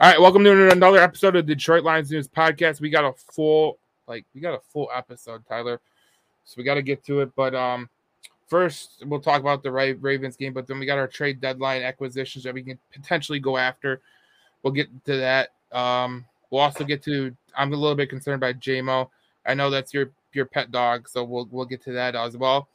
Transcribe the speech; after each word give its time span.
All 0.00 0.08
right, 0.08 0.18
welcome 0.18 0.42
to 0.44 0.70
another 0.70 0.96
episode 0.96 1.36
of 1.36 1.44
Detroit 1.44 1.84
Lions 1.84 2.10
News 2.10 2.26
Podcast. 2.26 2.80
We 2.80 2.88
got 2.88 3.04
a 3.04 3.12
full, 3.12 3.76
like, 4.08 4.24
we 4.34 4.40
got 4.40 4.54
a 4.54 4.60
full 4.72 4.88
episode, 4.94 5.44
Tyler. 5.46 5.78
So 6.44 6.54
we 6.56 6.64
got 6.64 6.76
to 6.76 6.82
get 6.82 7.04
to 7.04 7.20
it. 7.20 7.30
But 7.36 7.54
um, 7.54 7.86
first, 8.46 9.04
we'll 9.04 9.20
talk 9.20 9.42
about 9.42 9.62
the 9.62 9.70
Ravens 9.70 10.38
game. 10.38 10.54
But 10.54 10.66
then 10.66 10.78
we 10.78 10.86
got 10.86 10.96
our 10.96 11.06
trade 11.06 11.42
deadline 11.42 11.82
acquisitions 11.82 12.44
that 12.44 12.54
we 12.54 12.62
can 12.62 12.78
potentially 12.90 13.40
go 13.40 13.58
after. 13.58 14.00
We'll 14.62 14.72
get 14.72 14.88
to 15.04 15.18
that. 15.18 15.50
Um, 15.70 16.24
we'll 16.48 16.62
also 16.62 16.82
get 16.82 17.02
to. 17.02 17.36
I'm 17.54 17.70
a 17.70 17.76
little 17.76 17.94
bit 17.94 18.08
concerned 18.08 18.40
by 18.40 18.54
Jamo. 18.54 19.10
I 19.44 19.52
know 19.52 19.68
that's 19.68 19.92
your 19.92 20.12
your 20.32 20.46
pet 20.46 20.72
dog, 20.72 21.10
so 21.10 21.24
we'll 21.24 21.46
we'll 21.50 21.66
get 21.66 21.84
to 21.84 21.92
that 21.92 22.16
as 22.16 22.38
well. 22.38 22.68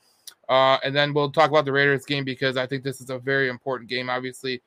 Uh, 0.47 0.77
and 0.83 0.95
then 0.95 1.11
we'll 1.11 1.31
talk 1.31 1.49
about 1.49 1.66
the 1.66 1.71
Raiders 1.71 2.05
game 2.05 2.23
because 2.23 2.55
I 2.55 2.67
think 2.67 2.83
this 2.83 3.02
is 3.02 3.09
a 3.09 3.17
very 3.17 3.49
important 3.49 3.89
game. 3.89 4.11
Obviously, 4.11 4.61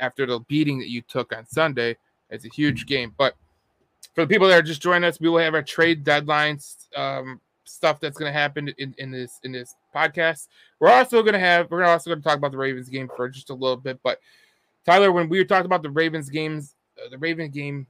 after 0.00 0.26
the 0.26 0.40
beating 0.40 0.78
that 0.80 0.90
you 0.90 1.02
took 1.02 1.34
on 1.34 1.46
Sunday. 1.46 1.96
It's 2.30 2.44
a 2.44 2.48
huge 2.48 2.86
game. 2.86 3.14
But 3.16 3.34
for 4.14 4.22
the 4.22 4.26
people 4.26 4.48
that 4.48 4.58
are 4.58 4.62
just 4.62 4.82
joining 4.82 5.04
us, 5.04 5.20
we 5.20 5.28
will 5.28 5.38
have 5.38 5.54
our 5.54 5.62
trade 5.62 6.04
deadlines 6.04 6.86
um, 6.96 7.40
stuff 7.64 8.00
that's 8.00 8.18
going 8.18 8.32
to 8.32 8.38
happen 8.38 8.68
in, 8.78 8.94
in 8.98 9.10
this 9.10 9.38
in 9.44 9.52
this 9.52 9.74
podcast. 9.94 10.48
We're 10.78 10.90
also 10.90 11.22
going 11.22 11.34
to 11.34 11.40
have 11.40 11.70
we're 11.70 11.84
also 11.84 12.10
going 12.10 12.20
to 12.20 12.28
talk 12.28 12.38
about 12.38 12.52
the 12.52 12.58
Ravens 12.58 12.88
game 12.88 13.08
for 13.14 13.28
just 13.28 13.50
a 13.50 13.54
little 13.54 13.76
bit. 13.76 14.00
But 14.02 14.20
Tyler, 14.84 15.12
when 15.12 15.28
we 15.28 15.38
were 15.38 15.44
talking 15.44 15.66
about 15.66 15.82
the 15.82 15.90
Ravens 15.90 16.30
games, 16.30 16.74
uh, 16.98 17.08
the 17.08 17.18
Ravens 17.18 17.54
game, 17.54 17.86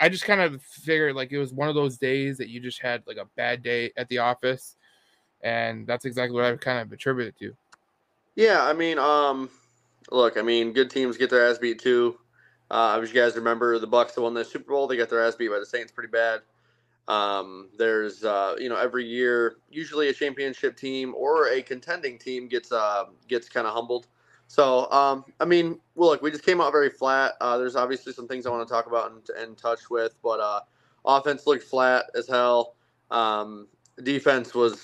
I 0.00 0.08
just 0.08 0.24
kind 0.24 0.40
of 0.40 0.62
figured 0.62 1.16
like 1.16 1.32
it 1.32 1.38
was 1.38 1.52
one 1.52 1.68
of 1.68 1.74
those 1.74 1.96
days 1.96 2.38
that 2.38 2.48
you 2.48 2.60
just 2.60 2.80
had 2.80 3.02
like 3.06 3.16
a 3.16 3.28
bad 3.36 3.62
day 3.62 3.92
at 3.96 4.08
the 4.08 4.18
office, 4.18 4.76
and 5.42 5.86
that's 5.86 6.04
exactly 6.04 6.34
what 6.34 6.44
I 6.44 6.56
kind 6.56 6.78
of 6.78 6.92
attributed 6.92 7.38
to. 7.38 7.56
Yeah, 8.34 8.62
I 8.62 8.74
mean, 8.74 8.98
um, 8.98 9.48
look, 10.10 10.36
I 10.36 10.42
mean, 10.42 10.72
good 10.72 10.90
teams 10.90 11.16
get 11.16 11.30
their 11.30 11.48
ass 11.48 11.58
beat 11.58 11.78
too. 11.78 12.18
Uh, 12.70 12.98
as 13.00 13.12
you 13.12 13.20
guys 13.20 13.36
remember, 13.36 13.78
the 13.78 13.88
Bucs 13.88 14.14
that 14.14 14.22
won 14.22 14.34
the 14.34 14.44
Super 14.44 14.72
Bowl, 14.72 14.86
they 14.86 14.96
got 14.96 15.08
their 15.08 15.24
ass 15.24 15.36
beat 15.36 15.48
by 15.48 15.58
the 15.58 15.66
Saints 15.66 15.92
pretty 15.92 16.10
bad. 16.10 16.40
Um, 17.08 17.68
there's, 17.78 18.24
uh, 18.24 18.56
you 18.58 18.68
know, 18.68 18.76
every 18.76 19.04
year, 19.04 19.56
usually 19.70 20.08
a 20.08 20.12
championship 20.12 20.76
team 20.76 21.14
or 21.16 21.48
a 21.48 21.62
contending 21.62 22.18
team 22.18 22.48
gets 22.48 22.72
uh, 22.72 23.04
gets 23.28 23.48
kind 23.48 23.66
of 23.66 23.72
humbled. 23.72 24.08
So, 24.48 24.90
um, 24.90 25.24
I 25.40 25.44
mean, 25.44 25.80
well, 25.94 26.10
look, 26.10 26.22
we 26.22 26.30
just 26.30 26.44
came 26.44 26.60
out 26.60 26.72
very 26.72 26.90
flat. 26.90 27.34
Uh, 27.40 27.58
there's 27.58 27.76
obviously 27.76 28.12
some 28.12 28.28
things 28.28 28.46
I 28.46 28.50
want 28.50 28.66
to 28.66 28.72
talk 28.72 28.86
about 28.86 29.10
and, 29.10 29.28
and 29.38 29.58
touch 29.58 29.90
with, 29.90 30.14
but 30.22 30.40
uh, 30.40 30.60
offense 31.04 31.46
looked 31.46 31.64
flat 31.64 32.06
as 32.16 32.28
hell. 32.28 32.74
Um, 33.10 33.68
defense 34.02 34.54
was 34.54 34.80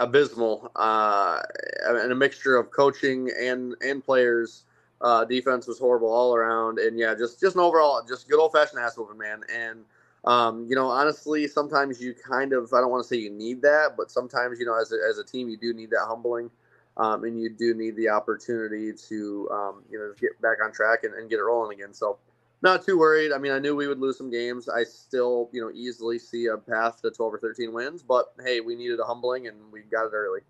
abysmal, 0.00 0.70
uh, 0.76 1.40
and 1.84 2.12
a 2.12 2.14
mixture 2.14 2.56
of 2.56 2.70
coaching 2.70 3.30
and 3.38 3.74
and 3.80 4.04
players. 4.04 4.64
Uh, 5.02 5.26
defense 5.26 5.66
was 5.66 5.78
horrible 5.78 6.10
all 6.10 6.34
around, 6.34 6.78
and 6.78 6.98
yeah, 6.98 7.14
just 7.14 7.38
just 7.38 7.54
an 7.54 7.60
overall, 7.60 8.02
just 8.08 8.28
good 8.28 8.40
old 8.40 8.52
fashioned 8.52 8.80
ass 8.80 8.96
whooping, 8.96 9.18
man. 9.18 9.42
And 9.54 9.84
um, 10.24 10.66
you 10.68 10.74
know, 10.74 10.88
honestly, 10.88 11.46
sometimes 11.46 12.00
you 12.00 12.14
kind 12.14 12.52
of 12.52 12.72
I 12.72 12.80
don't 12.80 12.90
want 12.90 13.04
to 13.04 13.08
say 13.08 13.16
you 13.16 13.30
need 13.30 13.62
that, 13.62 13.96
but 13.96 14.10
sometimes 14.10 14.58
you 14.58 14.66
know, 14.66 14.78
as 14.80 14.92
a, 14.92 14.96
as 15.08 15.18
a 15.18 15.24
team, 15.24 15.48
you 15.48 15.56
do 15.56 15.74
need 15.74 15.90
that 15.90 16.06
humbling, 16.06 16.50
um, 16.96 17.24
and 17.24 17.40
you 17.40 17.50
do 17.50 17.74
need 17.74 17.94
the 17.96 18.08
opportunity 18.08 18.92
to 19.08 19.48
um, 19.52 19.82
you 19.90 19.98
know 19.98 20.14
get 20.18 20.40
back 20.40 20.58
on 20.64 20.72
track 20.72 21.04
and, 21.04 21.14
and 21.14 21.28
get 21.28 21.38
it 21.38 21.42
rolling 21.42 21.78
again. 21.78 21.92
So 21.92 22.18
not 22.66 22.84
too 22.84 22.98
worried. 22.98 23.32
I 23.32 23.38
mean, 23.38 23.52
I 23.52 23.60
knew 23.60 23.76
we 23.76 23.86
would 23.86 24.00
lose 24.00 24.18
some 24.18 24.28
games. 24.28 24.68
I 24.68 24.82
still, 24.82 25.48
you 25.52 25.60
know, 25.62 25.70
easily 25.72 26.18
see 26.18 26.46
a 26.46 26.56
path 26.56 27.00
to 27.02 27.10
12 27.10 27.34
or 27.34 27.38
13 27.38 27.72
wins, 27.72 28.02
but 28.02 28.32
hey, 28.44 28.60
we 28.60 28.74
needed 28.74 28.98
a 28.98 29.04
humbling 29.04 29.46
and 29.46 29.56
we 29.70 29.82
got 29.82 30.06
it 30.06 30.12
early. 30.12 30.40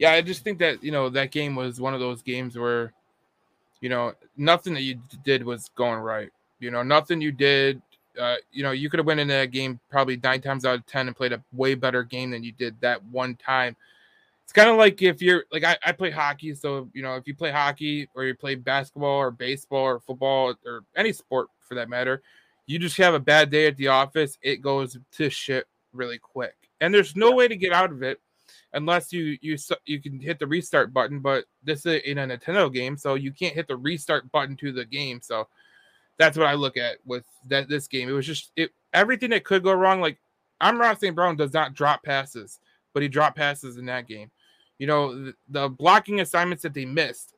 Yeah, 0.00 0.10
I 0.10 0.22
just 0.22 0.42
think 0.42 0.58
that, 0.58 0.82
you 0.82 0.90
know, 0.90 1.08
that 1.10 1.30
game 1.30 1.54
was 1.54 1.80
one 1.80 1.94
of 1.94 2.00
those 2.00 2.20
games 2.20 2.58
where, 2.58 2.92
you 3.80 3.88
know, 3.88 4.12
nothing 4.36 4.74
that 4.74 4.82
you 4.82 5.00
did 5.22 5.44
was 5.44 5.70
going 5.76 6.00
right. 6.00 6.30
You 6.58 6.72
know, 6.72 6.82
nothing 6.82 7.20
you 7.20 7.30
did, 7.30 7.80
uh, 8.20 8.36
you 8.50 8.64
know, 8.64 8.72
you 8.72 8.90
could 8.90 8.98
have 8.98 9.06
went 9.06 9.20
in 9.20 9.28
that 9.28 9.52
game 9.52 9.78
probably 9.88 10.16
nine 10.16 10.40
times 10.40 10.64
out 10.64 10.74
of 10.74 10.86
10 10.86 11.06
and 11.06 11.16
played 11.16 11.32
a 11.32 11.40
way 11.52 11.76
better 11.76 12.02
game 12.02 12.32
than 12.32 12.42
you 12.42 12.50
did 12.50 12.74
that 12.80 13.04
one 13.04 13.36
time 13.36 13.76
it's 14.44 14.52
kind 14.52 14.68
of 14.68 14.76
like 14.76 15.02
if 15.02 15.20
you're 15.20 15.44
like 15.50 15.64
I, 15.64 15.76
I 15.84 15.92
play 15.92 16.10
hockey 16.10 16.54
so 16.54 16.88
you 16.92 17.02
know 17.02 17.16
if 17.16 17.26
you 17.26 17.34
play 17.34 17.50
hockey 17.50 18.08
or 18.14 18.24
you 18.24 18.34
play 18.34 18.54
basketball 18.54 19.18
or 19.18 19.30
baseball 19.30 19.84
or 19.84 20.00
football 20.00 20.54
or 20.64 20.80
any 20.96 21.12
sport 21.12 21.48
for 21.60 21.74
that 21.74 21.88
matter 21.88 22.22
you 22.66 22.78
just 22.78 22.96
have 22.96 23.14
a 23.14 23.20
bad 23.20 23.50
day 23.50 23.66
at 23.66 23.76
the 23.76 23.88
office 23.88 24.38
it 24.42 24.62
goes 24.62 24.96
to 25.12 25.30
shit 25.30 25.66
really 25.94 26.18
quick. 26.18 26.54
And 26.80 26.92
there's 26.92 27.16
no 27.16 27.32
way 27.32 27.48
to 27.48 27.56
get 27.56 27.72
out 27.72 27.92
of 27.92 28.02
it 28.02 28.20
unless 28.72 29.12
you 29.12 29.38
you 29.40 29.56
you 29.86 30.02
can 30.02 30.20
hit 30.20 30.38
the 30.38 30.46
restart 30.46 30.92
button 30.92 31.20
but 31.20 31.44
this 31.62 31.86
is 31.86 32.02
in 32.02 32.18
a 32.18 32.26
nintendo 32.26 32.72
game 32.72 32.96
so 32.96 33.14
you 33.14 33.30
can't 33.30 33.54
hit 33.54 33.68
the 33.68 33.76
restart 33.76 34.30
button 34.32 34.56
to 34.56 34.72
the 34.72 34.84
game 34.84 35.20
so 35.22 35.46
that's 36.18 36.36
what 36.36 36.48
i 36.48 36.54
look 36.54 36.76
at 36.76 36.96
with 37.06 37.24
that 37.46 37.68
this 37.68 37.86
game. 37.86 38.08
It 38.08 38.12
was 38.12 38.26
just 38.26 38.50
it 38.56 38.70
everything 38.92 39.30
that 39.30 39.44
could 39.44 39.62
go 39.62 39.72
wrong 39.72 40.00
like 40.00 40.18
Amon-Ra 40.60 40.94
St. 40.94 41.14
Brown 41.14 41.36
does 41.36 41.52
not 41.52 41.74
drop 41.74 42.02
passes 42.02 42.58
but 42.94 43.02
he 43.02 43.08
dropped 43.08 43.36
passes 43.36 43.76
in 43.76 43.84
that 43.86 44.08
game. 44.08 44.30
You 44.78 44.86
know, 44.86 45.24
the, 45.26 45.34
the 45.50 45.68
blocking 45.68 46.20
assignments 46.20 46.62
that 46.62 46.72
they 46.72 46.86
missed, 46.86 47.34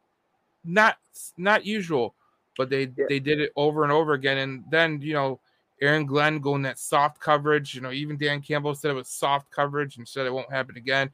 not 0.64 0.98
not 1.36 1.66
usual, 1.66 2.14
but 2.56 2.70
they 2.70 2.92
yeah. 2.96 3.06
they 3.08 3.18
did 3.18 3.40
it 3.40 3.52
over 3.56 3.82
and 3.82 3.92
over 3.92 4.12
again. 4.12 4.38
And 4.38 4.64
then 4.70 5.00
you 5.00 5.14
know, 5.14 5.40
Aaron 5.82 6.06
Glenn 6.06 6.38
going 6.38 6.62
that 6.62 6.78
soft 6.78 7.18
coverage. 7.18 7.74
You 7.74 7.80
know, 7.80 7.90
even 7.90 8.16
Dan 8.16 8.40
Campbell 8.40 8.74
said 8.74 8.90
it 8.90 8.94
was 8.94 9.08
soft 9.08 9.50
coverage 9.50 9.96
and 9.96 10.06
said 10.06 10.26
it 10.26 10.32
won't 10.32 10.52
happen 10.52 10.76
again. 10.76 11.10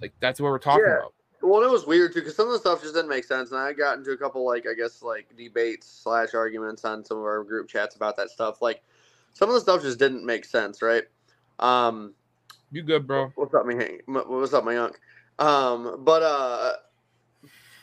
Like 0.00 0.12
that's 0.20 0.40
what 0.40 0.48
we're 0.48 0.58
talking 0.58 0.84
yeah. 0.86 0.98
about. 0.98 1.14
Well, 1.42 1.64
it 1.64 1.70
was 1.70 1.86
weird 1.86 2.12
too 2.12 2.20
because 2.20 2.36
some 2.36 2.46
of 2.46 2.52
the 2.52 2.60
stuff 2.60 2.82
just 2.82 2.94
didn't 2.94 3.10
make 3.10 3.24
sense, 3.24 3.50
and 3.50 3.58
I 3.58 3.72
got 3.72 3.98
into 3.98 4.12
a 4.12 4.16
couple 4.16 4.46
like 4.46 4.66
I 4.70 4.74
guess 4.74 5.02
like 5.02 5.26
debates 5.36 5.88
slash 5.88 6.34
arguments 6.34 6.84
on 6.84 7.04
some 7.04 7.18
of 7.18 7.24
our 7.24 7.42
group 7.42 7.68
chats 7.68 7.96
about 7.96 8.16
that 8.16 8.30
stuff. 8.30 8.62
Like 8.62 8.82
some 9.34 9.48
of 9.48 9.54
the 9.54 9.60
stuff 9.60 9.82
just 9.82 9.98
didn't 9.98 10.24
make 10.24 10.44
sense, 10.44 10.82
right? 10.82 11.04
Um, 11.58 12.14
you 12.72 12.82
good, 12.82 13.06
bro? 13.06 13.30
What's 13.34 13.54
up, 13.54 13.66
my 13.66 13.74
Hank? 13.74 14.02
What's 14.06 14.54
up, 14.54 14.64
my 14.64 14.72
young? 14.72 14.92
Um, 15.38 16.02
but 16.04 16.22
uh, 16.22 16.72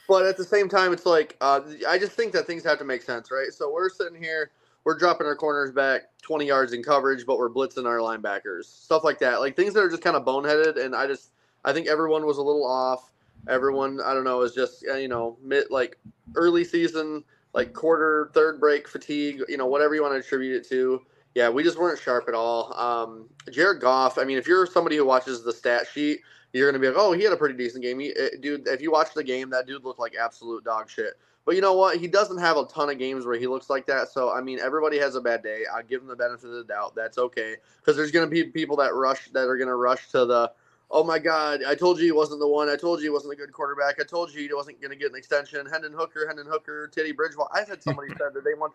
but 0.07 0.25
at 0.25 0.35
the 0.35 0.43
same 0.43 0.67
time, 0.67 0.91
it's 0.91 1.05
like 1.05 1.37
uh, 1.41 1.61
I 1.87 1.99
just 1.99 2.13
think 2.13 2.33
that 2.33 2.47
things 2.47 2.63
have 2.63 2.79
to 2.79 2.83
make 2.83 3.03
sense, 3.03 3.31
right? 3.31 3.51
So 3.51 3.71
we're 3.71 3.89
sitting 3.89 4.21
here, 4.21 4.49
we're 4.83 4.97
dropping 4.97 5.27
our 5.27 5.35
corners 5.35 5.71
back 5.71 6.03
20 6.23 6.47
yards 6.47 6.73
in 6.73 6.81
coverage, 6.81 7.25
but 7.27 7.37
we're 7.37 7.51
blitzing 7.51 7.85
our 7.85 7.97
linebackers, 7.97 8.65
stuff 8.65 9.03
like 9.03 9.19
that, 9.19 9.39
like 9.39 9.55
things 9.55 9.75
that 9.75 9.81
are 9.81 9.89
just 9.89 10.01
kind 10.01 10.15
of 10.15 10.25
boneheaded. 10.25 10.83
And 10.83 10.95
I 10.95 11.05
just 11.05 11.33
I 11.63 11.71
think 11.71 11.87
everyone 11.87 12.25
was 12.25 12.37
a 12.37 12.43
little 12.43 12.65
off. 12.65 13.11
Everyone, 13.47 14.01
I 14.03 14.13
don't 14.15 14.23
know, 14.23 14.41
is 14.41 14.53
just 14.53 14.83
uh, 14.89 14.95
you 14.95 15.07
know 15.07 15.37
mid 15.43 15.65
like 15.69 15.99
early 16.35 16.63
season, 16.63 17.23
like 17.53 17.73
quarter, 17.73 18.31
third 18.33 18.59
break 18.59 18.87
fatigue, 18.87 19.43
you 19.47 19.57
know, 19.57 19.67
whatever 19.67 19.93
you 19.93 20.01
want 20.01 20.15
to 20.15 20.19
attribute 20.19 20.55
it 20.55 20.69
to 20.69 21.03
yeah, 21.35 21.49
we 21.49 21.63
just 21.63 21.77
weren't 21.77 21.99
sharp 21.99 22.25
at 22.27 22.33
all. 22.33 22.73
Um, 22.73 23.29
Jared 23.51 23.81
Goff. 23.81 24.17
I 24.17 24.23
mean, 24.23 24.37
if 24.37 24.47
you're 24.47 24.65
somebody 24.65 24.97
who 24.97 25.05
watches 25.05 25.43
the 25.43 25.53
stat 25.53 25.87
sheet, 25.91 26.21
you're 26.53 26.69
gonna 26.69 26.81
be 26.81 26.87
like, 26.87 26.97
oh, 26.97 27.11
he 27.11 27.23
had 27.23 27.33
a 27.33 27.37
pretty 27.37 27.55
decent 27.55 27.83
game. 27.83 27.99
He, 27.99 28.09
eh, 28.09 28.29
dude, 28.39 28.67
if 28.67 28.81
you 28.81 28.91
watch 28.91 29.13
the 29.13 29.23
game, 29.23 29.49
that 29.51 29.67
dude 29.67 29.83
looked 29.83 29.99
like 29.99 30.15
absolute 30.15 30.63
dog 30.63 30.89
shit. 30.89 31.13
But 31.45 31.55
you 31.55 31.61
know 31.61 31.73
what? 31.73 31.97
He 31.97 32.07
doesn't 32.07 32.39
have 32.39 32.57
a 32.57 32.65
ton 32.65 32.89
of 32.89 32.97
games 32.97 33.25
where 33.25 33.37
he 33.37 33.47
looks 33.47 33.69
like 33.69 33.85
that. 33.87 34.09
So 34.09 34.33
I 34.33 34.41
mean, 34.41 34.59
everybody 34.59 34.97
has 34.99 35.15
a 35.15 35.21
bad 35.21 35.43
day. 35.43 35.63
I 35.71 35.83
give 35.83 36.01
him 36.01 36.07
the 36.07 36.15
benefit 36.15 36.47
of 36.47 36.55
the 36.55 36.63
doubt. 36.63 36.95
That's 36.95 37.17
okay 37.17 37.57
because 37.79 37.95
there's 37.95 38.11
gonna 38.11 38.27
be 38.27 38.43
people 38.45 38.75
that 38.77 38.95
rush 38.95 39.29
that 39.29 39.47
are 39.47 39.57
gonna 39.57 39.75
rush 39.75 40.09
to 40.11 40.25
the. 40.25 40.51
Oh 40.91 41.03
my 41.03 41.19
God! 41.19 41.61
I 41.63 41.75
told 41.75 41.99
you 41.99 42.05
he 42.05 42.11
wasn't 42.11 42.39
the 42.39 42.47
one. 42.47 42.67
I 42.67 42.75
told 42.75 42.99
you 42.99 43.05
he 43.05 43.09
wasn't 43.11 43.33
a 43.33 43.35
good 43.35 43.53
quarterback. 43.53 44.01
I 44.01 44.03
told 44.03 44.33
you 44.33 44.41
he 44.41 44.51
wasn't 44.51 44.81
going 44.81 44.89
to 44.89 44.97
get 44.97 45.11
an 45.11 45.17
extension. 45.17 45.67
Hendon 45.67 45.93
Hooker, 45.93 46.25
Hendon 46.25 46.47
Hooker, 46.49 46.87
Teddy 46.87 47.11
Bridgewater. 47.11 47.51
I've 47.53 47.69
had 47.69 47.83
somebody 47.83 48.07
said 48.17 48.33
that 48.33 48.43
they 48.43 48.55
want 48.55 48.73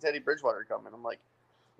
Teddy 0.00 0.20
Bridgewater 0.20 0.64
coming. 0.68 0.92
I'm 0.94 1.02
like, 1.02 1.18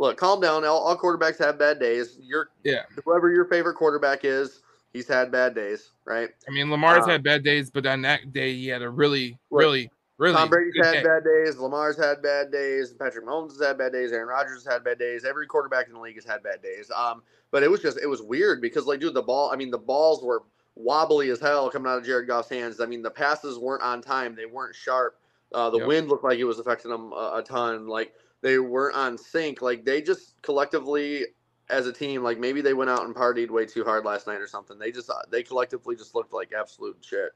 look, 0.00 0.16
calm 0.16 0.40
down. 0.40 0.64
All, 0.64 0.78
all 0.78 0.96
quarterbacks 0.96 1.38
have 1.38 1.58
bad 1.58 1.78
days. 1.78 2.18
Your 2.20 2.48
yeah, 2.64 2.82
whoever 3.04 3.30
your 3.30 3.44
favorite 3.44 3.74
quarterback 3.74 4.24
is, 4.24 4.62
he's 4.92 5.06
had 5.06 5.30
bad 5.30 5.54
days, 5.54 5.90
right? 6.04 6.30
I 6.48 6.52
mean, 6.52 6.70
Lamar's 6.70 7.04
um, 7.04 7.10
had 7.10 7.22
bad 7.22 7.44
days, 7.44 7.70
but 7.70 7.86
on 7.86 8.02
that 8.02 8.32
day 8.32 8.54
he 8.54 8.66
had 8.66 8.82
a 8.82 8.88
really, 8.88 9.38
look, 9.50 9.60
really, 9.60 9.90
really. 10.18 10.34
Tom 10.34 10.48
Brady's 10.48 10.74
had 10.82 10.92
day. 10.92 11.02
bad 11.04 11.22
days. 11.22 11.58
Lamar's 11.58 11.98
had 11.98 12.22
bad 12.22 12.50
days. 12.50 12.94
Patrick 12.94 13.26
Mahomes 13.26 13.50
has 13.50 13.60
had 13.60 13.78
bad 13.78 13.92
days. 13.92 14.10
Aaron 14.10 14.28
Rodgers 14.28 14.64
has 14.64 14.72
had 14.72 14.82
bad 14.82 14.98
days. 14.98 15.24
Every 15.24 15.46
quarterback 15.46 15.86
in 15.86 15.94
the 15.94 16.00
league 16.00 16.16
has 16.16 16.24
had 16.24 16.42
bad 16.42 16.62
days. 16.62 16.90
Um, 16.90 17.22
but 17.52 17.62
it 17.62 17.70
was 17.70 17.80
just 17.80 17.98
it 17.98 18.08
was 18.08 18.22
weird 18.22 18.60
because 18.60 18.86
like, 18.86 19.00
dude, 19.00 19.14
the 19.14 19.22
ball. 19.22 19.50
I 19.52 19.56
mean, 19.56 19.70
the 19.70 19.78
balls 19.78 20.24
were 20.24 20.42
wobbly 20.76 21.28
as 21.28 21.40
hell 21.40 21.68
coming 21.68 21.92
out 21.92 21.98
of 21.98 22.06
Jared 22.06 22.26
Goff's 22.26 22.48
hands. 22.48 22.80
I 22.80 22.86
mean, 22.86 23.02
the 23.02 23.10
passes 23.10 23.58
weren't 23.58 23.82
on 23.82 24.00
time. 24.00 24.34
They 24.34 24.46
weren't 24.46 24.74
sharp. 24.74 25.18
Uh, 25.52 25.68
the 25.68 25.78
yep. 25.78 25.86
wind 25.88 26.08
looked 26.08 26.24
like 26.24 26.38
it 26.38 26.44
was 26.44 26.60
affecting 26.60 26.90
them 26.90 27.12
a, 27.12 27.38
a 27.38 27.42
ton. 27.44 27.86
Like 27.86 28.14
they 28.42 28.58
weren't 28.58 28.96
on 28.96 29.18
sync. 29.18 29.62
Like 29.62 29.84
they 29.84 30.02
just 30.02 30.40
collectively 30.42 31.26
as 31.68 31.86
a 31.86 31.92
team, 31.92 32.22
like 32.22 32.38
maybe 32.38 32.60
they 32.60 32.74
went 32.74 32.90
out 32.90 33.04
and 33.04 33.14
partied 33.14 33.50
way 33.50 33.64
too 33.64 33.84
hard 33.84 34.04
last 34.04 34.26
night 34.26 34.40
or 34.40 34.46
something. 34.46 34.78
They 34.78 34.90
just 34.92 35.10
they 35.30 35.42
collectively 35.42 35.96
just 35.96 36.14
looked 36.14 36.32
like 36.32 36.52
absolute 36.58 36.96
shit, 37.00 37.30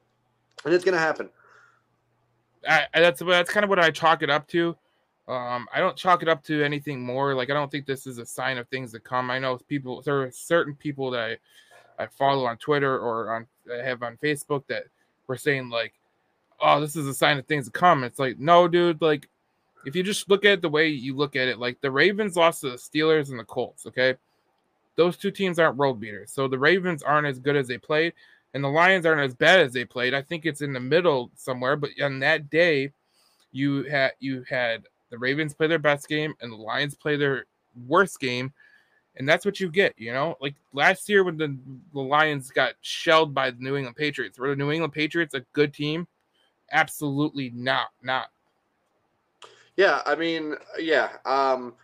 and 0.64 0.74
it's 0.74 0.84
gonna 0.84 0.98
happen. 0.98 1.28
I, 2.68 2.86
that's 2.94 3.20
that's 3.20 3.50
kind 3.50 3.64
of 3.64 3.70
what 3.70 3.78
I 3.78 3.90
chalk 3.90 4.22
it 4.22 4.30
up 4.30 4.48
to. 4.48 4.76
Um, 5.26 5.66
I 5.72 5.80
don't 5.80 5.96
chalk 5.96 6.22
it 6.22 6.28
up 6.28 6.42
to 6.44 6.62
anything 6.62 7.00
more. 7.00 7.34
Like 7.34 7.50
I 7.50 7.54
don't 7.54 7.70
think 7.70 7.86
this 7.86 8.06
is 8.06 8.18
a 8.18 8.26
sign 8.26 8.58
of 8.58 8.68
things 8.68 8.92
to 8.92 9.00
come. 9.00 9.30
I 9.30 9.38
know 9.38 9.58
people 9.68 10.02
there 10.02 10.22
are 10.22 10.30
certain 10.30 10.74
people 10.74 11.10
that 11.12 11.38
I, 11.98 12.04
I 12.04 12.06
follow 12.06 12.46
on 12.46 12.56
Twitter 12.58 12.98
or 12.98 13.34
on 13.34 13.46
I 13.72 13.82
have 13.82 14.02
on 14.02 14.18
Facebook 14.22 14.66
that 14.68 14.84
were 15.26 15.36
saying 15.36 15.70
like, 15.70 15.94
"Oh, 16.60 16.80
this 16.80 16.96
is 16.96 17.06
a 17.06 17.14
sign 17.14 17.38
of 17.38 17.46
things 17.46 17.66
to 17.66 17.70
come." 17.70 18.04
It's 18.04 18.18
like, 18.18 18.38
no, 18.38 18.68
dude. 18.68 19.00
Like 19.00 19.28
if 19.86 19.94
you 19.96 20.02
just 20.02 20.28
look 20.28 20.44
at 20.44 20.52
it 20.52 20.62
the 20.62 20.68
way 20.68 20.88
you 20.88 21.16
look 21.16 21.36
at 21.36 21.48
it, 21.48 21.58
like 21.58 21.80
the 21.80 21.90
Ravens 21.90 22.36
lost 22.36 22.60
to 22.60 22.70
the 22.70 22.76
Steelers 22.76 23.30
and 23.30 23.38
the 23.38 23.44
Colts, 23.44 23.86
okay? 23.86 24.14
Those 24.96 25.16
two 25.16 25.30
teams 25.30 25.58
aren't 25.58 25.76
world 25.76 26.00
beaters. 26.00 26.32
So 26.32 26.48
the 26.48 26.58
Ravens 26.58 27.02
aren't 27.02 27.26
as 27.26 27.38
good 27.38 27.56
as 27.56 27.68
they 27.68 27.78
played, 27.78 28.12
and 28.54 28.62
the 28.62 28.68
Lions 28.68 29.06
aren't 29.06 29.20
as 29.20 29.34
bad 29.34 29.60
as 29.60 29.72
they 29.72 29.84
played. 29.84 30.14
I 30.14 30.22
think 30.22 30.46
it's 30.46 30.62
in 30.62 30.72
the 30.72 30.80
middle 30.80 31.30
somewhere. 31.34 31.76
But 31.76 31.90
on 32.00 32.20
that 32.20 32.48
day, 32.50 32.92
you 33.52 33.84
had 33.84 34.12
you 34.20 34.44
had 34.48 34.84
the 35.10 35.18
Ravens 35.18 35.54
play 35.54 35.68
their 35.68 35.78
best 35.78 36.08
game 36.08 36.34
and 36.40 36.52
the 36.52 36.56
Lions 36.56 36.94
play 36.94 37.16
their 37.16 37.46
worst 37.86 38.20
game. 38.20 38.52
And 39.16 39.28
that's 39.28 39.44
what 39.44 39.60
you 39.60 39.70
get, 39.70 39.94
you 39.96 40.12
know. 40.12 40.36
Like 40.40 40.56
last 40.72 41.08
year 41.08 41.22
when 41.22 41.36
the, 41.36 41.56
the 41.92 42.00
Lions 42.00 42.50
got 42.50 42.74
shelled 42.80 43.32
by 43.32 43.52
the 43.52 43.60
New 43.60 43.76
England 43.76 43.94
Patriots, 43.96 44.38
were 44.38 44.48
the 44.48 44.56
New 44.56 44.72
England 44.72 44.92
Patriots 44.92 45.34
a 45.34 45.44
good 45.52 45.72
team? 45.72 46.08
Absolutely 46.72 47.50
not, 47.54 47.88
not. 48.02 48.26
Yeah, 49.76 50.02
I 50.06 50.14
mean, 50.14 50.54
yeah. 50.78 51.10
Um, 51.24 51.74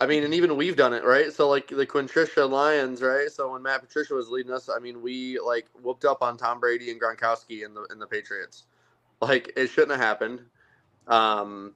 I 0.00 0.06
mean, 0.06 0.24
and 0.24 0.32
even 0.32 0.56
we've 0.56 0.76
done 0.76 0.94
it, 0.94 1.04
right? 1.04 1.32
So 1.32 1.48
like 1.48 1.68
the 1.68 1.86
Quintricia 1.86 2.48
Lions, 2.48 3.02
right? 3.02 3.30
So 3.30 3.52
when 3.52 3.62
Matt 3.62 3.82
Patricia 3.82 4.14
was 4.14 4.30
leading 4.30 4.52
us, 4.52 4.70
I 4.74 4.78
mean, 4.78 5.02
we 5.02 5.38
like 5.38 5.66
whooped 5.82 6.06
up 6.06 6.22
on 6.22 6.38
Tom 6.38 6.58
Brady 6.58 6.90
and 6.90 7.00
Gronkowski 7.00 7.64
in 7.64 7.74
the 7.74 7.86
in 7.90 7.98
the 7.98 8.06
Patriots. 8.06 8.64
Like 9.20 9.52
it 9.56 9.68
shouldn't 9.68 9.90
have 9.90 10.00
happened. 10.00 10.40
Um, 11.06 11.74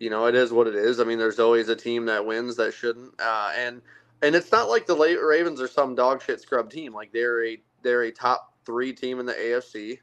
you 0.00 0.10
know, 0.10 0.26
it 0.26 0.34
is 0.34 0.52
what 0.52 0.66
it 0.66 0.74
is. 0.74 0.98
I 0.98 1.04
mean, 1.04 1.18
there's 1.18 1.38
always 1.38 1.68
a 1.68 1.76
team 1.76 2.06
that 2.06 2.26
wins 2.26 2.56
that 2.56 2.74
shouldn't. 2.74 3.14
Uh, 3.20 3.52
and 3.56 3.80
and 4.22 4.34
it's 4.34 4.50
not 4.50 4.68
like 4.68 4.86
the 4.86 4.96
Ravens 4.96 5.60
are 5.60 5.68
some 5.68 5.94
dog 5.94 6.22
shit 6.22 6.40
scrub 6.40 6.70
team. 6.70 6.92
Like 6.92 7.12
they're 7.12 7.44
a 7.44 7.62
they're 7.82 8.02
a 8.02 8.10
top 8.10 8.54
three 8.64 8.92
team 8.92 9.20
in 9.20 9.26
the 9.26 9.34
AFC. 9.34 9.98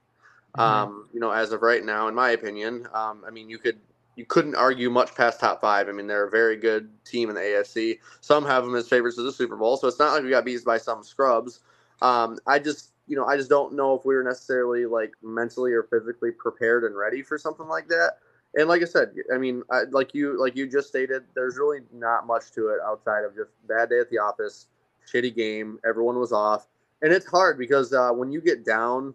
Mm-hmm. 0.57 0.61
Um, 0.61 1.09
you 1.13 1.19
know, 1.19 1.31
as 1.31 1.51
of 1.51 1.61
right 1.61 1.83
now, 1.83 2.07
in 2.07 2.15
my 2.15 2.31
opinion, 2.31 2.87
um, 2.93 3.23
I 3.27 3.31
mean, 3.31 3.49
you 3.49 3.57
could 3.57 3.79
you 4.15 4.25
couldn't 4.25 4.55
argue 4.55 4.89
much 4.89 5.15
past 5.15 5.39
top 5.39 5.61
five. 5.61 5.87
I 5.87 5.91
mean, 5.91 6.07
they're 6.07 6.27
a 6.27 6.29
very 6.29 6.57
good 6.57 6.89
team 7.05 7.29
in 7.29 7.35
the 7.35 7.41
AFC. 7.41 7.99
Some 8.21 8.45
have 8.45 8.65
them 8.65 8.75
as 8.75 8.87
favorites 8.87 9.15
to 9.15 9.23
the 9.23 9.31
Super 9.31 9.55
Bowl, 9.55 9.77
so 9.77 9.87
it's 9.87 9.99
not 9.99 10.13
like 10.13 10.23
we 10.23 10.29
got 10.29 10.45
beat 10.45 10.63
by 10.65 10.77
some 10.77 11.03
scrubs. 11.03 11.61
Um, 12.01 12.37
I 12.47 12.59
just, 12.59 12.91
you 13.07 13.15
know, 13.15 13.25
I 13.25 13.37
just 13.37 13.49
don't 13.49 13.73
know 13.73 13.93
if 13.95 14.05
we 14.05 14.15
were 14.15 14.23
necessarily 14.23 14.85
like 14.85 15.13
mentally 15.23 15.71
or 15.71 15.83
physically 15.83 16.31
prepared 16.31 16.83
and 16.83 16.97
ready 16.97 17.21
for 17.21 17.37
something 17.37 17.67
like 17.67 17.87
that. 17.87 18.17
And 18.55 18.67
like 18.67 18.81
I 18.81 18.85
said, 18.85 19.13
I 19.33 19.37
mean, 19.37 19.63
I, 19.71 19.83
like 19.91 20.13
you, 20.13 20.39
like 20.39 20.55
you 20.55 20.67
just 20.67 20.87
stated, 20.87 21.23
there's 21.35 21.57
really 21.57 21.79
not 21.93 22.25
much 22.25 22.51
to 22.53 22.69
it 22.69 22.79
outside 22.85 23.23
of 23.23 23.35
just 23.35 23.51
bad 23.67 23.89
day 23.89 23.99
at 23.99 24.09
the 24.09 24.17
office, 24.17 24.67
shitty 25.07 25.35
game, 25.35 25.79
everyone 25.87 26.19
was 26.19 26.31
off, 26.31 26.67
and 27.01 27.13
it's 27.13 27.27
hard 27.27 27.57
because 27.57 27.93
uh, 27.93 28.09
when 28.09 28.31
you 28.31 28.41
get 28.41 28.65
down, 28.65 29.13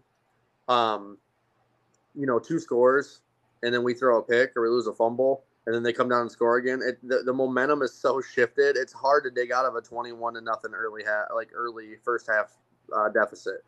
um, 0.69 1.19
you 2.15 2.27
know, 2.27 2.39
two 2.39 2.61
scores 2.61 3.21
and 3.65 3.75
then 3.75 3.83
we 3.83 3.95
throw 3.95 4.19
a 4.19 4.23
pick 4.23 4.57
or 4.57 4.63
we 4.63 4.69
lose 4.69 4.87
a 4.87 4.93
fumble 4.93 5.45
and 5.67 5.75
then 5.75 5.83
they 5.83 5.93
come 5.93 6.09
down 6.09 6.23
and 6.23 6.31
score 6.31 6.57
again. 6.57 6.81
It, 6.85 6.99
the, 7.07 7.23
the 7.25 7.33
momentum 7.33 7.83
is 7.83 7.95
so 7.95 8.21
shifted. 8.21 8.77
It's 8.77 8.93
hard 8.93 9.25
to 9.25 9.31
dig 9.31 9.51
out 9.51 9.65
of 9.65 9.77
a 9.77 9.81
21 9.81 10.35
to 10.35 10.41
nothing 10.41 10.73
early 10.75 11.03
half, 11.05 11.27
like 11.35 11.51
early 11.55 11.97
first 12.05 12.29
half 12.29 12.53
uh, 12.95 13.09
deficit. 13.09 13.65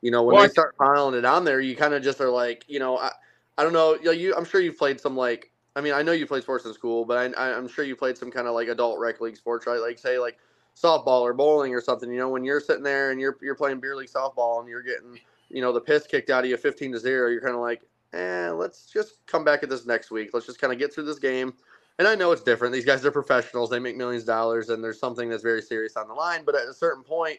You 0.00 0.10
know, 0.10 0.22
when 0.22 0.36
well, 0.36 0.44
they 0.44 0.50
start 0.50 0.76
piling 0.76 1.14
it 1.14 1.24
on 1.24 1.44
there, 1.44 1.60
you 1.60 1.76
kind 1.76 1.92
of 1.92 2.02
just 2.02 2.20
are 2.20 2.30
like, 2.30 2.64
you 2.68 2.78
know, 2.78 2.98
I, 2.98 3.10
I 3.58 3.64
don't 3.64 3.72
know. 3.72 3.94
You, 3.94 4.04
know, 4.04 4.10
you 4.12 4.34
I'm 4.34 4.44
sure 4.44 4.60
you've 4.60 4.78
played 4.78 5.00
some 5.00 5.16
like, 5.16 5.50
I 5.76 5.80
mean, 5.80 5.92
I 5.92 6.02
know 6.02 6.12
you 6.12 6.26
played 6.26 6.44
sports 6.44 6.64
in 6.64 6.72
school, 6.72 7.04
but 7.04 7.36
I, 7.36 7.52
I'm 7.52 7.68
sure 7.68 7.84
you 7.84 7.96
played 7.96 8.16
some 8.16 8.30
kind 8.30 8.46
of 8.46 8.54
like 8.54 8.68
adult 8.68 8.98
rec 8.98 9.20
league 9.20 9.36
sports, 9.36 9.66
right? 9.66 9.80
Like 9.80 9.98
say 9.98 10.18
like 10.18 10.38
softball 10.80 11.20
or 11.22 11.34
bowling 11.34 11.74
or 11.74 11.80
something. 11.80 12.10
You 12.10 12.18
know, 12.18 12.28
when 12.28 12.44
you're 12.44 12.60
sitting 12.60 12.84
there 12.84 13.10
and 13.10 13.20
you're 13.20 13.36
you're 13.42 13.56
playing 13.56 13.80
beer 13.80 13.96
league 13.96 14.08
softball 14.08 14.60
and 14.60 14.68
you're 14.68 14.82
getting, 14.82 15.18
you 15.48 15.60
know, 15.60 15.72
the 15.72 15.80
piss 15.80 16.06
kicked 16.06 16.30
out 16.30 16.44
of 16.44 16.50
you 16.50 16.56
15 16.56 16.92
to 16.92 16.98
zero, 16.98 17.28
you're 17.28 17.42
kind 17.42 17.54
of 17.54 17.60
like, 17.60 17.82
eh, 18.12 18.50
let's 18.50 18.86
just 18.86 19.26
come 19.26 19.44
back 19.44 19.62
at 19.62 19.68
this 19.68 19.86
next 19.86 20.10
week. 20.10 20.30
Let's 20.32 20.46
just 20.46 20.60
kind 20.60 20.72
of 20.72 20.78
get 20.78 20.94
through 20.94 21.04
this 21.04 21.18
game. 21.18 21.54
And 21.98 22.08
I 22.08 22.14
know 22.14 22.32
it's 22.32 22.42
different. 22.42 22.72
These 22.72 22.86
guys 22.86 23.04
are 23.04 23.10
professionals. 23.10 23.68
They 23.68 23.78
make 23.78 23.96
millions 23.96 24.22
of 24.22 24.28
dollars, 24.28 24.70
and 24.70 24.82
there's 24.82 24.98
something 24.98 25.28
that's 25.28 25.42
very 25.42 25.60
serious 25.60 25.96
on 25.96 26.08
the 26.08 26.14
line. 26.14 26.44
But 26.46 26.54
at 26.54 26.66
a 26.66 26.72
certain 26.72 27.02
point, 27.02 27.38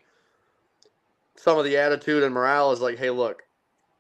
some 1.36 1.58
of 1.58 1.66
the 1.66 1.78
attitude 1.78 2.24
and 2.24 2.34
morale 2.34 2.72
is 2.72 2.80
like, 2.80 2.98
hey, 2.98 3.10
look, 3.10 3.42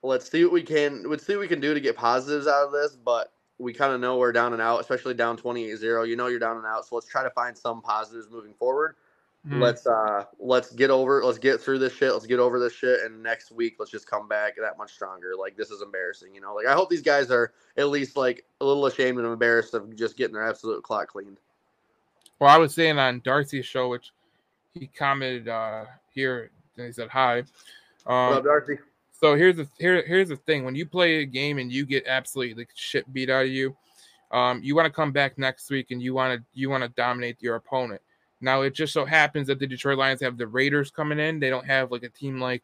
let's 0.03 0.29
see 0.29 0.43
what 0.43 0.53
we 0.53 0.61
can 0.61 1.03
let's 1.09 1.25
see 1.25 1.33
what 1.33 1.41
we 1.41 1.47
can 1.47 1.59
do 1.59 1.73
to 1.73 1.79
get 1.79 1.95
positives 1.95 2.47
out 2.47 2.67
of 2.67 2.71
this. 2.71 2.95
But 2.95 3.33
we 3.57 3.73
kind 3.73 3.93
of 3.93 4.01
know 4.01 4.17
we're 4.17 4.31
down 4.31 4.53
and 4.53 4.61
out, 4.61 4.81
especially 4.81 5.13
down 5.13 5.37
28-0. 5.37 6.07
You 6.07 6.15
know 6.15 6.27
you're 6.27 6.39
down 6.39 6.57
and 6.57 6.65
out. 6.65 6.85
So 6.85 6.95
let's 6.95 7.07
try 7.07 7.23
to 7.23 7.29
find 7.31 7.57
some 7.57 7.81
positives 7.81 8.27
moving 8.29 8.53
forward. 8.53 8.95
Mm. 9.47 9.59
Let's 9.59 9.87
uh 9.87 10.25
let's 10.39 10.71
get 10.71 10.91
over 10.91 11.23
let's 11.23 11.39
get 11.39 11.59
through 11.59 11.79
this 11.79 11.93
shit. 11.93 12.13
Let's 12.13 12.27
get 12.27 12.39
over 12.39 12.59
this 12.59 12.73
shit 12.73 13.01
and 13.03 13.23
next 13.23 13.51
week 13.51 13.77
let's 13.79 13.91
just 13.91 14.05
come 14.05 14.27
back 14.27 14.53
that 14.61 14.77
much 14.77 14.93
stronger. 14.93 15.33
Like 15.37 15.57
this 15.57 15.71
is 15.71 15.81
embarrassing, 15.81 16.35
you 16.35 16.41
know. 16.41 16.53
Like 16.53 16.67
I 16.67 16.73
hope 16.73 16.89
these 16.89 17.01
guys 17.01 17.31
are 17.31 17.53
at 17.77 17.89
least 17.89 18.15
like 18.15 18.45
a 18.61 18.65
little 18.65 18.85
ashamed 18.85 19.17
and 19.17 19.27
embarrassed 19.27 19.73
of 19.73 19.95
just 19.95 20.15
getting 20.15 20.33
their 20.33 20.47
absolute 20.47 20.83
clock 20.83 21.07
cleaned. 21.07 21.37
Well, 22.39 22.51
I 22.51 22.57
was 22.57 22.73
saying 22.73 22.99
on 22.99 23.21
Darcy's 23.21 23.65
show, 23.65 23.89
which 23.89 24.11
he 24.73 24.85
commented 24.85 25.47
uh 25.47 25.85
here 26.13 26.51
and 26.77 26.85
he 26.85 26.91
said 26.91 27.09
hi. 27.09 27.39
Um, 28.05 28.33
up, 28.33 28.43
Darcy? 28.43 28.77
So 29.11 29.35
here's 29.35 29.55
the 29.55 29.67
here 29.79 30.03
here's 30.05 30.29
the 30.29 30.35
thing: 30.35 30.65
when 30.65 30.75
you 30.75 30.85
play 30.85 31.17
a 31.17 31.25
game 31.25 31.57
and 31.57 31.71
you 31.71 31.85
get 31.85 32.05
absolutely 32.07 32.55
like 32.55 32.69
shit 32.75 33.11
beat 33.13 33.29
out 33.29 33.45
of 33.45 33.51
you, 33.51 33.75
um, 34.31 34.61
you 34.63 34.75
want 34.75 34.85
to 34.85 34.91
come 34.91 35.11
back 35.11 35.37
next 35.37 35.69
week 35.69 35.91
and 35.91 36.01
you 36.01 36.13
want 36.13 36.39
to 36.39 36.45
you 36.53 36.69
want 36.69 36.83
to 36.83 36.89
dominate 36.89 37.41
your 37.41 37.55
opponent. 37.55 38.01
Now 38.41 38.61
it 38.61 38.73
just 38.73 38.93
so 38.93 39.05
happens 39.05 39.47
that 39.47 39.59
the 39.59 39.67
Detroit 39.67 39.97
Lions 39.97 40.21
have 40.21 40.37
the 40.37 40.47
Raiders 40.47 40.91
coming 40.91 41.19
in. 41.19 41.39
They 41.39 41.49
don't 41.49 41.65
have 41.65 41.91
like 41.91 42.03
a 42.03 42.09
team 42.09 42.39
like, 42.39 42.63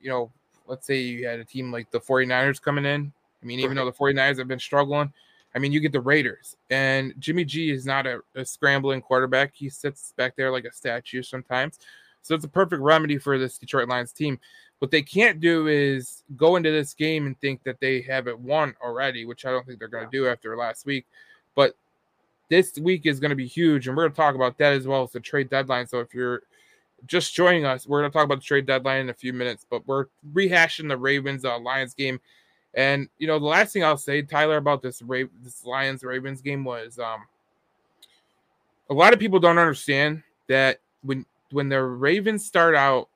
you 0.00 0.10
know, 0.10 0.30
let's 0.66 0.86
say 0.86 0.98
you 0.98 1.26
had 1.26 1.40
a 1.40 1.44
team 1.44 1.72
like 1.72 1.90
the 1.90 2.00
49ers 2.00 2.60
coming 2.60 2.84
in. 2.84 3.12
I 3.42 3.46
mean, 3.46 3.60
even 3.60 3.76
though 3.76 3.84
the 3.84 3.92
49ers 3.92 4.38
have 4.38 4.48
been 4.48 4.58
struggling, 4.58 5.12
I 5.54 5.58
mean, 5.58 5.72
you 5.72 5.80
get 5.80 5.92
the 5.92 6.00
Raiders. 6.00 6.56
And 6.68 7.14
Jimmy 7.18 7.44
G 7.44 7.70
is 7.70 7.86
not 7.86 8.06
a, 8.06 8.20
a 8.34 8.44
scrambling 8.44 9.00
quarterback. 9.00 9.54
He 9.54 9.68
sits 9.68 10.12
back 10.16 10.36
there 10.36 10.50
like 10.50 10.64
a 10.64 10.72
statue 10.72 11.22
sometimes. 11.22 11.78
So 12.22 12.34
it's 12.34 12.44
a 12.44 12.48
perfect 12.48 12.82
remedy 12.82 13.18
for 13.18 13.38
this 13.38 13.56
Detroit 13.56 13.88
Lions 13.88 14.12
team. 14.12 14.38
What 14.80 14.90
they 14.90 15.00
can't 15.00 15.40
do 15.40 15.68
is 15.68 16.24
go 16.36 16.56
into 16.56 16.70
this 16.70 16.92
game 16.92 17.26
and 17.26 17.40
think 17.40 17.62
that 17.62 17.80
they 17.80 18.02
have 18.02 18.26
it 18.26 18.38
won 18.38 18.74
already, 18.82 19.24
which 19.24 19.46
I 19.46 19.50
don't 19.50 19.64
think 19.64 19.78
they're 19.78 19.88
going 19.88 20.04
to 20.04 20.10
do 20.10 20.26
after 20.26 20.56
last 20.56 20.84
week. 20.84 21.06
This 22.48 22.78
week 22.78 23.06
is 23.06 23.20
going 23.20 23.30
to 23.30 23.36
be 23.36 23.46
huge, 23.46 23.88
and 23.88 23.96
we're 23.96 24.04
going 24.04 24.12
to 24.12 24.16
talk 24.16 24.34
about 24.34 24.58
that 24.58 24.72
as 24.72 24.86
well 24.86 25.02
as 25.02 25.10
the 25.10 25.20
trade 25.20 25.50
deadline. 25.50 25.86
So 25.86 26.00
if 26.00 26.14
you're 26.14 26.42
just 27.06 27.34
joining 27.34 27.64
us, 27.64 27.86
we're 27.86 28.00
going 28.00 28.10
to 28.10 28.16
talk 28.16 28.24
about 28.24 28.38
the 28.38 28.44
trade 28.44 28.66
deadline 28.66 29.00
in 29.00 29.10
a 29.10 29.14
few 29.14 29.32
minutes, 29.32 29.66
but 29.68 29.86
we're 29.86 30.06
rehashing 30.32 30.88
the 30.88 30.96
Ravens 30.96 31.44
uh, 31.44 31.58
Lions 31.58 31.94
game. 31.94 32.20
And 32.74 33.08
you 33.18 33.26
know, 33.26 33.38
the 33.38 33.46
last 33.46 33.72
thing 33.72 33.84
I'll 33.84 33.96
say, 33.96 34.22
Tyler, 34.22 34.58
about 34.58 34.82
this 34.82 35.02
Ra- 35.02 35.24
this 35.42 35.64
Lions 35.64 36.04
Ravens 36.04 36.42
game 36.42 36.62
was 36.62 36.98
um, 36.98 37.24
a 38.90 38.94
lot 38.94 39.12
of 39.12 39.18
people 39.18 39.40
don't 39.40 39.58
understand 39.58 40.22
that 40.48 40.78
when 41.02 41.24
when 41.50 41.68
the 41.68 41.82
Ravens 41.82 42.44
start 42.44 42.74
out, 42.74 43.08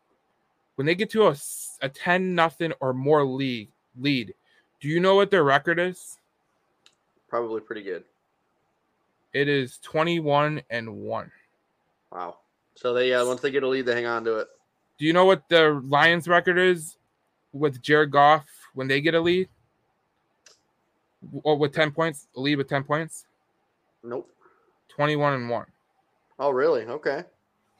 when 0.76 0.86
they 0.86 0.94
get 0.94 1.10
to 1.10 1.26
a, 1.26 1.36
a 1.82 1.88
10 1.88 2.34
nothing 2.34 2.72
or 2.80 2.92
more 2.92 3.24
lead 3.24 3.68
lead, 3.98 4.34
do 4.80 4.88
you 4.88 4.98
know 4.98 5.14
what 5.14 5.30
their 5.30 5.44
record 5.44 5.78
is? 5.78 6.18
Probably 7.28 7.60
pretty 7.60 7.82
good. 7.82 8.04
It 9.32 9.48
is 9.48 9.78
21 9.82 10.62
and 10.70 10.92
1. 10.92 11.30
Wow. 12.12 12.38
So 12.74 12.94
they 12.94 13.12
uh, 13.12 13.24
once 13.26 13.40
they 13.40 13.50
get 13.50 13.62
a 13.62 13.68
lead, 13.68 13.86
they 13.86 13.94
hang 13.94 14.06
on 14.06 14.24
to 14.24 14.38
it. 14.38 14.48
Do 14.98 15.06
you 15.06 15.12
know 15.12 15.24
what 15.24 15.48
the 15.48 15.80
Lions 15.84 16.28
record 16.28 16.58
is 16.58 16.96
with 17.52 17.80
Jared 17.82 18.10
Goff 18.10 18.46
when 18.74 18.88
they 18.88 19.00
get 19.00 19.14
a 19.14 19.20
lead? 19.20 19.48
Or 21.42 21.56
with 21.56 21.74
10 21.74 21.90
points, 21.90 22.28
a 22.36 22.40
lead 22.40 22.56
with 22.56 22.68
10 22.68 22.84
points? 22.84 23.26
Nope. 24.02 24.30
21 24.88 25.34
and 25.34 25.50
1. 25.50 25.66
Oh, 26.38 26.50
really? 26.50 26.84
Okay. 26.84 27.24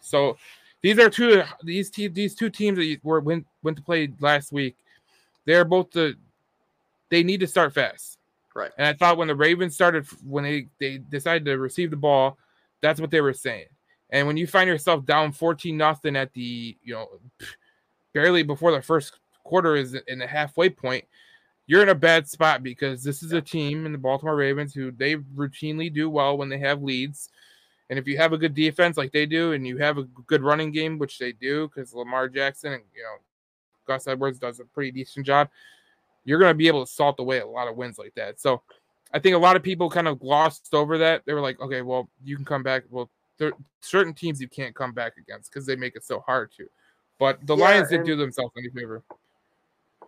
So 0.01 0.37
these 0.83 0.99
are 0.99 1.11
two 1.11 1.43
these 1.63 1.91
te- 1.91 2.09
these 2.09 2.35
two 2.35 2.51
teams 2.51 2.79
that 2.79 2.99
were 3.03 3.21
went 3.21 3.47
went 3.63 3.77
to 3.77 3.83
play 3.83 4.13
last 4.21 4.53
week. 4.53 4.77
They're 5.45 5.65
both 5.65 5.91
the 5.91 6.15
they 7.11 7.23
need 7.23 7.41
to 7.41 7.47
start 7.47 7.75
fast. 7.75 8.19
Right. 8.55 8.71
And 8.79 8.87
I 8.87 8.93
thought 8.95 9.17
when 9.17 9.29
the 9.29 9.35
Ravens 9.35 9.75
started, 9.75 10.07
when 10.25 10.45
they, 10.45 10.67
they 10.81 10.99
decided 10.99 11.45
to 11.45 11.59
receive 11.59 11.91
the 11.91 11.97
ball, 11.97 12.39
that's 12.81 13.01
what 13.01 13.11
they 13.11 13.21
were 13.21 13.33
saying. 13.33 13.67
And 14.11 14.27
when 14.27 14.37
you 14.37 14.47
find 14.47 14.69
yourself 14.69 15.05
down 15.07 15.33
14 15.33 15.77
nothing 15.77 16.17
at 16.17 16.33
the, 16.33 16.77
you 16.83 16.95
know, 16.95 17.09
barely 18.13 18.43
before 18.43 18.73
the 18.73 18.83
first 18.83 19.19
quarter 19.45 19.77
is 19.77 19.97
in 20.09 20.19
the 20.19 20.27
halfway 20.27 20.69
point, 20.69 21.05
you're 21.67 21.83
in 21.83 21.91
a 21.91 21.95
bad 21.95 22.27
spot 22.27 22.65
because 22.65 23.05
this 23.05 23.23
is 23.23 23.33
a 23.33 23.41
team 23.41 23.87
in 23.87 23.93
the 23.93 23.99
Baltimore 23.99 24.35
Ravens 24.35 24.75
who 24.75 24.91
they 24.91 25.15
routinely 25.15 25.93
do 25.93 26.11
well 26.11 26.37
when 26.37 26.49
they 26.49 26.59
have 26.59 26.83
leads. 26.83 27.31
And 27.89 27.99
if 27.99 28.09
you 28.09 28.17
have 28.17 28.33
a 28.33 28.39
good 28.39 28.55
defense 28.55 28.97
like 28.97 29.13
they 29.13 29.27
do, 29.27 29.53
and 29.53 29.67
you 29.67 29.79
have 29.79 29.99
a 29.99 30.05
good 30.05 30.43
running 30.43 30.73
game, 30.73 30.99
which 30.99 31.19
they 31.19 31.33
do, 31.33 31.69
because 31.69 31.95
Lamar 31.95 32.29
Jackson 32.29 32.73
and 32.73 32.83
you 32.95 33.03
know 33.03 33.17
Gus 33.87 34.07
Edwards 34.07 34.39
does 34.39 34.61
a 34.61 34.65
pretty 34.65 34.91
decent 34.91 35.27
job, 35.27 35.49
you're 36.25 36.39
going 36.39 36.51
to 36.51 36.55
be 36.55 36.69
able 36.69 36.85
to 36.85 36.91
salt 36.91 37.19
away 37.19 37.41
a 37.41 37.47
lot 37.47 37.69
of 37.69 37.77
wins 37.77 37.99
like 37.99 38.15
that. 38.15 38.41
So 38.41 38.63
I 39.13 39.19
think 39.19 39.35
a 39.35 39.39
lot 39.39 39.57
of 39.57 39.63
people 39.63 39.91
kind 39.91 40.09
of 40.09 40.21
glossed 40.21 40.73
over 40.73 40.99
that. 40.99 41.23
They 41.25 41.33
were 41.33 41.41
like, 41.41 41.61
okay, 41.61 41.83
well, 41.83 42.09
you 42.23 42.37
can 42.37 42.45
come 42.45 42.63
back. 42.63 42.85
Well, 42.91 43.11
there 43.39 43.53
certain 43.81 44.15
teams 44.15 44.41
you 44.41 44.49
can't 44.49 44.75
come 44.75 44.93
back 44.93 45.15
against 45.19 45.51
because 45.51 45.67
they 45.67 45.77
make 45.77 45.97
it 45.97 46.05
so 46.05 46.21
hard 46.21 46.53
to. 46.59 46.69
But 47.19 47.45
the 47.47 47.57
yeah, 47.57 47.65
Lions 47.65 47.89
didn't 47.89 48.07
do 48.07 48.17
themselves 48.17 48.53
any 48.57 48.69
favor. 48.69 49.03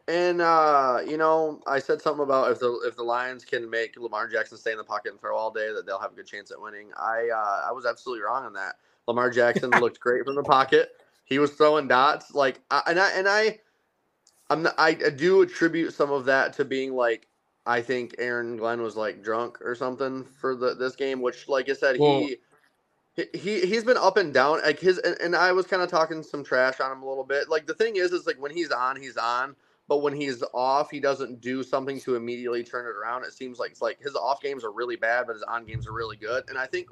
and 0.08 0.40
uh, 0.40 1.00
you 1.06 1.16
know, 1.16 1.60
I 1.66 1.78
said 1.78 2.00
something 2.00 2.22
about 2.22 2.50
if 2.52 2.60
the 2.60 2.72
if 2.86 2.96
the 2.96 3.02
Lions 3.02 3.44
can 3.44 3.68
make 3.68 3.98
Lamar 3.98 4.28
Jackson 4.28 4.58
stay 4.58 4.72
in 4.72 4.78
the 4.78 4.84
pocket 4.84 5.12
and 5.12 5.20
throw 5.20 5.36
all 5.36 5.50
day, 5.50 5.72
that 5.72 5.86
they'll 5.86 5.98
have 5.98 6.12
a 6.12 6.14
good 6.14 6.26
chance 6.26 6.50
at 6.50 6.60
winning. 6.60 6.90
I 6.96 7.28
uh, 7.34 7.68
I 7.68 7.72
was 7.72 7.86
absolutely 7.86 8.22
wrong 8.22 8.44
on 8.44 8.52
that. 8.54 8.76
Lamar 9.08 9.30
Jackson 9.30 9.70
looked 9.80 9.98
great 10.00 10.24
from 10.24 10.36
the 10.36 10.42
pocket. 10.42 10.90
He 11.24 11.38
was 11.38 11.52
throwing 11.52 11.88
dots 11.88 12.34
like, 12.34 12.60
I, 12.70 12.82
and 12.86 13.00
I 13.00 13.10
and 13.12 13.28
I, 13.28 13.58
I'm 14.52 14.62
not, 14.62 14.74
I, 14.78 14.90
I 15.06 15.10
do 15.10 15.42
attribute 15.42 15.94
some 15.94 16.10
of 16.10 16.26
that 16.26 16.52
to 16.54 16.64
being 16.64 16.94
like 16.94 17.26
I 17.64 17.80
think 17.80 18.14
Aaron 18.18 18.56
Glenn 18.56 18.82
was 18.82 18.96
like 18.96 19.22
drunk 19.22 19.58
or 19.62 19.74
something 19.74 20.24
for 20.24 20.56
the 20.56 20.74
this 20.74 20.96
game, 20.96 21.20
which 21.20 21.48
like 21.48 21.68
I 21.68 21.74
said, 21.74 21.98
well, 21.98 22.20
he 22.20 22.36
he 23.34 23.60
he's 23.60 23.84
been 23.84 23.96
up 23.96 24.16
and 24.16 24.34
down. 24.34 24.60
Like 24.62 24.80
his 24.80 24.98
and, 24.98 25.16
and 25.20 25.36
I 25.36 25.52
was 25.52 25.66
kind 25.66 25.82
of 25.82 25.90
talking 25.90 26.22
some 26.22 26.44
trash 26.44 26.80
on 26.80 26.90
him 26.90 27.02
a 27.02 27.08
little 27.08 27.24
bit. 27.24 27.48
Like 27.48 27.66
the 27.66 27.74
thing 27.74 27.96
is, 27.96 28.12
is 28.12 28.26
like 28.26 28.40
when 28.40 28.52
he's 28.52 28.70
on, 28.70 29.00
he's 29.00 29.16
on. 29.16 29.54
But 29.88 29.98
when 29.98 30.14
he's 30.14 30.42
off, 30.54 30.90
he 30.90 31.00
doesn't 31.00 31.40
do 31.40 31.62
something 31.62 32.00
to 32.00 32.14
immediately 32.14 32.62
turn 32.62 32.86
it 32.86 32.96
around. 32.96 33.24
It 33.24 33.32
seems 33.32 33.58
like 33.58 33.72
it's 33.72 33.82
like 33.82 34.00
his 34.00 34.14
off 34.14 34.40
games 34.40 34.64
are 34.64 34.72
really 34.72 34.96
bad, 34.96 35.26
but 35.26 35.34
his 35.34 35.42
on 35.42 35.66
games 35.66 35.86
are 35.86 35.92
really 35.92 36.16
good. 36.16 36.44
And 36.48 36.56
I 36.56 36.66
think 36.66 36.88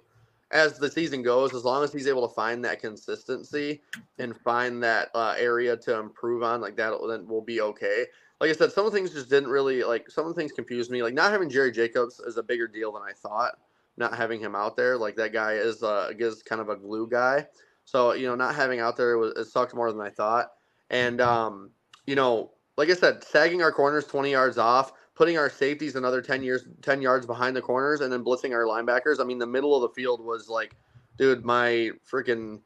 as 0.53 0.79
the 0.79 0.91
season 0.91 1.23
goes, 1.23 1.55
as 1.55 1.65
long 1.65 1.85
as 1.85 1.93
he's 1.93 2.07
able 2.09 2.27
to 2.27 2.35
find 2.35 2.65
that 2.65 2.81
consistency 2.81 3.83
and 4.19 4.37
find 4.37 4.83
that 4.83 5.09
uh, 5.15 5.35
area 5.39 5.77
to 5.77 5.99
improve 5.99 6.43
on, 6.43 6.61
like 6.61 6.77
that, 6.77 6.93
then 7.09 7.27
we'll 7.29 7.41
be 7.41 7.61
okay. 7.61 8.05
Like 8.41 8.51
I 8.51 8.55
said, 8.55 8.73
some 8.73 8.87
of 8.87 8.93
the 8.93 8.99
things 8.99 9.13
just 9.13 9.29
didn't 9.29 9.51
really 9.51 9.83
like. 9.85 10.11
Some 10.11 10.27
of 10.27 10.35
the 10.35 10.41
things 10.41 10.53
confused 10.53 10.91
me. 10.91 11.03
Like 11.03 11.15
not 11.15 11.31
having 11.31 11.51
Jerry 11.51 11.71
Jacobs 11.71 12.21
is 12.21 12.37
a 12.37 12.43
bigger 12.43 12.67
deal 12.67 12.93
than 12.93 13.03
I 13.03 13.13
thought 13.13 13.59
not 14.01 14.17
having 14.17 14.41
him 14.41 14.57
out 14.57 14.77
there. 14.77 14.97
Like 14.97 15.15
that 15.17 15.33
guy 15.33 15.53
is 15.53 15.85
uh 15.85 16.11
is 16.19 16.43
kind 16.43 16.61
of 16.61 16.69
a 16.69 16.77
glue 16.77 17.07
guy. 17.07 17.47
So 17.85 18.13
you 18.15 18.27
know, 18.27 18.35
not 18.35 18.57
having 18.57 18.81
out 18.81 18.97
there 18.97 19.17
was 19.19 19.33
it 19.37 19.45
sucked 19.45 19.75
more 19.75 19.93
than 19.93 20.01
I 20.01 20.11
thought. 20.11 20.51
And 20.89 21.21
um, 21.21 21.71
you 22.07 22.17
know, 22.17 22.51
like 22.77 22.91
I 22.91 22.95
said, 22.95 23.23
sagging 23.23 23.63
our 23.63 23.71
corners 23.71 24.07
twenty 24.07 24.33
yards 24.33 24.59
off, 24.59 24.93
putting 25.21 25.37
our 25.37 25.51
safeties 25.51 25.97
another 25.97 26.23
ten 26.23 26.43
years 26.43 26.65
ten 26.81 27.03
yards 27.03 27.27
behind 27.27 27.55
the 27.55 27.61
corners, 27.61 28.01
and 28.01 28.11
then 28.11 28.25
blitzing 28.25 28.55
our 28.55 28.65
linebackers. 28.65 29.21
I 29.21 29.25
mean, 29.25 29.39
the 29.39 29.47
middle 29.47 29.77
of 29.77 29.83
the 29.83 29.91
field 29.91 30.25
was 30.25 30.49
like, 30.49 30.75
dude, 31.19 31.45
my 31.45 31.91
freaking 32.11 32.59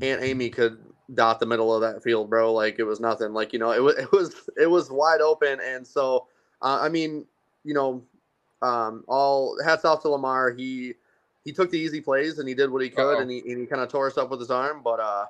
Aunt 0.00 0.22
Amy 0.22 0.48
could 0.48 0.78
dot 1.14 1.40
the 1.40 1.46
middle 1.46 1.74
of 1.74 1.80
that 1.80 2.00
field, 2.00 2.30
bro. 2.30 2.52
Like 2.52 2.78
it 2.78 2.84
was 2.84 3.00
nothing. 3.00 3.32
Like 3.32 3.52
you 3.52 3.58
know, 3.58 3.72
it 3.72 3.82
was 3.82 3.96
it 3.98 4.12
was 4.12 4.48
it 4.56 4.70
was 4.70 4.92
wide 4.92 5.20
open, 5.20 5.58
and 5.60 5.84
so 5.84 6.28
uh, 6.62 6.78
I 6.80 6.88
mean, 6.88 7.26
you 7.64 7.74
know, 7.74 8.04
um, 8.62 9.02
all 9.08 9.58
hats 9.64 9.84
off 9.84 10.02
to 10.02 10.08
Lamar. 10.08 10.52
He 10.52 10.94
he 11.44 11.50
took 11.50 11.68
the 11.68 11.80
easy 11.80 12.00
plays 12.00 12.38
and 12.38 12.48
he 12.48 12.54
did 12.54 12.70
what 12.70 12.82
he 12.82 12.90
could, 12.90 13.14
Uh-oh. 13.16 13.20
and 13.22 13.28
he 13.28 13.40
and 13.40 13.58
he 13.58 13.66
kind 13.66 13.82
of 13.82 13.88
tore 13.88 14.06
us 14.06 14.16
up 14.16 14.30
with 14.30 14.38
his 14.38 14.52
arm. 14.52 14.82
But 14.84 15.00
uh, 15.00 15.24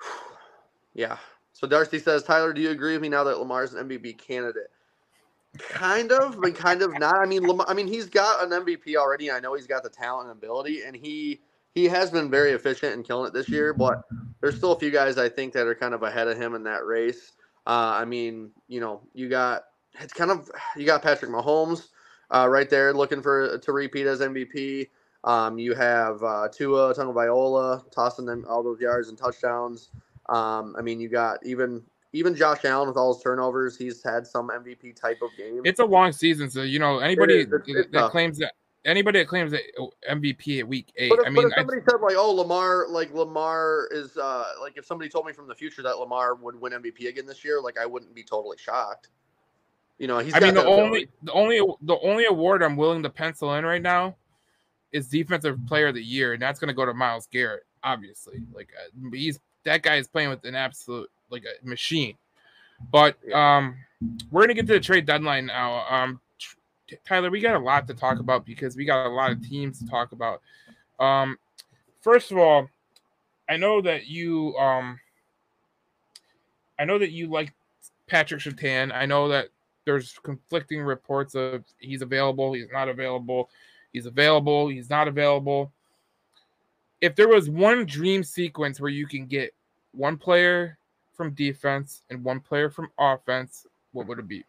yeah. 0.94 1.16
So 1.54 1.66
Darcy 1.66 1.98
says, 1.98 2.22
Tyler, 2.22 2.52
do 2.52 2.60
you 2.60 2.70
agree 2.70 2.92
with 2.92 3.02
me 3.02 3.08
now 3.08 3.24
that 3.24 3.40
Lamar's 3.40 3.74
an 3.74 3.88
MVP 3.88 4.18
candidate? 4.18 4.70
Kind 5.58 6.10
of, 6.10 6.40
but 6.40 6.54
kind 6.54 6.82
of 6.82 6.98
not. 6.98 7.16
I 7.16 7.26
mean, 7.26 7.46
Lamar, 7.46 7.66
I 7.68 7.74
mean, 7.74 7.86
he's 7.86 8.08
got 8.08 8.42
an 8.42 8.50
MVP 8.64 8.96
already. 8.96 9.30
I 9.30 9.40
know 9.40 9.54
he's 9.54 9.66
got 9.66 9.82
the 9.82 9.88
talent 9.88 10.28
and 10.28 10.36
ability, 10.36 10.82
and 10.84 10.96
he 10.96 11.40
he 11.74 11.84
has 11.86 12.10
been 12.10 12.30
very 12.30 12.52
efficient 12.52 12.94
in 12.94 13.02
killing 13.02 13.28
it 13.28 13.34
this 13.34 13.48
year. 13.48 13.72
But 13.72 14.02
there's 14.40 14.56
still 14.56 14.72
a 14.72 14.78
few 14.78 14.90
guys 14.90 15.16
I 15.16 15.28
think 15.28 15.52
that 15.52 15.66
are 15.66 15.74
kind 15.74 15.94
of 15.94 16.02
ahead 16.02 16.28
of 16.28 16.36
him 16.36 16.54
in 16.54 16.64
that 16.64 16.84
race. 16.84 17.32
Uh, 17.66 17.94
I 17.96 18.04
mean, 18.04 18.50
you 18.68 18.80
know, 18.80 19.00
you 19.14 19.28
got 19.28 19.64
it's 20.00 20.12
kind 20.12 20.30
of 20.30 20.50
you 20.76 20.86
got 20.86 21.02
Patrick 21.02 21.30
Mahomes 21.30 21.88
uh, 22.30 22.48
right 22.48 22.68
there 22.68 22.92
looking 22.92 23.22
for 23.22 23.58
to 23.58 23.72
repeat 23.72 24.06
as 24.06 24.20
MVP. 24.20 24.88
Um, 25.24 25.58
you 25.58 25.74
have 25.74 26.22
uh, 26.22 26.48
Tua 26.52 26.94
Tagovailoa 26.94 27.90
tossing 27.90 28.26
them 28.26 28.44
all 28.48 28.62
those 28.62 28.80
yards 28.80 29.08
and 29.08 29.16
touchdowns. 29.16 29.90
Um, 30.28 30.74
I 30.78 30.82
mean, 30.82 31.00
you 31.00 31.08
got 31.08 31.38
even 31.46 31.82
even 32.14 32.34
Josh 32.34 32.64
Allen 32.64 32.88
with 32.88 32.96
all 32.96 33.12
his 33.12 33.22
turnovers. 33.22 33.76
He's 33.76 34.02
had 34.02 34.26
some 34.26 34.48
MVP 34.48 34.94
type 34.98 35.18
of 35.20 35.30
game. 35.36 35.60
It's 35.64 35.80
a 35.80 35.84
long 35.84 36.12
season, 36.12 36.48
so 36.48 36.62
you 36.62 36.78
know 36.78 37.00
anybody 37.00 37.40
it 37.40 37.48
is, 37.48 37.52
it's, 37.52 37.68
it's 37.68 37.90
that 37.90 37.98
tough. 37.98 38.12
claims 38.12 38.38
that 38.38 38.54
anybody 38.84 39.18
that 39.18 39.26
claims 39.26 39.50
that 39.50 39.62
MVP 40.08 40.60
at 40.60 40.68
week 40.68 40.92
eight. 40.96 41.10
But 41.10 41.20
if, 41.20 41.26
I 41.26 41.30
mean, 41.30 41.50
somebody 41.56 41.80
I, 41.80 41.90
said 41.90 42.00
like, 42.00 42.14
"Oh, 42.16 42.32
Lamar," 42.32 42.86
like 42.88 43.12
Lamar 43.12 43.88
is 43.90 44.16
uh, 44.16 44.44
like 44.62 44.76
if 44.76 44.86
somebody 44.86 45.10
told 45.10 45.26
me 45.26 45.32
from 45.32 45.48
the 45.48 45.54
future 45.54 45.82
that 45.82 45.98
Lamar 45.98 46.36
would 46.36 46.58
win 46.60 46.72
MVP 46.72 47.08
again 47.08 47.26
this 47.26 47.44
year, 47.44 47.60
like 47.60 47.78
I 47.78 47.84
wouldn't 47.84 48.14
be 48.14 48.22
totally 48.22 48.56
shocked. 48.58 49.08
You 49.98 50.06
know, 50.06 50.20
he's. 50.20 50.34
I 50.34 50.40
mean, 50.40 50.54
the 50.54 50.64
only 50.64 51.08
the 51.24 51.32
only 51.32 51.60
the 51.82 51.98
only 51.98 52.26
award 52.26 52.62
I'm 52.62 52.76
willing 52.76 53.02
to 53.02 53.10
pencil 53.10 53.54
in 53.54 53.64
right 53.64 53.82
now 53.82 54.14
is 54.92 55.08
defensive 55.08 55.58
player 55.66 55.88
of 55.88 55.94
the 55.96 56.02
year, 56.02 56.34
and 56.34 56.40
that's 56.42 56.60
going 56.60 56.68
to 56.68 56.74
go 56.74 56.86
to 56.86 56.94
Myles 56.94 57.26
Garrett. 57.26 57.64
Obviously, 57.82 58.40
like 58.52 58.68
uh, 58.80 59.10
he's 59.12 59.40
that 59.64 59.82
guy 59.82 59.96
is 59.96 60.06
playing 60.06 60.28
with 60.28 60.44
an 60.44 60.54
absolute 60.54 61.10
like 61.30 61.44
a 61.44 61.66
machine. 61.66 62.14
But 62.92 63.16
um, 63.32 63.76
we're 64.30 64.42
gonna 64.42 64.54
get 64.54 64.66
to 64.66 64.74
the 64.74 64.80
trade 64.80 65.06
deadline 65.06 65.46
now. 65.46 65.86
Um, 65.88 66.20
Tyler, 67.06 67.30
we 67.30 67.40
got 67.40 67.54
a 67.54 67.58
lot 67.58 67.86
to 67.88 67.94
talk 67.94 68.18
about 68.20 68.44
because 68.44 68.76
we 68.76 68.84
got 68.84 69.06
a 69.06 69.08
lot 69.08 69.30
of 69.30 69.42
teams 69.42 69.78
to 69.78 69.86
talk 69.86 70.12
about. 70.12 70.42
Um, 71.00 71.38
first 72.00 72.30
of 72.30 72.38
all, 72.38 72.68
I 73.48 73.56
know 73.56 73.80
that 73.80 74.06
you 74.06 74.54
um, 74.56 75.00
I 76.78 76.84
know 76.84 76.98
that 76.98 77.10
you 77.10 77.28
like 77.28 77.52
Patrick 78.06 78.40
Surtain. 78.40 78.92
I 78.92 79.06
know 79.06 79.28
that 79.28 79.48
there's 79.84 80.18
conflicting 80.22 80.80
reports 80.80 81.34
of 81.34 81.64
he's 81.78 82.02
available, 82.02 82.52
he's 82.52 82.70
not 82.72 82.88
available, 82.88 83.50
he's 83.92 84.06
available, 84.06 84.68
he's 84.68 84.90
not 84.90 85.08
available. 85.08 85.72
If 87.00 87.16
there 87.16 87.28
was 87.28 87.50
one 87.50 87.84
dream 87.84 88.24
sequence 88.24 88.80
where 88.80 88.90
you 88.90 89.06
can 89.06 89.26
get 89.26 89.54
one 89.92 90.16
player 90.16 90.78
from 91.14 91.32
defense 91.34 92.02
and 92.10 92.22
one 92.22 92.40
player 92.40 92.70
from 92.70 92.90
offense, 92.98 93.66
what 93.92 94.06
would 94.06 94.18
it 94.18 94.28
be? 94.28 94.44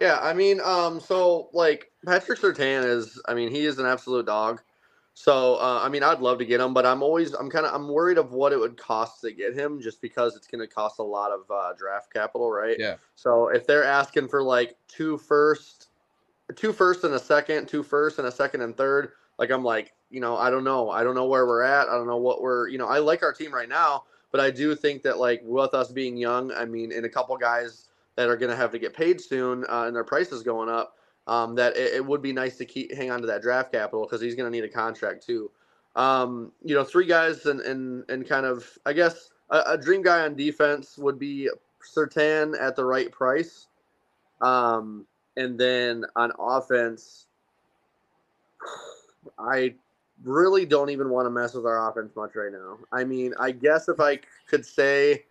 Yeah, 0.00 0.18
I 0.20 0.32
mean, 0.32 0.60
um, 0.62 1.00
so 1.00 1.48
like 1.52 1.90
Patrick 2.04 2.38
Surtain 2.38 2.84
is, 2.84 3.20
I 3.26 3.34
mean, 3.34 3.50
he 3.50 3.64
is 3.64 3.78
an 3.78 3.86
absolute 3.86 4.26
dog. 4.26 4.60
So 5.14 5.56
uh, 5.56 5.80
I 5.82 5.88
mean, 5.88 6.04
I'd 6.04 6.20
love 6.20 6.38
to 6.38 6.44
get 6.44 6.60
him, 6.60 6.72
but 6.72 6.86
I'm 6.86 7.02
always 7.02 7.34
I'm 7.34 7.50
kind 7.50 7.66
of 7.66 7.74
I'm 7.74 7.88
worried 7.88 8.18
of 8.18 8.30
what 8.30 8.52
it 8.52 8.56
would 8.60 8.76
cost 8.76 9.20
to 9.22 9.32
get 9.32 9.52
him, 9.52 9.80
just 9.80 10.00
because 10.00 10.36
it's 10.36 10.46
going 10.46 10.60
to 10.60 10.72
cost 10.72 11.00
a 11.00 11.02
lot 11.02 11.32
of 11.32 11.40
uh, 11.50 11.72
draft 11.76 12.12
capital, 12.12 12.52
right? 12.52 12.76
Yeah. 12.78 12.94
So 13.16 13.48
if 13.48 13.66
they're 13.66 13.82
asking 13.82 14.28
for 14.28 14.44
like 14.44 14.76
two 14.86 15.18
first, 15.18 15.88
two 16.54 16.72
first 16.72 17.02
and 17.02 17.14
a 17.14 17.18
second, 17.18 17.66
two 17.66 17.82
first 17.82 18.20
and 18.20 18.28
a 18.28 18.32
second 18.32 18.60
and 18.60 18.76
third, 18.76 19.10
like 19.40 19.50
I'm 19.50 19.64
like, 19.64 19.92
you 20.08 20.20
know, 20.20 20.36
I 20.36 20.50
don't 20.50 20.62
know, 20.62 20.88
I 20.88 21.02
don't 21.02 21.16
know 21.16 21.26
where 21.26 21.46
we're 21.46 21.62
at, 21.62 21.88
I 21.88 21.92
don't 21.94 22.06
know 22.06 22.18
what 22.18 22.40
we're, 22.40 22.68
you 22.68 22.78
know, 22.78 22.86
I 22.86 22.98
like 22.98 23.24
our 23.24 23.32
team 23.32 23.52
right 23.52 23.68
now, 23.68 24.04
but 24.30 24.40
I 24.40 24.50
do 24.50 24.74
think 24.74 25.02
that 25.02 25.18
like 25.18 25.40
with 25.44 25.74
us 25.74 25.90
being 25.90 26.16
young, 26.16 26.52
I 26.52 26.64
mean, 26.64 26.92
and 26.92 27.04
a 27.04 27.08
couple 27.08 27.36
guys 27.36 27.88
that 28.16 28.28
are 28.28 28.36
going 28.36 28.50
to 28.50 28.56
have 28.56 28.72
to 28.72 28.78
get 28.78 28.94
paid 28.94 29.20
soon, 29.20 29.64
uh, 29.68 29.84
and 29.84 29.94
their 29.94 30.04
prices 30.04 30.42
going 30.42 30.68
up 30.68 30.96
um, 31.28 31.54
that 31.54 31.76
it, 31.76 31.94
it, 31.94 32.04
would 32.04 32.22
be 32.22 32.32
nice 32.32 32.56
to 32.56 32.64
keep 32.64 32.92
hang 32.94 33.10
on 33.10 33.20
to 33.20 33.26
that 33.26 33.42
draft 33.42 33.72
capital 33.72 34.04
because 34.04 34.20
he's 34.20 34.34
going 34.34 34.50
to 34.50 34.56
need 34.56 34.64
a 34.64 34.68
contract 34.68 35.24
too. 35.24 35.50
Um, 35.94 36.52
you 36.64 36.74
know, 36.74 36.84
three 36.84 37.06
guys 37.06 37.46
and 37.46 37.60
and 37.60 38.04
and 38.08 38.28
kind 38.28 38.46
of 38.46 38.66
I 38.86 38.92
guess 38.92 39.30
a, 39.50 39.62
a 39.66 39.78
dream 39.78 40.02
guy 40.02 40.20
on 40.20 40.34
defense 40.34 40.98
would 40.98 41.18
be 41.18 41.48
Surtain 41.94 42.60
at 42.60 42.76
the 42.76 42.84
right 42.84 43.10
price, 43.12 43.68
um, 44.40 45.06
and 45.36 45.58
then 45.58 46.04
on 46.16 46.32
offense, 46.38 47.26
I 49.38 49.74
really 50.24 50.66
don't 50.66 50.90
even 50.90 51.10
want 51.10 51.26
to 51.26 51.30
mess 51.30 51.54
with 51.54 51.66
our 51.66 51.90
offense 51.90 52.14
much 52.16 52.34
right 52.34 52.52
now. 52.52 52.78
I 52.92 53.04
mean, 53.04 53.34
I 53.38 53.50
guess 53.50 53.88
if 53.88 54.00
I 54.00 54.20
could 54.46 54.64
say 54.64 55.24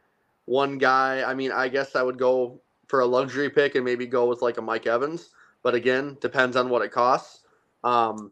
one 0.46 0.77
guy, 0.77 1.24
I 1.24 1.34
mean, 1.34 1.51
I 1.51 1.67
guess 1.67 1.96
I 1.96 2.03
would 2.03 2.17
go 2.17 2.60
for 2.88 3.01
a 3.01 3.06
luxury 3.06 3.50
pick 3.50 3.75
and 3.75 3.84
maybe 3.84 4.06
go 4.06 4.25
with 4.27 4.41
like 4.41 4.58
a 4.58 4.62
Mike 4.62 4.88
Evans. 4.88 5.29
But 5.63 5.75
again, 5.75 6.17
depends 6.22 6.56
on 6.56 6.70
what 6.70 6.82
it 6.82 6.91
costs. 6.91 7.41
Um, 7.84 8.32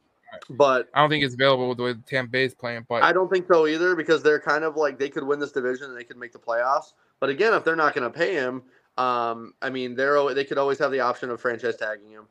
but 0.49 0.89
I 0.93 1.01
don't 1.01 1.09
think 1.09 1.23
it's 1.23 1.33
available 1.33 1.67
with 1.69 1.77
the 1.77 1.83
way 1.83 1.93
the 1.93 2.01
Tampa 2.05 2.31
Bay 2.31 2.45
is 2.45 2.55
playing. 2.55 2.85
But 2.87 3.03
I 3.03 3.13
don't 3.13 3.31
think 3.31 3.47
so 3.47 3.67
either 3.67 3.95
because 3.95 4.23
they're 4.23 4.39
kind 4.39 4.63
of 4.63 4.75
like 4.75 4.97
they 4.97 5.09
could 5.09 5.23
win 5.23 5.39
this 5.39 5.51
division 5.51 5.89
and 5.89 5.97
they 5.97 6.03
could 6.03 6.17
make 6.17 6.31
the 6.31 6.39
playoffs. 6.39 6.93
But 7.19 7.29
again, 7.29 7.53
if 7.53 7.63
they're 7.63 7.75
not 7.75 7.93
going 7.93 8.09
to 8.11 8.17
pay 8.17 8.33
him, 8.33 8.63
um, 8.97 9.53
I 9.61 9.69
mean, 9.69 9.95
they're 9.95 10.33
they 10.33 10.45
could 10.45 10.57
always 10.57 10.79
have 10.79 10.91
the 10.91 10.99
option 11.01 11.29
of 11.29 11.41
franchise 11.41 11.75
tagging 11.77 12.11
him. 12.11 12.27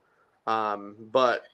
Um, 0.46 0.96
but 1.12 1.44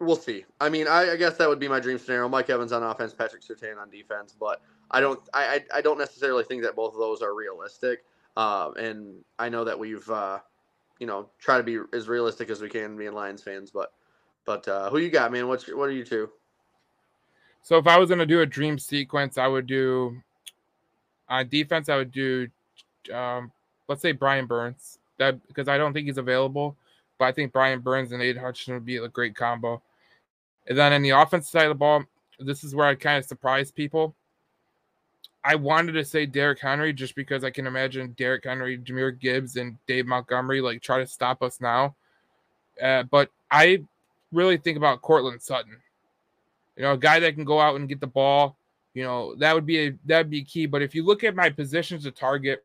we'll 0.00 0.16
see. 0.16 0.44
I 0.60 0.68
mean, 0.68 0.86
I, 0.86 1.12
I, 1.12 1.16
guess 1.16 1.36
that 1.38 1.48
would 1.48 1.58
be 1.58 1.68
my 1.68 1.80
dream 1.80 1.98
scenario: 1.98 2.28
Mike 2.28 2.50
Evans 2.50 2.72
on 2.72 2.82
offense, 2.82 3.12
Patrick 3.12 3.42
Surtain 3.42 3.78
on 3.78 3.90
defense. 3.90 4.34
But 4.38 4.60
I 4.90 5.00
don't, 5.00 5.20
I, 5.34 5.64
I, 5.74 5.80
don't 5.80 5.98
necessarily 5.98 6.44
think 6.44 6.62
that 6.62 6.76
both 6.76 6.94
of 6.94 6.98
those 6.98 7.22
are 7.22 7.34
realistic. 7.34 8.04
Uh, 8.36 8.70
and 8.78 9.16
I 9.38 9.48
know 9.48 9.64
that 9.64 9.78
we've 9.78 10.08
uh, 10.10 10.38
you 10.98 11.06
know 11.06 11.28
try 11.38 11.56
to 11.56 11.62
be 11.62 11.78
as 11.92 12.08
realistic 12.08 12.50
as 12.50 12.60
we 12.60 12.68
can 12.68 12.96
being 12.96 13.12
Lions 13.12 13.42
fans. 13.42 13.70
But 13.70 13.92
but 14.44 14.66
uh, 14.68 14.90
who 14.90 14.98
you 14.98 15.10
got, 15.10 15.32
man? 15.32 15.48
What's 15.48 15.66
what 15.68 15.88
are 15.88 15.92
you 15.92 16.04
two? 16.04 16.30
So 17.62 17.76
if 17.76 17.86
I 17.86 17.98
was 17.98 18.08
gonna 18.08 18.26
do 18.26 18.40
a 18.40 18.46
dream 18.46 18.78
sequence, 18.78 19.38
I 19.38 19.46
would 19.46 19.66
do 19.66 20.16
on 21.28 21.48
defense. 21.48 21.88
I 21.88 21.96
would 21.96 22.12
do 22.12 22.48
um, 23.12 23.52
let's 23.88 24.02
say 24.02 24.12
Brian 24.12 24.46
Burns 24.46 24.98
that 25.18 25.46
because 25.48 25.68
I 25.68 25.76
don't 25.76 25.92
think 25.92 26.06
he's 26.06 26.18
available, 26.18 26.76
but 27.18 27.26
I 27.26 27.32
think 27.32 27.52
Brian 27.52 27.80
Burns 27.80 28.12
and 28.12 28.22
Aidan 28.22 28.42
Hutchinson 28.42 28.74
would 28.74 28.86
be 28.86 28.96
a 28.96 29.08
great 29.08 29.34
combo. 29.34 29.82
And 30.68 30.76
then 30.76 30.92
in 30.92 31.02
the 31.02 31.10
offensive 31.10 31.50
side 31.50 31.64
of 31.64 31.70
the 31.70 31.74
ball, 31.74 32.04
this 32.38 32.62
is 32.62 32.74
where 32.74 32.86
I 32.86 32.94
kind 32.94 33.18
of 33.18 33.24
surprise 33.24 33.70
people. 33.70 34.14
I 35.44 35.54
wanted 35.54 35.92
to 35.92 36.04
say 36.04 36.26
Derrick 36.26 36.60
Henry 36.60 36.92
just 36.92 37.14
because 37.14 37.42
I 37.42 37.50
can 37.50 37.66
imagine 37.66 38.14
Derrick 38.18 38.44
Henry, 38.44 38.76
Jahmyr 38.78 39.18
Gibbs, 39.18 39.56
and 39.56 39.78
Dave 39.86 40.06
Montgomery 40.06 40.60
like 40.60 40.82
try 40.82 40.98
to 40.98 41.06
stop 41.06 41.42
us 41.42 41.60
now. 41.60 41.96
Uh, 42.82 43.04
but 43.04 43.30
I 43.50 43.82
really 44.30 44.58
think 44.58 44.76
about 44.76 45.00
Courtland 45.00 45.40
Sutton. 45.40 45.76
You 46.76 46.82
know, 46.82 46.92
a 46.92 46.98
guy 46.98 47.18
that 47.20 47.34
can 47.34 47.44
go 47.44 47.60
out 47.60 47.76
and 47.76 47.88
get 47.88 48.00
the 48.00 48.06
ball. 48.06 48.56
You 48.94 49.04
know, 49.04 49.34
that 49.36 49.54
would 49.54 49.66
be 49.66 49.86
a 49.86 49.94
that 50.06 50.18
would 50.18 50.30
be 50.30 50.44
key. 50.44 50.66
But 50.66 50.82
if 50.82 50.94
you 50.94 51.04
look 51.04 51.24
at 51.24 51.34
my 51.34 51.50
positions 51.50 52.04
to 52.04 52.10
target 52.10 52.64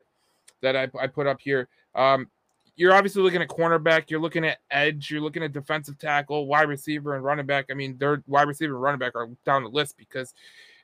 that 0.60 0.76
I, 0.76 0.88
I 1.00 1.06
put 1.06 1.26
up 1.26 1.40
here, 1.40 1.68
um, 1.94 2.28
you're 2.76 2.92
obviously 2.92 3.22
looking 3.22 3.42
at 3.42 3.48
cornerback, 3.48 4.10
you're 4.10 4.20
looking 4.20 4.44
at 4.44 4.58
edge, 4.70 5.10
you're 5.10 5.20
looking 5.20 5.42
at 5.42 5.52
defensive 5.52 5.98
tackle, 5.98 6.46
wide 6.46 6.68
receiver, 6.68 7.14
and 7.14 7.24
running 7.24 7.46
back. 7.46 7.66
I 7.70 7.74
mean, 7.74 7.96
their 7.98 8.22
wide 8.26 8.48
receiver 8.48 8.74
and 8.74 8.82
running 8.82 8.98
back 8.98 9.14
are 9.14 9.28
down 9.44 9.62
the 9.62 9.68
list 9.68 9.96
because 9.96 10.34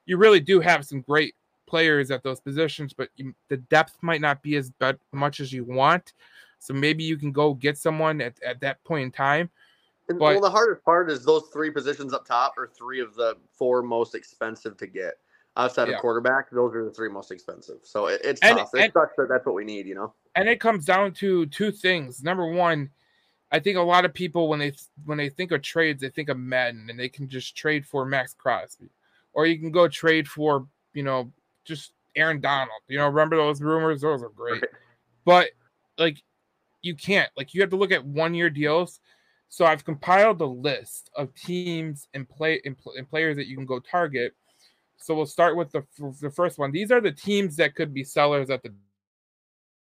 you 0.06 0.16
really 0.16 0.40
do 0.40 0.60
have 0.60 0.86
some 0.86 1.00
great 1.00 1.34
players 1.66 2.10
at 2.10 2.22
those 2.22 2.40
positions, 2.40 2.92
but 2.92 3.08
you, 3.16 3.34
the 3.48 3.56
depth 3.56 3.96
might 4.02 4.20
not 4.20 4.42
be 4.42 4.56
as 4.56 4.70
but 4.78 4.98
much 5.12 5.40
as 5.40 5.52
you 5.52 5.64
want. 5.64 6.12
So 6.58 6.74
maybe 6.74 7.04
you 7.04 7.16
can 7.16 7.32
go 7.32 7.54
get 7.54 7.78
someone 7.78 8.20
at, 8.20 8.34
at 8.42 8.60
that 8.60 8.82
point 8.84 9.04
in 9.04 9.10
time. 9.10 9.50
And, 10.08 10.18
but, 10.18 10.32
well, 10.34 10.40
the 10.40 10.50
hardest 10.50 10.84
part 10.84 11.10
is 11.10 11.24
those 11.24 11.44
three 11.52 11.70
positions 11.70 12.12
up 12.12 12.26
top 12.26 12.58
are 12.58 12.70
three 12.76 13.00
of 13.00 13.14
the 13.14 13.36
four 13.52 13.82
most 13.82 14.14
expensive 14.14 14.76
to 14.78 14.86
get 14.86 15.14
outside 15.56 15.88
yeah. 15.88 15.94
of 15.94 16.00
quarterback. 16.00 16.50
Those 16.50 16.74
are 16.74 16.84
the 16.84 16.90
three 16.90 17.08
most 17.08 17.30
expensive. 17.30 17.78
So 17.82 18.06
it, 18.06 18.20
it's 18.24 18.40
and, 18.42 18.58
tough. 18.58 18.70
It 18.74 18.84
and, 18.84 18.92
sucks 18.92 19.14
that 19.16 19.28
that's 19.28 19.46
what 19.46 19.54
we 19.54 19.64
need, 19.64 19.86
you 19.86 19.94
know. 19.94 20.14
And 20.34 20.48
it 20.48 20.60
comes 20.60 20.84
down 20.84 21.12
to 21.14 21.46
two 21.46 21.72
things. 21.72 22.22
Number 22.22 22.46
one, 22.46 22.90
I 23.52 23.58
think 23.58 23.76
a 23.76 23.82
lot 23.82 24.04
of 24.04 24.14
people 24.14 24.48
when 24.48 24.58
they 24.58 24.72
when 25.04 25.18
they 25.18 25.28
think 25.28 25.52
of 25.52 25.62
trades, 25.62 26.00
they 26.00 26.10
think 26.10 26.28
of 26.28 26.38
Madden, 26.38 26.88
and 26.88 26.98
they 26.98 27.08
can 27.08 27.28
just 27.28 27.56
trade 27.56 27.84
for 27.84 28.04
Maxx 28.04 28.34
Crosby, 28.34 28.90
or 29.32 29.46
you 29.46 29.58
can 29.58 29.70
go 29.70 29.88
trade 29.88 30.28
for 30.28 30.66
you 30.94 31.02
know 31.02 31.32
just 31.64 31.92
Aaron 32.14 32.40
Donald. 32.40 32.80
You 32.88 32.98
know, 32.98 33.08
remember 33.08 33.36
those 33.36 33.60
rumors? 33.60 34.02
Those 34.02 34.22
are 34.22 34.28
great, 34.28 34.62
right. 34.62 34.70
but 35.24 35.50
like 35.98 36.22
you 36.82 36.94
can't. 36.94 37.30
Like 37.36 37.54
you 37.54 37.60
have 37.60 37.70
to 37.70 37.76
look 37.76 37.92
at 37.92 38.04
one 38.04 38.34
year 38.34 38.50
deals. 38.50 39.00
So 39.48 39.66
I've 39.66 39.84
compiled 39.84 40.40
a 40.40 40.46
list 40.46 41.10
of 41.16 41.34
teams 41.34 42.06
and 42.14 42.28
play 42.28 42.60
and, 42.64 42.76
and 42.96 43.08
players 43.08 43.36
that 43.36 43.48
you 43.48 43.56
can 43.56 43.66
go 43.66 43.80
target. 43.80 44.34
So 45.00 45.14
we'll 45.14 45.26
start 45.26 45.56
with 45.56 45.72
the 45.72 45.84
the 46.20 46.30
first 46.30 46.58
one. 46.58 46.70
These 46.70 46.92
are 46.92 47.00
the 47.00 47.12
teams 47.12 47.56
that 47.56 47.74
could 47.74 47.92
be 47.92 48.04
sellers 48.04 48.50
at 48.50 48.62
the 48.62 48.72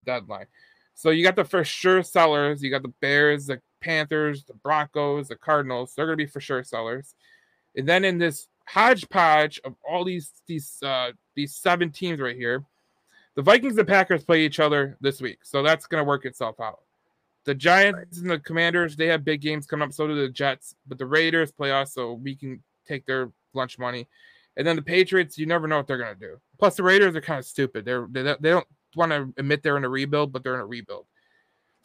deadline. 0.06 0.48
So 0.94 1.10
you 1.10 1.24
got 1.24 1.36
the 1.36 1.44
for 1.44 1.64
sure 1.64 2.04
sellers. 2.04 2.62
You 2.62 2.70
got 2.70 2.84
the 2.84 2.94
Bears, 3.02 3.48
the 3.48 3.62
Panthers, 3.82 4.44
the 4.46 4.54
Broncos, 4.54 5.28
the 5.28 5.36
Cardinals. 5.36 5.94
They're 5.96 6.06
going 6.06 6.18
to 6.18 6.26
be 6.26 6.30
for 6.30 6.40
sure 6.40 6.64
sellers. 6.64 7.16
And 7.76 7.88
then 7.88 8.06
in 8.06 8.18
this 8.18 8.48
hodgepodge 8.68 9.60
of 9.64 9.76
all 9.88 10.04
these 10.04 10.32
these 10.48 10.82
uh, 10.84 11.12
these 11.36 11.56
seven 11.56 11.92
teams 11.92 12.20
right 12.20 12.36
here, 12.36 12.64
the 13.36 13.42
Vikings 13.42 13.78
and 13.78 13.88
Packers 13.88 14.24
play 14.24 14.42
each 14.46 14.60
other 14.60 14.98
this 15.02 15.22
week, 15.22 15.40
so 15.44 15.62
that's 15.62 15.88
going 15.88 16.02
to 16.02 16.08
work 16.08 16.26
itself 16.26 16.60
out. 16.60 16.80
The 17.44 17.54
Giants 17.54 18.20
and 18.20 18.30
the 18.30 18.40
Commanders 18.40 18.96
they 18.96 19.08
have 19.08 19.24
big 19.24 19.42
games 19.42 19.68
coming 19.68 19.88
up. 19.88 19.94
So 19.94 20.08
do 20.08 20.16
the 20.16 20.30
Jets, 20.30 20.76
but 20.88 20.98
the 20.98 21.06
Raiders 21.06 21.52
play 21.52 21.72
us, 21.72 21.94
so 21.94 22.14
we 22.14 22.36
can 22.36 22.64
take 22.88 23.06
their 23.06 23.32
lunch 23.54 23.78
money. 23.78 24.08
And 24.58 24.66
then 24.66 24.76
the 24.76 24.82
Patriots, 24.82 25.38
you 25.38 25.46
never 25.46 25.68
know 25.68 25.78
what 25.78 25.88
they're 25.88 25.98
going 25.98 26.14
to 26.14 26.20
do. 26.20 26.40
Plus, 26.58 26.76
the 26.76 26.84
Raiders 26.84 27.16
are 27.16 27.22
kind 27.22 27.40
of 27.40 27.46
stupid. 27.46 27.86
They're 27.86 28.08
they, 28.10 28.24
they 28.24 28.50
don't 28.50 28.68
want 28.96 29.12
to 29.12 29.34
admit 29.38 29.64
they're 29.64 29.78
in 29.78 29.84
a 29.84 29.90
rebuild, 29.90 30.32
but 30.32 30.44
they're 30.44 30.56
in 30.56 30.62
a 30.62 30.66
rebuild. 30.66 31.06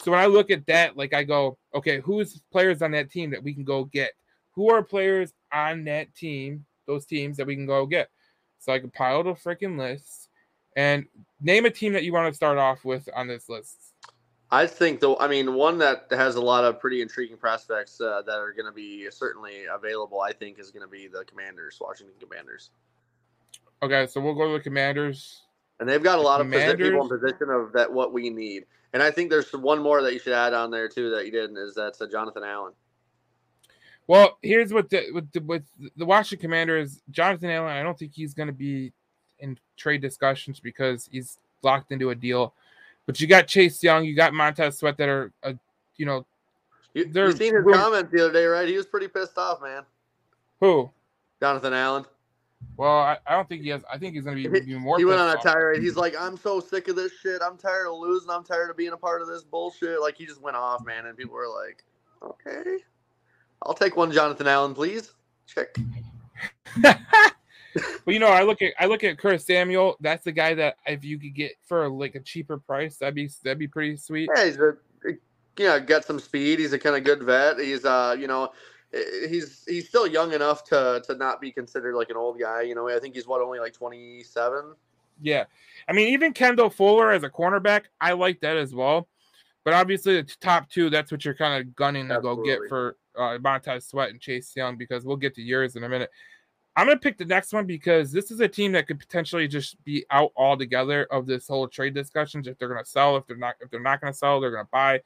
So 0.00 0.10
when 0.10 0.20
I 0.20 0.26
look 0.26 0.50
at 0.50 0.66
that, 0.66 0.96
like 0.96 1.12
I 1.12 1.24
go, 1.24 1.58
okay, 1.74 2.00
who's 2.00 2.40
players 2.50 2.80
on 2.80 2.92
that 2.92 3.10
team 3.10 3.30
that 3.30 3.42
we 3.42 3.52
can 3.52 3.64
go 3.64 3.84
get? 3.84 4.12
Who 4.52 4.70
are 4.70 4.82
players 4.82 5.34
on 5.52 5.84
that 5.84 6.14
team, 6.14 6.64
those 6.86 7.04
teams 7.04 7.36
that 7.36 7.46
we 7.46 7.54
can 7.54 7.66
go 7.66 7.84
get? 7.86 8.08
So 8.60 8.72
I 8.72 8.78
compiled 8.78 9.26
a 9.26 9.34
freaking 9.34 9.78
list 9.78 10.28
and 10.76 11.04
name 11.40 11.66
a 11.66 11.70
team 11.70 11.92
that 11.92 12.04
you 12.04 12.12
want 12.12 12.32
to 12.32 12.36
start 12.36 12.56
off 12.56 12.84
with 12.84 13.08
on 13.14 13.26
this 13.26 13.48
list. 13.48 13.76
I 14.52 14.66
think 14.66 15.00
though, 15.00 15.16
I 15.18 15.28
mean, 15.28 15.54
one 15.54 15.78
that 15.78 16.06
has 16.10 16.34
a 16.34 16.40
lot 16.40 16.64
of 16.64 16.80
pretty 16.80 17.02
intriguing 17.02 17.36
prospects 17.36 18.00
uh, 18.00 18.22
that 18.26 18.38
are 18.38 18.52
going 18.52 18.66
to 18.66 18.72
be 18.72 19.08
certainly 19.10 19.66
available. 19.72 20.20
I 20.20 20.32
think 20.32 20.58
is 20.58 20.70
going 20.70 20.84
to 20.84 20.90
be 20.90 21.06
the 21.06 21.24
Commanders, 21.24 21.78
Washington 21.80 22.16
Commanders. 22.20 22.70
Okay, 23.82 24.06
so 24.06 24.20
we'll 24.20 24.34
go 24.34 24.48
to 24.48 24.58
the 24.58 24.60
Commanders. 24.60 25.42
And 25.78 25.88
they've 25.88 26.02
got 26.02 26.18
a 26.18 26.22
lot 26.22 26.40
of 26.40 26.50
position, 26.50 26.76
people 26.76 27.02
in 27.02 27.08
position 27.08 27.48
of 27.48 27.72
that 27.72 27.90
what 27.90 28.12
we 28.12 28.28
need. 28.28 28.66
And 28.92 29.02
I 29.02 29.10
think 29.10 29.30
there's 29.30 29.50
one 29.52 29.80
more 29.80 30.02
that 30.02 30.12
you 30.12 30.18
should 30.18 30.32
add 30.32 30.52
on 30.52 30.70
there 30.70 30.88
too 30.88 31.10
that 31.10 31.24
you 31.24 31.32
didn't 31.32 31.56
is 31.56 31.74
that's 31.74 32.00
uh, 32.00 32.06
Jonathan 32.06 32.42
Allen. 32.44 32.72
Well, 34.06 34.38
here's 34.42 34.72
what 34.72 34.90
the 34.90 35.12
with 35.12 35.30
the, 35.30 35.40
with 35.40 35.62
the 35.96 36.04
Washington 36.04 36.42
Commanders, 36.42 37.00
Jonathan 37.10 37.50
Allen. 37.50 37.70
I 37.70 37.82
don't 37.84 37.96
think 37.96 38.12
he's 38.12 38.34
going 38.34 38.48
to 38.48 38.52
be 38.52 38.92
in 39.38 39.56
trade 39.76 40.02
discussions 40.02 40.58
because 40.58 41.08
he's 41.10 41.38
locked 41.62 41.92
into 41.92 42.10
a 42.10 42.14
deal. 42.14 42.52
But 43.06 43.20
you 43.20 43.26
got 43.26 43.46
Chase 43.46 43.82
Young, 43.82 44.04
you 44.04 44.14
got 44.14 44.34
Montez 44.34 44.78
Sweat 44.78 44.96
that 44.98 45.08
are, 45.08 45.32
uh, 45.42 45.54
you 45.96 46.06
know, 46.06 46.26
you, 46.94 47.10
you 47.14 47.32
seen 47.32 47.54
his 47.54 47.64
comments 47.64 48.12
the 48.12 48.24
other 48.24 48.32
day, 48.32 48.44
right? 48.44 48.68
He 48.68 48.76
was 48.76 48.86
pretty 48.86 49.08
pissed 49.08 49.38
off, 49.38 49.62
man. 49.62 49.82
Who? 50.60 50.90
Jonathan 51.40 51.72
Allen. 51.72 52.04
Well, 52.76 52.98
I, 52.98 53.18
I 53.26 53.34
don't 53.34 53.48
think 53.48 53.62
he 53.62 53.68
has. 53.70 53.82
I 53.90 53.98
think 53.98 54.14
he's 54.14 54.24
going 54.24 54.42
to 54.42 54.48
be 54.48 54.58
even 54.58 54.82
more. 54.82 54.98
He 54.98 55.04
went 55.04 55.20
on 55.20 55.34
a 55.34 55.38
tirade. 55.38 55.82
He's 55.82 55.96
like, 55.96 56.14
"I'm 56.18 56.36
so 56.36 56.60
sick 56.60 56.88
of 56.88 56.96
this 56.96 57.12
shit. 57.22 57.40
I'm 57.42 57.56
tired 57.56 57.86
of 57.86 57.98
losing. 57.98 58.30
I'm 58.30 58.44
tired 58.44 58.70
of 58.70 58.76
being 58.76 58.92
a 58.92 58.96
part 58.96 59.22
of 59.22 59.28
this 59.28 59.42
bullshit." 59.42 60.00
Like 60.00 60.16
he 60.16 60.26
just 60.26 60.42
went 60.42 60.56
off, 60.56 60.84
man, 60.84 61.06
and 61.06 61.16
people 61.16 61.34
were 61.34 61.48
like, 61.48 61.84
"Okay, 62.22 62.78
I'll 63.62 63.74
take 63.74 63.96
one, 63.96 64.12
Jonathan 64.12 64.46
Allen, 64.46 64.74
please." 64.74 65.12
Check. 65.46 65.74
well, 67.76 68.12
you 68.12 68.18
know, 68.18 68.28
I 68.28 68.42
look 68.42 68.62
at 68.62 68.72
I 68.78 68.86
look 68.86 69.04
at 69.04 69.18
Curtis 69.18 69.46
Samuel. 69.46 69.96
That's 70.00 70.24
the 70.24 70.32
guy 70.32 70.54
that 70.54 70.76
if 70.86 71.04
you 71.04 71.18
could 71.18 71.34
get 71.34 71.52
for 71.66 71.88
like 71.88 72.14
a 72.14 72.20
cheaper 72.20 72.58
price, 72.58 72.96
that'd 72.96 73.14
be 73.14 73.28
that'd 73.44 73.58
be 73.58 73.68
pretty 73.68 73.96
sweet. 73.96 74.28
Yeah, 74.34 74.44
he's 74.44 74.56
a 74.58 74.76
yeah, 75.58 75.78
got 75.78 76.04
some 76.04 76.18
speed. 76.18 76.58
He's 76.58 76.72
a 76.72 76.78
kind 76.78 76.96
of 76.96 77.04
good 77.04 77.22
vet. 77.22 77.58
He's 77.58 77.84
uh, 77.84 78.16
you 78.18 78.26
know, 78.26 78.50
he's 78.92 79.64
he's 79.66 79.88
still 79.88 80.06
young 80.06 80.32
enough 80.32 80.64
to 80.64 81.02
to 81.06 81.14
not 81.16 81.40
be 81.40 81.52
considered 81.52 81.94
like 81.94 82.10
an 82.10 82.16
old 82.16 82.40
guy. 82.40 82.62
You 82.62 82.74
know, 82.74 82.88
I 82.88 82.98
think 82.98 83.14
he's 83.14 83.26
what 83.26 83.40
only 83.40 83.58
like 83.58 83.72
twenty 83.72 84.22
seven. 84.22 84.74
Yeah, 85.20 85.44
I 85.88 85.92
mean 85.92 86.08
even 86.08 86.32
Kendall 86.32 86.70
Fuller 86.70 87.12
as 87.12 87.24
a 87.24 87.30
cornerback, 87.30 87.84
I 88.00 88.12
like 88.12 88.40
that 88.40 88.56
as 88.56 88.74
well. 88.74 89.08
But 89.64 89.74
obviously 89.74 90.22
the 90.22 90.36
top 90.40 90.70
two, 90.70 90.88
that's 90.88 91.12
what 91.12 91.24
you're 91.24 91.34
kind 91.34 91.60
of 91.60 91.76
gunning 91.76 92.08
to 92.08 92.14
Absolutely. 92.14 92.54
go 92.54 92.60
get 92.60 92.68
for 92.68 92.96
uh, 93.18 93.38
Montez 93.38 93.86
Sweat 93.86 94.08
and 94.08 94.20
Chase 94.20 94.52
Young 94.56 94.76
because 94.76 95.04
we'll 95.04 95.16
get 95.16 95.34
to 95.34 95.42
yours 95.42 95.76
in 95.76 95.84
a 95.84 95.88
minute. 95.88 96.10
I'm 96.76 96.86
gonna 96.86 96.98
pick 96.98 97.18
the 97.18 97.24
next 97.24 97.52
one 97.52 97.66
because 97.66 98.12
this 98.12 98.30
is 98.30 98.40
a 98.40 98.48
team 98.48 98.72
that 98.72 98.86
could 98.86 98.98
potentially 98.98 99.48
just 99.48 99.82
be 99.84 100.04
out 100.10 100.32
altogether 100.36 101.04
of 101.10 101.26
this 101.26 101.48
whole 101.48 101.66
trade 101.66 101.94
discussions. 101.94 102.46
If 102.46 102.58
they're 102.58 102.68
gonna 102.68 102.84
sell, 102.84 103.16
if 103.16 103.26
they're 103.26 103.36
not, 103.36 103.56
if 103.60 103.70
they're 103.70 103.80
not 103.80 104.00
gonna 104.00 104.14
sell, 104.14 104.40
they're 104.40 104.52
gonna 104.52 104.68
buy. 104.70 105.00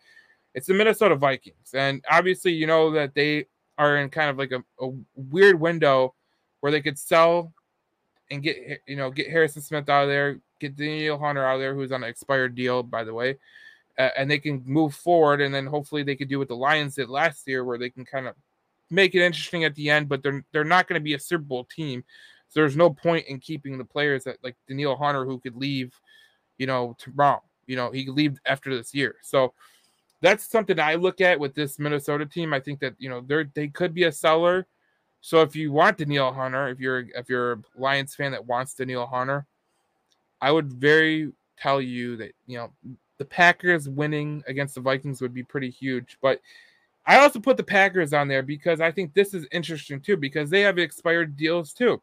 It's 0.55 0.67
the 0.67 0.75
Minnesota 0.75 1.17
Vikings, 1.17 1.73
and 1.75 2.05
obviously 2.11 2.53
you 2.53 2.67
know 2.67 2.91
that 2.93 3.15
they 3.15 3.47
are 3.79 3.97
in 3.97 4.11
kind 4.11 4.31
of 4.31 4.39
like 4.39 4.53
a, 4.53 4.63
a 4.85 4.91
weird 5.17 5.59
window 5.59 6.15
where 6.61 6.71
they 6.71 6.81
could 6.81 6.99
sell 6.99 7.53
and 8.31 8.43
get 8.43 8.83
you 8.87 8.97
know 8.97 9.11
get 9.11 9.31
Harrison 9.31 9.63
Smith 9.63 9.89
out 9.89 10.05
of 10.05 10.09
there, 10.09 10.41
get 10.61 10.77
Danielle 10.77 11.19
Hunter 11.19 11.45
out 11.45 11.55
of 11.55 11.61
there, 11.61 11.75
who's 11.75 11.93
on 11.93 12.05
an 12.05 12.11
expired 12.11 12.55
deal 12.55 12.83
by 12.83 13.05
the 13.05 13.15
way, 13.15 13.39
uh, 13.99 14.11
and 14.17 14.31
they 14.31 14.39
can 14.39 14.63
move 14.67 14.95
forward, 14.95 15.41
and 15.41 15.55
then 15.55 15.67
hopefully 15.67 16.03
they 16.03 16.15
could 16.15 16.29
do 16.29 16.39
what 16.39 16.49
the 16.49 16.57
Lions 16.57 16.95
did 16.95 17.09
last 17.09 17.49
year, 17.49 17.65
where 17.65 17.79
they 17.79 17.91
can 17.91 18.05
kind 18.05 18.27
of 18.27 18.35
make 18.91 19.15
it 19.15 19.23
interesting 19.23 19.65
at 19.65 19.75
the 19.75 19.91
end, 19.91 20.09
but 20.09 20.23
they're 20.23 20.45
they're 20.53 20.65
not 20.65 20.89
going 20.89 21.01
to 21.01 21.05
be 21.05 21.15
a 21.15 21.19
Super 21.19 21.45
Bowl 21.45 21.65
team, 21.65 22.05
so 22.49 22.61
there's 22.61 22.77
no 22.77 22.91
point 22.91 23.27
in 23.27 23.39
keeping 23.41 23.79
the 23.79 23.85
players 23.85 24.25
that 24.25 24.39
like 24.43 24.57
Danielle 24.69 24.97
Hunter 24.97 25.25
who 25.25 25.39
could 25.39 25.57
leave, 25.57 25.93
you 26.59 26.67
know, 26.67 26.97
tomorrow. 26.99 27.43
You 27.67 27.77
know, 27.77 27.91
he 27.91 28.05
could 28.05 28.15
leave 28.15 28.39
after 28.47 28.75
this 28.77 28.95
year, 28.95 29.17
so 29.23 29.55
that's 30.21 30.47
something 30.49 30.81
I 30.81 30.95
look 30.95 31.21
at 31.21 31.39
with 31.39 31.55
this 31.55 31.79
Minnesota 31.79 32.25
team. 32.25 32.55
I 32.55 32.61
think 32.61 32.81
that 32.81 32.95
you 32.99 33.09
know 33.09 33.23
they're 33.27 33.51
they 33.55 33.69
could 33.69 33.95
be 33.95 34.05
a 34.05 34.13
seller. 34.13 34.67
So 35.21 35.41
if 35.41 35.57
you 35.57 35.73
want 35.73 35.99
Danielle 35.99 36.33
Hunter, 36.33 36.69
if 36.69 36.79
you're 36.81 37.05
if 37.15 37.29
you're 37.29 37.53
a 37.53 37.63
Lions 37.77 38.15
fan 38.15 38.33
that 38.33 38.47
wants 38.47 38.75
Danielle 38.75 39.07
Hunter, 39.07 39.47
I 40.41 40.51
would 40.51 40.73
very 40.73 41.33
tell 41.57 41.81
you 41.81 42.17
that 42.19 42.33
you 42.47 42.59
know 42.59 42.71
the 43.19 43.25
Packers 43.25 43.89
winning 43.89 44.43
against 44.47 44.75
the 44.75 44.81
Vikings 44.81 45.21
would 45.21 45.35
be 45.35 45.43
pretty 45.43 45.71
huge. 45.71 46.19
But 46.21 46.41
I 47.07 47.19
also 47.19 47.39
put 47.39 47.57
the 47.57 47.65
Packers 47.65 48.13
on 48.13 48.29
there 48.29 48.43
because 48.43 48.81
I 48.81 48.91
think 48.91 49.13
this 49.13 49.35
is 49.35 49.47
interesting 49.53 50.01
too 50.01 50.17
because 50.17 50.51
they 50.51 50.63
have 50.63 50.79
expired 50.79 51.37
deals 51.37 51.73
too. 51.73 52.01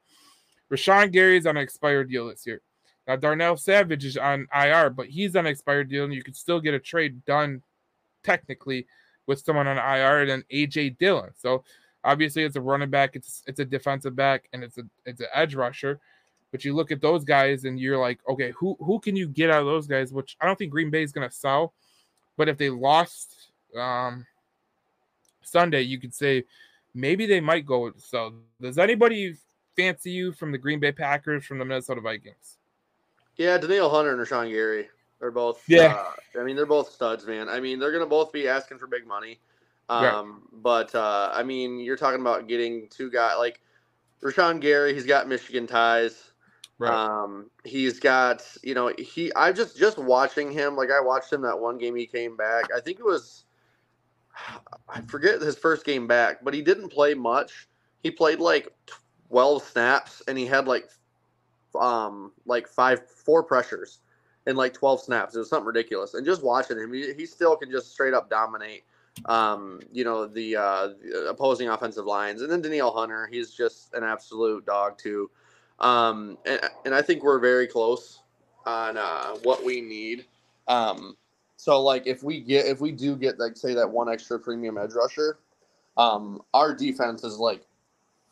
Rashan 0.72 1.12
Gary 1.12 1.38
is 1.38 1.46
on 1.46 1.58
an 1.58 1.64
expired 1.64 2.10
deal 2.10 2.28
this 2.28 2.46
year. 2.46 2.62
Now 3.08 3.16
Darnell 3.16 3.58
Savage 3.58 4.06
is 4.06 4.18
on 4.18 4.48
IR, 4.54 4.92
but 4.92 5.08
he's 5.08 5.36
on 5.36 5.46
an 5.46 5.52
expired 5.52 5.90
deal, 5.90 6.04
and 6.04 6.14
you 6.14 6.24
could 6.24 6.36
still 6.36 6.60
get 6.60 6.74
a 6.74 6.80
trade 6.80 7.26
done 7.26 7.62
technically 8.24 8.86
with 9.28 9.40
someone 9.40 9.68
on 9.68 9.78
IR 9.78 10.26
than 10.26 10.44
AJ 10.52 10.98
Dillon. 10.98 11.32
So 11.36 11.64
obviously 12.04 12.44
it's 12.44 12.56
a 12.56 12.62
running 12.62 12.90
back, 12.90 13.16
it's 13.16 13.44
it's 13.48 13.60
a 13.60 13.66
defensive 13.66 14.16
back, 14.16 14.48
and 14.54 14.64
it's 14.64 14.78
a 14.78 14.84
it's 15.06 15.22
an 15.22 15.28
edge 15.34 15.56
rusher. 15.56 16.00
But 16.52 16.66
you 16.66 16.74
look 16.76 16.92
at 16.92 17.02
those 17.02 17.24
guys 17.24 17.64
and 17.64 17.80
you're 17.80 17.98
like, 17.98 18.20
okay, 18.30 18.52
who 18.52 18.78
who 18.80 19.00
can 19.00 19.16
you 19.16 19.28
get 19.28 19.50
out 19.50 19.62
of 19.62 19.68
those 19.68 19.88
guys? 19.88 20.14
Which 20.14 20.38
I 20.40 20.46
don't 20.46 20.58
think 20.60 20.72
Green 20.72 20.90
Bay 20.90 21.04
is 21.04 21.12
gonna 21.12 21.32
sell. 21.32 21.74
But 22.38 22.50
if 22.50 22.58
they 22.58 22.70
lost 22.70 23.52
um 23.78 24.26
Sunday, 25.43 25.82
you 25.82 25.99
could 25.99 26.13
say 26.13 26.43
maybe 26.93 27.25
they 27.25 27.39
might 27.39 27.65
go 27.65 27.91
so 27.97 28.34
does 28.60 28.77
anybody 28.77 29.36
fancy 29.75 30.12
you 30.12 30.32
from 30.32 30.51
the 30.51 30.58
Green 30.58 30.80
Bay 30.80 30.91
Packers 30.91 31.45
from 31.45 31.58
the 31.58 31.65
Minnesota 31.65 32.01
Vikings? 32.01 32.58
Yeah, 33.38 33.58
Danielle 33.58 33.89
Hunter 33.89 34.12
and 34.12 34.19
Rashan 34.19 34.49
Gary. 34.51 34.89
They're 35.19 35.32
both. 35.32 35.63
Yeah. 35.67 35.95
Uh, 36.36 36.39
I 36.39 36.43
mean, 36.43 36.56
they're 36.56 36.65
both 36.65 36.91
studs, 36.91 37.25
man. 37.25 37.47
I 37.47 37.60
mean, 37.60 37.80
they're 37.80 37.91
gonna 37.91 38.06
both 38.06 38.32
be 38.32 38.47
asking 38.47 38.80
for 38.80 38.88
big 38.88 39.08
money. 39.08 39.39
Um, 39.89 40.04
Right. 40.04 40.25
but 40.63 40.95
uh, 40.95 41.32
I 41.34 41.43
mean, 41.43 41.80
you're 41.80 41.97
talking 41.97 42.21
about 42.21 42.47
getting 42.47 42.88
two 42.89 43.12
guys 43.12 43.36
like 43.38 43.62
Rashan 44.23 44.62
Gary. 44.62 44.93
He's 44.93 45.06
got 45.06 45.27
Michigan 45.27 45.67
ties. 45.67 46.32
Right. 46.80 46.91
Um, 46.91 47.51
he's 47.63 47.99
got 47.99 48.43
you 48.63 48.73
know 48.73 48.91
he. 48.97 49.32
I 49.36 49.51
just 49.51 49.77
just 49.77 49.97
watching 49.99 50.51
him. 50.51 50.75
Like 50.75 50.89
I 50.89 50.99
watched 50.99 51.32
him 51.32 51.41
that 51.43 51.60
one 51.60 51.77
game 51.77 51.95
he 51.95 52.08
came 52.08 52.36
back. 52.36 52.65
I 52.75 52.80
think 52.80 52.99
it 52.99 53.06
was. 53.06 53.45
I 54.89 55.02
forget 55.02 55.41
his 55.41 55.58
first 55.58 55.86
game 55.86 56.08
back, 56.08 56.44
but 56.44 56.54
he 56.54 56.62
didn't 56.62 56.89
play 56.89 57.13
much. 57.13 57.67
He 58.04 58.12
played 58.12 58.39
like 58.39 58.70
twelve 59.30 59.63
snaps, 59.63 60.22
and 60.28 60.38
he 60.38 60.46
had 60.46 60.67
like, 60.67 60.89
um, 61.80 62.32
like 62.46 62.67
five 62.67 63.08
four 63.10 63.44
pressures 63.44 64.00
in 64.48 64.56
like 64.56 64.74
12 64.74 65.02
snaps. 65.02 65.36
It 65.36 65.39
was 65.39 65.50
something 65.50 65.67
ridiculous. 65.67 66.13
And 66.13 66.26
just 66.26 66.44
watching 66.44 66.78
him, 66.78 66.94
he, 66.94 67.13
he 67.13 67.26
still 67.26 67.56
can 67.56 67.70
just 67.70 67.91
straight 67.91 68.13
up 68.13 68.30
dominate, 68.30 68.84
um, 69.26 69.80
you 69.91 70.04
know, 70.04 70.26
the, 70.26 70.56
uh, 70.56 70.89
the 71.02 71.28
opposing 71.30 71.70
offensive 71.70 72.06
lines. 72.06 72.41
And 72.41 72.52
then 72.52 72.62
Danielle 72.62 72.91
Hunter, 72.91 73.28
he's 73.32 73.52
just 73.52 73.94
an 73.94 74.04
absolute 74.04 74.65
dog 74.65 74.98
too. 74.98 75.30
Um, 75.80 76.38
and, 76.46 76.62
and 76.86 76.96
I 76.96 77.02
think 77.02 77.24
we're 77.24 77.39
very 77.39 77.67
close 77.67 78.20
on 78.65 78.98
uh, 78.98 79.36
what 79.44 79.63
we 79.63 79.82
need. 79.82 80.26
Um, 80.67 81.17
so 81.62 81.80
like 81.80 82.08
if 82.08 82.24
we 82.24 82.41
get 82.41 82.65
if 82.65 82.82
we 82.82 82.91
do 82.91 83.15
get 83.15 83.38
like 83.38 83.56
say 83.56 83.76
that 83.76 83.88
one 83.88 84.10
extra 84.10 84.39
premium 84.39 84.80
edge 84.80 84.93
rusher, 84.95 85.38
um, 85.95 86.41
our 86.56 86.74
defense 86.74 87.24
is 87.24 87.38
like, 87.38 87.62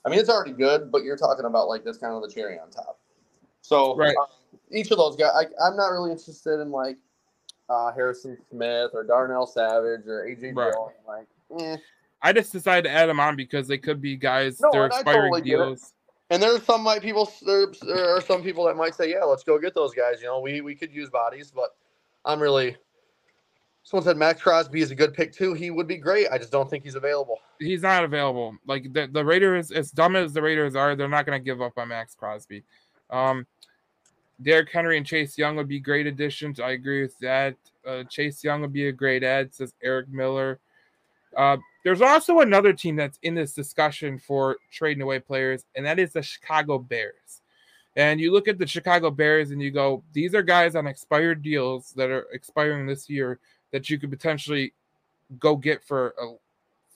I 0.03 0.09
mean 0.09 0.17
it's 0.17 0.29
already 0.29 0.51
good, 0.51 0.91
but 0.91 1.03
you're 1.03 1.15
talking 1.15 1.45
about 1.45 1.67
like 1.67 1.83
that's 1.83 1.99
kind 1.99 2.15
of 2.15 2.23
the 2.23 2.27
cherry 2.27 2.57
on 2.57 2.71
top. 2.71 2.97
So 3.61 3.95
Right. 3.95 4.15
um, 4.17 4.25
each 4.71 4.89
of 4.89 4.97
those 4.97 5.15
guys, 5.15 5.29
I, 5.35 5.43
I'm 5.63 5.77
not 5.77 5.89
really 5.89 6.09
interested 6.09 6.59
in 6.59 6.71
like 6.71 6.97
uh, 7.69 7.91
Harrison 7.91 8.35
Smith 8.49 8.89
or 8.95 9.03
Darnell 9.03 9.45
Savage 9.45 10.07
or 10.07 10.25
AJ 10.27 10.55
Right. 10.55 10.71
Dillon. 10.71 10.93
Like, 11.07 11.27
eh. 11.61 11.77
I 12.23 12.33
just 12.33 12.51
decided 12.51 12.85
to 12.85 12.89
add 12.89 13.09
them 13.09 13.19
on 13.19 13.35
because 13.35 13.67
they 13.67 13.77
could 13.77 14.01
be 14.01 14.15
guys. 14.15 14.59
No, 14.59 14.71
they're 14.71 14.87
expiring 14.87 15.33
totally 15.33 15.41
deals. 15.41 15.93
and 16.31 16.41
there's 16.41 16.63
some 16.63 16.81
might 16.81 17.03
people 17.03 17.31
there, 17.45 17.67
there 17.83 18.17
are 18.17 18.21
some 18.21 18.41
people 18.41 18.65
that 18.65 18.75
might 18.75 18.95
say, 18.95 19.11
yeah, 19.11 19.23
let's 19.23 19.43
go 19.43 19.59
get 19.59 19.75
those 19.75 19.93
guys. 19.93 20.19
You 20.19 20.29
know, 20.29 20.39
we 20.39 20.61
we 20.61 20.73
could 20.73 20.91
use 20.91 21.11
bodies, 21.11 21.51
but 21.51 21.75
I'm 22.25 22.41
really. 22.41 22.75
Someone 23.89 24.03
said 24.03 24.17
Maxx 24.17 24.39
Crosby 24.39 24.81
is 24.81 24.91
a 24.91 24.95
good 24.95 25.15
pick 25.15 25.33
too. 25.33 25.55
He 25.55 25.71
would 25.71 25.87
be 25.87 25.97
great. 25.97 26.27
I 26.31 26.37
just 26.37 26.51
don't 26.51 26.69
think 26.69 26.83
he's 26.83 26.93
available. 26.93 27.39
He's 27.57 27.81
not 27.81 28.03
available. 28.03 28.55
Like 28.67 28.93
the, 28.93 29.09
the 29.11 29.25
Raiders, 29.25 29.71
as 29.71 29.89
dumb 29.89 30.15
as 30.15 30.31
the 30.31 30.43
Raiders 30.43 30.75
are, 30.75 30.95
they're 30.95 31.09
not 31.09 31.25
going 31.25 31.41
to 31.41 31.43
give 31.43 31.59
up 31.59 31.75
on 31.75 31.87
Maxx 31.87 32.13
Crosby. 32.13 32.63
Um, 33.09 33.47
Derrick 34.43 34.69
Henry 34.71 34.97
and 34.97 35.07
Chase 35.07 35.39
Young 35.39 35.55
would 35.55 35.67
be 35.67 35.79
great 35.79 36.05
additions. 36.05 36.59
I 36.59 36.73
agree 36.73 37.01
with 37.01 37.17
that. 37.17 37.55
Uh, 37.83 38.03
Chase 38.03 38.43
Young 38.43 38.61
would 38.61 38.71
be 38.71 38.89
a 38.89 38.91
great 38.91 39.23
add, 39.23 39.55
says 39.55 39.73
Eric 39.81 40.07
Miller. 40.09 40.59
Uh, 41.35 41.57
there's 41.83 42.03
also 42.03 42.41
another 42.41 42.73
team 42.73 42.95
that's 42.95 43.17
in 43.23 43.33
this 43.33 43.53
discussion 43.53 44.19
for 44.19 44.57
trading 44.71 45.01
away 45.01 45.17
players, 45.17 45.65
and 45.75 45.83
that 45.87 45.97
is 45.97 46.13
the 46.13 46.21
Chicago 46.21 46.77
Bears. 46.77 47.41
And 47.95 48.21
you 48.21 48.31
look 48.31 48.47
at 48.47 48.59
the 48.59 48.67
Chicago 48.67 49.09
Bears 49.09 49.49
and 49.49 49.59
you 49.59 49.71
go, 49.71 50.03
these 50.13 50.35
are 50.35 50.43
guys 50.43 50.75
on 50.75 50.85
expired 50.85 51.41
deals 51.41 51.91
that 51.95 52.11
are 52.11 52.27
expiring 52.31 52.85
this 52.85 53.09
year 53.09 53.39
that 53.71 53.89
you 53.89 53.99
could 53.99 54.09
potentially 54.09 54.73
go 55.39 55.55
get 55.55 55.83
for 55.83 56.13
a 56.21 56.33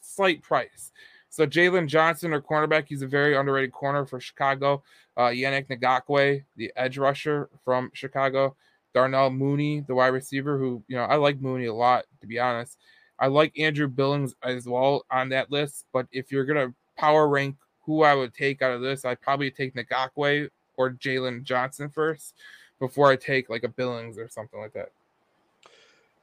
slight 0.02 0.42
price. 0.42 0.92
So 1.30 1.48
Jaylon 1.48 1.88
Johnson, 1.88 2.34
or 2.34 2.42
cornerback, 2.42 2.86
he's 2.88 3.02
a 3.02 3.08
very 3.08 3.36
underrated 3.36 3.72
corner 3.72 4.06
for 4.06 4.20
Chicago. 4.20 4.84
Uh, 5.18 5.28
Yannick 5.28 5.68
Ngakoue, 5.68 6.44
the 6.56 6.72
edge 6.76 6.98
rusher 6.98 7.50
from 7.64 7.90
Chicago. 7.94 8.56
Darnell 8.94 9.32
Mooney, 9.32 9.82
the 9.82 9.96
wide 9.96 10.08
receiver, 10.10 10.58
who 10.58 10.84
you 10.88 10.96
know 10.96 11.04
I 11.04 11.16
like 11.16 11.42
Mooney 11.42 11.66
a 11.66 11.74
lot 11.74 12.06
to 12.22 12.28
be 12.28 12.40
honest. 12.40 12.78
I 13.20 13.28
like 13.28 13.58
Andrew 13.58 13.88
Billings 13.88 14.36
as 14.44 14.68
well 14.68 15.06
on 15.10 15.30
that 15.30 15.52
list, 15.52 15.86
but 15.92 16.08
if 16.12 16.32
you're 16.32 16.46
gonna 16.46 16.74
power 16.98 17.28
rank 17.28 17.56
who 17.82 18.04
I 18.04 18.14
would 18.14 18.34
take 18.34 18.62
out 18.62 18.72
of 18.72 18.82
this, 18.82 19.04
I'd 19.04 19.22
probably 19.22 19.52
take 19.52 19.76
Ngakoue 19.76 20.50
or 20.78 20.92
Jaylon 20.92 21.44
Johnson 21.44 21.90
first 21.90 22.36
before 22.80 23.10
I 23.10 23.16
take 23.16 23.50
like 23.50 23.64
a 23.64 23.70
Billings 23.70 24.18
or 24.18 24.30
something 24.30 24.60
like 24.60 24.74
that. 24.74 24.92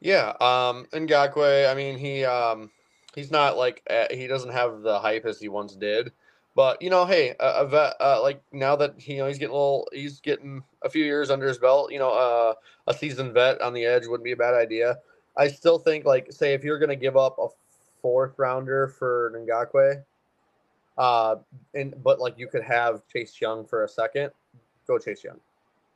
Yeah, 0.01 0.31
um, 0.41 0.87
Ngakoue. 0.93 1.71
I 1.71 1.75
mean, 1.75 1.99
he 1.99 2.25
um, 2.25 2.71
he's 3.15 3.31
not 3.31 3.57
like 3.57 3.83
uh, 3.91 4.07
he 4.11 4.27
doesn't 4.27 4.53
have 4.53 4.83
the 4.83 4.99
hype 4.99 5.27
as 5.27 5.39
he 5.39 5.49
once 5.49 5.75
did, 5.75 6.13
but 6.57 6.81
you 6.81 6.89
know, 6.89 7.05
hey, 7.05 7.35
a, 7.39 7.63
a 7.63 7.67
vet 7.67 7.95
uh, 8.01 8.21
like 8.23 8.43
now 8.53 8.77
that 8.77 8.95
he, 8.97 9.15
you 9.15 9.19
know 9.19 9.27
he's 9.27 9.39
getting 9.39 9.55
a 9.55 9.59
little, 9.59 9.89
he's 9.93 10.21
getting 10.21 10.63
a 10.83 10.89
few 10.89 11.05
years 11.05 11.31
under 11.31 11.47
his 11.47 11.59
belt. 11.59 11.93
You 11.93 11.99
know, 11.99 12.11
uh, 12.11 12.55
a 12.87 12.95
seasoned 12.95 13.35
vet 13.35 13.61
on 13.61 13.75
the 13.75 13.85
edge 13.85 14.07
wouldn't 14.07 14.25
be 14.25 14.33
a 14.33 14.37
bad 14.37 14.55
idea. 14.55 14.99
I 15.37 15.49
still 15.49 15.79
think 15.79 16.07
like 16.07 16.33
say 16.33 16.55
if 16.55 16.65
you're 16.65 16.79
gonna 16.79 16.97
give 16.97 17.17
up 17.17 17.37
a 17.39 17.49
fourth 18.01 18.39
rounder 18.39 18.89
for 18.89 19.33
Ngakoue, 19.37 20.03
uh, 20.97 21.37
and 21.75 21.95
but 22.03 22.21
like 22.21 22.39
you 22.39 22.47
could 22.47 22.63
have 22.63 23.07
Chase 23.09 23.39
Young 23.39 23.67
for 23.67 23.85
a 23.85 23.89
second, 23.89 24.31
go 24.87 24.99
Chase 24.99 25.23
Young. 25.23 25.41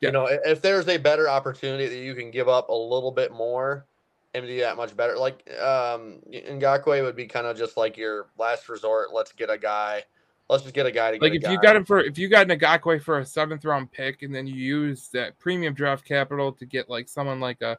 Yeah. 0.00 0.08
You 0.08 0.12
know, 0.12 0.26
if 0.26 0.60
there's 0.60 0.88
a 0.88 0.98
better 0.98 1.30
opportunity 1.30 1.86
that 1.88 1.96
you 1.96 2.14
can 2.14 2.30
give 2.30 2.48
up 2.48 2.68
a 2.68 2.74
little 2.74 3.10
bit 3.10 3.32
more 3.32 3.86
and 4.34 4.46
be 4.46 4.60
that 4.60 4.76
much 4.76 4.96
better, 4.96 5.16
like 5.16 5.48
um, 5.60 6.18
Ngakoue 6.32 7.02
would 7.02 7.16
be 7.16 7.26
kind 7.26 7.46
of 7.46 7.56
just 7.56 7.76
like 7.76 7.96
your 7.96 8.26
last 8.38 8.68
resort. 8.68 9.12
Let's 9.12 9.32
get 9.32 9.48
a 9.50 9.58
guy. 9.58 10.02
Let's 10.48 10.62
just 10.64 10.74
get 10.74 10.84
a 10.84 10.90
guy 10.90 11.12
to 11.12 11.18
get 11.18 11.22
Like 11.22 11.34
if 11.36 11.42
guy. 11.42 11.52
you 11.52 11.60
got 11.60 11.74
him 11.76 11.84
for 11.84 12.00
if 12.00 12.18
you 12.18 12.28
got 12.28 12.48
Ngakoue 12.48 13.00
for 13.02 13.20
a 13.20 13.24
seventh 13.26 13.64
round 13.64 13.90
pick 13.92 14.22
and 14.22 14.34
then 14.34 14.46
you 14.46 14.54
use 14.54 15.08
that 15.14 15.38
premium 15.38 15.72
draft 15.72 16.04
capital 16.04 16.52
to 16.52 16.66
get 16.66 16.90
like 16.90 17.08
someone 17.08 17.40
like 17.40 17.62
a 17.62 17.78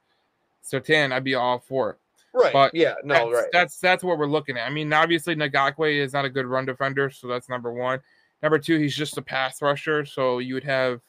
Surtain, 0.63 1.11
I'd 1.11 1.23
be 1.23 1.35
all 1.35 1.59
for 1.59 1.91
it. 1.91 1.97
right, 2.33 2.51
but 2.51 2.73
yeah, 2.73 2.95
no, 3.03 3.13
that's, 3.13 3.33
right, 3.33 3.49
That's 3.53 3.77
that's 3.79 4.03
what 4.03 4.17
we're 4.17 4.25
looking 4.25 4.57
at. 4.57 4.65
I 4.65 4.71
mean, 4.71 4.91
obviously 4.93 5.35
Ngakoue 5.35 5.99
is 6.01 6.11
not 6.13 6.25
a 6.25 6.29
good 6.29 6.47
run 6.47 6.65
defender, 6.65 7.11
so 7.11 7.27
that's 7.27 7.49
number 7.49 7.71
one. 7.71 7.99
Number 8.41 8.57
two, 8.57 8.79
he's 8.79 8.95
just 8.95 9.17
a 9.17 9.21
pass 9.21 9.61
rusher, 9.61 10.03
so 10.05 10.39
you 10.39 10.55
would 10.55 10.63
have 10.63 11.01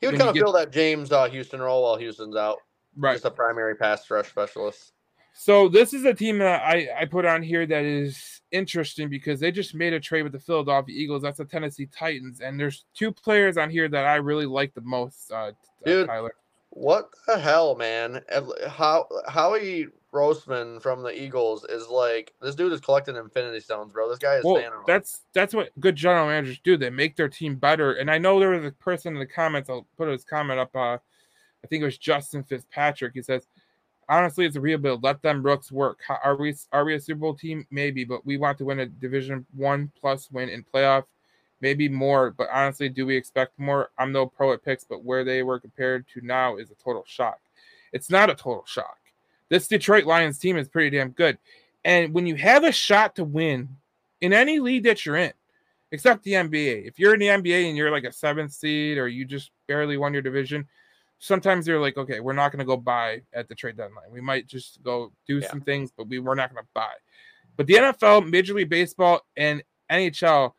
he 0.00 0.06
would 0.06 0.18
kind 0.18 0.28
of 0.28 0.34
get- 0.34 0.42
fill 0.42 0.52
that 0.52 0.70
James 0.70 1.12
uh, 1.12 1.24
Houston 1.30 1.60
role 1.62 1.82
while 1.84 1.96
Houston's 1.96 2.36
out. 2.36 2.58
Right. 2.96 3.14
Just 3.14 3.24
a 3.24 3.30
primary 3.30 3.74
pass 3.74 4.10
rush 4.10 4.28
specialist. 4.28 4.92
So 5.32 5.68
this 5.68 5.92
is 5.92 6.04
a 6.04 6.14
team 6.14 6.38
that 6.38 6.62
I, 6.62 6.88
I 7.00 7.04
put 7.06 7.24
on 7.24 7.42
here 7.42 7.66
that 7.66 7.84
is 7.84 8.40
interesting 8.52 9.08
because 9.08 9.40
they 9.40 9.50
just 9.50 9.74
made 9.74 9.92
a 9.92 9.98
trade 9.98 10.22
with 10.22 10.32
the 10.32 10.38
Philadelphia 10.38 10.94
Eagles. 10.96 11.22
That's 11.22 11.38
the 11.38 11.44
Tennessee 11.44 11.86
Titans, 11.86 12.40
and 12.40 12.58
there's 12.58 12.84
two 12.94 13.10
players 13.10 13.56
on 13.58 13.68
here 13.68 13.88
that 13.88 14.04
I 14.04 14.16
really 14.16 14.46
like 14.46 14.74
the 14.74 14.80
most. 14.82 15.32
Uh, 15.32 15.52
Dude. 15.84 16.06
Tyler. 16.06 16.34
What 16.70 17.10
the 17.28 17.38
hell, 17.38 17.76
man? 17.76 18.20
How 18.68 19.06
Howie 19.28 19.86
Roseman 20.12 20.82
from 20.82 21.02
the 21.02 21.10
Eagles 21.22 21.64
is 21.64 21.88
like 21.88 22.32
this 22.42 22.56
dude 22.56 22.72
is 22.72 22.80
collecting 22.80 23.14
Infinity 23.14 23.60
Stones, 23.60 23.92
bro. 23.92 24.08
This 24.08 24.18
guy 24.18 24.36
is 24.36 24.44
Well, 24.44 24.56
Thanos. 24.56 24.84
that's 24.86 25.20
that's 25.34 25.54
what 25.54 25.70
good 25.78 25.94
general 25.94 26.26
managers 26.26 26.58
do. 26.64 26.76
They 26.76 26.90
make 26.90 27.14
their 27.14 27.28
team 27.28 27.56
better. 27.56 27.92
And 27.92 28.10
I 28.10 28.18
know 28.18 28.40
there 28.40 28.50
was 28.50 28.64
a 28.64 28.72
person 28.72 29.14
in 29.14 29.20
the 29.20 29.26
comments. 29.26 29.70
I'll 29.70 29.86
put 29.96 30.08
his 30.08 30.24
comment 30.24 30.58
up. 30.58 30.74
Uh, 30.74 30.98
I 31.64 31.66
think 31.66 31.82
it 31.82 31.86
was 31.86 31.98
Justin 31.98 32.44
Fitzpatrick. 32.44 33.14
He 33.14 33.22
says, 33.22 33.48
"Honestly, 34.08 34.44
it's 34.44 34.56
a 34.56 34.60
rebuild. 34.60 35.02
Let 35.02 35.22
them 35.22 35.42
Brooks 35.42 35.72
work. 35.72 36.00
Are 36.22 36.36
we 36.36 36.54
are 36.72 36.84
we 36.84 36.94
a 36.94 37.00
Super 37.00 37.20
Bowl 37.20 37.34
team? 37.34 37.66
Maybe, 37.70 38.04
but 38.04 38.24
we 38.26 38.36
want 38.36 38.58
to 38.58 38.66
win 38.66 38.80
a 38.80 38.86
Division 38.86 39.46
One 39.56 39.90
plus 39.98 40.30
win 40.30 40.50
in 40.50 40.62
playoff. 40.62 41.04
Maybe 41.60 41.88
more. 41.88 42.30
But 42.30 42.50
honestly, 42.52 42.90
do 42.90 43.06
we 43.06 43.16
expect 43.16 43.58
more? 43.58 43.90
I'm 43.98 44.12
no 44.12 44.26
pro 44.26 44.52
at 44.52 44.64
picks, 44.64 44.84
but 44.84 45.02
where 45.02 45.24
they 45.24 45.42
were 45.42 45.58
compared 45.58 46.06
to 46.08 46.20
now 46.20 46.56
is 46.56 46.70
a 46.70 46.74
total 46.74 47.04
shock. 47.06 47.40
It's 47.92 48.10
not 48.10 48.28
a 48.28 48.34
total 48.34 48.64
shock. 48.66 48.98
This 49.48 49.66
Detroit 49.66 50.04
Lions 50.04 50.38
team 50.38 50.58
is 50.58 50.68
pretty 50.68 50.96
damn 50.96 51.10
good. 51.10 51.38
And 51.84 52.12
when 52.12 52.26
you 52.26 52.34
have 52.36 52.64
a 52.64 52.72
shot 52.72 53.16
to 53.16 53.24
win 53.24 53.68
in 54.20 54.32
any 54.32 54.58
league 54.58 54.84
that 54.84 55.06
you're 55.06 55.16
in, 55.16 55.32
except 55.94 56.24
the 56.24 56.32
NBA. 56.32 56.86
If 56.86 56.98
you're 56.98 57.14
in 57.14 57.20
the 57.20 57.28
NBA 57.28 57.68
and 57.68 57.76
you're 57.76 57.90
like 57.90 58.04
a 58.04 58.12
seventh 58.12 58.52
seed 58.52 58.98
or 58.98 59.06
you 59.06 59.24
just 59.24 59.50
barely 59.68 59.96
won 59.96 60.12
your 60.12 60.22
division, 60.22 60.66
sometimes 61.24 61.66
you're 61.66 61.80
like, 61.80 61.96
okay, 61.96 62.20
we're 62.20 62.34
not 62.34 62.52
going 62.52 62.58
to 62.58 62.64
go 62.66 62.76
buy 62.76 63.22
at 63.32 63.48
the 63.48 63.54
trade 63.54 63.76
deadline. 63.76 64.10
We 64.12 64.20
might 64.20 64.46
just 64.46 64.82
go 64.82 65.10
do 65.26 65.38
Yeah. 65.38 65.48
some 65.48 65.62
things, 65.62 65.90
but 65.96 66.06
we 66.06 66.18
we're 66.18 66.34
not 66.34 66.52
going 66.52 66.62
to 66.62 66.68
buy. 66.74 66.92
But 67.56 67.66
the 67.66 67.74
NFL, 67.74 68.28
Major 68.28 68.52
League 68.54 68.68
Baseball, 68.68 69.20
and 69.36 69.62
NHL, 69.90 70.52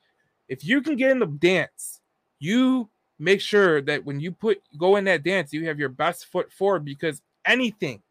if 0.47 0.63
you 0.65 0.81
can 0.81 0.95
get 0.95 1.11
in 1.11 1.19
the 1.19 1.27
dance, 1.27 2.01
you 2.39 2.89
make 3.19 3.41
sure 3.41 3.81
that 3.81 4.03
when 4.05 4.19
you 4.19 4.31
put 4.31 4.59
go 4.77 4.95
in 4.95 5.03
that 5.05 5.23
dance, 5.23 5.53
you 5.53 5.67
have 5.67 5.77
your 5.79 5.89
best 5.89 6.25
foot 6.25 6.51
forward 6.51 6.83
because 6.83 7.21
anything 7.45 8.01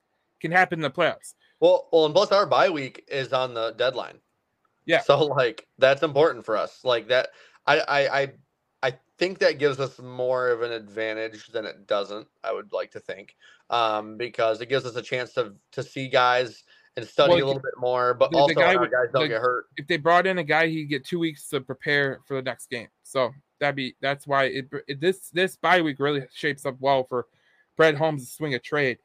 can 0.40 0.52
happen 0.52 0.78
in 0.78 0.82
the 0.82 0.90
playoffs. 0.90 1.34
well, 1.60 1.88
well, 1.92 2.04
and 2.04 2.14
plus 2.14 2.30
our 2.30 2.46
bye 2.46 2.70
week 2.70 3.04
is 3.08 3.32
on 3.32 3.54
the 3.54 3.72
deadline. 3.72 4.18
Yeah. 4.86 5.00
So 5.00 5.18
like 5.24 5.66
that's 5.78 6.02
important 6.02 6.44
for 6.44 6.56
us. 6.56 6.80
Like 6.84 7.08
that, 7.08 7.30
I 7.66 7.80
I, 7.80 8.20
I 8.22 8.32
think 9.18 9.38
that 9.38 9.58
gives 9.58 9.80
us 9.80 9.98
more 9.98 10.48
of 10.48 10.62
an 10.62 10.72
advantage 10.72 11.48
than 11.48 11.64
it 11.64 11.86
doesn't. 11.86 12.26
I 12.42 12.52
would 12.52 12.72
like 12.72 12.90
to 12.92 13.00
think, 13.00 13.36
um, 13.70 14.16
because 14.16 14.60
it 14.60 14.68
gives 14.68 14.84
us 14.84 14.96
a 14.96 15.02
chance 15.02 15.32
to 15.34 15.54
to 15.72 15.82
see 15.82 16.08
guys 16.08 16.64
and 16.96 17.06
study 17.06 17.30
Well, 17.34 17.44
a 17.44 17.46
little 17.46 17.62
bit 17.62 17.76
more, 17.76 18.14
but 18.14 18.30
the- 18.30 18.36
the 18.36 18.42
also 18.42 18.54
guy 18.54 18.74
our 18.76 18.86
guys 18.86 19.10
don't 19.12 19.22
the- 19.22 19.28
get 19.28 19.40
hurt. 19.40 19.66
if 19.76 19.86
they 19.88 19.96
brought 19.96 20.26
in 20.26 20.38
a 20.38 20.44
guy, 20.44 20.68
he'd 20.68 20.86
get 20.86 21.04
two 21.04 21.18
weeks 21.18 21.48
to 21.48 21.60
prepare 21.60 22.20
for 22.24 22.34
the 22.34 22.42
next 22.42 22.70
game. 22.70 22.88
So 23.02 23.32
that'd 23.58 23.74
be 23.74 23.96
that's 24.00 24.26
why 24.26 24.44
it, 24.44 24.68
it 24.86 25.00
this 25.00 25.30
this 25.30 25.56
bye 25.56 25.80
week 25.80 25.98
really 25.98 26.26
shapes 26.32 26.64
up 26.66 26.76
well 26.80 27.04
for 27.04 27.26
Brad 27.76 27.96
Holmes 27.96 28.24
to 28.26 28.32
swing 28.32 28.54
a 28.54 28.58
trade. 28.58 28.98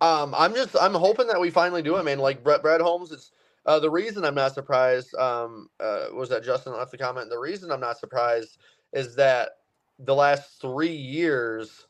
Um, 0.00 0.34
I'm 0.36 0.54
just 0.54 0.76
I'm 0.80 0.94
hoping 0.94 1.26
that 1.28 1.40
we 1.40 1.50
finally 1.50 1.82
do 1.82 1.96
it, 1.96 2.04
man. 2.04 2.18
Like 2.18 2.44
Brett 2.44 2.62
Brad 2.62 2.80
Holmes 2.80 3.10
is 3.12 3.32
uh, 3.64 3.80
the 3.80 3.90
reason 3.90 4.24
I'm 4.24 4.34
not 4.36 4.54
surprised 4.54 5.12
um, 5.16 5.68
uh, 5.80 6.06
was 6.12 6.28
that 6.28 6.44
Justin 6.44 6.74
left 6.74 6.92
the 6.92 6.98
comment. 6.98 7.28
The 7.30 7.38
reason 7.38 7.72
I'm 7.72 7.80
not 7.80 7.98
surprised 7.98 8.58
is 8.92 9.16
that 9.16 9.50
the 9.98 10.14
last 10.14 10.60
three 10.60 10.94
years 10.94 11.86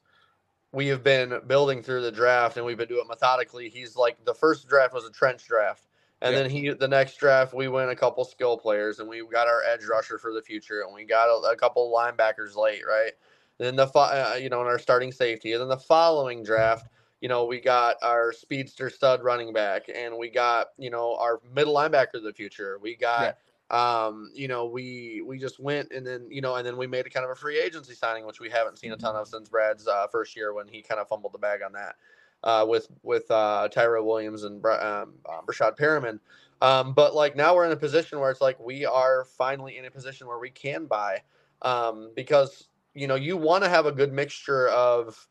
we 0.73 0.89
have 0.89 1.03
been 1.03 1.41
building 1.47 1.83
through 1.83 2.03
the 2.03 2.13
draft 2.13 2.57
and 2.57 2.67
we've 2.67 2.77
been 2.77 2.89
doing 2.89 3.03
it 3.03 3.09
methodically. 3.09 3.69
He's 3.69 3.97
like 3.97 4.25
the 4.25 4.35
first 4.35 4.69
draft 4.69 4.95
was 4.95 5.05
a 5.05 5.11
trench 5.11 5.47
draft. 5.47 5.87
And 6.23 6.35
yeah. 6.35 6.43
then 6.43 6.51
he 6.51 6.71
the 6.71 6.89
next 6.89 7.19
draft 7.19 7.55
we 7.55 7.69
went 7.69 7.91
a 7.91 7.97
couple 7.97 8.25
skill 8.25 8.57
players 8.57 8.99
and 8.99 9.09
we 9.09 9.25
got 9.31 9.47
our 9.47 9.63
edge 9.63 9.85
rusher 9.85 10.19
for 10.19 10.33
the 10.33 10.43
future 10.43 10.83
and 10.83 10.95
we 10.95 11.05
got 11.05 11.29
a, 11.29 11.53
a 11.53 11.57
couple 11.57 11.93
linebackers 11.93 12.57
late, 12.57 12.83
right? 12.87 13.13
And 13.59 13.67
then 13.67 13.77
the 13.77 13.87
uh, 13.99 14.39
you 14.41 14.49
know 14.49 14.61
in 14.61 14.67
our 14.67 14.79
starting 14.79 15.13
safety 15.13 15.53
and 15.53 15.61
then 15.61 15.69
the 15.69 15.77
following 15.77 16.43
draft 16.43 16.89
you 17.21 17.29
know, 17.29 17.45
we 17.45 17.61
got 17.61 17.97
our 18.03 18.33
speedster 18.33 18.91
stud 18.91 19.25
running 19.25 19.53
back, 19.53 19.87
and 19.93 20.17
we 20.17 20.31
got 20.31 20.69
you 20.79 20.91
know 20.91 21.17
our 21.17 21.41
middle 21.55 21.75
linebacker 21.75 22.15
of 22.15 22.23
the 22.23 22.33
future. 22.33 22.79
We 22.81 22.97
got. 22.97 23.39
Um, 23.71 24.31
you 24.35 24.47
know, 24.47 24.67
we 24.67 25.23
we 25.27 25.39
just 25.39 25.59
went 25.59 25.91
and 25.93 26.07
then 26.07 26.27
you 26.31 26.41
know, 26.41 26.55
and 26.55 26.67
then 26.67 26.77
we 26.77 26.87
made 26.87 27.07
a 27.07 27.11
kind 27.11 27.25
of 27.25 27.31
a 27.31 27.35
free 27.35 27.59
agency 27.59 27.95
signing, 27.95 28.25
which 28.27 28.41
we 28.41 28.49
haven't 28.49 28.79
seen 28.79 28.93
a 28.93 28.97
ton 28.97 29.17
of 29.17 29.27
since 29.27 29.49
Brad's 29.49 29.89
uh, 29.89 30.07
first 30.07 30.37
year 30.37 30.53
when 30.53 30.69
he 30.69 30.83
kind 30.83 31.01
of 31.01 31.09
fumbled 31.09 31.33
the 31.33 31.39
bag 31.39 31.61
on 31.63 31.73
that 31.73 31.97
uh, 32.45 32.65
with 32.69 32.89
with 33.03 33.31
uh, 33.31 33.69
Tyrell 33.69 34.07
Williams 34.07 34.45
and 34.45 34.65
um, 34.65 35.15
uh, 35.29 35.73
Perriman. 35.73 36.21
Um, 36.63 36.95
but 36.95 37.15
like 37.15 37.37
now 37.37 37.55
we're 37.55 37.67
in 37.67 37.73
a 37.73 37.77
position 37.77 38.19
where 38.19 38.31
it's 38.31 38.41
like 38.41 38.59
we 38.61 38.87
are 38.87 39.25
finally 39.25 39.77
in 39.77 39.85
a 39.85 39.91
position 39.91 40.27
where 40.27 40.39
we 40.39 40.51
can 40.51 40.87
buy 40.87 41.23
um, 41.63 42.13
because 42.15 42.69
you 42.95 43.07
know 43.07 43.15
you 43.15 43.37
want 43.37 43.65
to 43.65 43.69
have 43.69 43.87
a 43.87 43.93
good 43.93 44.13
mixture 44.13 44.69
of 44.69 45.27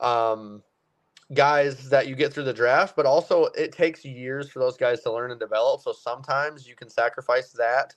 um, 0.00 0.62
guys 1.34 1.90
that 1.90 2.06
you 2.06 2.14
get 2.14 2.32
through 2.32 2.44
the 2.44 2.52
draft, 2.52 2.96
but 2.96 3.06
also 3.06 3.46
it 3.56 3.72
takes 3.72 4.04
years 4.04 4.48
for 4.48 4.60
those 4.60 4.76
guys 4.76 5.00
to 5.02 5.12
learn 5.12 5.30
and 5.30 5.40
develop. 5.40 5.82
So 5.82 5.92
sometimes 5.92 6.66
you 6.66 6.74
can 6.74 6.88
sacrifice 6.88 7.50
that 7.52 7.94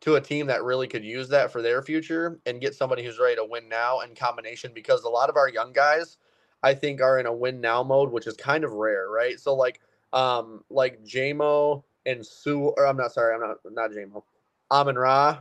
to 0.00 0.16
a 0.16 0.20
team 0.20 0.46
that 0.46 0.62
really 0.62 0.86
could 0.86 1.04
use 1.04 1.28
that 1.30 1.50
for 1.50 1.62
their 1.62 1.80
future 1.80 2.38
and 2.44 2.60
get 2.60 2.74
somebody 2.74 3.02
who's 3.02 3.18
ready 3.18 3.36
to 3.36 3.44
win 3.44 3.68
now 3.68 4.00
in 4.00 4.14
combination 4.14 4.72
because 4.74 5.04
a 5.04 5.08
lot 5.08 5.30
of 5.30 5.36
our 5.36 5.48
young 5.48 5.72
guys 5.72 6.18
I 6.62 6.74
think 6.74 7.00
are 7.00 7.18
in 7.18 7.26
a 7.26 7.32
win 7.32 7.60
now 7.60 7.82
mode, 7.82 8.10
which 8.10 8.26
is 8.26 8.36
kind 8.36 8.64
of 8.64 8.72
rare, 8.72 9.08
right? 9.08 9.40
So 9.40 9.54
like 9.54 9.80
um 10.12 10.62
like 10.70 11.02
Jamo 11.04 11.82
and 12.06 12.24
Sewell 12.24 12.74
or 12.76 12.86
I'm 12.86 12.96
not 12.98 13.12
sorry, 13.12 13.34
I'm 13.34 13.40
not 13.40 13.56
not 13.70 13.90
Jamo. 13.92 14.22
Amon 14.70 14.96
Ra 14.96 15.38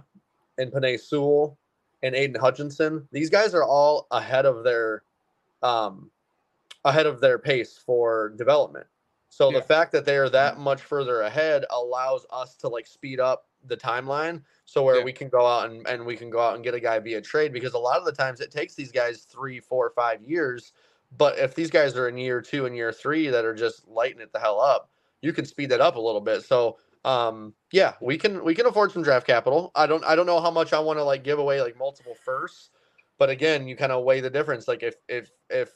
and 0.58 0.72
Penei 0.72 1.00
Sewell 1.00 1.58
and 2.02 2.16
Aidan 2.16 2.40
Hutchinson. 2.40 3.08
These 3.12 3.30
guys 3.30 3.54
are 3.54 3.64
all 3.64 4.08
ahead 4.12 4.46
of 4.46 4.64
their 4.64 5.04
um 5.62 6.10
ahead 6.86 7.06
of 7.06 7.22
their 7.22 7.40
pace 7.40 7.78
for 7.78 8.34
development. 8.38 8.88
So 9.30 9.52
yeah. 9.52 9.60
the 9.60 9.66
fact 9.66 9.92
that 9.94 10.06
they 10.06 10.18
are 10.18 10.30
that 10.30 10.60
much 10.60 10.82
further 10.82 11.22
ahead 11.22 11.66
allows 11.72 12.26
us 12.30 12.56
to 12.58 12.68
like 12.68 12.86
speed 12.86 13.20
up 13.20 13.48
the 13.66 13.78
timeline 13.78 14.42
so 14.66 14.84
where 14.84 15.00
yeah. 15.00 15.04
we 15.04 15.12
can 15.12 15.30
go 15.30 15.46
out 15.46 15.72
and, 15.72 15.88
and 15.88 16.06
we 16.06 16.16
can 16.16 16.30
go 16.30 16.40
out 16.40 16.56
and 16.56 16.64
get 16.64 16.76
a 16.76 16.80
guy 16.80 17.00
via 17.00 17.22
trade 17.22 17.52
because 17.52 17.74
a 17.74 17.80
lot 17.80 17.98
of 17.98 18.06
the 18.06 18.12
times 18.12 18.42
it 18.42 18.52
takes 18.52 18.76
these 18.76 18.92
guys 18.92 19.22
three, 19.24 19.60
four, 19.60 19.92
five 19.96 20.22
years. 20.22 20.74
But 21.18 21.40
if 21.40 21.56
these 21.56 21.72
guys 21.72 21.96
are 21.96 22.10
in 22.10 22.18
year 22.18 22.42
two 22.42 22.66
and 22.66 22.76
year 22.76 22.92
three 22.92 23.28
that 23.30 23.46
are 23.46 23.56
just 23.56 23.88
lighting 23.88 24.22
it 24.22 24.32
the 24.34 24.40
hell 24.40 24.60
up, 24.60 24.92
you 25.22 25.34
can 25.34 25.46
speed 25.46 25.70
that 25.70 25.82
up 25.82 25.96
a 25.96 26.02
little 26.02 26.22
bit. 26.22 26.44
So 26.44 26.78
um 27.06 27.54
yeah, 27.72 27.94
we 28.02 28.18
can 28.18 28.44
we 28.44 28.54
can 28.54 28.68
afford 28.68 28.92
some 28.92 29.02
draft 29.02 29.26
capital. 29.26 29.72
I 29.74 29.88
don't 29.88 30.04
I 30.06 30.16
don't 30.16 30.28
know 30.28 30.42
how 30.42 30.52
much 30.52 30.74
I 30.74 30.80
want 30.80 31.00
to 31.00 31.04
like 31.04 31.24
give 31.24 31.40
away 31.40 31.60
like 31.60 31.78
multiple 31.78 32.16
firsts, 32.24 32.70
but 33.18 33.30
again, 33.30 33.68
you 33.68 33.76
kind 33.76 33.92
of 33.92 34.04
weigh 34.04 34.22
the 34.22 34.30
difference. 34.30 34.68
Like 34.68 34.84
if 34.84 34.96
if 35.10 35.32
if 35.50 35.72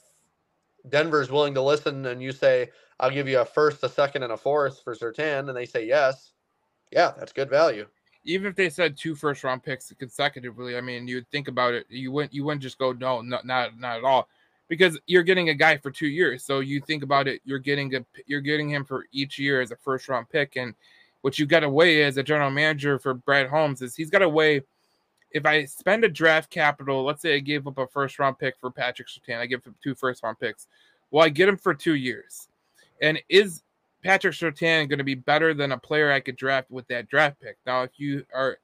Denver 0.90 1.22
is 1.22 1.32
willing 1.32 1.54
to 1.54 1.62
listen 1.62 2.06
and 2.06 2.22
you 2.22 2.32
say, 2.32 2.70
I'll 3.00 3.12
give 3.12 3.28
you 3.28 3.40
a 3.40 3.46
first, 3.46 3.84
a 3.84 3.90
second, 3.90 4.24
and 4.24 4.34
a 4.34 4.38
fourth 4.38 4.82
for 4.84 4.96
Surtain, 4.96 5.48
and 5.48 5.56
they 5.56 5.66
say 5.66 5.86
yes, 5.86 6.34
yeah, 6.92 7.14
that's 7.18 7.32
good 7.32 7.50
value. 7.50 7.86
Even 8.24 8.48
if 8.48 8.56
they 8.56 8.70
said 8.70 8.98
two 8.98 9.16
first 9.16 9.44
round 9.44 9.64
picks 9.64 9.92
consecutively, 10.00 10.78
I 10.78 10.82
mean, 10.82 11.08
you'd 11.08 11.30
think 11.30 11.48
about 11.48 11.74
it. 11.74 11.86
You 11.90 12.12
wouldn't 12.12 12.34
you 12.34 12.44
wouldn't 12.44 12.64
just 12.64 12.78
go 12.78 12.92
no, 12.92 13.22
not 13.22 13.46
not 13.46 13.80
not 13.80 13.98
at 14.00 14.04
all, 14.04 14.28
because 14.68 15.00
you're 15.06 15.24
getting 15.24 15.50
a 15.50 15.54
guy 15.54 15.78
for 15.78 15.92
two 15.92 16.08
years. 16.08 16.44
So 16.44 16.60
you 16.60 16.82
think 16.82 17.04
about 17.04 17.28
it, 17.28 17.42
you're 17.46 17.60
getting 17.60 17.94
a 17.96 18.06
you're 18.26 18.42
getting 18.42 18.70
him 18.70 18.84
for 18.84 19.06
each 19.12 19.38
year 19.38 19.62
as 19.62 19.72
a 19.72 19.78
first 19.78 20.10
round 20.10 20.30
pick, 20.30 20.56
and 20.56 20.74
what 21.22 21.38
you 21.38 21.46
got 21.46 21.70
weigh 21.72 22.04
as 22.04 22.18
a 22.18 22.24
general 22.24 22.52
manager 22.52 23.00
for 23.00 23.14
Brad 23.14 23.48
Holmes 23.48 23.82
is 23.82 23.96
he's 23.96 24.10
got 24.10 24.20
to 24.20 24.30
weigh 24.30 24.62
if 25.32 25.46
I 25.46 25.66
spend 25.66 26.04
a 26.04 26.10
draft 26.10 26.50
capital, 26.50 27.04
let's 27.04 27.22
say 27.22 27.36
I 27.36 27.40
gave 27.40 27.68
up 27.68 27.78
a 27.78 27.88
first 27.88 28.20
round 28.20 28.40
pick 28.40 28.56
for 28.60 28.72
Patrick 28.72 29.08
Surtain, 29.08 29.40
I 29.40 29.46
give 29.46 29.64
him 29.64 29.76
two 29.84 29.96
first 29.96 30.24
round 30.24 30.40
picks. 30.40 30.68
Well, 31.12 31.26
I 31.26 31.30
get 31.30 31.50
him 31.50 31.58
for 31.58 31.74
two 31.74 31.96
years. 31.96 32.48
And 33.02 33.22
is 33.30 33.64
Patrick 34.04 34.34
Surtain 34.34 34.90
going 34.90 34.98
to 34.98 35.04
be 35.04 35.16
better 35.16 35.54
than 35.54 35.72
a 35.72 35.78
player 35.78 36.12
I 36.12 36.20
could 36.20 36.36
draft 36.36 36.72
with 36.72 36.88
that 36.88 37.10
draft 37.10 37.40
pick? 37.42 37.58
Now, 37.66 37.84
if 37.84 37.92
you 37.98 38.26
are, 38.34 38.58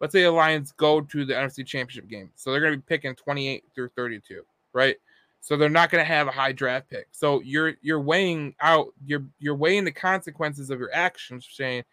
let's 0.00 0.12
say 0.12 0.22
the 0.22 0.30
Lions 0.30 0.72
go 0.72 1.00
to 1.00 1.24
the 1.24 1.34
NFC 1.34 1.66
Championship 1.66 2.08
game, 2.08 2.30
so 2.34 2.50
they're 2.50 2.60
going 2.60 2.72
to 2.72 2.78
be 2.78 2.84
picking 2.86 3.14
28 3.14 3.64
through 3.74 3.90
32, 3.96 4.42
right? 4.72 4.96
So 5.40 5.56
they're 5.56 5.68
not 5.68 5.90
going 5.90 6.02
to 6.02 6.08
have 6.08 6.26
a 6.26 6.32
high 6.32 6.52
draft 6.52 6.90
pick. 6.90 7.08
So 7.12 7.40
you're 7.40 7.74
you're 7.80 8.00
weighing 8.00 8.54
out 8.60 8.88
you're 9.04 9.24
you're 9.38 9.54
weighing 9.54 9.84
the 9.84 9.92
consequences 9.92 10.70
of 10.70 10.80
your 10.80 10.92
actions, 10.92 11.46
saying, 11.52 11.84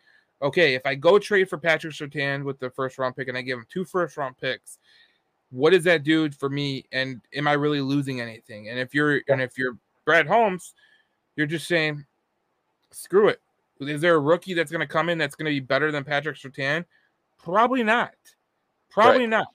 okay, 0.43 0.75
if 0.75 0.86
I 0.86 0.93
go 0.93 1.17
trade 1.17 1.49
for 1.49 1.58
Patrick 1.58 1.93
Surtain 1.93 2.43
with 2.43 2.60
the 2.60 2.69
first 2.69 2.99
round 2.99 3.15
pick 3.15 3.29
and 3.29 3.38
I 3.38 3.41
give 3.41 3.58
him 3.58 3.65
two 3.71 3.86
first 3.86 4.17
round 4.17 4.38
picks, 4.38 4.77
what 5.49 5.71
does 5.71 5.86
that 5.86 6.03
do 6.03 6.29
for 6.32 6.49
me? 6.49 6.86
And 6.91 7.21
am 7.34 7.47
I 7.47 7.53
really 7.53 7.82
losing 7.82 8.21
anything? 8.21 8.69
And 8.69 8.77
if 8.77 8.93
you're 8.93 9.21
and 9.27 9.41
if 9.41 9.58
you're 9.58 9.77
Brad 10.06 10.27
Holmes, 10.27 10.73
you're 11.36 11.47
just 11.47 11.67
saying, 11.67 12.06
screw 12.91 13.29
it. 13.29 13.41
Is 13.79 14.01
there 14.01 14.15
a 14.15 14.19
rookie 14.19 14.53
that's 14.53 14.71
going 14.71 14.82
to 14.82 14.88
come 14.88 15.10
in 15.10 15.17
that's 15.17 15.36
going 15.36 15.45
to 15.45 15.51
be 15.51 15.60
better 15.60 15.91
than 15.91 16.03
Patrick 16.03 16.38
Surtain? 16.38 16.86
Probably 17.38 17.84
not. 17.84 18.13
Probably 18.89 19.21
right. 19.21 19.29
not. 19.29 19.47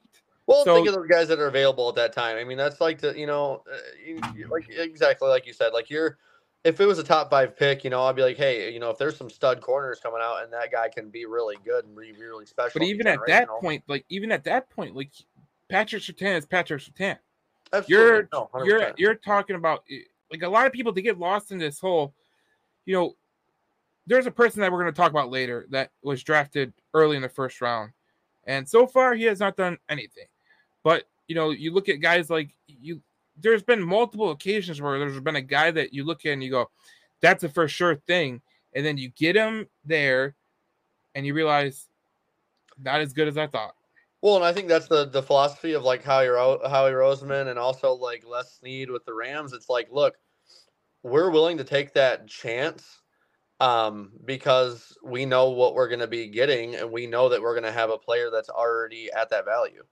Well, 0.46 0.64
so, 0.64 0.76
think 0.76 0.88
of 0.88 0.94
the 0.94 1.06
guys 1.06 1.28
that 1.28 1.38
are 1.38 1.46
available 1.46 1.90
at 1.90 1.94
that 1.96 2.14
time. 2.14 2.38
I 2.38 2.44
mean, 2.44 2.56
that's 2.56 2.80
like 2.80 2.98
the 2.98 3.18
you 3.18 3.26
know, 3.26 3.62
uh, 3.70 4.48
like 4.48 4.68
exactly 4.70 5.28
like 5.28 5.46
you 5.46 5.52
said. 5.52 5.72
Like 5.74 5.90
you're 5.90 6.16
if 6.64 6.80
it 6.80 6.86
was 6.86 6.98
a 6.98 7.04
top 7.04 7.30
five 7.30 7.56
pick, 7.56 7.84
you 7.84 7.90
know, 7.90 8.02
I'd 8.04 8.16
be 8.16 8.22
like, 8.22 8.36
hey, 8.36 8.72
you 8.72 8.80
know, 8.80 8.90
if 8.90 8.98
there's 8.98 9.16
some 9.16 9.30
stud 9.30 9.60
corners 9.60 10.00
coming 10.00 10.20
out 10.22 10.42
and 10.42 10.52
that 10.52 10.72
guy 10.72 10.88
can 10.88 11.08
be 11.08 11.24
really 11.24 11.56
good 11.64 11.84
and 11.84 11.96
be 11.96 12.12
really 12.12 12.46
special. 12.46 12.80
But 12.80 12.86
even 12.88 13.06
at 13.06 13.20
that 13.26 13.48
point, 13.48 13.82
like 13.86 14.04
even 14.08 14.32
at 14.32 14.44
that 14.44 14.68
point, 14.70 14.96
like 14.96 15.12
Patrick 15.68 16.02
Surtain 16.02 16.36
is 16.36 16.46
Patrick 16.46 16.82
Surtain. 16.82 17.18
You're 17.86 18.28
no, 18.32 18.48
you're 18.64 18.92
you're 18.96 19.14
talking 19.14 19.56
about 19.56 19.84
eh, 19.90 20.00
like 20.32 20.42
a 20.42 20.48
lot 20.48 20.66
of 20.66 20.72
people 20.72 20.92
to 20.94 21.02
get 21.02 21.18
lost 21.18 21.52
in 21.52 21.58
this 21.58 21.78
whole, 21.78 22.14
you 22.86 22.94
know, 22.94 23.14
there's 24.06 24.26
a 24.26 24.30
person 24.30 24.60
that 24.60 24.72
we're 24.72 24.82
going 24.82 24.92
to 24.92 24.96
talk 24.96 25.10
about 25.10 25.30
later 25.30 25.66
that 25.70 25.90
was 26.02 26.22
drafted 26.22 26.72
early 26.94 27.16
in 27.16 27.22
the 27.22 27.28
first 27.28 27.60
round, 27.60 27.92
and 28.46 28.66
so 28.68 28.86
far 28.86 29.14
he 29.14 29.24
has 29.24 29.38
not 29.38 29.56
done 29.56 29.76
anything. 29.88 30.26
But 30.82 31.04
you 31.28 31.34
know, 31.34 31.50
you 31.50 31.72
look 31.72 31.90
at 31.90 32.00
guys 32.00 32.30
like 32.30 32.54
you 32.66 33.02
there's 33.40 33.62
been 33.62 33.82
multiple 33.82 34.30
occasions 34.30 34.80
where 34.80 34.98
there's 34.98 35.20
been 35.20 35.36
a 35.36 35.42
guy 35.42 35.70
that 35.70 35.92
you 35.92 36.04
look 36.04 36.24
at 36.26 36.32
and 36.32 36.42
you 36.42 36.50
go, 36.50 36.70
that's 37.20 37.44
a 37.44 37.48
for 37.48 37.68
sure 37.68 37.96
thing. 37.96 38.40
And 38.74 38.84
then 38.84 38.98
you 38.98 39.10
get 39.10 39.36
him 39.36 39.66
there 39.84 40.34
and 41.14 41.26
you 41.26 41.34
realize 41.34 41.88
not 42.80 43.00
as 43.00 43.12
good 43.12 43.28
as 43.28 43.36
I 43.36 43.46
thought. 43.46 43.74
Well, 44.20 44.36
and 44.36 44.44
I 44.44 44.52
think 44.52 44.68
that's 44.68 44.88
the 44.88 45.06
the 45.06 45.22
philosophy 45.22 45.74
of 45.74 45.84
like 45.84 46.02
Howie, 46.02 46.26
Ro- 46.26 46.60
Howie 46.68 46.90
Roseman 46.90 47.48
and 47.48 47.58
also 47.58 47.92
like 47.92 48.24
Les 48.26 48.52
Snead 48.58 48.90
with 48.90 49.04
the 49.04 49.14
Rams. 49.14 49.52
It's 49.52 49.68
like, 49.68 49.88
look, 49.90 50.16
we're 51.02 51.30
willing 51.30 51.58
to 51.58 51.64
take 51.64 51.94
that 51.94 52.26
chance 52.26 53.00
um, 53.60 54.12
because 54.24 54.96
we 55.04 55.24
know 55.24 55.50
what 55.50 55.74
we're 55.74 55.88
going 55.88 56.00
to 56.00 56.06
be 56.06 56.28
getting 56.28 56.74
and 56.76 56.90
we 56.90 57.06
know 57.06 57.28
that 57.28 57.40
we're 57.40 57.54
going 57.54 57.64
to 57.64 57.72
have 57.72 57.90
a 57.90 57.98
player 57.98 58.30
that's 58.30 58.48
already 58.48 59.10
at 59.12 59.30
that 59.30 59.44
value. 59.44 59.82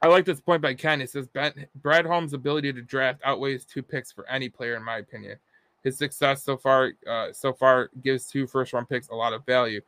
I 0.00 0.06
like 0.06 0.24
this 0.24 0.40
point 0.40 0.62
by 0.62 0.74
Ken. 0.74 1.00
It 1.00 1.10
says 1.10 1.28
Brad 1.28 2.06
Holmes' 2.06 2.32
ability 2.32 2.72
to 2.72 2.82
draft 2.82 3.20
outweighs 3.24 3.64
two 3.64 3.82
picks 3.82 4.12
for 4.12 4.28
any 4.28 4.48
player, 4.48 4.76
in 4.76 4.84
my 4.84 4.98
opinion. 4.98 5.38
His 5.82 5.98
success 5.98 6.44
so 6.44 6.56
far, 6.56 6.92
uh, 7.08 7.32
so 7.32 7.52
far, 7.52 7.90
gives 8.02 8.26
two 8.26 8.46
first 8.46 8.72
round 8.72 8.88
picks 8.88 9.08
a 9.08 9.14
lot 9.14 9.32
of 9.32 9.44
value. 9.44 9.80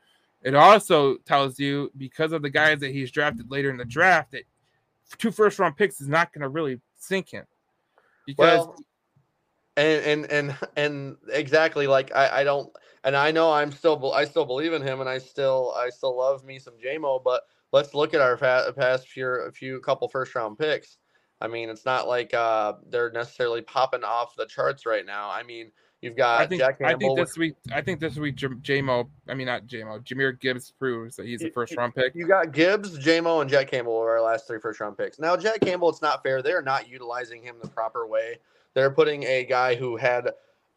It 0.42 0.54
also 0.54 1.16
tells 1.18 1.58
you 1.58 1.92
because 1.96 2.32
of 2.32 2.42
the 2.42 2.50
guys 2.50 2.80
that 2.80 2.92
he's 2.92 3.10
drafted 3.10 3.50
later 3.50 3.70
in 3.70 3.76
the 3.76 3.84
draft 3.84 4.32
that 4.32 4.44
two 5.18 5.30
first 5.30 5.58
round 5.58 5.76
picks 5.76 6.00
is 6.00 6.08
not 6.08 6.32
going 6.32 6.42
to 6.42 6.48
really 6.48 6.80
sink 6.96 7.28
him. 7.28 7.44
Because 8.26 8.66
well, 8.66 8.76
and 9.76 10.04
and 10.04 10.32
and 10.32 10.58
and 10.76 11.16
exactly 11.32 11.86
like 11.86 12.14
I, 12.14 12.40
I 12.40 12.44
don't 12.44 12.70
and 13.04 13.16
I 13.16 13.30
know 13.30 13.52
I'm 13.52 13.72
still 13.72 14.12
I 14.12 14.24
still 14.24 14.44
believe 14.44 14.72
in 14.72 14.82
him 14.82 15.00
and 15.00 15.08
I 15.08 15.18
still 15.18 15.74
I 15.76 15.90
still 15.90 16.16
love 16.16 16.44
me 16.44 16.58
some 16.58 16.74
Jamo, 16.74 17.22
but 17.22 17.42
let's 17.72 17.94
look 17.94 18.14
at 18.14 18.20
our 18.20 18.36
past 18.36 19.08
few 19.08 19.26
a 19.26 19.52
few 19.52 19.80
couple 19.80 20.08
first 20.08 20.34
round 20.34 20.58
picks. 20.58 20.98
I 21.40 21.48
mean, 21.48 21.70
it's 21.70 21.86
not 21.86 22.06
like 22.06 22.34
uh, 22.34 22.74
they're 22.90 23.10
necessarily 23.10 23.62
popping 23.62 24.04
off 24.04 24.36
the 24.36 24.46
charts 24.46 24.84
right 24.84 25.06
now. 25.06 25.30
I 25.30 25.42
mean, 25.42 25.72
you've 26.02 26.16
got 26.16 26.40
I 26.40 26.46
think, 26.46 26.60
Jack 26.60 26.78
Campbell. 26.78 26.94
I 26.94 26.98
think 26.98 27.18
this 27.18 27.38
week. 27.38 27.54
I 27.72 27.80
think 27.80 28.00
this 28.00 28.16
week, 28.16 28.36
Jamo. 28.36 29.08
I 29.28 29.34
mean, 29.34 29.46
not 29.46 29.66
Jamo. 29.66 30.04
Jahmyr 30.04 30.38
Gibbs 30.38 30.72
proves 30.78 31.16
that 31.16 31.26
he's 31.26 31.42
a 31.42 31.50
first 31.50 31.74
round 31.76 31.94
pick. 31.94 32.14
You 32.14 32.26
got 32.26 32.52
Gibbs, 32.52 32.98
Jamo, 32.98 33.40
and 33.40 33.48
Jack 33.48 33.70
Campbell 33.70 33.98
were 33.98 34.10
our 34.10 34.22
last 34.22 34.46
three 34.46 34.60
first 34.60 34.80
round 34.80 34.98
picks. 34.98 35.18
Now, 35.18 35.36
Jack 35.36 35.60
Campbell, 35.60 35.88
it's 35.88 36.02
not 36.02 36.22
fair. 36.22 36.42
They're 36.42 36.62
not 36.62 36.88
utilizing 36.88 37.42
him 37.42 37.56
the 37.62 37.68
proper 37.68 38.06
way. 38.06 38.38
They're 38.74 38.90
putting 38.90 39.24
a 39.24 39.44
guy 39.44 39.74
who 39.74 39.96
had 39.96 40.30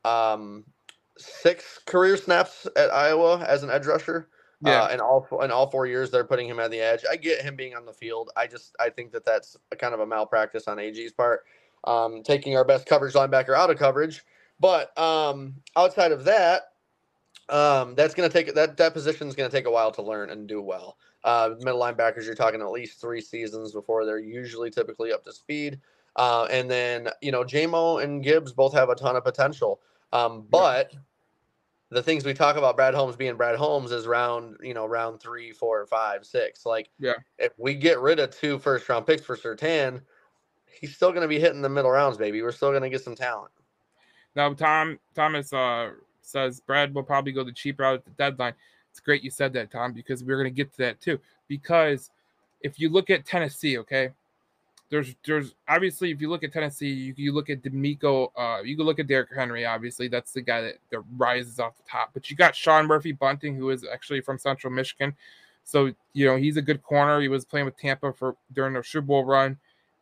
um, 0.05 0.63
six 1.17 1.79
career 1.85 2.15
snaps 2.15 2.67
at 2.75 2.91
Iowa 2.93 3.39
as 3.43 3.63
an 3.63 3.69
edge 3.69 3.85
rusher. 3.85 4.29
Yeah. 4.65 4.83
Uh, 4.83 4.87
and 4.91 5.01
all 5.01 5.27
in 5.41 5.51
all 5.51 5.69
four 5.69 5.85
years, 5.85 6.09
they're 6.09 6.23
putting 6.23 6.47
him 6.47 6.59
at 6.59 6.71
the 6.71 6.79
edge. 6.79 7.03
I 7.09 7.17
get 7.17 7.41
him 7.41 7.55
being 7.55 7.75
on 7.75 7.85
the 7.85 7.93
field. 7.93 8.31
I 8.37 8.47
just 8.47 8.75
I 8.79 8.89
think 8.89 9.11
that 9.11 9.25
that's 9.25 9.57
a 9.71 9.75
kind 9.75 9.93
of 9.93 9.99
a 9.99 10.05
malpractice 10.05 10.67
on 10.67 10.79
AG's 10.79 11.11
part, 11.11 11.43
um, 11.83 12.23
taking 12.23 12.55
our 12.55 12.63
best 12.63 12.85
coverage 12.85 13.13
linebacker 13.13 13.55
out 13.55 13.69
of 13.69 13.77
coverage. 13.77 14.23
But 14.59 14.97
um, 14.97 15.55
outside 15.75 16.11
of 16.11 16.23
that, 16.25 16.73
um, 17.49 17.95
that's 17.95 18.13
going 18.13 18.29
to 18.29 18.33
take 18.33 18.53
that 18.55 18.77
that 18.77 18.93
position 18.93 19.27
is 19.27 19.35
going 19.35 19.49
to 19.49 19.55
take 19.55 19.65
a 19.65 19.71
while 19.71 19.91
to 19.91 20.01
learn 20.01 20.29
and 20.29 20.47
do 20.47 20.61
well. 20.61 20.97
Uh, 21.23 21.51
middle 21.59 21.79
linebackers, 21.79 22.25
you're 22.25 22.35
talking 22.35 22.61
at 22.61 22.71
least 22.71 23.01
three 23.01 23.21
seasons 23.21 23.73
before 23.73 24.05
they're 24.05 24.19
usually 24.19 24.69
typically 24.69 25.11
up 25.11 25.23
to 25.23 25.33
speed. 25.33 25.79
Uh, 26.15 26.47
and 26.51 26.69
then 26.69 27.09
you 27.21 27.31
know, 27.31 27.43
Jamo 27.43 28.01
and 28.01 28.23
Gibbs 28.23 28.53
both 28.53 28.73
have 28.73 28.89
a 28.89 28.95
ton 28.95 29.15
of 29.15 29.23
potential. 29.23 29.81
Um, 30.13 30.45
but 30.49 30.91
yeah 30.93 30.99
the 31.93 32.03
things 32.03 32.25
we 32.25 32.33
talk 32.33 32.55
about 32.55 32.75
Brad 32.75 32.93
Holmes 32.93 33.15
being 33.15 33.35
Brad 33.35 33.55
Holmes 33.55 33.91
is 33.91 34.07
round, 34.07 34.57
you 34.61 34.73
know, 34.73 34.85
round 34.85 35.19
three, 35.19 35.51
four, 35.51 35.85
five, 35.85 36.25
six. 36.25 36.65
Like, 36.65 36.89
yeah, 36.99 37.13
if 37.37 37.53
we 37.57 37.75
get 37.75 37.99
rid 37.99 38.19
of 38.19 38.31
two 38.31 38.59
first 38.59 38.87
round 38.89 39.05
picks 39.05 39.23
for 39.23 39.37
Surtain, 39.37 40.01
he's 40.65 40.95
still 40.95 41.11
going 41.11 41.21
to 41.21 41.27
be 41.27 41.39
hitting 41.39 41.61
the 41.61 41.69
middle 41.69 41.91
rounds, 41.91 42.17
baby. 42.17 42.41
We're 42.41 42.51
still 42.51 42.71
going 42.71 42.83
to 42.83 42.89
get 42.89 43.01
some 43.01 43.15
talent. 43.15 43.51
Now, 44.35 44.53
Tom 44.53 44.99
Thomas 45.15 45.53
uh, 45.53 45.91
says 46.21 46.61
Brad 46.61 46.93
will 46.93 47.03
probably 47.03 47.31
go 47.31 47.43
the 47.43 47.51
cheap 47.51 47.79
route 47.79 47.95
at 47.95 48.05
the 48.05 48.11
deadline. 48.11 48.53
It's 48.91 48.99
great 48.99 49.23
you 49.23 49.31
said 49.31 49.53
that, 49.53 49.71
Tom, 49.71 49.93
because 49.93 50.23
we're 50.23 50.37
going 50.37 50.53
to 50.53 50.55
get 50.55 50.71
to 50.73 50.77
that 50.79 51.01
too. 51.01 51.19
Because 51.47 52.11
if 52.61 52.79
you 52.79 52.89
look 52.89 53.09
at 53.09 53.25
Tennessee, 53.25 53.77
okay, 53.79 54.09
there's 54.93 55.15
there's 55.25 55.55
obviously 55.67 56.11
if 56.11 56.21
you 56.21 56.29
look 56.29 56.43
at 56.43 56.53
Tennessee, 56.53 56.91
you, 56.91 57.13
you 57.17 57.31
look 57.31 57.49
at 57.49 57.63
DeMeco, 57.63 58.29
uh, 58.37 58.61
you 58.61 58.77
can 58.77 58.85
look 58.85 58.99
at 58.99 59.07
Derrick 59.07 59.29
Henry. 59.35 59.65
Obviously, 59.65 60.07
that's 60.07 60.33
the 60.33 60.41
guy 60.41 60.61
that, 60.61 60.75
that 60.91 60.99
rises 61.17 61.59
off 61.59 61.75
the 61.75 61.83
top. 61.89 62.11
But 62.13 62.29
you 62.29 62.37
got 62.37 62.55
Sean 62.55 62.85
Murphy 62.85 63.11
Bunting, 63.11 63.55
who 63.55 63.71
is 63.71 63.83
actually 63.91 64.21
from 64.21 64.37
Central 64.37 64.71
Michigan, 64.71 65.15
so 65.63 65.91
you 66.13 66.27
know 66.27 66.35
he's 66.35 66.57
a 66.57 66.61
good 66.61 66.83
corner. 66.83 67.19
He 67.21 67.27
was 67.27 67.43
playing 67.43 67.65
with 67.65 67.75
Tampa 67.75 68.13
for 68.13 68.35
during 68.53 68.73
their 68.73 68.83
Super 68.83 69.07
Bowl 69.07 69.25
run. 69.25 69.57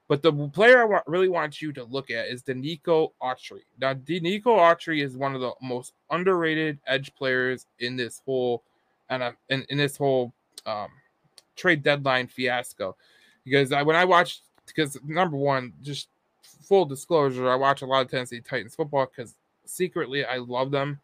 But 0.10 0.22
the 0.22 0.34
player 0.50 0.82
I 0.82 0.84
want, 0.84 1.08
really 1.08 1.30
want 1.30 1.62
you 1.62 1.72
to 1.72 1.86
look 1.86 2.12
at 2.12 2.28
is 2.28 2.44
Denico 2.44 3.14
Autry. 3.24 3.62
Now, 3.80 3.94
Denico 3.94 4.48
Autry 4.48 5.02
is 5.02 5.16
one 5.16 5.36
of 5.36 5.40
the 5.40 5.54
most 5.62 5.94
underrated 6.10 6.80
edge 6.86 7.16
players 7.16 7.66
in 7.80 7.96
this 7.96 8.22
whole 8.26 8.62
and 9.10 9.24
uh, 9.24 9.32
in, 9.48 9.66
in 9.70 9.78
this 9.78 9.96
whole 9.96 10.34
um, 10.66 10.90
trade 11.56 11.82
deadline 11.82 12.28
fiasco. 12.28 12.98
Because 13.46 13.72
I, 13.72 13.84
when 13.84 13.96
I 13.96 14.04
watched 14.04 14.42
because 14.76 14.98
number 15.06 15.38
one, 15.38 15.74
just 15.82 16.10
full 16.42 16.86
disclosure, 16.86 17.50
I 17.50 17.56
watch 17.56 17.82
a 17.82 17.86
lot 17.86 18.06
of 18.06 18.12
Tennessee 18.12 18.42
Titans 18.42 18.76
football 18.76 19.06
because 19.06 19.36
secretly 19.66 20.26
I 20.26 20.38
love 20.38 20.72
them, 20.72 21.00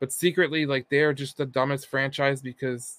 but 0.00 0.12
secretly 0.12 0.66
like 0.66 0.88
they 0.88 1.00
are 1.00 1.12
just 1.12 1.36
the 1.36 1.46
dumbest 1.46 1.88
franchise 1.88 2.40
because 2.40 2.98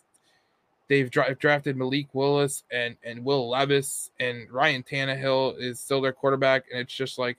they've 0.87 1.09
dra- 1.09 1.35
drafted 1.35 1.77
Malik 1.77 2.13
Willis 2.13 2.63
and 2.71 2.95
and 3.03 3.23
Will 3.23 3.49
Levis 3.49 4.11
and 4.19 4.49
Ryan 4.51 4.83
Tannehill 4.83 5.59
is 5.59 5.79
still 5.79 6.01
their 6.01 6.13
quarterback, 6.13 6.65
and 6.71 6.81
it's 6.81 6.95
just 6.95 7.17
like, 7.17 7.37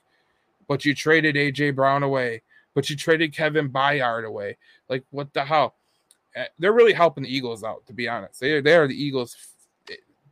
but 0.67 0.85
you 0.85 0.93
traded 0.93 1.35
AJ 1.35 1.75
Brown 1.75 2.03
away, 2.03 2.41
but 2.73 2.89
you 2.89 2.95
traded 2.95 3.33
Kevin 3.33 3.69
Byard 3.69 4.25
away, 4.25 4.57
like 4.87 5.03
what 5.11 5.33
the 5.33 5.43
hell? 5.43 5.75
Eh, 6.35 6.45
they're 6.59 6.73
really 6.73 6.93
helping 6.93 7.23
the 7.23 7.35
Eagles 7.35 7.63
out, 7.63 7.85
to 7.87 7.93
be 7.93 8.07
honest. 8.07 8.39
They 8.39 8.61
they 8.61 8.75
are 8.75 8.87
the 8.87 9.03
Eagles 9.03 9.35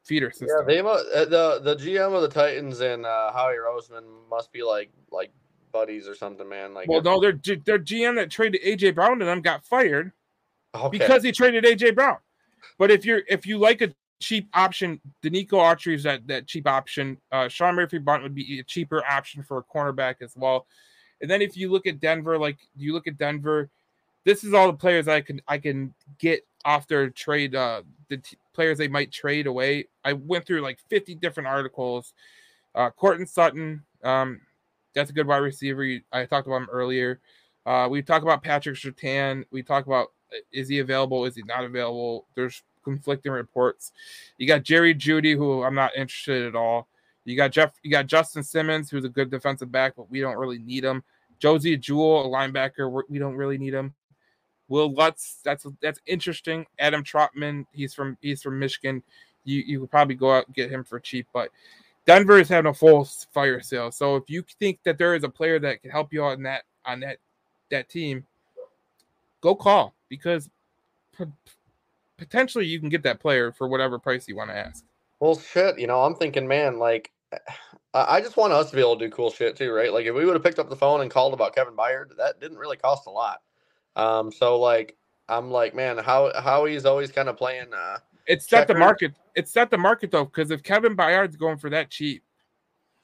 feeder 0.08 0.32
system. 0.32 0.50
Yeah, 0.50 0.66
they 0.66 0.82
must, 0.82 1.06
uh, 1.14 1.26
the 1.26 1.60
the 1.64 1.76
GM 1.76 2.16
of 2.16 2.22
the 2.22 2.30
Titans 2.30 2.80
and 2.80 3.06
uh, 3.06 3.32
Howie 3.34 3.56
Roseman 3.56 4.04
must 4.30 4.52
be 4.52 4.64
like 4.64 4.90
like 5.12 5.32
buddies 5.72 6.08
or 6.08 6.16
something, 6.16 6.48
man. 6.48 6.74
Like, 6.74 6.88
well, 6.88 7.02
no, 7.02 7.20
their 7.20 7.34
their 7.66 7.80
GM 7.80 8.16
that 8.16 8.32
traded 8.32 8.62
AJ 8.62 8.96
Brown 8.96 9.20
to 9.20 9.26
them 9.26 9.42
got 9.42 9.66
fired 9.66 10.12
okay. 10.74 10.98
because 10.98 11.24
he 11.24 11.32
traded 11.32 11.66
AJ 11.66 11.96
Brown. 11.96 12.18
But 12.78 12.92
if 12.92 13.06
you're 13.06 13.22
if 13.28 13.46
you 13.46 13.58
like 13.58 13.82
a 13.82 13.94
cheap 14.20 14.50
option, 14.54 15.00
Denico 15.24 15.54
Autry 15.54 15.96
is 15.96 16.04
that 16.04 16.26
that 16.28 16.48
cheap 16.48 16.68
option. 16.68 17.18
Uh, 17.32 17.48
Sean 17.48 17.76
Murphy 17.76 18.00
Bunt 18.00 18.24
would 18.24 18.36
be 18.36 18.60
a 18.60 18.64
cheaper 18.64 19.04
option 19.06 19.44
for 19.44 19.58
a 19.58 19.64
cornerback 19.64 20.16
as 20.22 20.34
well. 20.36 20.68
And 21.22 21.30
then 21.30 21.42
if 21.42 21.58
you 21.58 21.72
look 21.72 21.88
at 21.88 22.00
Denver, 22.00 22.38
like 22.38 22.58
you 22.76 22.94
look 22.94 23.08
at 23.08 23.18
Denver, 23.18 23.70
this 24.24 24.44
is 24.44 24.54
all 24.54 24.68
the 24.68 24.78
players 24.78 25.08
I 25.08 25.22
can 25.22 25.42
I 25.48 25.58
can 25.58 25.94
get 26.20 26.46
off 26.66 26.88
their 26.88 27.10
trade 27.10 27.56
uh 27.56 27.82
the 28.10 28.18
t- 28.18 28.38
players 28.58 28.78
they 28.78 28.88
might 28.88 29.12
trade 29.12 29.46
away. 29.46 29.88
I 30.04 30.14
went 30.14 30.46
through 30.46 30.62
like 30.62 30.80
50 30.90 31.16
different 31.16 31.48
articles. 31.48 32.14
Uh 32.74 32.90
Courtland 32.90 33.30
Sutton, 33.30 33.84
um, 34.04 34.42
that's 34.96 35.12
a 35.12 35.14
good 35.14 35.28
wide 35.28 35.38
receiver. 35.38 36.00
I 36.12 36.26
talked 36.26 36.48
about 36.48 36.64
him 36.64 36.70
earlier. 36.72 37.20
Uh, 37.68 37.88
we 37.90 38.02
talked 38.02 38.24
about 38.24 38.42
Patrick 38.44 38.78
Surtain. 38.78 39.46
We 39.52 39.62
talked 39.62 39.88
about 39.88 40.08
uh, 40.34 40.40
is 40.52 40.68
he 40.68 40.80
available? 40.80 41.26
Is 41.26 41.36
he 41.36 41.44
not 41.44 41.64
available? 41.64 42.26
There's 42.36 42.64
conflicting 42.84 43.32
reports. 43.32 43.92
You 44.38 44.48
got 44.48 44.64
Jerry 44.64 44.96
Jeudy, 44.96 45.36
who 45.36 45.64
I'm 45.64 45.76
not 45.76 45.96
interested 45.96 46.48
at 46.48 46.56
all. 46.56 46.88
You 47.26 47.36
got 47.36 47.52
Jeff. 47.52 47.74
You 47.84 47.92
got 47.92 48.08
Justin 48.08 48.42
Simmons, 48.42 48.90
who's 48.90 49.06
a 49.06 49.10
good 49.10 49.30
defensive 49.30 49.72
back, 49.72 49.94
but 49.96 50.10
we 50.10 50.20
don't 50.20 50.38
really 50.38 50.60
need 50.60 50.84
him. 50.84 51.04
Josey 51.40 51.78
Jewell, 51.78 52.26
a 52.26 52.30
linebacker, 52.30 53.04
we 53.10 53.20
don't 53.20 53.36
really 53.36 53.58
need 53.58 53.74
him. 53.74 53.94
Will 54.70 54.94
Lutz, 54.94 55.40
that's 55.44 55.66
that's 55.82 56.00
interesting. 56.06 56.66
Adam 56.80 57.04
Trautman, 57.04 57.66
he's 57.72 57.94
from 57.94 58.18
he's 58.22 58.42
from 58.42 58.60
Michigan. 58.60 59.02
You 59.44 59.64
you 59.66 59.80
could 59.80 59.92
probably 59.92 60.16
go 60.16 60.34
out 60.34 60.48
and 60.48 60.56
get 60.56 60.70
him 60.70 60.84
for 60.84 61.00
cheap, 61.00 61.28
but 61.34 61.50
Denver 62.06 62.40
is 62.40 62.50
having 62.50 62.70
a 62.70 62.74
full 62.74 63.06
fire 63.34 63.62
sale. 63.62 63.92
So 63.92 64.16
if 64.16 64.30
you 64.30 64.44
think 64.60 64.80
that 64.84 64.98
there 64.98 65.16
is 65.16 65.24
a 65.24 65.30
player 65.30 65.60
that 65.60 65.82
can 65.82 65.92
help 65.92 66.14
you 66.14 66.24
on 66.24 66.44
that 66.44 66.64
on 66.86 67.00
that 67.02 67.18
that 67.70 67.90
team, 67.90 68.26
go 69.42 69.56
call 69.56 69.94
because 70.10 70.50
potentially 72.18 72.66
you 72.66 72.80
can 72.80 72.90
get 72.90 73.04
that 73.04 73.20
player 73.20 73.52
for 73.52 73.68
whatever 73.68 74.00
price 74.00 74.28
you 74.28 74.36
want 74.36 74.50
to 74.50 74.58
ask. 74.58 74.84
Well, 75.20 75.38
shit, 75.38 75.80
you 75.80 75.88
know, 75.88 76.02
I'm 76.02 76.16
thinking, 76.16 76.48
man, 76.48 76.78
like 76.78 77.12
I 77.94 78.22
just 78.22 78.38
want 78.38 78.54
us 78.54 78.70
to 78.70 78.76
be 78.76 78.82
able 78.82 78.98
to 78.98 79.06
do 79.06 79.12
cool 79.12 79.32
shit 79.32 79.56
too, 79.56 79.72
right? 79.72 79.92
Like 79.92 80.06
if 80.06 80.14
we 80.14 80.26
would 80.26 80.36
have 80.36 80.44
picked 80.44 80.60
up 80.60 80.70
the 80.70 80.76
phone 80.76 81.02
and 81.02 81.12
called 81.12 81.34
about 81.34 81.56
Kevin 81.56 81.76
Byard, 81.76 82.16
that 82.18 82.40
didn't 82.40 82.58
really 82.58 82.78
cost 82.78 83.08
a 83.08 83.10
lot. 83.10 83.42
Um, 83.98 84.32
so 84.32 84.58
like 84.60 84.96
I'm 85.28 85.52
like, 85.52 85.76
man, 85.76 85.98
how 85.98 86.32
how 86.40 86.66
he's 86.66 86.86
always 86.86 87.12
kind 87.12 87.28
of 87.28 87.36
playing. 87.36 87.74
Uh, 87.74 87.98
it's 88.28 88.48
set 88.48 88.68
the 88.68 88.76
market. 88.76 89.14
It's 89.36 89.52
set 89.52 89.70
the 89.70 89.78
market 89.78 90.12
though, 90.12 90.26
because 90.26 90.52
if 90.52 90.64
Kevin 90.64 90.96
Byard's 90.96 91.36
going 91.36 91.58
for 91.58 91.70
that 91.72 91.90
cheap, 91.90 92.24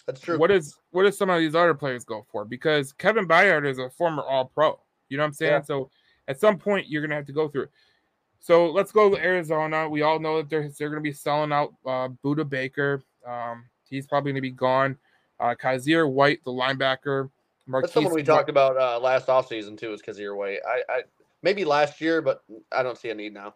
that's 0.05 0.21
true. 0.21 0.37
What 0.37 0.51
is 0.51 0.77
what 0.91 1.03
does 1.03 1.17
some 1.17 1.29
of 1.29 1.39
these 1.39 1.55
other 1.55 1.73
players 1.73 2.05
go 2.05 2.25
for? 2.31 2.45
Because 2.45 2.93
Kevin 2.93 3.27
Byard 3.27 3.67
is 3.67 3.79
a 3.79 3.89
former 3.89 4.23
All 4.23 4.45
Pro. 4.45 4.79
You 5.09 5.17
know 5.17 5.23
what 5.23 5.27
I'm 5.27 5.33
saying? 5.33 5.51
Yeah. 5.51 5.61
So 5.61 5.89
at 6.27 6.39
some 6.39 6.57
point 6.57 6.87
you're 6.87 7.01
gonna 7.01 7.15
have 7.15 7.25
to 7.25 7.33
go 7.33 7.49
through 7.49 7.63
it. 7.63 7.71
So 8.39 8.69
let's 8.69 8.91
go 8.91 9.09
to 9.09 9.21
Arizona. 9.21 9.89
We 9.89 10.01
all 10.01 10.19
know 10.19 10.37
that 10.37 10.49
they're 10.49 10.69
they're 10.77 10.89
gonna 10.89 11.01
be 11.01 11.13
selling 11.13 11.51
out 11.51 11.73
uh, 11.85 12.09
Budda 12.23 12.47
Baker. 12.47 13.01
Um, 13.25 13.65
he's 13.89 14.05
probably 14.05 14.31
gonna 14.33 14.41
be 14.41 14.51
gone. 14.51 14.97
Uh, 15.39 15.55
Kyzir 15.55 16.09
White, 16.09 16.43
the 16.43 16.51
linebacker. 16.51 17.29
Marquise 17.65 17.87
That's 17.87 17.93
someone 17.93 18.13
we 18.13 18.23
talked 18.23 18.49
about 18.49 18.77
uh, 18.77 18.99
last 18.99 19.27
offseason 19.27 19.77
too, 19.77 19.93
is 19.93 20.01
Kyzir 20.01 20.35
White. 20.35 20.59
I, 20.67 20.81
I 20.89 21.01
maybe 21.41 21.65
last 21.65 22.01
year, 22.01 22.21
but 22.21 22.43
I 22.71 22.83
don't 22.83 22.97
see 22.97 23.09
a 23.09 23.15
need 23.15 23.33
now. 23.33 23.55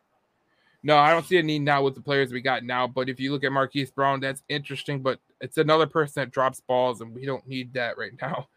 No, 0.84 0.98
I 0.98 1.12
don't 1.12 1.26
see 1.26 1.38
a 1.38 1.44
need 1.44 1.64
now 1.64 1.84
with 1.84 1.96
the 1.96 2.02
players 2.02 2.32
we 2.32 2.40
got 2.40 2.64
now. 2.64 2.88
But 2.88 3.10
if 3.10 3.20
you 3.20 3.32
look 3.32 3.44
at 3.44 3.52
Marquise 3.52 3.92
Brown, 3.92 4.20
that's 4.20 4.44
interesting. 4.48 5.02
But 5.02 5.20
it's 5.42 5.58
another 5.58 5.88
person 5.88 6.22
that 6.22 6.32
drops 6.32 6.62
balls, 6.62 7.02
and 7.02 7.14
we 7.14 7.26
don't 7.26 7.46
need 7.48 7.74
that 7.74 7.98
right 7.98 8.14
now. 8.22 8.48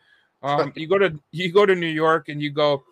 Um, 0.42 0.72
you 0.76 0.86
go 0.86 0.98
to 0.98 1.18
you 1.32 1.52
go 1.52 1.66
to 1.66 1.74
New 1.74 1.86
York 1.86 2.28
and 2.28 2.40
you 2.40 2.50
go 2.50 2.82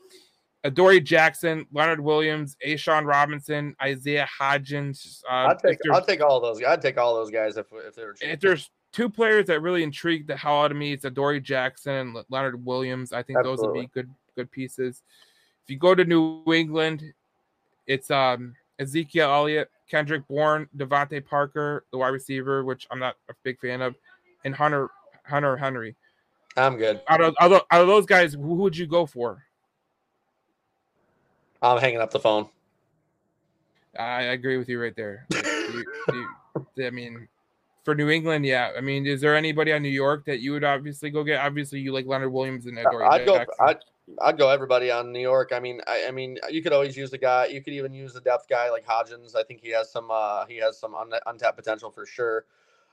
Adoree 0.64 1.00
Jackson, 1.00 1.66
Leonard 1.72 2.00
Williams, 2.00 2.56
A'Shawn 2.66 3.06
Robinson, 3.06 3.74
Isaiah 3.80 4.28
Hodgins. 4.40 5.22
Uh, 5.30 5.32
I'll 5.32 5.56
take 5.56 5.78
I'll 5.90 6.04
take 6.04 6.20
all 6.20 6.40
those. 6.40 6.62
I'd 6.62 6.82
take 6.82 6.98
all 6.98 7.14
those 7.14 7.30
guys 7.30 7.56
if 7.56 7.66
if 7.72 7.94
they 7.94 8.04
were. 8.04 8.12
Cheap. 8.12 8.28
If 8.28 8.40
there's 8.40 8.70
two 8.98 9.08
players 9.08 9.46
that 9.46 9.62
really 9.62 9.84
intrigue 9.84 10.26
the 10.26 10.36
hell 10.36 10.64
out 10.64 10.72
of 10.72 10.76
me. 10.76 10.92
It's 10.92 11.04
Adoree 11.04 11.40
Jackson 11.40 11.92
and 11.92 12.16
Leonard 12.30 12.64
Williams. 12.64 13.12
I 13.12 13.22
think 13.22 13.38
Absolutely. 13.38 13.62
those 13.62 13.66
would 13.66 13.80
be 13.80 13.90
good 13.94 14.10
good 14.34 14.50
pieces. 14.50 15.04
If 15.62 15.70
you 15.70 15.78
go 15.78 15.94
to 15.94 16.04
New 16.04 16.42
England, 16.52 17.04
it's 17.86 18.10
um 18.10 18.56
Ezekiel 18.80 19.30
Elliott, 19.30 19.70
Kendrick 19.88 20.26
Bourne, 20.26 20.68
DeVante 20.76 21.24
Parker, 21.24 21.84
the 21.92 21.98
wide 21.98 22.08
receiver, 22.08 22.64
which 22.64 22.88
I'm 22.90 22.98
not 22.98 23.14
a 23.30 23.34
big 23.44 23.60
fan 23.60 23.82
of, 23.82 23.94
and 24.44 24.52
Hunter 24.52 24.88
Hunter 25.24 25.56
Henry. 25.56 25.94
I'm 26.56 26.76
good. 26.76 27.00
Out 27.06 27.20
of, 27.20 27.36
out 27.40 27.52
of, 27.52 27.62
out 27.70 27.80
of 27.82 27.86
those 27.86 28.04
guys, 28.04 28.34
who 28.34 28.54
would 28.56 28.76
you 28.76 28.88
go 28.88 29.06
for? 29.06 29.44
I'm 31.62 31.78
hanging 31.78 32.00
up 32.00 32.10
the 32.10 32.18
phone. 32.18 32.48
I 33.96 34.22
agree 34.22 34.56
with 34.56 34.68
you 34.68 34.82
right 34.82 34.96
there. 34.96 35.24
you, 35.32 35.84
you, 36.08 36.86
I 36.86 36.90
mean, 36.90 37.28
for 37.84 37.94
New 37.94 38.10
England, 38.10 38.44
yeah. 38.44 38.70
I 38.76 38.80
mean, 38.80 39.06
is 39.06 39.20
there 39.20 39.36
anybody 39.36 39.72
on 39.72 39.82
New 39.82 39.88
York 39.88 40.24
that 40.26 40.40
you 40.40 40.52
would 40.52 40.64
obviously 40.64 41.10
go 41.10 41.24
get? 41.24 41.40
Obviously, 41.40 41.80
you 41.80 41.92
like 41.92 42.06
Leonard 42.06 42.32
Williams 42.32 42.66
and 42.66 42.78
Adoree 42.78 43.06
I'd 43.06 43.26
Jackson. 43.26 43.46
go. 43.58 43.64
I'd, 43.64 43.78
I'd 44.22 44.38
go 44.38 44.50
everybody 44.50 44.90
on 44.90 45.12
New 45.12 45.20
York. 45.20 45.52
I 45.52 45.60
mean, 45.60 45.80
I, 45.86 46.06
I, 46.08 46.10
mean, 46.10 46.38
you 46.50 46.62
could 46.62 46.72
always 46.72 46.96
use 46.96 47.10
the 47.10 47.18
guy. 47.18 47.46
You 47.46 47.62
could 47.62 47.74
even 47.74 47.92
use 47.92 48.12
the 48.12 48.20
depth 48.20 48.48
guy 48.48 48.70
like 48.70 48.86
Hodgins. 48.86 49.34
I 49.36 49.42
think 49.42 49.60
he 49.62 49.70
has 49.70 49.90
some. 49.90 50.10
Uh, 50.10 50.46
he 50.46 50.56
has 50.56 50.78
some 50.78 50.94
un- 50.94 51.12
untapped 51.26 51.56
potential 51.56 51.90
for 51.90 52.06
sure. 52.06 52.44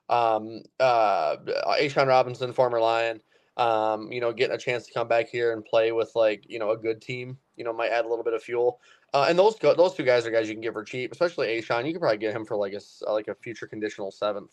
Um, 0.10 0.62
uh, 0.80 1.38
A'Shawn 1.80 2.08
Robinson, 2.08 2.54
former 2.54 2.80
Lion. 2.80 3.22
Um, 3.58 4.12
you 4.12 4.20
know, 4.20 4.34
getting 4.34 4.56
a 4.56 4.60
chance 4.60 4.86
to 4.86 4.94
come 4.94 5.08
back 5.08 5.30
here 5.30 5.54
and 5.54 5.64
play 5.64 5.94
with 5.94 6.12
like 6.14 6.44
you 6.50 6.60
know 6.60 6.72
a 6.72 6.78
good 6.78 7.02
team, 7.02 7.38
you 7.56 7.64
know, 7.64 7.72
might 7.72 7.92
add 7.92 8.06
a 8.06 8.08
little 8.08 8.24
bit 8.24 8.34
of 8.34 8.44
fuel. 8.44 8.80
Uh, 9.14 9.28
and 9.30 9.40
those 9.40 9.56
those 9.56 9.94
two 9.94 10.04
guys 10.04 10.26
are 10.26 10.32
guys 10.32 10.50
you 10.50 10.56
can 10.56 10.62
get 10.62 10.74
for 10.74 10.84
cheap, 10.84 11.12
especially 11.12 11.48
A'Shawn. 11.48 11.86
You 11.86 11.94
could 11.94 12.02
probably 12.02 12.18
get 12.18 12.36
him 12.36 12.46
for 12.46 12.58
like 12.58 12.74
a 12.74 13.12
like 13.12 13.30
a 13.30 13.36
future 13.36 13.66
conditional 13.66 14.12
seventh, 14.12 14.52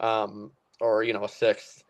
um, 0.00 0.52
or 0.80 1.02
you 1.02 1.12
know 1.12 1.24
a 1.24 1.28
sixth. 1.28 1.82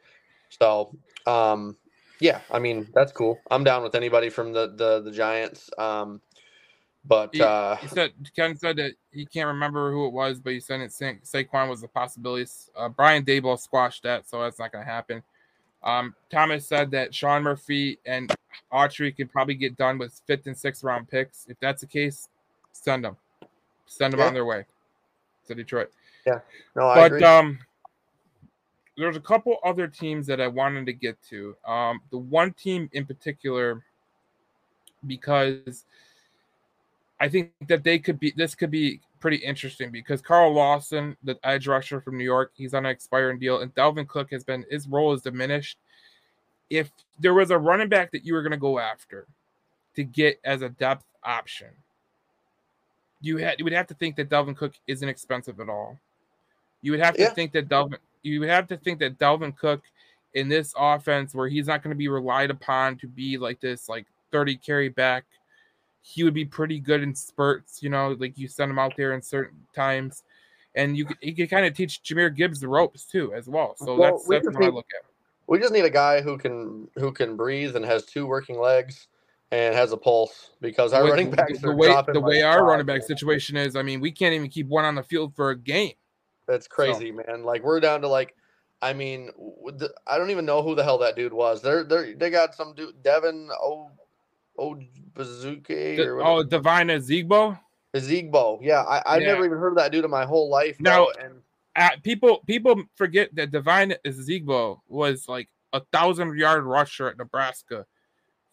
So 0.49 0.97
um, 1.27 1.77
yeah, 2.21 2.41
I 2.51 2.59
mean 2.59 2.89
that's 2.95 3.13
cool. 3.13 3.39
I'm 3.51 3.65
down 3.65 3.83
with 3.83 3.95
anybody 3.95 4.31
from 4.31 4.53
the 4.53 4.75
the 4.77 5.01
the 5.03 5.13
Giants. 5.13 5.71
Um, 5.79 6.21
but 7.05 7.31
he, 7.33 7.43
uh, 7.43 7.77
he 7.77 7.89
said 7.89 8.13
Ken 8.35 8.57
said 8.57 8.77
that 8.77 8.93
he 9.13 9.25
can't 9.25 9.47
remember 9.47 9.93
who 9.93 10.07
it 10.07 10.13
was, 10.13 10.41
but 10.41 10.53
he 10.53 10.61
said 10.61 10.81
it 10.81 10.93
Sa- 10.93 11.13
Saquon 11.25 11.69
was 11.69 11.83
a 11.83 11.89
possibility. 11.89 12.51
Uh, 12.77 12.89
Brian 12.89 13.25
Daboll 13.25 13.59
squashed 13.59 14.03
that, 14.03 14.29
so 14.29 14.43
that's 14.43 14.59
not 14.59 14.73
going 14.73 14.85
to 14.85 14.91
happen. 14.91 15.23
Um, 15.83 16.15
Thomas 16.31 16.67
said 16.67 16.91
that 16.91 17.15
Sean 17.15 17.43
Murphy 17.45 17.99
and 18.05 18.35
Autry 18.73 19.17
could 19.17 19.31
probably 19.31 19.55
get 19.55 19.77
done 19.77 19.97
with 19.97 20.21
fifth 20.27 20.47
and 20.47 20.57
sixth 20.57 20.83
round 20.83 21.09
picks. 21.09 21.47
If 21.49 21.59
that's 21.61 21.81
the 21.81 21.87
case, 21.87 22.29
send 22.73 23.05
them, 23.05 23.17
send 23.87 24.13
them 24.13 24.21
Yeah. 24.21 24.27
on 24.27 24.35
their 24.35 24.45
way 24.45 24.65
to 25.47 25.55
Detroit. 25.55 25.91
Yeah, 26.27 26.41
no, 26.77 26.89
I 26.89 26.97
but 26.97 27.07
agree. 27.07 27.25
um, 27.25 27.59
there's 28.99 29.17
a 29.17 29.21
couple 29.21 29.57
other 29.65 29.87
teams 29.87 30.27
that 30.27 30.41
I 30.41 30.49
wanted 30.49 30.87
to 30.87 30.93
get 30.93 31.17
to. 31.31 31.57
Um, 31.65 32.01
the 32.11 32.19
one 32.19 32.53
team 32.53 32.91
in 32.93 33.07
particular, 33.07 33.85
because 35.07 35.85
I 37.21 37.29
think 37.29 37.53
that 37.69 37.85
they 37.85 37.99
could 37.99 38.19
be 38.19 38.33
this 38.37 38.55
could 38.55 38.71
be 38.71 39.01
pretty 39.21 39.37
interesting 39.37 39.91
because 39.91 40.21
Carl 40.21 40.53
Lawson, 40.53 41.17
the 41.23 41.39
edge 41.45 41.67
rusher 41.69 42.01
from 42.01 42.19
New 42.19 42.25
York, 42.25 42.53
he's 42.55 42.75
on 42.75 42.87
an 42.87 42.91
expiring 42.91 43.39
deal, 43.39 43.61
and 43.61 43.75
Dalvin 43.75 44.07
Cook 44.07 44.31
has 44.33 44.45
been 44.45 44.65
his 44.69 44.89
role 44.89 45.13
is 45.13 45.23
diminished. 45.23 45.79
If 46.69 46.91
there 47.19 47.35
was 47.35 47.51
a 47.51 47.59
running 47.59 47.89
back 47.89 48.11
that 48.13 48.25
you 48.25 48.35
were 48.35 48.43
going 48.43 48.51
to 48.51 48.59
go 48.59 48.79
after 48.79 49.27
to 49.95 50.05
get 50.05 50.39
as 50.45 50.63
a 50.63 50.69
depth 50.69 51.05
option, 51.25 51.69
you 53.21 53.37
had 53.39 53.59
you 53.59 53.65
would 53.65 53.73
have 53.73 53.87
to 53.89 53.95
think 53.95 54.17
that 54.17 54.29
Dalvin 54.29 54.57
Cook 54.57 54.75
isn't 54.87 55.09
expensive 55.09 55.61
at 55.61 55.69
all. 55.69 55.99
You 56.83 56.93
would 56.93 57.01
have 57.01 57.15
to 57.15 57.23
Yeah. 57.23 57.35
think 57.35 57.53
that 57.53 57.69
Dalvin 57.69 57.99
you 58.23 58.41
would 58.41 58.49
have 58.49 58.67
to 58.69 58.77
think 58.77 58.99
that 59.01 59.19
Dalvin 59.19 59.57
Cook 59.57 59.83
in 60.35 60.49
this 60.49 60.75
offense 60.77 61.35
where 61.35 61.49
he's 61.49 61.67
not 61.67 61.83
going 61.83 61.95
to 61.95 61.99
be 61.99 62.09
relied 62.09 62.51
upon 62.51 62.97
to 62.99 63.07
be 63.07 63.39
like 63.39 63.61
this 63.61 63.89
like 63.89 64.07
30 64.31 64.57
carry 64.57 64.89
back 64.89 65.25
he 66.03 66.23
would 66.23 66.35
be 66.35 66.45
pretty 66.45 66.79
good 66.79 67.03
in 67.03 67.15
spurts 67.15 67.83
you 67.83 67.89
know 67.91 68.15
like 68.19 68.37
you 68.39 68.47
send 68.49 68.71
him 68.71 68.79
out 68.79 68.95
there 68.97 69.13
in 69.15 69.23
certain 69.23 69.59
times. 69.75 70.23
And 70.75 70.97
you 70.97 71.07
could, 71.07 71.19
could 71.37 71.51
kind 71.51 71.67
of 71.67 71.75
teach 71.75 72.03
Jahmyr 72.05 72.37
Gibbs 72.37 72.61
the 72.61 72.69
ropes 72.69 73.05
too 73.05 73.33
as 73.35 73.49
well. 73.49 73.75
So 73.77 73.97
Well, 73.97 74.13
that's 74.13 74.29
we 74.29 74.37
that's 74.37 74.47
what 74.47 74.57
I 74.57 74.67
need- 74.67 74.75
look 74.75 74.87
at. 74.97 75.11
we 75.49 75.59
just 75.59 75.73
need 75.73 75.85
a 75.85 75.91
guy 75.91 76.21
who 76.21 76.39
can 76.39 76.89
who 76.97 77.11
can 77.11 77.37
breathe 77.37 77.75
and 77.75 77.85
has 77.85 78.05
two 78.05 78.27
working 78.27 78.61
legs 78.61 79.09
and 79.51 79.75
has 79.75 79.93
a 79.93 79.97
pulse 79.97 80.51
because 80.61 80.93
our 80.93 81.05
running 81.05 81.31
backs 81.31 81.61
the 81.61 81.69
are 81.69 81.75
way 81.75 82.03
the 82.13 82.21
way 82.21 82.43
our 82.43 82.65
running 82.65 82.87
back 82.87 83.03
situation 83.03 83.57
is 83.57 83.75
I 83.77 83.83
mean 83.83 83.99
we 83.99 84.13
can't 84.13 84.35
even 84.35 84.51
keep 84.51 84.69
one 84.69 84.85
on 84.85 84.95
the 84.95 85.03
field 85.03 85.35
for 85.35 85.51
a 85.51 85.57
game 85.57 85.95
That's 86.49 86.67
crazy, 86.67 87.13
man. 87.13 87.45
Like 87.45 87.63
we're 87.63 87.79
down 87.79 88.01
to 88.01 88.09
like, 88.09 88.35
I 88.83 88.93
mean, 88.95 89.31
I 90.07 90.19
don't 90.19 90.31
even 90.31 90.47
know 90.47 90.63
who 90.63 90.75
the 90.75 90.83
hell 90.83 90.99
that 90.99 91.15
dude 91.15 91.33
was. 91.33 91.63
They're 91.63 91.85
they 91.85 92.15
they 92.15 92.31
got 92.31 92.55
some 92.55 92.75
dude 92.75 93.01
Devin 93.03 93.51
O 93.61 93.91
O 94.59 94.81
Bazooka 95.15 95.73
The- 95.97 96.09
or 96.09 96.25
oh 96.25 96.43
Divine 96.43 96.89
Zegbo 96.89 97.59
Zegbo. 97.95 98.59
Yeah, 98.63 98.83
I 98.83 99.03
I've 99.07 99.21
Yeah. 99.23 99.29
never 99.29 99.45
even 99.45 99.59
heard 99.59 99.73
of 99.73 99.77
that 99.77 99.93
dude 99.93 100.05
in 100.07 100.11
my 100.11 100.25
whole 100.25 100.49
life. 100.49 100.81
Now- 100.81 101.09
and 101.23 101.43
uh, 101.77 101.91
people 102.03 102.41
people 102.47 102.83
forget 102.97 103.33
that 103.37 103.51
Divine 103.51 103.95
Zegbo 104.07 104.81
was 104.89 105.29
like 105.29 105.49
a 105.75 105.83
thousand 105.93 106.37
yard 106.39 106.65
rusher 106.65 107.09
at 107.09 107.19
Nebraska 107.19 107.85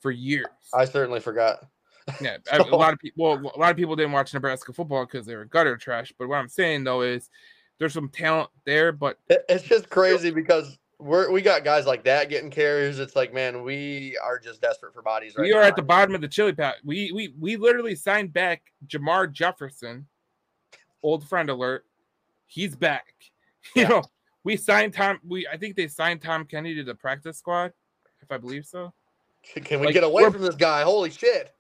for 0.01 0.11
years 0.11 0.45
I 0.73 0.83
certainly 0.85 1.21
forgot. 1.21 1.65
Yeah, 2.21 2.37
a- 2.51 2.61
a 2.61 2.75
lot 2.75 2.93
of 2.93 2.99
people. 2.99 3.23
Well, 3.25 3.51
a 3.55 3.57
lot 3.59 3.71
of 3.71 3.77
people 3.77 3.95
didn't 3.95 4.11
watch 4.11 4.31
Nebraska 4.31 4.71
football 4.73 5.05
because 5.05 5.25
they 5.25 5.35
were 5.35 5.45
gutter 5.45 5.75
trash. 5.75 6.13
But 6.19 6.27
what 6.27 6.35
I'm 6.37 6.49
saying 6.49 6.83
though 6.83 7.01
is, 7.01 7.31
there's 7.79 7.93
some 7.93 8.09
talent 8.09 8.49
there. 8.65 8.91
But 8.91 9.17
it's 9.29 9.63
just 9.63 9.89
crazy 9.89 10.31
because 10.31 10.77
we're 10.99 11.29
we 11.31 11.41
got 11.41 11.63
guys 11.63 11.85
like 11.85 12.03
that 12.05 12.29
getting 12.29 12.49
carries. 12.49 12.99
It's 12.99 13.15
like, 13.15 13.33
man, 13.33 13.63
we 13.63 14.17
are 14.23 14.39
just 14.39 14.61
desperate 14.61 14.93
for 14.93 15.01
bodies 15.01 15.35
right 15.37 15.43
we 15.43 15.53
are 15.53 15.61
now. 15.61 15.67
at 15.67 15.75
the 15.75 15.81
bottom 15.81 16.15
of 16.15 16.21
the 16.21 16.27
chili 16.27 16.53
pat. 16.53 16.75
We 16.83 17.11
we 17.11 17.33
we 17.39 17.57
literally 17.57 17.95
signed 17.95 18.33
back 18.33 18.61
Jermar 18.87 19.31
Jefferson, 19.31 20.07
old 21.03 21.27
friend 21.27 21.49
alert. 21.49 21.85
He's 22.47 22.75
back. 22.75 23.13
You 23.75 23.87
know, 23.87 24.03
we 24.43 24.57
signed 24.57 24.93
Tom. 24.93 25.19
We 25.27 25.47
I 25.47 25.57
think 25.57 25.75
they 25.75 25.87
signed 25.87 26.21
Tom 26.21 26.45
Kennedy 26.45 26.75
to 26.75 26.83
the 26.83 26.93
practice 26.93 27.39
squad, 27.39 27.73
if 28.21 28.31
I 28.31 28.37
believe 28.37 28.63
so. 28.63 28.93
Can 29.41 29.79
we 29.79 29.87
like, 29.87 29.95
get 29.95 30.03
away 30.03 30.29
from 30.29 30.43
this 30.43 30.53
guy? 30.53 30.83
Holy 30.83 31.09
shit! 31.09 31.51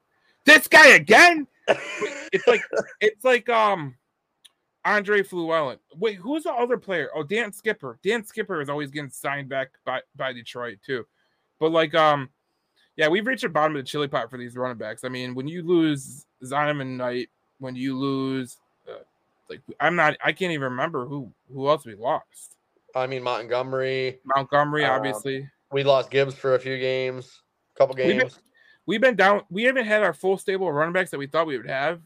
This 0.45 0.67
guy 0.67 0.89
again. 0.89 1.47
It's 2.31 2.45
like 2.47 2.61
it's 2.99 3.23
like 3.23 3.49
um 3.49 3.95
Andre 4.85 5.23
Fluellen. 5.23 5.77
Wait, 5.95 6.15
who's 6.17 6.43
the 6.43 6.53
other 6.53 6.77
player? 6.77 7.09
Oh, 7.15 7.23
Dan 7.23 7.51
Skipper. 7.51 7.97
Dan 8.03 8.23
Skipper 8.23 8.61
is 8.61 8.69
always 8.69 8.91
getting 8.91 9.09
signed 9.09 9.49
back 9.49 9.69
by 9.85 10.01
by 10.15 10.31
Detroit 10.31 10.77
too. 10.85 11.05
But 11.59 11.71
like 11.71 11.95
um 11.95 12.29
yeah, 12.95 13.07
we've 13.09 13.25
reached 13.27 13.41
the 13.41 13.49
bottom 13.49 13.75
of 13.75 13.83
the 13.83 13.87
chili 13.89 14.07
pot 14.07 14.29
for 14.29 14.37
these 14.37 14.55
running 14.55 14.77
backs. 14.77 15.03
I 15.03 15.09
mean, 15.09 15.35
when 15.35 15.47
you 15.47 15.63
lose 15.63 16.25
Zonovan 16.43 16.95
Knight, 16.97 17.29
when 17.59 17.75
you 17.75 17.97
lose 17.97 18.57
uh, 18.89 18.99
like 19.49 19.61
I'm 19.79 19.95
not 19.95 20.15
I 20.23 20.31
can't 20.31 20.51
even 20.51 20.65
remember 20.71 21.05
who 21.07 21.31
who 21.51 21.67
else 21.67 21.85
we 21.85 21.95
lost. 21.95 22.55
I 22.95 23.07
mean 23.07 23.23
Montgomery. 23.23 24.19
Montgomery, 24.23 24.85
Um, 24.85 24.91
obviously. 24.91 25.49
We 25.71 25.83
lost 25.83 26.11
Gibbs 26.11 26.35
for 26.35 26.55
a 26.55 26.59
few 26.59 26.77
games, 26.77 27.41
a 27.75 27.77
couple 27.79 27.95
We've 27.95 28.05
been- 28.07 28.19
games. 28.19 28.39
We've 28.87 29.01
been 29.01 29.15
down. 29.15 29.41
We 29.49 29.63
haven't 29.63 29.87
had 29.87 30.03
our 30.03 30.13
full 30.13 30.37
stable 30.37 30.67
of 30.67 30.75
running 30.75 30.93
backs 30.93 31.09
that 31.09 31.17
we 31.17 31.25
thought 31.25 31.47
we 31.47 31.57
would 31.57 31.67
have 31.67 32.01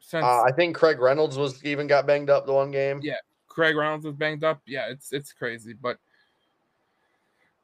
since 0.00 0.24
Uh, 0.24 0.42
I 0.42 0.52
think 0.52 0.76
Craig 0.76 0.98
Reynolds 0.98 1.36
was 1.36 1.64
even 1.64 1.86
got 1.86 2.06
banged 2.06 2.30
up 2.30 2.46
the 2.46 2.52
one 2.52 2.70
game. 2.70 3.00
Yeah. 3.02 3.16
Craig 3.48 3.76
Reynolds 3.76 4.04
was 4.04 4.14
banged 4.14 4.44
up. 4.44 4.60
Yeah, 4.66 4.88
it's 4.88 5.12
it's 5.12 5.32
crazy, 5.32 5.74
but 5.74 5.98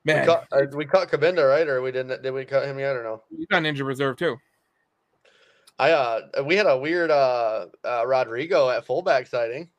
We 0.04 0.14
man, 0.14 0.26
cut, 0.26 0.46
uh, 0.52 0.66
we 0.74 0.84
cut 0.84 1.10
Cabinda, 1.10 1.48
right? 1.48 1.66
Or 1.66 1.80
we 1.80 1.92
didn't? 1.92 2.22
Did 2.22 2.32
we 2.32 2.44
cut 2.44 2.66
him 2.66 2.78
yet 2.78 2.96
or 2.96 3.02
no? 3.02 3.22
he's 3.36 3.46
on 3.52 3.64
injured 3.66 3.86
reserve 3.86 4.16
too. 4.16 4.36
I 5.78 5.90
uh, 5.92 6.20
we 6.44 6.56
had 6.56 6.66
a 6.66 6.76
weird 6.76 7.10
uh, 7.10 7.66
uh 7.84 8.04
Rodrigo 8.06 8.70
at 8.70 8.84
fullback 8.84 9.26
sighting. 9.26 9.70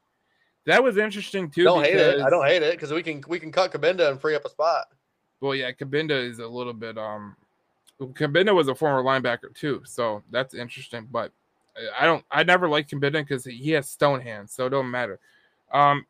That 0.66 0.84
was 0.84 0.98
interesting 0.98 1.50
too. 1.50 1.64
don't 1.64 1.84
hate 1.84 1.96
it. 1.96 2.22
I 2.22 2.30
don't 2.30 2.46
hate 2.46 2.62
it 2.62 2.74
because 2.74 2.92
we 2.92 3.02
can 3.02 3.24
we 3.28 3.40
can 3.40 3.52
cut 3.52 3.72
Cabinda 3.72 4.10
and 4.10 4.20
free 4.20 4.36
up 4.36 4.46
a 4.46 4.50
spot. 4.50 4.86
Well, 5.40 5.56
yeah, 5.56 5.72
Cabinda 5.72 6.12
is 6.12 6.40
a 6.40 6.48
little 6.48 6.74
bit. 6.74 6.98
Um, 6.98 7.36
Cabinda 8.02 8.54
was 8.54 8.68
a 8.68 8.76
former 8.76 9.04
linebacker 9.04 9.56
too, 9.56 9.82
so 9.86 10.24
that's 10.30 10.54
interesting. 10.54 11.08
But 11.10 11.32
I 11.98 12.06
don't. 12.06 12.24
I 12.32 12.44
never 12.44 12.68
liked 12.68 12.92
Cabinda 12.92 13.14
because 13.14 13.46
he 13.46 13.72
has 13.72 13.90
stone 13.90 14.22
hands, 14.22 14.54
so 14.54 14.66
it 14.66 14.70
don't 14.70 14.90
matter. 14.90 15.20
Um, 15.72 16.06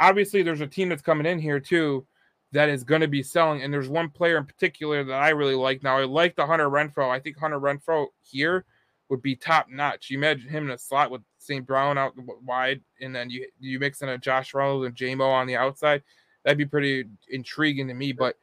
obviously, 0.00 0.42
there's 0.42 0.60
a 0.60 0.66
team 0.66 0.88
that's 0.88 1.02
coming 1.02 1.26
in 1.26 1.38
here 1.38 1.60
too 1.60 2.06
that 2.52 2.68
is 2.68 2.84
going 2.84 3.00
to 3.00 3.08
be 3.08 3.22
selling, 3.22 3.62
and 3.62 3.72
there's 3.72 3.88
one 3.88 4.08
player 4.08 4.38
in 4.38 4.46
particular 4.46 5.02
that 5.04 5.14
I 5.14 5.30
really 5.30 5.54
like. 5.56 5.82
Now, 5.82 5.98
I 5.98 6.04
like 6.04 6.36
the 6.36 6.46
Hunter 6.46 6.70
Renfrow. 6.70 7.10
I 7.10 7.18
think 7.18 7.36
Hunter 7.36 7.58
Renfrow 7.58 8.06
here 8.22 8.64
would 9.08 9.22
be 9.22 9.34
top 9.34 9.68
notch. 9.68 10.08
You 10.10 10.18
imagine 10.18 10.48
him 10.48 10.64
in 10.64 10.70
a 10.70 10.78
slot 10.78 11.10
with 11.10 11.22
St. 11.38 11.66
Brown 11.66 11.98
out 11.98 12.14
wide, 12.42 12.80
and 13.00 13.14
then 13.14 13.30
you 13.30 13.46
you 13.60 13.78
mix 13.78 14.02
in 14.02 14.08
a 14.08 14.18
Josh 14.18 14.54
Reynolds 14.54 14.86
and 14.86 14.94
Jamo 14.94 15.28
on 15.28 15.46
the 15.46 15.56
outside. 15.56 16.02
That'd 16.44 16.58
be 16.58 16.66
pretty 16.66 17.04
intriguing 17.28 17.88
to 17.88 17.94
me. 17.94 18.12
But. 18.12 18.36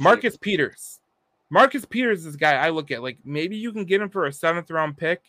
Marcus 0.00 0.36
Peters. 0.38 1.00
Marcus 1.50 1.84
Peters 1.84 2.20
is 2.20 2.24
this 2.24 2.36
guy 2.36 2.54
I 2.54 2.70
look 2.70 2.90
at. 2.90 3.02
Like 3.02 3.18
maybe 3.24 3.56
you 3.56 3.72
can 3.72 3.84
get 3.84 4.00
him 4.00 4.08
for 4.08 4.26
a 4.26 4.32
seventh 4.32 4.70
round 4.70 4.96
pick. 4.96 5.22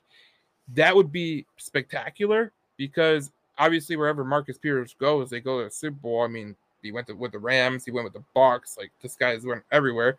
That 0.74 0.96
would 0.96 1.12
be 1.12 1.46
spectacular 1.58 2.52
because 2.78 3.32
obviously 3.58 3.96
wherever 3.96 4.24
Marcus 4.24 4.58
Peters 4.58 4.96
goes, 5.00 5.30
they 5.30 5.40
go 5.40 5.60
to 5.60 5.66
the 5.66 5.72
Super 5.72 5.98
Bowl. 5.98 6.24
I 6.24 6.28
mean, 6.28 6.56
he 6.82 6.92
went 6.92 7.08
to, 7.08 7.14
with 7.14 7.32
the 7.32 7.40
Rams, 7.40 7.86
he 7.86 7.92
went 7.92 8.06
with 8.06 8.14
the 8.14 8.24
Bucs. 8.36 8.78
Like 8.78 8.92
this 9.02 9.16
guy's 9.16 9.46
went 9.46 9.64
everywhere, 9.72 10.18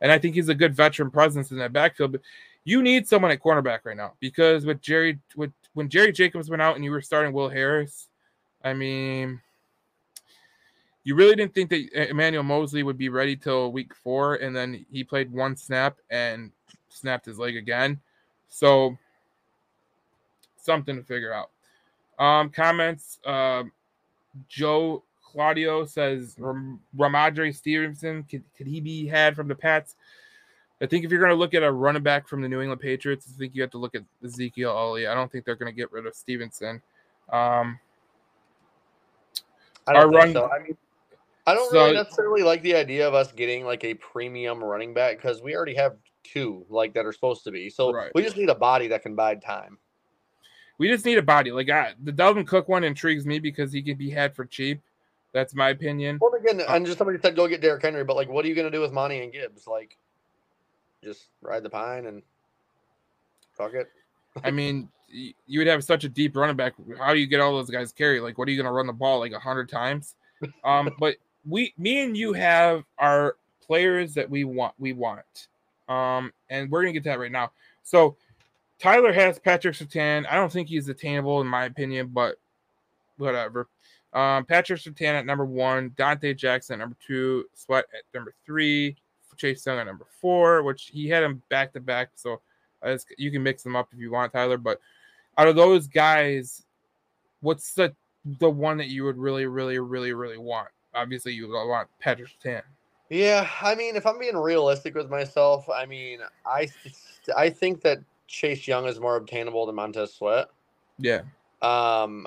and 0.00 0.10
I 0.10 0.18
think 0.18 0.34
he's 0.34 0.48
a 0.48 0.54
good 0.54 0.74
veteran 0.74 1.10
presence 1.10 1.50
in 1.50 1.58
that 1.58 1.72
backfield. 1.72 2.12
But 2.12 2.22
you 2.64 2.82
need 2.82 3.06
someone 3.06 3.30
at 3.30 3.42
cornerback 3.42 3.80
right 3.84 3.96
now 3.96 4.14
because 4.20 4.66
with 4.66 4.80
Jerry, 4.80 5.18
with 5.36 5.52
when 5.74 5.88
Jerry 5.88 6.12
Jacobs 6.12 6.50
went 6.50 6.62
out 6.62 6.76
and 6.76 6.84
you 6.84 6.90
were 6.90 7.02
starting 7.02 7.32
Will 7.32 7.48
Harris, 7.48 8.08
I 8.64 8.72
mean, 8.72 9.40
you 11.04 11.14
really 11.14 11.36
didn't 11.36 11.54
think 11.54 11.70
that 11.70 12.10
Emmanuel 12.10 12.42
Moseley 12.42 12.82
would 12.82 12.98
be 12.98 13.08
ready 13.08 13.36
till 13.36 13.70
week 13.70 13.94
four, 13.94 14.36
and 14.36 14.56
then 14.56 14.84
he 14.90 15.04
played 15.04 15.30
one 15.30 15.56
snap 15.56 15.98
and 16.10 16.50
snapped 16.88 17.26
his 17.26 17.38
leg 17.38 17.56
again. 17.56 18.00
So 18.48 18.96
something 20.66 20.96
to 20.96 21.02
figure 21.02 21.32
out. 21.32 21.50
Um, 22.18 22.50
comments. 22.50 23.18
Um, 23.24 23.72
Joe 24.48 25.02
Claudio 25.22 25.86
says 25.86 26.36
Ram- 26.38 26.80
Rhamondre 26.96 27.54
Stevenson 27.54 28.24
could, 28.24 28.42
could 28.56 28.66
he 28.66 28.80
be 28.80 29.06
had 29.06 29.34
from 29.34 29.48
the 29.48 29.54
Pats? 29.54 29.96
I 30.80 30.86
think 30.86 31.04
if 31.04 31.10
you're 31.10 31.20
going 31.20 31.30
to 31.30 31.36
look 31.36 31.54
at 31.54 31.62
a 31.62 31.72
running 31.72 32.02
back 32.02 32.28
from 32.28 32.42
the 32.42 32.48
New 32.48 32.60
England 32.60 32.82
Patriots, 32.82 33.26
I 33.34 33.38
think 33.38 33.54
you 33.54 33.62
have 33.62 33.70
to 33.70 33.78
look 33.78 33.94
at 33.94 34.02
Ezekiel 34.22 34.70
Ollie. 34.70 35.06
I 35.06 35.14
don't 35.14 35.32
think 35.32 35.46
they're 35.46 35.56
going 35.56 35.72
to 35.72 35.76
get 35.76 35.90
rid 35.90 36.06
of 36.06 36.14
Stevenson. 36.14 36.82
Um, 37.32 37.78
I 39.86 39.94
don't 39.94 40.12
run- 40.12 40.32
so. 40.32 40.50
I 40.50 40.62
mean, 40.62 40.76
I 41.46 41.54
don't 41.54 41.70
so, 41.70 41.84
really 41.84 41.94
necessarily 41.94 42.42
like 42.42 42.60
the 42.62 42.74
idea 42.74 43.06
of 43.06 43.14
us 43.14 43.32
getting 43.32 43.64
like 43.64 43.84
a 43.84 43.94
premium 43.94 44.62
running 44.62 44.92
back 44.92 45.16
because 45.16 45.40
we 45.40 45.54
already 45.54 45.76
have 45.76 45.96
two 46.24 46.66
like 46.68 46.92
that 46.94 47.06
are 47.06 47.12
supposed 47.12 47.44
to 47.44 47.50
be. 47.50 47.70
So 47.70 47.92
right. 47.92 48.10
we 48.14 48.22
just 48.22 48.36
need 48.36 48.50
a 48.50 48.54
body 48.54 48.88
that 48.88 49.02
can 49.02 49.14
bide 49.14 49.40
time. 49.40 49.78
We 50.78 50.88
just 50.88 51.04
need 51.04 51.18
a 51.18 51.22
body. 51.22 51.52
Like 51.52 51.70
I, 51.70 51.94
the 52.02 52.12
Dalvin 52.12 52.46
Cook 52.46 52.68
one 52.68 52.84
intrigues 52.84 53.26
me 53.26 53.38
because 53.38 53.72
he 53.72 53.82
can 53.82 53.96
be 53.96 54.10
had 54.10 54.34
for 54.34 54.44
cheap. 54.44 54.82
That's 55.32 55.54
my 55.54 55.70
opinion. 55.70 56.18
Well, 56.20 56.32
again, 56.34 56.60
uh, 56.60 56.72
and 56.74 56.86
just 56.86 56.98
somebody 56.98 57.18
said 57.20 57.36
go 57.36 57.46
get 57.46 57.60
Derrick 57.60 57.82
Henry, 57.82 58.04
but 58.04 58.16
like, 58.16 58.28
what 58.28 58.44
are 58.44 58.48
you 58.48 58.54
going 58.54 58.70
to 58.70 58.76
do 58.76 58.80
with 58.80 58.92
Monty 58.92 59.22
and 59.22 59.32
Gibbs? 59.32 59.66
Like, 59.66 59.96
just 61.04 61.26
ride 61.42 61.62
the 61.62 61.70
pine 61.70 62.06
and 62.06 62.22
fuck 63.52 63.74
it. 63.74 63.88
I 64.42 64.50
mean, 64.50 64.88
you 65.08 65.60
would 65.60 65.66
have 65.66 65.84
such 65.84 66.04
a 66.04 66.08
deep 66.08 66.36
running 66.36 66.56
back. 66.56 66.74
How 66.98 67.12
do 67.12 67.20
you 67.20 67.26
get 67.26 67.40
all 67.40 67.52
those 67.52 67.70
guys 67.70 67.92
carry? 67.92 68.20
Like, 68.20 68.38
what 68.38 68.48
are 68.48 68.50
you 68.50 68.56
going 68.56 68.66
to 68.66 68.72
run 68.72 68.86
the 68.86 68.92
ball 68.92 69.18
like 69.18 69.32
a 69.32 69.38
hundred 69.38 69.68
times? 69.68 70.14
Um, 70.64 70.90
but 70.98 71.16
we, 71.46 71.74
me 71.78 72.02
and 72.02 72.16
you 72.16 72.32
have 72.32 72.84
our 72.98 73.36
players 73.60 74.14
that 74.14 74.28
we 74.28 74.44
want. 74.44 74.74
We 74.78 74.92
want, 74.92 75.48
um, 75.88 76.32
and 76.50 76.70
we're 76.70 76.82
gonna 76.82 76.92
get 76.92 77.04
to 77.04 77.10
that 77.10 77.18
right 77.18 77.32
now. 77.32 77.52
So, 77.82 78.16
Tyler 78.78 79.12
has 79.12 79.38
Patrick 79.38 79.74
Surtain. 79.74 80.26
I 80.30 80.36
don't 80.36 80.52
think 80.52 80.68
he's 80.68 80.88
attainable 80.88 81.40
in 81.40 81.46
my 81.46 81.64
opinion, 81.64 82.10
but 82.12 82.36
whatever. 83.16 83.68
Um, 84.12 84.44
Patrick 84.44 84.80
Surtain 84.80 85.14
at 85.14 85.26
number 85.26 85.44
one, 85.44 85.90
Donte 85.90 86.36
Jackson 86.36 86.74
at 86.74 86.78
number 86.80 86.96
two, 87.06 87.44
Sweat 87.54 87.84
at 87.94 88.02
number 88.14 88.34
three, 88.44 88.96
Chase 89.36 89.64
Young 89.66 89.78
at 89.78 89.86
number 89.86 90.06
four, 90.20 90.62
which 90.62 90.90
he 90.92 91.08
had 91.08 91.22
him 91.22 91.42
back 91.48 91.72
to 91.74 91.80
back. 91.80 92.10
So 92.14 92.40
you 93.18 93.30
can 93.30 93.42
mix 93.42 93.62
them 93.62 93.76
up 93.76 93.88
if 93.92 93.98
you 93.98 94.10
want, 94.10 94.32
Tyler. 94.32 94.58
But 94.58 94.80
out 95.38 95.48
of 95.48 95.56
those 95.56 95.86
guys, 95.86 96.64
what's 97.40 97.74
the 97.74 97.94
the 98.40 98.50
one 98.50 98.76
that 98.78 98.88
you 98.88 99.04
would 99.04 99.18
really, 99.18 99.46
really, 99.46 99.78
really, 99.78 100.12
really 100.12 100.38
want? 100.38 100.68
Obviously, 100.94 101.32
you 101.32 101.48
would 101.48 101.68
want 101.68 101.88
Patrick 102.00 102.30
Surtain. 102.42 102.62
Yeah, 103.10 103.48
I 103.62 103.74
mean, 103.74 103.94
if 103.94 104.06
I'm 104.06 104.18
being 104.18 104.36
realistic 104.36 104.94
with 104.94 105.08
myself, 105.08 105.68
I 105.70 105.86
mean, 105.86 106.20
I 106.44 106.68
I 107.36 107.50
think 107.50 107.82
that 107.82 107.98
Chase 108.26 108.66
Young 108.66 108.86
is 108.86 109.00
more 109.00 109.16
obtainable 109.16 109.66
than 109.66 109.74
Montez 109.74 110.14
Sweat. 110.14 110.48
Yeah. 110.98 111.22
Um, 111.62 112.26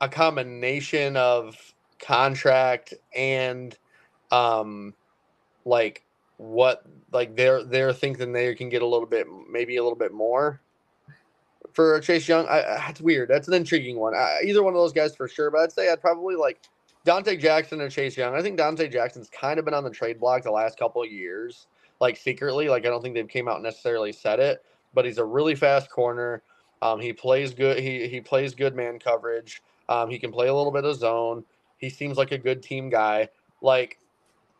a 0.00 0.08
combination 0.08 1.16
of 1.16 1.56
contract 1.98 2.94
and 3.14 3.76
um, 4.30 4.94
like 5.64 6.04
what 6.36 6.84
like 7.12 7.34
they're 7.36 7.64
they're 7.64 7.92
thinking 7.92 8.32
they 8.32 8.54
can 8.54 8.68
get 8.68 8.82
a 8.82 8.86
little 8.86 9.06
bit 9.06 9.26
maybe 9.50 9.76
a 9.76 9.82
little 9.82 9.98
bit 9.98 10.12
more 10.12 10.60
for 11.72 12.00
Chase 12.00 12.28
Young. 12.28 12.46
I, 12.48 12.88
it's 12.88 13.00
weird. 13.00 13.28
That's 13.28 13.48
an 13.48 13.54
intriguing 13.54 13.98
one. 13.98 14.14
I, 14.14 14.40
either 14.44 14.62
one 14.62 14.74
of 14.74 14.78
those 14.78 14.92
guys 14.92 15.14
for 15.14 15.28
sure, 15.28 15.50
but 15.50 15.60
I'd 15.60 15.72
say 15.72 15.90
I'd 15.90 16.00
probably 16.00 16.34
like 16.34 16.60
Donte 17.06 17.38
Jackson 17.40 17.80
or 17.80 17.88
Chase 17.88 18.16
Young. 18.16 18.34
I 18.34 18.42
think 18.42 18.58
Donte 18.58 18.90
Jackson's 18.90 19.30
kind 19.30 19.58
of 19.58 19.64
been 19.64 19.74
on 19.74 19.84
the 19.84 19.90
trade 19.90 20.20
block 20.20 20.42
the 20.42 20.50
last 20.50 20.78
couple 20.78 21.02
of 21.02 21.10
years, 21.10 21.66
like 22.00 22.16
secretly. 22.16 22.68
Like 22.68 22.86
I 22.86 22.88
don't 22.88 23.02
think 23.02 23.14
they've 23.14 23.28
came 23.28 23.48
out 23.48 23.56
and 23.56 23.64
necessarily 23.64 24.12
said 24.12 24.40
it, 24.40 24.64
but 24.94 25.04
he's 25.04 25.18
a 25.18 25.24
really 25.24 25.54
fast 25.54 25.90
corner. 25.90 26.42
Um, 26.82 27.00
he 27.00 27.12
plays 27.12 27.54
good. 27.54 27.78
He 27.78 28.06
he 28.08 28.20
plays 28.20 28.54
good 28.54 28.74
man 28.74 28.98
coverage. 28.98 29.62
Um, 29.88 30.10
he 30.10 30.18
can 30.18 30.30
play 30.30 30.48
a 30.48 30.54
little 30.54 30.72
bit 30.72 30.84
of 30.84 30.96
zone. 30.96 31.44
He 31.78 31.90
seems 31.90 32.16
like 32.16 32.32
a 32.32 32.38
good 32.38 32.62
team 32.62 32.88
guy. 32.88 33.28
Like 33.62 33.98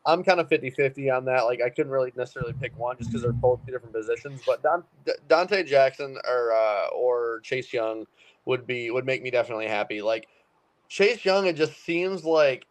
I'm 0.08 0.24
kind 0.24 0.40
of 0.40 0.48
50 0.48 0.70
50 0.70 1.10
on 1.10 1.26
that. 1.26 1.42
Like, 1.42 1.60
I 1.60 1.68
couldn't 1.68 1.92
really 1.92 2.12
necessarily 2.16 2.54
pick 2.54 2.76
one 2.78 2.96
just 2.96 3.10
because 3.10 3.22
they're 3.22 3.32
both 3.32 3.64
two 3.66 3.72
different 3.72 3.94
positions. 3.94 4.40
But 4.46 4.62
Don, 4.62 4.82
Donte 5.28 5.66
Jackson 5.66 6.16
or 6.26 6.52
uh, 6.52 6.88
or 6.94 7.40
Chase 7.40 7.72
Young 7.74 8.06
would 8.46 8.66
be 8.66 8.90
would 8.90 9.04
make 9.04 9.22
me 9.22 9.30
definitely 9.30 9.68
happy. 9.68 10.00
Like 10.00 10.26
Chase 10.88 11.24
Young, 11.26 11.46
it 11.46 11.56
just 11.56 11.84
seems 11.84 12.24
like 12.24 12.64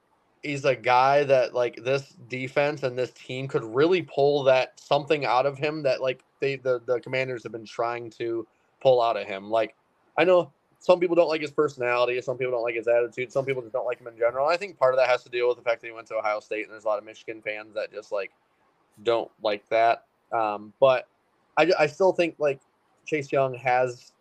he's 0.43 0.65
a 0.65 0.75
guy 0.75 1.23
that 1.23 1.53
like 1.53 1.83
this 1.83 2.15
defense 2.27 2.83
and 2.83 2.97
this 2.97 3.11
team 3.11 3.47
could 3.47 3.63
really 3.63 4.01
pull 4.01 4.43
that 4.43 4.79
something 4.79 5.25
out 5.25 5.45
of 5.45 5.57
him 5.57 5.83
that 5.83 6.01
like 6.01 6.23
they 6.39 6.55
the 6.55 6.81
the 6.85 6.99
Commanders 6.99 7.43
have 7.43 7.51
been 7.51 7.65
trying 7.65 8.09
to 8.11 8.47
pull 8.81 9.01
out 9.01 9.17
of 9.17 9.27
him. 9.27 9.49
Like 9.49 9.75
I 10.17 10.23
know 10.23 10.51
some 10.79 10.99
people 10.99 11.15
don't 11.15 11.27
like 11.27 11.41
his 11.41 11.51
personality. 11.51 12.21
Some 12.21 12.37
people 12.37 12.51
don't 12.51 12.63
like 12.63 12.75
his 12.75 12.87
attitude. 12.87 13.31
Some 13.31 13.45
people 13.45 13.61
just 13.61 13.73
don't 13.73 13.85
like 13.85 13.99
him 13.99 14.07
in 14.07 14.17
general. 14.17 14.47
I 14.47 14.57
think 14.57 14.77
part 14.77 14.93
of 14.93 14.99
that 14.99 15.09
has 15.09 15.23
to 15.23 15.29
deal 15.29 15.47
with 15.47 15.57
the 15.57 15.63
fact 15.63 15.81
that 15.81 15.87
he 15.87 15.93
went 15.93 16.07
to 16.07 16.15
Ohio 16.15 16.39
State, 16.39 16.65
and 16.65 16.71
there's 16.71 16.85
a 16.85 16.87
lot 16.87 16.99
of 16.99 17.05
Michigan 17.05 17.41
fans 17.41 17.73
that 17.73 17.91
just 17.91 18.11
like 18.11 18.31
don't 19.03 19.31
like 19.43 19.67
that. 19.69 20.05
Um, 20.31 20.73
but 20.79 21.07
I, 21.57 21.71
I 21.79 21.87
still 21.87 22.13
think 22.13 22.35
like 22.37 22.61
Chase 23.05 23.31
Young 23.31 23.55
has 23.55 24.13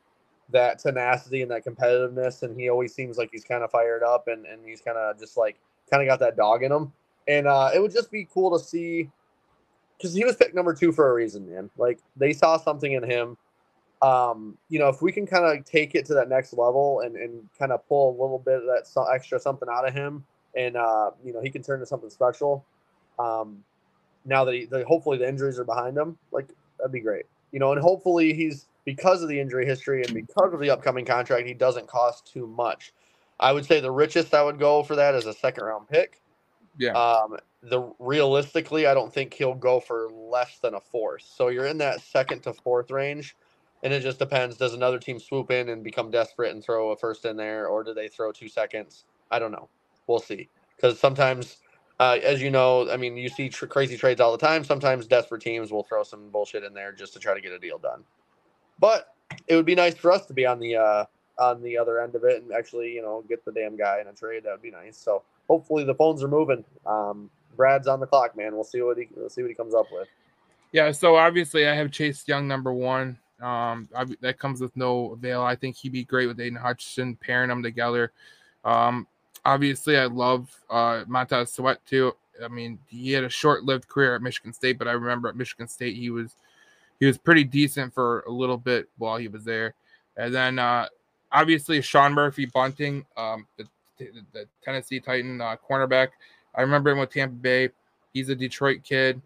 that 0.51 0.79
tenacity 0.79 1.43
and 1.43 1.51
that 1.51 1.64
competitiveness, 1.64 2.43
and 2.43 2.59
he 2.59 2.69
always 2.71 2.95
seems 2.95 3.19
like 3.19 3.31
he's 3.33 3.45
kind 3.45 3.62
of 3.62 3.71
fired 3.71 4.03
up, 4.03 4.29
and 4.29 4.47
and 4.47 4.64
he's 4.64 4.81
kind 4.81 4.97
of 4.97 5.19
just 5.19 5.37
like 5.37 5.59
kind 5.91 6.03
of 6.03 6.09
got 6.09 6.20
that 6.20 6.37
dog 6.37 6.62
in 6.62 6.72
him. 6.72 6.93
And 7.28 7.47
uh, 7.47 7.70
it 7.74 7.80
would 7.80 7.93
just 7.93 8.11
be 8.11 8.28
cool 8.32 8.57
to 8.57 8.64
see 8.64 9.11
because 9.97 10.14
he 10.14 10.24
was 10.24 10.37
picked 10.37 10.55
number 10.55 10.74
two 10.74 10.93
for 10.93 11.11
a 11.11 11.14
reason, 11.14 11.51
man. 11.51 11.70
Like 11.76 11.99
they 12.16 12.32
saw 12.32 12.57
something 12.57 12.93
in 12.93 13.03
him 13.03 13.37
um, 14.03 14.59
you 14.68 14.78
know, 14.78 14.89
if 14.89 15.01
we 15.01 15.11
can 15.11 15.26
kind 15.26 15.45
of 15.45 15.64
take 15.64 15.95
it 15.95 16.05
to 16.07 16.14
that 16.14 16.28
next 16.28 16.53
level 16.53 17.01
and, 17.01 17.16
and 17.16 17.49
kind 17.59 17.72
of 17.72 17.87
pull 17.89 18.11
a 18.11 18.16
little 18.22 18.39
bit 18.39 18.57
of 18.57 18.64
that 18.64 18.87
so 18.87 19.05
extra 19.05 19.41
something 19.41 19.68
out 19.70 19.87
of 19.89 19.95
him, 19.95 20.24
and 20.55 20.76
uh, 20.76 21.11
you 21.24 21.32
know, 21.32 21.41
he 21.41 21.51
can 21.51 21.62
turn 21.62 21.80
to 21.80 21.87
something 21.87 22.11
special. 22.11 22.64
Um, 23.18 23.64
now 24.24 24.45
that 24.45 24.55
he, 24.55 24.68
hopefully 24.87 25.18
the 25.18 25.28
injuries 25.28 25.59
are 25.59 25.64
behind 25.64 25.97
him, 25.97 26.18
like 26.30 26.49
that'd 26.78 26.93
be 26.93 27.01
great. 27.01 27.24
You 27.53 27.59
know, 27.59 27.72
and 27.72 27.80
hopefully 27.80 28.34
he's 28.34 28.66
because 28.84 29.22
of 29.22 29.28
the 29.28 29.41
injury 29.41 29.64
history 29.64 30.03
and 30.03 30.12
because 30.12 30.53
of 30.53 30.61
the 30.61 30.70
upcoming 30.70 31.05
contract, 31.05 31.47
he 31.47 31.55
doesn't 31.55 31.89
cost 31.89 32.30
too 32.30 32.47
much. 32.47 32.93
I 33.39 33.53
would 33.53 33.64
say 33.64 33.80
the 33.80 33.91
richest 33.91 34.34
I 34.34 34.43
would 34.43 34.59
go 34.59 34.82
for 34.82 34.97
that 34.97 35.14
is 35.14 35.26
a 35.26 35.34
second 35.34 35.64
round 35.64 35.89
pick. 35.89 36.22
Yeah. 36.78 36.93
Um, 36.93 37.37
the 37.62 37.93
realistically, 37.99 38.87
I 38.87 38.95
don't 38.95 39.12
think 39.12 39.34
he'll 39.34 39.55
go 39.55 39.80
for 39.80 40.09
less 40.11 40.59
than 40.59 40.74
a 40.74 40.80
fourth. 40.80 41.22
So 41.22 41.49
you're 41.49 41.66
in 41.66 41.78
that 41.78 42.01
second 42.01 42.43
to 42.43 42.53
fourth 42.53 42.91
range 42.91 43.37
and 43.82 43.93
it 43.93 44.01
just 44.01 44.18
depends. 44.18 44.57
Does 44.57 44.74
another 44.74 44.99
team 44.99 45.18
swoop 45.18 45.51
in 45.51 45.68
and 45.68 45.84
become 45.84 46.11
desperate 46.11 46.53
and 46.53 46.62
throw 46.62 46.91
a 46.91 46.97
first 46.97 47.24
in 47.24 47.37
there, 47.37 47.68
or 47.68 47.84
do 47.84 47.95
they 47.95 48.09
throw 48.09 48.32
two 48.32 48.49
seconds? 48.49 49.05
I 49.30 49.39
don't 49.39 49.53
know. 49.53 49.68
We'll 50.07 50.18
see. 50.18 50.49
Because 50.74 50.99
sometimes, 50.99 51.59
uh, 52.01 52.18
as 52.22 52.43
you 52.43 52.51
know, 52.51 52.91
I 52.91 52.97
mean, 52.97 53.16
you 53.16 53.28
see 53.28 53.49
tr- 53.49 53.66
crazy 53.66 53.97
trades 53.97 54.20
all 54.20 54.32
the 54.32 54.39
time. 54.39 54.64
Sometimes 54.64 55.07
desperate 55.07 55.43
teams 55.43 55.70
will 55.70 55.84
throw 55.84 56.03
some 56.03 56.30
bullshit 56.30 56.64
in 56.64 56.74
there 56.74 56.93
just 56.93 57.12
to 57.14 57.18
try 57.18 57.34
to 57.34 57.41
get 57.41 57.53
a 57.53 57.59
deal 57.59 57.78
done. 57.78 58.05
But 58.78 59.14
it 59.47 59.57
would 59.57 59.66
be 59.66 59.74
nice 59.74 59.95
for 59.95 60.12
us 60.12 60.26
to 60.26 60.34
be 60.34 60.47
on 60.47 60.59
the 60.59 60.76
uh, 60.76 61.05
on 61.39 61.62
the 61.62 61.76
other 61.76 62.01
end 62.01 62.14
of 62.14 62.24
it 62.24 62.43
and 62.43 62.53
actually, 62.53 62.93
you 62.93 63.03
know, 63.03 63.24
get 63.28 63.45
the 63.45 63.53
damn 63.53 63.76
guy 63.76 64.01
in 64.01 64.07
a 64.07 64.12
trade. 64.12 64.45
That 64.45 64.53
would 64.53 64.62
be 64.62 64.70
nice. 64.70 64.97
So 64.97 65.22
hopefully 65.49 65.84
the 65.84 65.95
phones 65.95 66.22
are 66.22 66.28
moving. 66.28 66.64
Um, 66.87 67.30
Brad's 67.57 67.87
on 67.87 68.01
the 68.01 68.07
clock, 68.07 68.37
man. 68.37 68.55
We'll 68.55 68.64
see 68.64 68.82
what 68.82 68.99
he 68.99 69.09
we'll 69.14 69.30
see 69.30 69.43
what 69.43 69.49
he 69.49 69.55
comes 69.55 69.74
up 69.74 69.87
with. 69.93 70.09
Yeah. 70.72 70.93
So 70.93 71.16
obviously, 71.16 71.66
I 71.66 71.74
have 71.74 71.91
Chase 71.91 72.26
Young 72.26 72.47
number 72.47 72.72
one. 72.72 73.18
Um, 73.41 73.89
I, 73.95 74.07
that 74.20 74.39
comes 74.39 74.61
with 74.61 74.76
no 74.76 75.12
avail. 75.12 75.43
I 75.43 75.57
think 75.57 75.76
he'd 75.76 75.93
be 75.93 76.05
great 76.05 76.26
with 76.26 76.41
Aidan 76.41 76.59
Hutchinson, 76.59 77.16
pairing 77.16 77.49
them 77.49 77.62
together. 77.62 78.12
Um, 78.64 79.07
obviously, 79.45 79.99
I 79.99 80.07
love 80.07 80.51
uh, 80.70 81.05
Montez 81.07 81.53
Sweat 81.53 81.84
too. 81.87 82.14
I 82.43 82.49
mean, 82.49 82.78
he 82.89 83.12
had 83.12 83.24
a 83.24 83.30
short-lived 83.30 83.89
career 83.89 84.14
at 84.14 84.22
Michigan 84.22 84.53
State, 84.53 84.78
but 84.78 84.89
I 84.89 84.93
remember 84.93 85.28
at 85.28 85.37
Michigan 85.37 85.68
State 85.68 85.97
he 85.97 86.11
was 86.11 86.34
he 86.99 87.07
was 87.07 87.18
pretty 87.18 87.45
decent 87.45 87.93
for 87.95 88.20
a 88.20 88.30
little 88.30 88.57
bit 88.57 88.89
while 88.99 89.16
he 89.16 89.28
was 89.28 89.45
there. 89.45 89.74
And 90.16 90.34
then 90.34 90.59
uh, 90.59 90.87
obviously 91.33 91.81
Sean 91.83 92.12
Murphy 92.12 92.47
Bunting, 92.47 93.05
um, 93.16 93.47
the, 93.57 93.66
the, 94.33 94.47
Tennessee 94.62 95.01
Titan 95.01 95.41
uh, 95.41 95.57
cornerback. 95.68 96.09
I 96.55 96.62
remember 96.62 96.91
him 96.91 96.99
with 96.99 97.11
Tampa 97.11 97.35
Bay. 97.35 97.70
He's 98.12 98.29
a 98.29 98.35
Detroit 98.35 98.83
kid. 98.83 99.20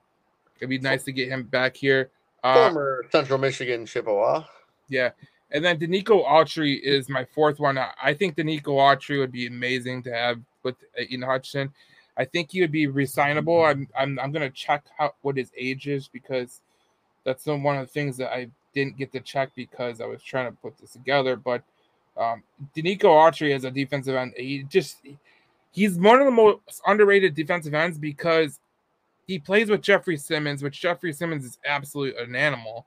It'd 0.58 0.68
be 0.68 0.78
nice 0.78 1.04
to 1.04 1.12
get 1.12 1.28
him 1.28 1.44
back 1.44 1.76
here. 1.76 2.10
Uh, 2.42 2.54
Former 2.54 3.04
Central 3.10 3.38
Michigan 3.38 3.86
Chippewa. 3.86 4.44
Yeah. 4.88 5.10
And 5.52 5.64
then 5.64 5.78
Denico 5.78 6.26
Autry 6.26 6.80
is 6.80 7.08
my 7.08 7.24
fourth 7.24 7.58
one. 7.58 7.78
I 7.78 8.14
think 8.14 8.36
Denico 8.36 8.68
Autry 8.68 9.18
would 9.18 9.32
be 9.32 9.46
amazing 9.46 10.02
to 10.04 10.12
have 10.12 10.40
with 10.62 10.76
Ian 10.98 11.22
Hutchinson. 11.22 11.72
I 12.16 12.24
think 12.24 12.52
he 12.52 12.60
would 12.60 12.72
be 12.72 12.86
resignable. 12.86 13.64
I'm 13.64 13.88
I'm, 13.98 14.18
I'm 14.18 14.32
gonna 14.32 14.50
check 14.50 14.84
how 14.96 15.14
what 15.22 15.36
his 15.36 15.50
age 15.56 15.88
is 15.88 16.08
because 16.08 16.60
that's 17.24 17.46
one 17.46 17.76
of 17.76 17.86
the 17.86 17.92
things 17.92 18.16
that 18.18 18.32
I 18.32 18.48
didn't 18.74 18.96
get 18.96 19.12
to 19.12 19.20
check 19.20 19.50
because 19.54 20.00
I 20.00 20.06
was 20.06 20.22
trying 20.22 20.50
to 20.50 20.56
put 20.60 20.78
this 20.78 20.92
together. 20.92 21.36
But 21.36 21.62
um, 22.16 22.42
Denico 22.76 23.04
Autry 23.04 23.54
as 23.54 23.64
a 23.64 23.70
defensive 23.70 24.14
end, 24.14 24.34
he 24.36 24.64
just 24.64 24.98
he's 25.72 25.98
one 25.98 26.20
of 26.20 26.26
the 26.26 26.32
most 26.32 26.60
underrated 26.86 27.34
defensive 27.34 27.74
ends 27.74 27.98
because 27.98 28.60
he 29.26 29.38
plays 29.38 29.70
with 29.70 29.80
Jeffery 29.80 30.16
Simmons, 30.16 30.62
which 30.62 30.80
Jeffery 30.80 31.12
Simmons 31.12 31.44
is 31.44 31.58
absolutely 31.64 32.20
an 32.22 32.34
animal. 32.34 32.86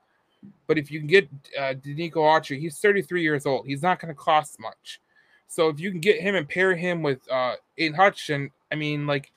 But 0.66 0.76
if 0.76 0.90
you 0.90 0.98
can 0.98 1.06
get 1.06 1.28
uh, 1.58 1.74
Denico 1.74 2.16
Autry, 2.16 2.58
he's 2.58 2.78
33 2.78 3.22
years 3.22 3.46
old. 3.46 3.66
He's 3.66 3.82
not 3.82 3.98
going 3.98 4.14
to 4.14 4.18
cost 4.18 4.60
much. 4.60 5.00
So 5.48 5.68
if 5.68 5.80
you 5.80 5.90
can 5.90 6.00
get 6.00 6.20
him 6.20 6.34
and 6.34 6.48
pair 6.48 6.74
him 6.74 7.02
with 7.02 7.20
uh, 7.30 7.54
Aidan 7.78 7.96
Hutchinson, 7.96 8.50
I 8.70 8.74
mean, 8.74 9.06
like, 9.06 9.32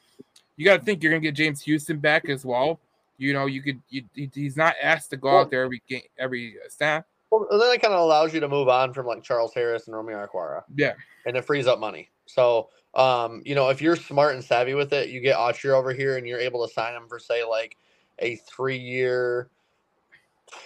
you 0.58 0.66
got 0.66 0.80
to 0.80 0.84
think 0.84 1.02
you're 1.02 1.12
going 1.12 1.22
to 1.22 1.28
get 1.28 1.36
James 1.36 1.62
Houston 1.62 2.00
back 2.00 2.28
as 2.28 2.44
well. 2.44 2.80
You 3.18 3.34
know, 3.34 3.46
you 3.46 3.62
could. 3.62 3.82
You, 3.90 4.04
he's 4.14 4.58
not 4.58 4.76
asked 4.82 5.10
to 5.12 5.18
go 5.18 5.40
out 5.40 5.50
there 5.50 5.64
every 5.64 5.82
game, 5.88 6.02
every 6.20 6.56
snap. 6.70 7.08
Well, 7.32 7.48
then 7.52 7.74
it 7.74 7.82
kind 7.82 7.94
of 7.94 8.00
allows 8.00 8.34
you 8.34 8.40
to 8.40 8.48
move 8.48 8.70
on 8.70 8.94
from 8.94 9.06
like 9.06 9.24
Charles 9.24 9.54
Harris 9.54 9.88
and 9.88 9.96
Romeo 9.96 10.26
Okwara. 10.26 10.64
Yeah. 10.76 10.94
And 11.26 11.36
it 11.36 11.46
frees 11.46 11.68
up 11.68 11.80
money. 11.80 12.10
So, 12.26 12.70
um, 12.94 13.42
you 13.46 13.54
know, 13.54 13.70
if 13.70 13.82
you're 13.82 13.96
smart 13.96 14.36
and 14.36 14.44
savvy 14.44 14.74
with 14.74 14.94
it, 14.94 15.10
you 15.10 15.20
get 15.20 15.36
Autry 15.36 15.72
over 15.72 15.94
here 15.94 16.18
and 16.18 16.28
you're 16.28 16.40
able 16.40 16.66
to 16.66 16.74
sign 16.74 16.96
him 16.96 17.08
for 17.08 17.20
say 17.20 17.44
like 17.44 17.78
a 18.20 18.36
three 18.38 18.78
year, 18.78 19.50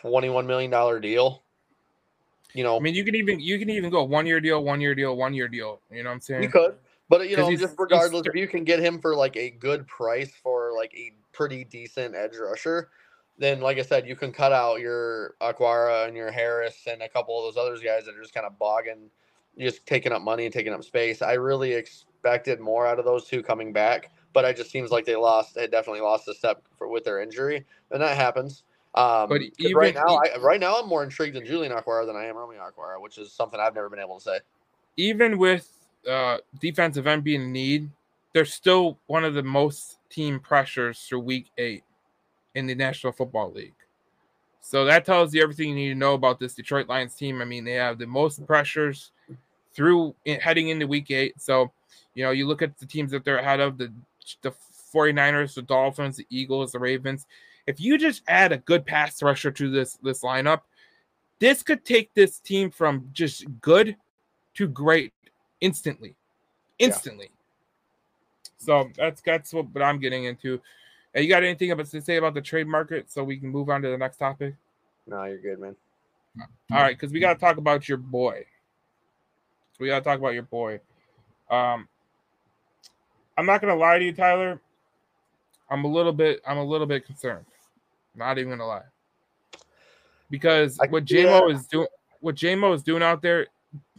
$21 0.03 0.45
million 0.45 1.01
deal. 1.01 1.43
You 2.53 2.63
know, 2.63 2.75
I 2.75 2.79
mean, 2.79 2.93
you 2.93 3.05
can 3.05 3.15
even 3.15 3.39
you 3.39 3.57
can 3.57 3.69
even 3.69 3.89
go 3.89 4.03
one 4.03 4.25
year 4.25 4.41
deal, 4.41 4.63
one 4.63 4.81
year 4.81 4.93
deal, 4.93 5.15
one 5.15 5.33
year 5.33 5.47
deal. 5.47 5.81
You 5.89 6.03
know 6.03 6.09
what 6.09 6.15
I'm 6.15 6.21
saying? 6.21 6.43
you 6.43 6.49
could, 6.49 6.75
but 7.07 7.29
you 7.29 7.37
know, 7.37 7.49
just 7.55 7.75
regardless, 7.77 8.23
if 8.25 8.35
you 8.35 8.47
can 8.47 8.65
get 8.65 8.79
him 8.79 8.99
for 8.99 9.15
like 9.15 9.37
a 9.37 9.51
good 9.51 9.87
price 9.87 10.33
for 10.43 10.73
like 10.75 10.93
a 10.93 11.13
pretty 11.31 11.63
decent 11.63 12.13
edge 12.13 12.35
rusher, 12.37 12.89
then 13.41 13.59
like 13.59 13.79
I 13.79 13.81
said, 13.81 14.07
you 14.07 14.15
can 14.15 14.31
cut 14.31 14.51
out 14.53 14.79
your 14.79 15.35
Okwara 15.41 16.07
and 16.07 16.15
your 16.15 16.31
Harris 16.31 16.75
and 16.87 17.01
a 17.01 17.09
couple 17.09 17.37
of 17.37 17.53
those 17.53 17.59
other 17.61 17.75
guys 17.83 18.05
that 18.05 18.15
are 18.15 18.21
just 18.21 18.33
kind 18.33 18.45
of 18.45 18.57
bogging, 18.59 19.09
just 19.57 19.85
taking 19.87 20.11
up 20.11 20.21
money 20.21 20.45
and 20.45 20.53
taking 20.53 20.73
up 20.73 20.83
space. 20.83 21.21
I 21.21 21.33
really 21.33 21.73
expected 21.73 22.59
more 22.59 22.85
out 22.85 22.99
of 22.99 23.05
those 23.05 23.25
two 23.25 23.41
coming 23.41 23.73
back, 23.73 24.11
but 24.33 24.45
it 24.45 24.55
just 24.55 24.69
seems 24.69 24.91
like 24.91 25.05
they 25.05 25.15
lost. 25.15 25.55
They 25.55 25.65
definitely 25.65 26.01
lost 26.01 26.27
a 26.27 26.35
step 26.35 26.61
for, 26.77 26.87
with 26.87 27.03
their 27.03 27.19
injury, 27.21 27.65
and 27.89 28.01
that 28.01 28.15
happens. 28.15 28.63
Um, 28.93 29.29
But 29.29 29.41
'cause 29.59 29.73
right 29.73 29.93
now, 29.95 30.19
I, 30.23 30.37
right 30.37 30.59
now, 30.59 30.79
I'm 30.79 30.87
more 30.87 31.03
intrigued 31.03 31.35
in 31.35 31.45
Julian 31.45 31.73
Okwara 31.73 32.05
than 32.05 32.15
I 32.15 32.25
am 32.25 32.37
Romeo 32.37 32.61
Okwara, 32.61 33.01
which 33.01 33.17
is 33.17 33.33
something 33.33 33.59
I've 33.59 33.73
never 33.73 33.89
been 33.89 33.99
able 33.99 34.19
to 34.19 34.23
say. 34.23 34.39
even 34.97 35.37
with 35.37 35.71
uh, 36.07 36.37
defensive 36.59 37.07
end 37.07 37.23
being 37.23 37.41
in 37.41 37.51
need, 37.51 37.89
they're 38.33 38.45
still 38.45 38.99
one 39.07 39.23
of 39.23 39.33
the 39.33 39.43
most 39.43 39.97
team 40.09 40.39
pressures 40.39 40.99
through 40.99 41.21
week 41.21 41.49
eight 41.57 41.83
in 42.55 42.67
the 42.67 42.75
National 42.75 43.13
Football 43.13 43.51
League. 43.51 43.73
So 44.61 44.85
that 44.85 45.05
tells 45.05 45.33
you 45.33 45.41
everything 45.41 45.69
you 45.69 45.75
need 45.75 45.89
to 45.89 45.95
know 45.95 46.13
about 46.13 46.39
this 46.39 46.53
Detroit 46.53 46.87
Lions 46.87 47.15
team. 47.15 47.41
I 47.41 47.45
mean, 47.45 47.63
they 47.63 47.73
have 47.73 47.97
the 47.97 48.05
most 48.05 48.45
pressures 48.45 49.11
through 49.73 50.15
in, 50.25 50.39
heading 50.39 50.69
into 50.69 50.87
week 50.87 51.09
eight. 51.11 51.41
So, 51.41 51.71
you 52.13 52.23
know, 52.23 52.31
you 52.31 52.47
look 52.47 52.61
at 52.61 52.77
the 52.77 52.85
teams 52.85 53.11
that 53.11 53.25
they're 53.25 53.39
ahead 53.39 53.59
of 53.59 53.77
the, 53.77 53.91
the 54.43 54.53
49ers, 54.93 55.55
the 55.55 55.63
Dolphins, 55.63 56.17
the 56.17 56.27
Eagles, 56.29 56.73
the 56.73 56.79
Ravens. 56.79 57.25
If 57.65 57.79
you 57.79 57.97
just 57.97 58.21
add 58.27 58.51
a 58.51 58.57
good 58.57 58.85
pass 58.85 59.21
rusher 59.23 59.51
to 59.51 59.69
this 59.69 59.97
this 60.03 60.21
lineup, 60.21 60.61
this 61.39 61.63
could 61.63 61.85
take 61.85 62.13
this 62.13 62.39
team 62.39 62.69
from 62.69 63.09
just 63.13 63.45
good 63.61 63.95
to 64.55 64.67
great 64.67 65.13
instantly. 65.59 66.15
Instantly. 66.79 67.29
So 68.57 68.89
that's 68.95 69.21
that's 69.21 69.53
what, 69.53 69.73
what 69.73 69.83
I'm 69.83 69.99
getting 69.99 70.25
into. 70.25 70.61
Hey, 71.13 71.23
you 71.23 71.29
got 71.29 71.43
anything 71.43 71.71
about 71.71 71.87
to 71.87 72.01
say 72.01 72.15
about 72.17 72.33
the 72.33 72.41
trade 72.41 72.67
market 72.67 73.11
so 73.11 73.23
we 73.23 73.37
can 73.37 73.49
move 73.49 73.69
on 73.69 73.81
to 73.81 73.89
the 73.89 73.97
next 73.97 74.17
topic? 74.17 74.55
No, 75.07 75.23
you're 75.25 75.39
good, 75.39 75.59
man. 75.59 75.75
All 76.71 76.77
right, 76.81 76.97
because 76.97 77.11
we 77.11 77.19
got 77.19 77.33
to 77.33 77.39
talk 77.39 77.57
about 77.57 77.89
your 77.89 77.97
boy. 77.97 78.45
We 79.79 79.87
got 79.87 79.99
to 79.99 80.05
talk 80.05 80.19
about 80.19 80.33
your 80.33 80.43
boy. 80.43 80.79
Um, 81.49 81.87
I'm 83.37 83.45
not 83.45 83.59
gonna 83.61 83.75
lie 83.75 83.97
to 83.97 84.05
you, 84.05 84.13
Tyler. 84.13 84.61
I'm 85.69 85.83
a 85.83 85.87
little 85.87 86.13
bit. 86.13 86.41
I'm 86.45 86.57
a 86.57 86.63
little 86.63 86.87
bit 86.87 87.05
concerned. 87.05 87.45
Not 88.15 88.37
even 88.37 88.51
gonna 88.51 88.67
lie. 88.67 88.83
Because 90.29 90.79
I- 90.79 90.87
what 90.87 91.09
yeah. 91.09 91.23
Jamo 91.23 91.53
is 91.53 91.65
doing, 91.67 91.87
what 92.19 92.35
Jamo 92.35 92.75
is 92.75 92.83
doing 92.83 93.01
out 93.01 93.21
there. 93.21 93.47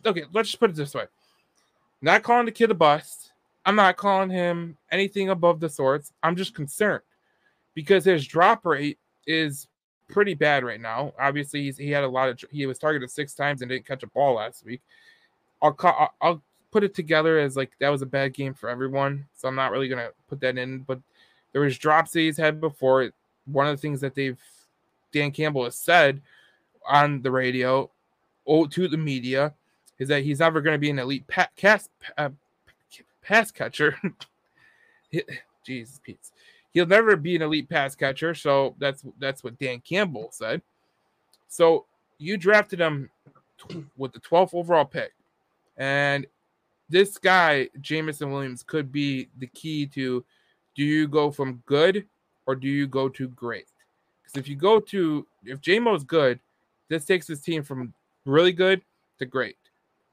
Okay, 0.07 0.25
let's 0.33 0.51
just 0.51 0.61
put 0.61 0.71
it 0.71 0.77
this 0.77 0.95
way. 0.95 1.07
Not 2.01 2.23
calling 2.23 2.47
the 2.47 2.53
kid 2.53 2.71
a 2.71 2.75
bust. 2.75 3.32
I'm 3.65 3.77
not 3.77 3.97
calling 3.97 4.31
him 4.31 4.77
anything 4.91 5.31
above 5.31 5.61
the 5.61 5.69
sorts. 5.69 6.13
I'm 6.23 6.37
just 6.37 6.55
concerned 6.55 7.03
because 7.75 8.05
his 8.05 8.27
drop 8.27 8.67
rate 8.67 8.99
is 9.27 9.69
pretty 10.09 10.35
bad 10.35 10.65
right 10.65 10.81
now. 10.81 11.13
Obviously, 11.19 11.71
he 11.71 11.91
had 11.91 12.05
a 12.05 12.09
lot 12.09 12.29
of 12.29 12.43
he 12.51 12.67
was 12.67 12.79
targeted 12.79 13.11
six 13.11 13.35
times 13.35 13.63
and 13.63 13.69
didn't 13.69 13.87
catch 13.87 14.03
a 14.03 14.09
ball 14.09 14.35
last 14.35 14.65
week. 14.65 14.83
I'll 15.61 15.73
call, 15.73 16.13
I'll 16.21 16.43
put 16.73 16.83
it 16.83 16.95
together 16.95 17.39
as 17.39 17.57
like 17.57 17.71
that 17.79 17.89
was 17.91 18.03
a 18.03 18.07
bad 18.07 18.35
game 18.35 18.55
for 18.55 18.69
everyone, 18.69 19.27
so 19.37 19.49
I'm 19.49 19.55
not 19.55 19.71
really 19.71 19.89
gonna 19.89 20.11
put 20.29 20.41
that 20.41 20.59
in. 20.59 20.81
But 20.81 21.01
there 21.53 21.63
was 21.63 21.79
drops 21.79 22.13
that 22.13 22.21
he's 22.21 22.37
had 22.37 22.61
before. 22.61 23.11
One 23.47 23.67
of 23.67 23.77
the 23.77 23.81
things 23.81 24.01
that 24.01 24.15
they've 24.15 24.39
Dan 25.13 25.31
Campbell 25.31 25.65
has 25.65 25.77
said 25.77 26.21
on 26.89 27.23
the 27.23 27.31
radio, 27.31 27.91
oh, 28.47 28.67
to 28.67 28.89
the 28.89 28.97
media, 28.97 29.53
is 29.99 30.09
that 30.09 30.25
he's 30.25 30.41
never 30.41 30.61
going 30.61 30.75
to 30.75 30.79
be 30.79 30.91
an 30.91 30.99
elite 30.99 31.27
pa- 31.29 31.49
cast, 31.55 31.91
uh, 32.19 32.31
pass 33.23 33.51
catcher. 33.51 33.97
Jesus, 35.67 36.01
Pete. 36.03 36.19
He'll 36.73 36.87
never 36.87 37.17
be 37.17 37.37
an 37.37 37.43
elite 37.43 37.69
pass 37.69 37.95
catcher. 37.95 38.35
So 38.35 38.75
that's 38.79 39.05
that's 39.19 39.45
what 39.45 39.59
Dan 39.59 39.81
Campbell 39.81 40.29
said. 40.33 40.63
So 41.49 41.87
you 42.19 42.37
drafted 42.37 42.81
him 42.81 43.11
with 43.97 44.13
the 44.13 44.21
12th 44.21 44.55
overall 44.55 44.85
pick, 44.85 45.13
and 45.77 46.27
this 46.89 47.19
guy 47.19 47.69
Jameson 47.81 48.33
Williams 48.33 48.63
could 48.63 48.91
be 48.91 49.29
the 49.39 49.47
key 49.49 49.87
to 49.89 50.25
do 50.75 50.85
you 50.85 51.07
go 51.07 51.31
from 51.31 51.63
good 51.67 52.07
or 52.47 52.55
do 52.55 52.69
you 52.69 52.87
go 52.87 53.09
to 53.11 53.29
great? 53.29 53.67
Because 54.23 54.39
if 54.39 54.49
you 54.49 54.57
go 54.57 54.81
to 54.81 55.27
if 55.45 55.61
Jamo's 55.61 56.05
good, 56.05 56.41
this 56.89 57.05
takes 57.05 57.27
his 57.27 57.41
team 57.41 57.63
from 57.63 57.93
really 58.25 58.53
good 58.53 58.81
to 59.19 59.27
great 59.27 59.57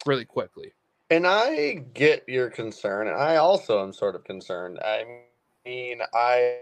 really 0.05 0.25
quickly. 0.25 0.73
And 1.11 1.25
I 1.25 1.85
get 1.93 2.23
your 2.27 2.49
concern. 2.49 3.07
I 3.07 3.37
also 3.37 3.81
am 3.81 3.93
sort 3.93 4.15
of 4.15 4.23
concerned. 4.23 4.79
I 4.79 5.23
mean, 5.65 6.01
I 6.13 6.59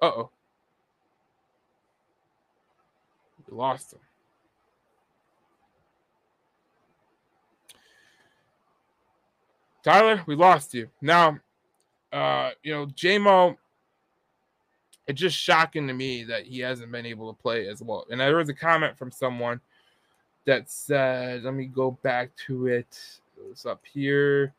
Uh 0.00 0.06
oh. 0.06 0.30
We 3.48 3.56
lost 3.56 3.94
him. 3.94 4.00
Tyler, 9.82 10.22
we 10.26 10.34
lost 10.36 10.74
you. 10.74 10.88
Now, 11.00 11.38
uh, 12.12 12.50
you 12.62 12.74
know, 12.74 12.86
Jamo, 12.86 13.56
it's 15.06 15.20
just 15.20 15.36
shocking 15.36 15.86
to 15.88 15.94
me 15.94 16.24
that 16.24 16.44
he 16.44 16.60
hasn't 16.60 16.92
been 16.92 17.06
able 17.06 17.32
to 17.32 17.42
play 17.42 17.68
as 17.68 17.82
well. 17.82 18.06
And 18.10 18.20
there 18.20 18.36
was 18.36 18.50
a 18.50 18.54
comment 18.54 18.98
from 18.98 19.10
someone 19.10 19.60
that 20.48 20.70
said, 20.70 21.44
let 21.44 21.52
me 21.52 21.66
go 21.66 21.90
back 22.02 22.30
to 22.46 22.68
it. 22.68 22.98
It's 23.50 23.66
up 23.66 23.82
here. 23.84 24.54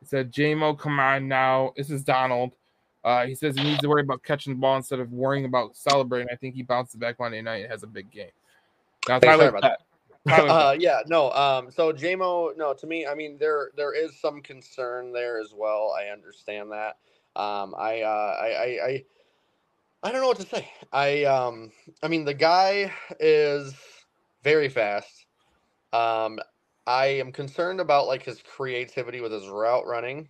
It 0.00 0.08
said, 0.08 0.32
Jamo, 0.32 0.78
come 0.78 1.00
on 1.00 1.26
now. 1.26 1.72
This 1.76 1.90
is 1.90 2.04
Donald. 2.04 2.52
Uh, 3.02 3.26
he 3.26 3.34
says 3.34 3.56
he 3.56 3.64
needs 3.64 3.80
to 3.80 3.88
worry 3.88 4.02
about 4.02 4.22
catching 4.22 4.52
the 4.52 4.58
ball 4.58 4.76
instead 4.76 5.00
of 5.00 5.12
worrying 5.12 5.44
about 5.44 5.76
celebrating. 5.76 6.28
I 6.32 6.36
think 6.36 6.54
he 6.54 6.62
bounces 6.62 6.94
back 6.94 7.18
Monday 7.18 7.42
night 7.42 7.62
and 7.62 7.70
has 7.72 7.82
a 7.82 7.88
big 7.88 8.08
game. 8.12 8.30
Now, 9.08 9.16
Hey, 9.16 9.26
Tyler, 9.26 9.48
about 9.48 9.62
that. 9.62 9.80
Uh, 10.28 10.76
yeah, 10.76 11.02
no. 11.06 11.30
Um, 11.30 11.70
so 11.70 11.92
Jamo, 11.92 12.56
no, 12.56 12.74
to 12.74 12.86
me, 12.88 13.06
I 13.06 13.14
mean, 13.14 13.36
there 13.38 13.70
there 13.76 13.94
is 13.94 14.18
some 14.18 14.42
concern 14.42 15.12
there 15.12 15.40
as 15.40 15.52
well. 15.54 15.94
I 15.96 16.08
understand 16.12 16.72
that. 16.72 16.96
Um, 17.40 17.76
I, 17.78 18.02
uh, 18.02 18.36
I, 18.40 18.46
I, 18.46 18.86
I, 18.88 19.04
I 20.02 20.10
don't 20.10 20.20
know 20.20 20.26
what 20.26 20.40
to 20.40 20.46
say. 20.46 20.68
I, 20.92 21.22
um, 21.24 21.70
I 22.02 22.08
mean, 22.08 22.24
the 22.24 22.34
guy 22.34 22.92
is 23.20 23.72
very 24.46 24.68
fast. 24.68 25.26
Um, 25.92 26.38
I 26.86 27.06
am 27.06 27.32
concerned 27.32 27.80
about 27.80 28.06
like 28.06 28.22
his 28.22 28.40
creativity 28.42 29.20
with 29.20 29.32
his 29.32 29.48
route 29.48 29.84
running. 29.88 30.28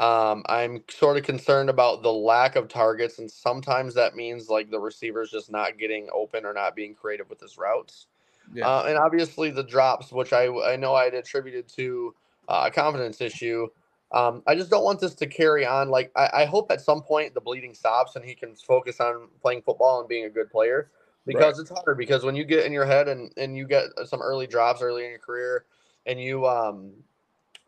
Um, 0.00 0.44
I'm 0.48 0.82
sort 0.88 1.18
of 1.18 1.24
concerned 1.24 1.68
about 1.68 2.02
the 2.02 2.12
lack 2.12 2.56
of 2.56 2.68
targets, 2.68 3.18
and 3.18 3.30
sometimes 3.30 3.92
that 3.94 4.16
means 4.16 4.48
like 4.48 4.70
the 4.70 4.80
receiver's 4.80 5.30
just 5.30 5.52
not 5.52 5.76
getting 5.76 6.08
open 6.10 6.46
or 6.46 6.54
not 6.54 6.74
being 6.74 6.94
creative 6.94 7.28
with 7.28 7.38
his 7.38 7.58
routes. 7.58 8.06
Yeah. 8.54 8.66
Uh, 8.66 8.84
and 8.88 8.96
obviously 8.96 9.50
the 9.50 9.62
drops, 9.62 10.10
which 10.10 10.32
I 10.32 10.46
I 10.46 10.76
know 10.76 10.94
I'd 10.94 11.12
attributed 11.12 11.68
to 11.76 12.14
uh, 12.48 12.64
a 12.68 12.70
confidence 12.70 13.20
issue. 13.20 13.68
Um, 14.10 14.42
I 14.46 14.54
just 14.54 14.70
don't 14.70 14.84
want 14.84 15.00
this 15.00 15.14
to 15.16 15.26
carry 15.26 15.66
on. 15.66 15.90
Like 15.90 16.10
I, 16.16 16.30
I 16.32 16.44
hope 16.46 16.70
at 16.70 16.80
some 16.80 17.02
point 17.02 17.34
the 17.34 17.42
bleeding 17.42 17.74
stops 17.74 18.16
and 18.16 18.24
he 18.24 18.34
can 18.34 18.54
focus 18.54 19.00
on 19.00 19.28
playing 19.42 19.60
football 19.60 20.00
and 20.00 20.08
being 20.08 20.24
a 20.24 20.30
good 20.30 20.50
player. 20.50 20.90
Because 21.28 21.58
it's 21.58 21.70
hard. 21.70 21.98
Because 21.98 22.24
when 22.24 22.34
you 22.34 22.44
get 22.44 22.64
in 22.64 22.72
your 22.72 22.86
head 22.86 23.08
and 23.08 23.32
and 23.36 23.56
you 23.56 23.66
get 23.66 23.86
some 24.06 24.20
early 24.20 24.46
drops 24.46 24.82
early 24.82 25.04
in 25.04 25.10
your 25.10 25.18
career, 25.18 25.66
and 26.06 26.20
you 26.20 26.46
um, 26.46 26.92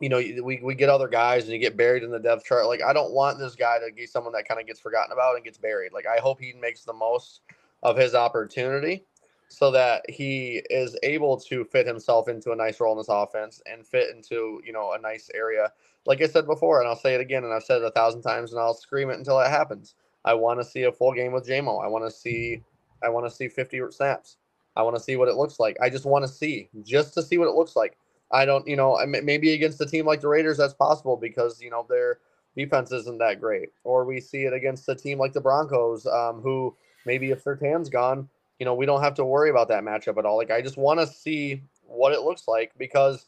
you 0.00 0.08
know, 0.08 0.16
we 0.42 0.61
we 0.62 0.74
get 0.74 0.88
other 0.88 1.08
guys 1.08 1.44
and 1.44 1.52
you 1.52 1.58
get 1.58 1.76
buried 1.76 2.02
in 2.02 2.11
the 2.11 2.18
depth 2.18 2.44
chart. 2.44 2.66
Like 2.66 2.82
I 2.82 2.92
don't 2.92 3.12
want 3.12 3.38
this 3.38 3.54
guy 3.54 3.78
to 3.78 3.92
be 3.94 4.06
someone 4.06 4.32
that 4.32 4.48
kind 4.48 4.61
of 4.61 4.66
gets 4.66 4.80
forgotten 4.80 5.12
about 5.12 5.36
and 5.36 5.44
gets 5.44 5.58
buried. 5.58 5.92
Like 5.92 6.06
I 6.06 6.18
hope 6.20 6.40
he 6.40 6.54
makes 6.54 6.84
the 6.84 6.92
most 6.92 7.42
of 7.82 7.96
his 7.96 8.14
opportunity 8.14 9.04
so 9.48 9.70
that 9.72 10.08
he 10.08 10.62
is 10.70 10.96
able 11.02 11.36
to 11.36 11.64
fit 11.64 11.86
himself 11.86 12.28
into 12.28 12.52
a 12.52 12.56
nice 12.56 12.80
role 12.80 12.92
in 12.92 12.98
this 12.98 13.08
offense 13.08 13.61
and 13.66 13.86
fit 13.86 14.14
into 14.14 14.62
you 14.64 14.72
know 14.72 14.92
a 14.92 14.98
nice 14.98 15.28
area. 15.34 15.70
Like 16.06 16.22
I 16.22 16.28
said 16.28 16.46
before, 16.46 16.80
and 16.80 16.88
I'll 16.88 16.96
say 16.96 17.14
it 17.14 17.20
again, 17.20 17.44
and 17.44 17.52
I've 17.52 17.64
said 17.64 17.82
it 17.82 17.84
a 17.84 17.90
thousand 17.90 18.22
times, 18.22 18.52
and 18.52 18.61
I'll 18.61 18.72
scream 18.72 19.11
it 19.11 19.18
until 19.18 19.38
it 19.40 19.50
happens. 19.50 19.96
I 20.24 20.32
want 20.34 20.61
to 20.61 20.64
see 20.64 20.84
a 20.84 20.92
full 20.92 21.12
game 21.12 21.32
with 21.32 21.46
Jamo. 21.46 21.84
I 21.84 21.88
want 21.88 22.04
to 22.04 22.11
see, 22.11 22.62
I 23.03 23.09
want 23.09 23.26
to 23.26 23.34
see 23.34 23.48
50 23.48 23.80
snaps. 23.90 24.36
I 24.76 24.82
want 24.82 24.96
to 24.96 25.03
see 25.03 25.16
what 25.16 25.28
it 25.28 25.34
looks 25.34 25.59
like. 25.59 25.76
I 25.80 25.90
just 25.90 26.05
want 26.05 26.24
to 26.24 26.28
see, 26.28 26.68
just 26.82 27.14
to 27.14 27.22
see 27.22 27.38
what 27.38 27.48
it 27.48 27.55
looks 27.55 27.76
like. 27.76 27.98
I 28.32 28.44
don't, 28.44 28.66
you 28.66 28.76
know, 28.76 28.98
maybe 29.07 29.55
against 29.55 29.80
a 29.80 29.86
team 29.86 30.07
like 30.07 30.20
the 30.20 30.28
Raiders, 30.28 30.57
that's 30.57 30.74
possible 30.74 31.16
because 31.16 31.61
you 31.61 31.70
know 31.70 31.84
their 31.88 32.18
defense 32.57 32.92
isn't 32.92 33.18
that 33.18 33.40
great, 33.40 33.70
or 33.82 34.05
we 34.05 34.20
see 34.20 34.44
it 34.44 34.53
against 34.53 34.88
a 34.88 34.94
team 34.94 35.18
like 35.18 35.32
the 35.32 35.40
Broncos, 35.40 36.07
um, 36.07 36.40
who 36.40 36.76
maybe 37.07 37.30
if 37.30 37.42
Surtain's 37.42 37.88
gone, 37.88 38.28
you 38.61 38.66
know, 38.66 38.74
we 38.74 38.86
don't 38.86 39.03
have 39.03 39.14
to 39.14 39.24
worry 39.24 39.51
about 39.51 39.68
that 39.68 39.82
matchup 39.82 40.18
at 40.18 40.24
all. 40.24 40.36
Like 40.36 40.53
I 40.53 40.62
just 40.62 40.76
want 40.76 41.01
to 41.01 41.07
see 41.07 41.62
what 41.86 42.12
it 42.12 42.22
looks 42.22 42.46
like 42.46 42.72
because 42.78 43.26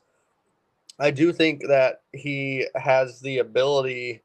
I 0.99 1.11
do 1.11 1.33
think 1.33 1.63
that 1.67 2.03
he 2.13 2.67
has 2.77 3.21
the 3.21 3.39
ability 3.39 4.23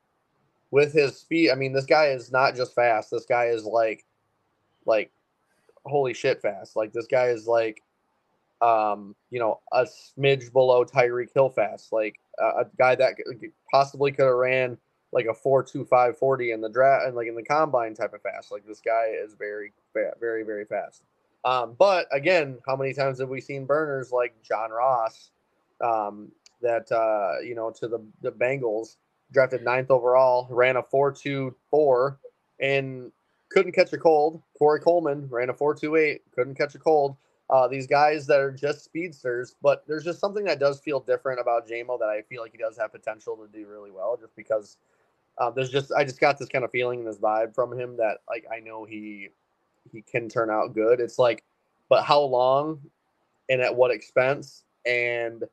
with 0.71 0.93
his 0.93 1.17
speed. 1.17 1.49
I 1.49 1.55
mean, 1.55 1.73
this 1.73 1.85
guy 1.85 2.07
is 2.07 2.31
not 2.31 2.55
just 2.55 2.75
fast. 2.75 3.09
This 3.09 3.25
guy 3.25 3.45
is 3.45 3.63
like, 3.63 4.05
like, 4.85 5.11
holy 5.87 6.13
shit, 6.13 6.41
fast. 6.41 6.75
Like 6.75 6.93
this 6.93 7.07
guy 7.07 7.27
is 7.27 7.47
like, 7.47 7.81
um, 8.61 9.15
you 9.29 9.39
know, 9.39 9.59
a 9.71 9.85
smidge 9.85 10.51
below 10.51 10.83
Tyreek 10.83 11.33
Hill 11.33 11.49
fast. 11.49 11.91
Like 11.91 12.19
a 12.39 12.65
guy 12.77 12.95
that 12.95 13.15
possibly 13.71 14.11
could 14.11 14.25
have 14.25 14.35
ran 14.35 14.77
like 15.11 15.25
a 15.25 15.33
four 15.33 15.63
two 15.63 15.85
five 15.85 16.17
forty 16.17 16.51
in 16.51 16.61
the 16.61 16.69
draft 16.69 17.07
and 17.07 17.15
like 17.15 17.27
in 17.27 17.35
the 17.35 17.43
combine 17.43 17.93
type 17.93 18.13
of 18.13 18.21
fast. 18.21 18.51
Like 18.51 18.65
this 18.65 18.81
guy 18.81 19.13
is 19.13 19.33
very, 19.33 19.71
very, 20.19 20.43
very 20.43 20.65
fast. 20.65 21.03
Um, 21.45 21.75
but 21.77 22.07
again, 22.11 22.57
how 22.67 22.75
many 22.75 22.93
times 22.93 23.19
have 23.19 23.29
we 23.29 23.39
seen 23.39 23.65
burners 23.65 24.11
like 24.11 24.35
John 24.43 24.71
Ross, 24.71 25.29
um, 25.81 26.31
that 26.61 26.91
uh, 26.91 27.39
you 27.41 27.55
know, 27.55 27.71
to 27.71 27.87
the 27.87 27.99
the 28.21 28.31
Bengals, 28.31 28.97
drafted 29.31 29.63
ninth 29.63 29.91
overall, 29.91 30.47
ran 30.49 30.75
a 30.77 30.83
four 30.83 31.11
two 31.11 31.55
four, 31.69 32.19
and 32.59 33.11
couldn't 33.49 33.71
catch 33.73 33.93
a 33.93 33.97
cold. 33.97 34.41
Corey 34.57 34.79
Coleman 34.79 35.27
ran 35.29 35.49
a 35.49 35.53
four 35.53 35.73
two 35.73 35.95
eight, 35.95 36.21
couldn't 36.33 36.55
catch 36.55 36.75
a 36.75 36.79
cold. 36.79 37.15
Uh, 37.49 37.67
these 37.67 37.87
guys 37.87 38.27
that 38.27 38.39
are 38.39 38.51
just 38.51 38.83
speedsters, 38.83 39.55
but 39.61 39.83
there's 39.87 40.03
just 40.03 40.19
something 40.19 40.43
that 40.43 40.59
does 40.59 40.81
feel 40.81 40.99
different 40.99 41.39
about 41.39 41.65
Jamo 41.67 41.97
that 41.97 42.09
I 42.09 42.21
feel 42.23 42.41
like 42.41 42.51
he 42.51 42.57
does 42.57 42.77
have 42.77 42.91
potential 42.91 43.37
to 43.37 43.47
do 43.47 43.67
really 43.67 43.91
well, 43.91 44.17
just 44.19 44.35
because 44.35 44.77
um, 45.37 45.53
there's 45.55 45.69
just 45.69 45.91
I 45.93 46.03
just 46.03 46.19
got 46.19 46.37
this 46.37 46.49
kind 46.49 46.65
of 46.65 46.71
feeling, 46.71 46.99
and 46.99 47.07
this 47.07 47.19
vibe 47.19 47.55
from 47.55 47.77
him 47.77 47.95
that 47.97 48.17
like 48.29 48.45
I 48.53 48.59
know 48.59 48.83
he 48.85 49.29
he 49.91 50.01
can 50.01 50.27
turn 50.27 50.49
out 50.49 50.73
good. 50.73 50.99
It's 50.99 51.17
like, 51.19 51.43
but 51.89 52.03
how 52.03 52.21
long 52.21 52.81
and 53.49 53.61
at 53.61 53.75
what 53.75 53.91
expense? 53.91 54.63
And 54.85 55.43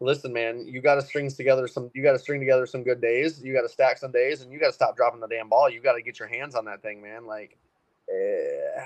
listen, 0.00 0.32
man, 0.32 0.66
you 0.66 0.80
got 0.80 0.96
to 0.96 1.02
string 1.02 1.30
together 1.30 1.66
some. 1.66 1.90
You 1.94 2.02
got 2.02 2.12
to 2.12 2.18
string 2.18 2.40
together 2.40 2.66
some 2.66 2.82
good 2.82 3.00
days. 3.00 3.42
You 3.42 3.52
got 3.52 3.62
to 3.62 3.68
stack 3.68 3.98
some 3.98 4.12
days, 4.12 4.42
and 4.42 4.52
you 4.52 4.58
got 4.58 4.68
to 4.68 4.72
stop 4.72 4.96
dropping 4.96 5.20
the 5.20 5.28
damn 5.28 5.48
ball. 5.48 5.68
You 5.68 5.80
got 5.80 5.94
to 5.94 6.02
get 6.02 6.18
your 6.18 6.28
hands 6.28 6.54
on 6.54 6.64
that 6.66 6.82
thing, 6.82 7.02
man. 7.02 7.26
Like, 7.26 7.56
eh. 8.10 8.80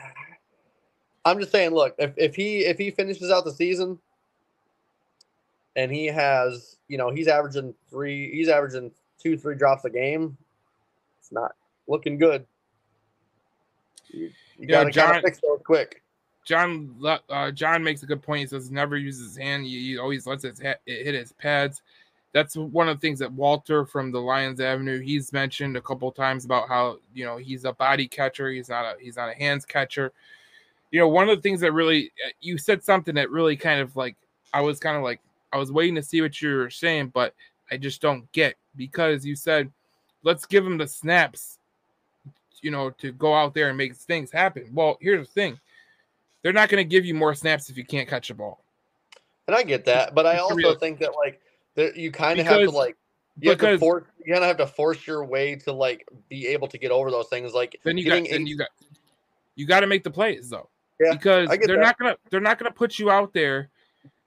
I'm 1.24 1.38
just 1.38 1.52
saying. 1.52 1.70
Look, 1.70 1.94
if, 1.98 2.12
if 2.16 2.34
he 2.34 2.60
if 2.60 2.78
he 2.78 2.90
finishes 2.90 3.30
out 3.30 3.44
the 3.44 3.52
season 3.52 3.98
and 5.76 5.90
he 5.90 6.06
has, 6.06 6.76
you 6.88 6.98
know, 6.98 7.10
he's 7.10 7.28
averaging 7.28 7.74
three, 7.90 8.30
he's 8.32 8.48
averaging 8.48 8.90
two, 9.22 9.36
three 9.36 9.54
drops 9.54 9.84
a 9.84 9.90
game, 9.90 10.36
it's 11.20 11.32
not 11.32 11.52
looking 11.86 12.18
good. 12.18 12.44
You, 14.08 14.30
you 14.58 14.66
gotta, 14.66 14.90
John, 14.90 15.10
gotta 15.10 15.22
fix 15.22 15.40
those 15.40 15.60
quick. 15.64 16.01
John 16.44 16.94
uh, 17.30 17.50
John 17.52 17.84
makes 17.84 18.02
a 18.02 18.06
good 18.06 18.22
point. 18.22 18.40
He 18.40 18.46
says 18.46 18.70
never 18.70 18.96
uses 18.96 19.28
his 19.28 19.36
hand. 19.36 19.64
He, 19.64 19.98
always 19.98 20.26
lets 20.26 20.44
it 20.44 20.58
hit 20.86 21.14
his 21.14 21.32
pads. 21.32 21.82
That's 22.32 22.56
one 22.56 22.88
of 22.88 22.96
the 22.96 23.00
things 23.00 23.18
that 23.18 23.32
Walter 23.32 23.84
from 23.84 24.10
the 24.10 24.20
Lions 24.20 24.60
Avenue 24.60 25.00
he's 25.00 25.32
mentioned 25.32 25.76
a 25.76 25.82
couple 25.82 26.10
times 26.10 26.44
about 26.44 26.68
how 26.68 26.98
you 27.14 27.24
know 27.24 27.36
he's 27.36 27.64
a 27.64 27.72
body 27.72 28.08
catcher. 28.08 28.50
He's 28.50 28.68
not 28.68 28.84
a 28.84 28.94
he's 29.00 29.16
not 29.16 29.30
a 29.30 29.34
hands 29.34 29.64
catcher. 29.64 30.12
You 30.90 31.00
know, 31.00 31.08
one 31.08 31.28
of 31.28 31.36
the 31.36 31.42
things 31.42 31.60
that 31.60 31.72
really 31.72 32.10
uh, 32.26 32.30
you 32.40 32.58
said 32.58 32.82
something 32.82 33.14
that 33.14 33.30
really 33.30 33.56
kind 33.56 33.80
of 33.80 33.94
like 33.96 34.16
I 34.52 34.60
was 34.62 34.80
kind 34.80 34.96
of 34.96 35.02
like 35.02 35.20
I 35.52 35.58
was 35.58 35.70
waiting 35.70 35.94
to 35.94 36.02
see 36.02 36.22
what 36.22 36.40
you 36.40 36.56
were 36.56 36.70
saying, 36.70 37.08
but 37.08 37.34
I 37.70 37.76
just 37.76 38.00
don't 38.00 38.30
get 38.32 38.56
because 38.76 39.24
you 39.24 39.36
said, 39.36 39.70
let's 40.22 40.46
give 40.46 40.66
him 40.66 40.78
the 40.78 40.86
snaps, 40.86 41.58
you 42.62 42.70
know, 42.70 42.90
to 42.90 43.12
go 43.12 43.34
out 43.34 43.54
there 43.54 43.68
and 43.68 43.78
make 43.78 43.94
things 43.94 44.30
happen. 44.30 44.68
Well, 44.72 44.98
here's 45.00 45.26
the 45.28 45.32
thing 45.32 45.60
they're 46.42 46.52
not 46.52 46.68
going 46.68 46.82
to 46.82 46.88
give 46.88 47.04
you 47.04 47.14
more 47.14 47.34
snaps 47.34 47.70
if 47.70 47.76
you 47.76 47.84
can't 47.84 48.08
catch 48.08 48.30
a 48.30 48.34
ball. 48.34 48.64
And 49.46 49.56
I 49.56 49.62
get 49.62 49.84
that, 49.86 50.14
but 50.14 50.26
I 50.26 50.38
also 50.38 50.74
think 50.76 51.00
that 51.00 51.12
like 51.16 51.40
you 51.96 52.12
kind 52.12 52.38
of 52.38 52.46
have 52.46 52.60
to 52.60 52.70
like 52.70 52.96
you 53.40 53.50
because, 53.50 53.62
have 53.62 53.74
to 53.74 53.78
force 53.78 54.04
you 54.24 54.32
kind 54.32 54.44
of 54.44 54.48
have 54.48 54.56
to 54.58 54.66
force 54.66 55.06
your 55.06 55.24
way 55.24 55.56
to 55.56 55.72
like 55.72 56.06
be 56.28 56.46
able 56.46 56.68
to 56.68 56.78
get 56.78 56.90
over 56.90 57.10
those 57.10 57.28
things. 57.28 57.52
Like 57.52 57.78
then 57.84 57.98
you 57.98 58.04
got 58.04 58.28
then 58.30 58.46
you 58.46 58.56
got 58.56 58.68
you 59.56 59.66
got 59.66 59.80
to 59.80 59.86
make 59.86 60.04
the 60.04 60.10
plays 60.10 60.48
though. 60.48 60.68
Yeah, 61.00 61.12
because 61.12 61.48
they're 61.48 61.76
that. 61.76 61.78
not 61.78 61.98
gonna 61.98 62.16
they're 62.30 62.40
not 62.40 62.58
gonna 62.58 62.70
put 62.70 62.98
you 62.98 63.10
out 63.10 63.32
there 63.32 63.70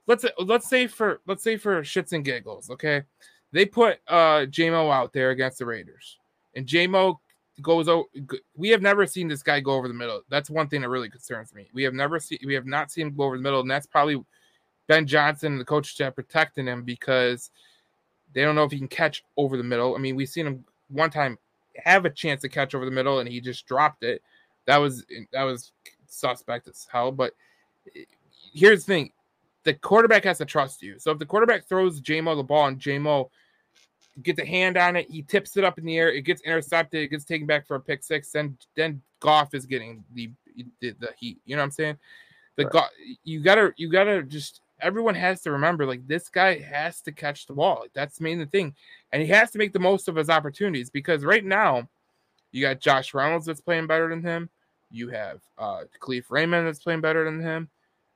let's 0.08 0.26
let's 0.40 0.68
say 0.68 0.88
for 0.88 1.22
let's 1.28 1.44
say 1.44 1.58
for 1.58 1.82
shits 1.82 2.14
and 2.14 2.24
giggles, 2.24 2.70
okay? 2.70 3.04
They 3.52 3.66
put 3.66 4.00
uh 4.08 4.46
Jamo 4.46 4.92
out 4.94 5.14
there 5.14 5.32
against 5.32 5.60
the 5.60 5.66
Raiders, 5.66 6.18
and 6.56 6.66
Jamo 6.66 7.18
goes 7.62 7.88
over. 7.88 8.08
We 8.56 8.70
have 8.70 8.82
never 8.82 9.06
seen 9.06 9.28
this 9.28 9.44
guy 9.44 9.60
go 9.60 9.74
over 9.74 9.88
the 9.88 9.94
middle. 9.94 10.22
That's 10.30 10.50
one 10.50 10.68
thing 10.68 10.82
that 10.82 10.90
really 10.90 11.10
concerns 11.10 11.54
me. 11.54 11.70
We 11.74 11.84
have 11.84 11.94
never 11.94 12.20
seen 12.20 12.40
we 12.46 12.54
have 12.54 12.66
not 12.66 12.92
seen 12.92 13.08
him 13.08 13.16
go 13.16 13.24
over 13.24 13.38
the 13.38 13.44
middle, 13.44 13.62
and 13.62 13.70
that's 13.70 13.88
probably 13.88 14.24
Ben 14.88 15.08
Johnson 15.08 15.54
and 15.54 15.62
the 15.62 15.66
coach 15.66 15.92
staff 15.92 16.16
protecting 16.16 16.68
him 16.68 16.84
because 16.84 17.52
they 18.34 18.42
don't 18.42 18.56
know 18.56 18.64
if 18.64 18.72
he 18.72 18.78
can 18.78 18.88
catch 18.88 19.24
over 19.38 19.58
the 19.58 19.64
middle. 19.64 19.96
I 19.96 20.00
mean, 20.00 20.16
we've 20.16 20.30
seen 20.30 20.48
him 20.48 20.66
one 20.90 21.10
time 21.10 21.38
have 21.84 22.06
a 22.06 22.10
chance 22.10 22.42
to 22.42 22.50
catch 22.50 22.76
over 22.76 22.86
the 22.86 22.92
middle, 22.92 23.20
and 23.20 23.30
he 23.30 23.40
just 23.40 23.66
dropped 23.66 24.04
it. 24.04 24.22
That 24.66 24.78
was 24.78 25.06
that 25.32 25.44
was 25.44 25.72
suspect 26.08 26.68
as 26.68 26.88
hell. 26.92 27.12
But 27.12 27.34
here's 28.54 28.86
the 28.86 28.94
thing: 28.94 29.12
the 29.64 29.74
quarterback 29.74 30.24
has 30.26 30.38
to 30.40 30.46
trust 30.46 30.82
you. 30.82 31.00
So 31.00 31.12
if 31.12 31.20
the 31.20 31.26
quarterback 31.26 31.66
throws 31.66 32.02
Jamo 32.02 32.36
the 32.36 32.44
ball 32.44 32.68
and 32.68 32.80
Jamo 32.80 33.30
gets 34.24 34.40
a 34.40 34.46
hand 34.46 34.78
on 34.78 34.96
it, 34.96 35.10
he 35.10 35.22
tips 35.22 35.58
it 35.58 35.64
up 35.64 35.78
in 35.78 35.86
the 35.86 35.98
air, 35.98 36.12
it 36.12 36.22
gets 36.22 36.42
intercepted, 36.42 37.02
it 37.02 37.10
gets 37.10 37.26
taken 37.26 37.48
back 37.48 37.68
for 37.68 37.76
a 37.76 37.80
pick 37.80 38.04
six, 38.04 38.32
then 38.32 38.58
then 38.76 39.02
Goff 39.20 39.54
is 39.54 39.66
getting 39.66 40.04
the 40.14 40.32
the, 40.80 40.96
the 41.00 41.10
heat. 41.18 41.40
You 41.46 41.56
know 41.56 41.62
what 41.62 41.66
I'm 41.66 41.72
saying? 41.72 41.98
The 42.56 42.64
right. 42.66 42.72
Goff, 42.74 42.90
you 43.24 43.42
gotta 43.42 43.74
you 43.78 43.92
gotta 43.92 44.24
just 44.24 44.62
everyone 44.82 45.16
has 45.16 45.42
to 45.42 45.52
remember 45.52 45.86
like 45.86 46.06
this 46.08 46.30
guy 46.30 46.60
has 46.60 47.02
to 47.02 47.12
catch 47.12 47.46
the 47.46 47.54
ball. 47.54 47.80
Like, 47.82 47.94
that's 47.94 48.18
the 48.18 48.24
main 48.24 48.46
thing, 48.48 48.76
and 49.12 49.22
he 49.22 49.28
has 49.30 49.52
to 49.52 49.58
make 49.58 49.74
the 49.74 49.80
most 49.80 50.08
of 50.08 50.16
his 50.16 50.30
opportunities 50.30 50.90
because 50.90 51.24
right 51.24 51.44
now 51.44 51.88
you 52.52 52.62
got 52.62 52.80
Josh 52.80 53.14
Reynolds 53.14 53.46
that's 53.46 53.62
playing 53.62 53.88
better 53.88 54.10
than 54.10 54.22
him. 54.22 54.50
You 54.92 55.10
have 55.10 55.42
uh 55.58 55.84
Kalif 56.02 56.26
Raymond 56.30 56.68
that's 56.68 56.84
playing 56.84 57.02
better 57.02 57.26
than 57.26 57.42
him. 57.42 57.70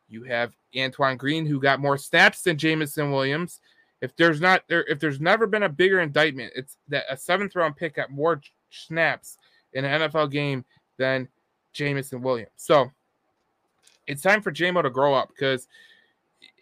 You 0.08 0.24
have 0.24 0.54
Antoine 0.78 1.18
Green, 1.18 1.45
who 1.45 1.60
got 1.60 1.80
more 1.80 1.97
snaps 1.97 2.41
than 2.41 2.58
Jameson 2.58 3.12
Williams. 3.12 3.60
If 4.02 4.16
there's 4.16 4.39
not 4.39 4.64
there, 4.68 4.86
if 4.86 5.00
there's 5.00 5.20
never 5.20 5.45
been 5.45 5.64
a 5.64 5.70
bigger 5.70 6.00
indictment, 6.00 6.54
it's 6.56 6.78
that 6.88 7.06
a 7.10 7.18
seventh 7.18 7.56
round 7.56 7.76
pick 7.76 7.95
got 7.95 8.12
more 8.12 8.41
snaps 8.70 9.38
in 9.74 9.86
an 9.86 10.02
NFL 10.02 10.32
game 10.32 10.64
than 10.97 11.28
Jameson 11.74 12.22
Williams. 12.22 12.52
So 12.56 12.91
it's 14.08 14.22
time 14.22 14.41
for 14.41 14.52
Jamo 14.52 14.82
to 14.82 14.89
grow 14.89 15.14
up 15.14 15.30
because 15.30 15.68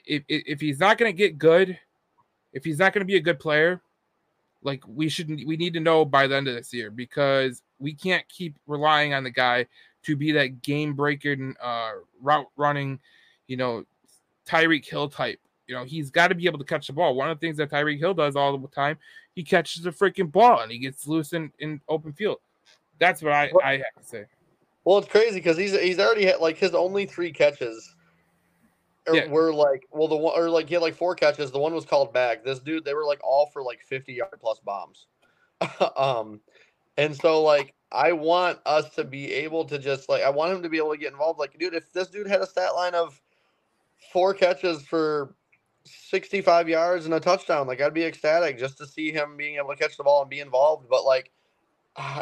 if, 0.06 0.24
if 0.28 0.60
he's 0.60 0.80
not 0.80 0.98
going 0.98 1.12
to 1.12 1.18
get 1.18 1.38
good, 1.38 1.78
if 2.54 2.64
he's 2.64 2.80
not 2.80 2.94
going 2.94 3.02
to 3.02 3.06
be 3.06 3.18
a 3.18 3.22
good 3.22 3.40
player, 3.40 3.82
like 4.64 4.84
we 4.88 5.08
should 5.08 5.30
we 5.30 5.58
need 5.58 5.74
to 5.74 5.80
know 5.80 6.04
by 6.04 6.26
the 6.26 6.36
end 6.36 6.48
of 6.48 6.56
this 6.56 6.74
year 6.74 6.90
because 6.90 7.62
we 7.78 7.94
can't 7.94 8.28
keep 8.28 8.56
relying 8.66 9.14
on 9.14 9.24
the 9.24 9.30
guy 9.30 9.68
to 10.04 10.16
be 10.16 10.32
that 10.32 10.62
game 10.64 10.94
breaking 10.94 11.56
uh, 11.62 11.92
route 12.22 12.48
running 12.58 13.00
you 13.48 13.58
know, 13.58 13.86
Tyreek 14.48 14.86
Hill 14.86 15.10
type. 15.10 15.40
You 15.68 15.76
know, 15.76 15.84
he's 15.84 16.10
got 16.10 16.30
to 16.30 16.36
be 16.36 16.46
able 16.46 16.60
to 16.60 16.66
catch 16.66 16.88
the 16.88 16.94
ball. 16.94 17.16
One 17.16 17.30
of 17.30 17.40
the 17.40 17.46
things 17.46 17.58
that 17.58 17.70
Tyreek 17.70 18.00
Hill 18.00 18.14
does 18.14 18.36
all 18.36 18.58
the 18.58 18.68
time, 18.70 18.98
he 19.36 19.44
catches 19.44 19.84
the 19.84 19.92
freaking 19.92 20.32
ball 20.32 20.62
and 20.62 20.72
he 20.72 20.78
gets 20.78 21.08
loose 21.08 21.34
in, 21.34 21.52
in 21.60 21.82
open 21.90 22.14
field. 22.14 22.38
That's 23.00 23.22
what 23.22 23.34
I, 23.34 23.52
I 23.64 23.72
have 23.74 24.02
to 24.02 24.04
say. 24.04 24.26
Well, 24.84 25.00
it's 25.00 25.10
crazy 25.10 25.36
because 25.36 25.58
he's 25.58 25.78
he's 25.78 26.00
already 26.00 26.26
had 26.26 26.38
like 26.40 26.58
his 26.58 26.74
only 26.74 27.06
three 27.06 27.32
catches 27.32 27.94
yeah. 29.14 29.28
were 29.28 29.54
like 29.54 29.86
well 29.92 30.08
the 30.08 30.16
one 30.16 30.40
or 30.40 30.50
like 30.50 30.68
he 30.68 30.76
had 30.76 30.82
like 30.82 30.96
four 30.96 31.16
catches. 31.16 31.52
The 31.52 31.60
one 31.60 31.74
was 31.74 31.86
called 31.86 32.14
back. 32.14 32.44
This 32.44 32.60
dude 32.60 32.86
they 32.86 32.94
were 32.94 33.06
like 33.06 33.20
all 33.24 33.48
for 33.48 33.62
like 33.62 33.82
fifty 33.84 34.14
yard 34.14 34.38
plus 34.40 34.60
bombs. 34.60 35.08
um, 35.98 36.40
and 36.98 37.16
so 37.16 37.44
like 37.44 37.74
I 37.92 38.12
want 38.12 38.60
us 38.66 38.94
to 38.96 39.04
be 39.04 39.32
able 39.34 39.66
to 39.66 39.80
just 39.80 40.10
like 40.10 40.24
I 40.24 40.30
want 40.30 40.54
him 40.54 40.64
to 40.64 40.70
be 40.70 40.78
able 40.78 40.92
to 40.92 40.98
get 40.98 41.12
involved. 41.12 41.40
Like, 41.40 41.58
dude, 41.58 41.74
if 41.74 41.92
this 41.94 42.08
dude 42.08 42.28
had 42.28 42.42
a 42.42 42.48
stat 42.48 42.76
line 42.76 42.96
of 42.96 43.20
four 44.12 44.34
catches 44.34 44.84
for 44.84 45.36
65 45.90 46.70
yards 46.70 47.06
and 47.06 47.14
a 47.14 47.20
touchdown. 47.20 47.68
Like 47.68 47.82
I'd 47.82 47.94
be 47.94 48.04
ecstatic 48.04 48.58
just 48.58 48.78
to 48.80 48.88
see 48.88 49.12
him 49.12 49.38
being 49.38 49.56
able 49.56 49.70
to 49.70 49.76
catch 49.76 49.98
the 49.98 50.04
ball 50.04 50.22
and 50.22 50.30
be 50.30 50.40
involved. 50.40 50.88
But 50.90 51.06
like, 51.06 51.32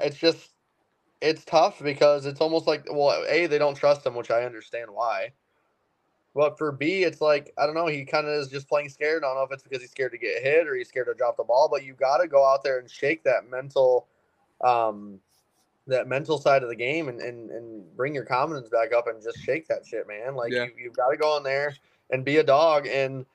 it's 0.04 0.18
just 0.18 0.52
it's 1.22 1.46
tough 1.46 1.82
because 1.82 2.26
it's 2.26 2.42
almost 2.42 2.68
like 2.68 2.86
well, 2.90 3.24
a 3.28 3.48
they 3.48 3.58
don't 3.58 3.76
trust 3.76 4.06
him, 4.06 4.16
which 4.16 4.32
I 4.32 4.44
understand 4.44 4.90
why. 4.92 5.32
But 6.36 6.58
for 6.58 6.74
B, 6.74 7.04
it's 7.04 7.22
like 7.22 7.54
I 7.58 7.66
don't 7.66 7.76
know. 7.76 7.88
He 7.88 8.04
kind 8.06 8.28
of 8.28 8.34
is 8.34 8.50
just 8.50 8.68
playing 8.68 8.90
scared. 8.90 9.24
I 9.24 9.28
don't 9.28 9.38
know 9.38 9.44
if 9.44 9.52
it's 9.52 9.64
because 9.64 9.82
he's 9.82 9.92
scared 9.92 10.12
to 10.12 10.18
get 10.18 10.44
hit 10.44 10.68
or 10.68 10.76
he's 10.76 10.90
scared 10.90 11.08
to 11.08 11.14
drop 11.14 11.38
the 11.38 11.44
ball. 11.44 11.70
But 11.72 11.86
you 11.86 11.94
got 11.94 12.18
to 12.18 12.28
go 12.28 12.46
out 12.46 12.64
there 12.64 12.80
and 12.80 12.92
shake 12.92 13.24
that 13.24 13.50
mental, 13.50 14.08
um, 14.62 15.20
that 15.88 16.08
mental 16.08 16.38
side 16.38 16.62
of 16.62 16.68
the 16.68 16.76
game 16.76 17.08
and, 17.08 17.22
and, 17.22 17.52
and 17.52 17.96
bring 17.96 18.14
your 18.14 18.26
confidence 18.26 18.68
back 18.68 18.94
up 18.94 19.08
and 19.08 19.24
just 19.24 19.40
shake 19.40 19.68
that 19.70 19.86
shit, 19.86 20.10
man. 20.10 20.36
Like 20.36 20.52
yeah. 20.52 20.66
you, 20.66 20.72
you've 20.78 20.98
got 20.98 21.10
to 21.10 21.18
go 21.18 21.38
in 21.38 21.44
there 21.44 21.74
and 22.10 22.26
be 22.26 22.38
a 22.38 22.44
dog. 22.44 22.86
And 22.86 23.26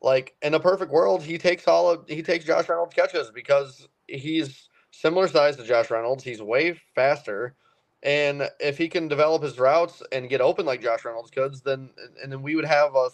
like 0.00 0.34
in 0.42 0.54
a 0.54 0.60
perfect 0.60 0.92
world, 0.92 1.22
he 1.22 1.38
takes 1.38 1.66
all 1.66 1.90
of 1.90 2.08
he 2.08 2.22
takes 2.22 2.44
Josh 2.44 2.68
Reynolds 2.68 2.94
catches 2.94 3.30
because 3.30 3.88
he's 4.06 4.68
similar 4.90 5.28
size 5.28 5.56
to 5.56 5.64
Josh 5.64 5.90
Reynolds. 5.90 6.24
He's 6.24 6.42
way 6.42 6.80
faster. 6.94 7.54
And 8.02 8.48
if 8.60 8.78
he 8.78 8.88
can 8.88 9.08
develop 9.08 9.42
his 9.42 9.58
routes 9.58 10.02
and 10.12 10.28
get 10.28 10.40
open 10.40 10.66
like 10.66 10.82
Josh 10.82 11.04
Reynolds 11.04 11.30
could, 11.30 11.54
then 11.64 11.90
and 12.22 12.30
then 12.30 12.42
we 12.42 12.54
would 12.54 12.66
have 12.66 12.94
a 12.94 13.08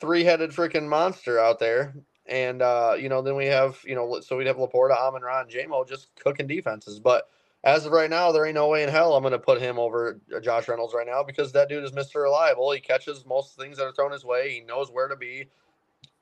three-headed 0.00 0.50
freaking 0.50 0.88
monster 0.88 1.38
out 1.38 1.58
there. 1.58 1.94
And 2.26 2.60
uh, 2.60 2.94
you 2.98 3.08
know, 3.08 3.22
then 3.22 3.34
we 3.36 3.46
have 3.46 3.80
you 3.84 3.94
know, 3.94 4.20
so 4.20 4.36
we'd 4.36 4.46
have 4.46 4.56
Laporta, 4.56 4.96
Amon 4.96 5.22
Ra, 5.22 5.40
and 5.40 5.50
Jamo 5.50 5.88
just 5.88 6.14
cooking 6.16 6.46
defenses. 6.46 7.00
But 7.00 7.28
as 7.64 7.86
of 7.86 7.92
right 7.92 8.10
now, 8.10 8.30
there 8.30 8.46
ain't 8.46 8.54
no 8.54 8.68
way 8.68 8.82
in 8.82 8.88
hell 8.88 9.16
I'm 9.16 9.22
going 9.22 9.32
to 9.32 9.38
put 9.38 9.60
him 9.60 9.78
over 9.78 10.20
Josh 10.42 10.68
Reynolds 10.68 10.94
right 10.94 11.06
now 11.06 11.24
because 11.24 11.52
that 11.52 11.68
dude 11.68 11.82
is 11.82 11.90
Mr. 11.90 12.22
Reliable. 12.22 12.70
He 12.70 12.80
catches 12.80 13.26
most 13.26 13.56
things 13.56 13.78
that 13.78 13.84
are 13.84 13.92
thrown 13.92 14.12
his 14.12 14.24
way. 14.24 14.50
He 14.52 14.60
knows 14.60 14.90
where 14.90 15.08
to 15.08 15.16
be. 15.16 15.48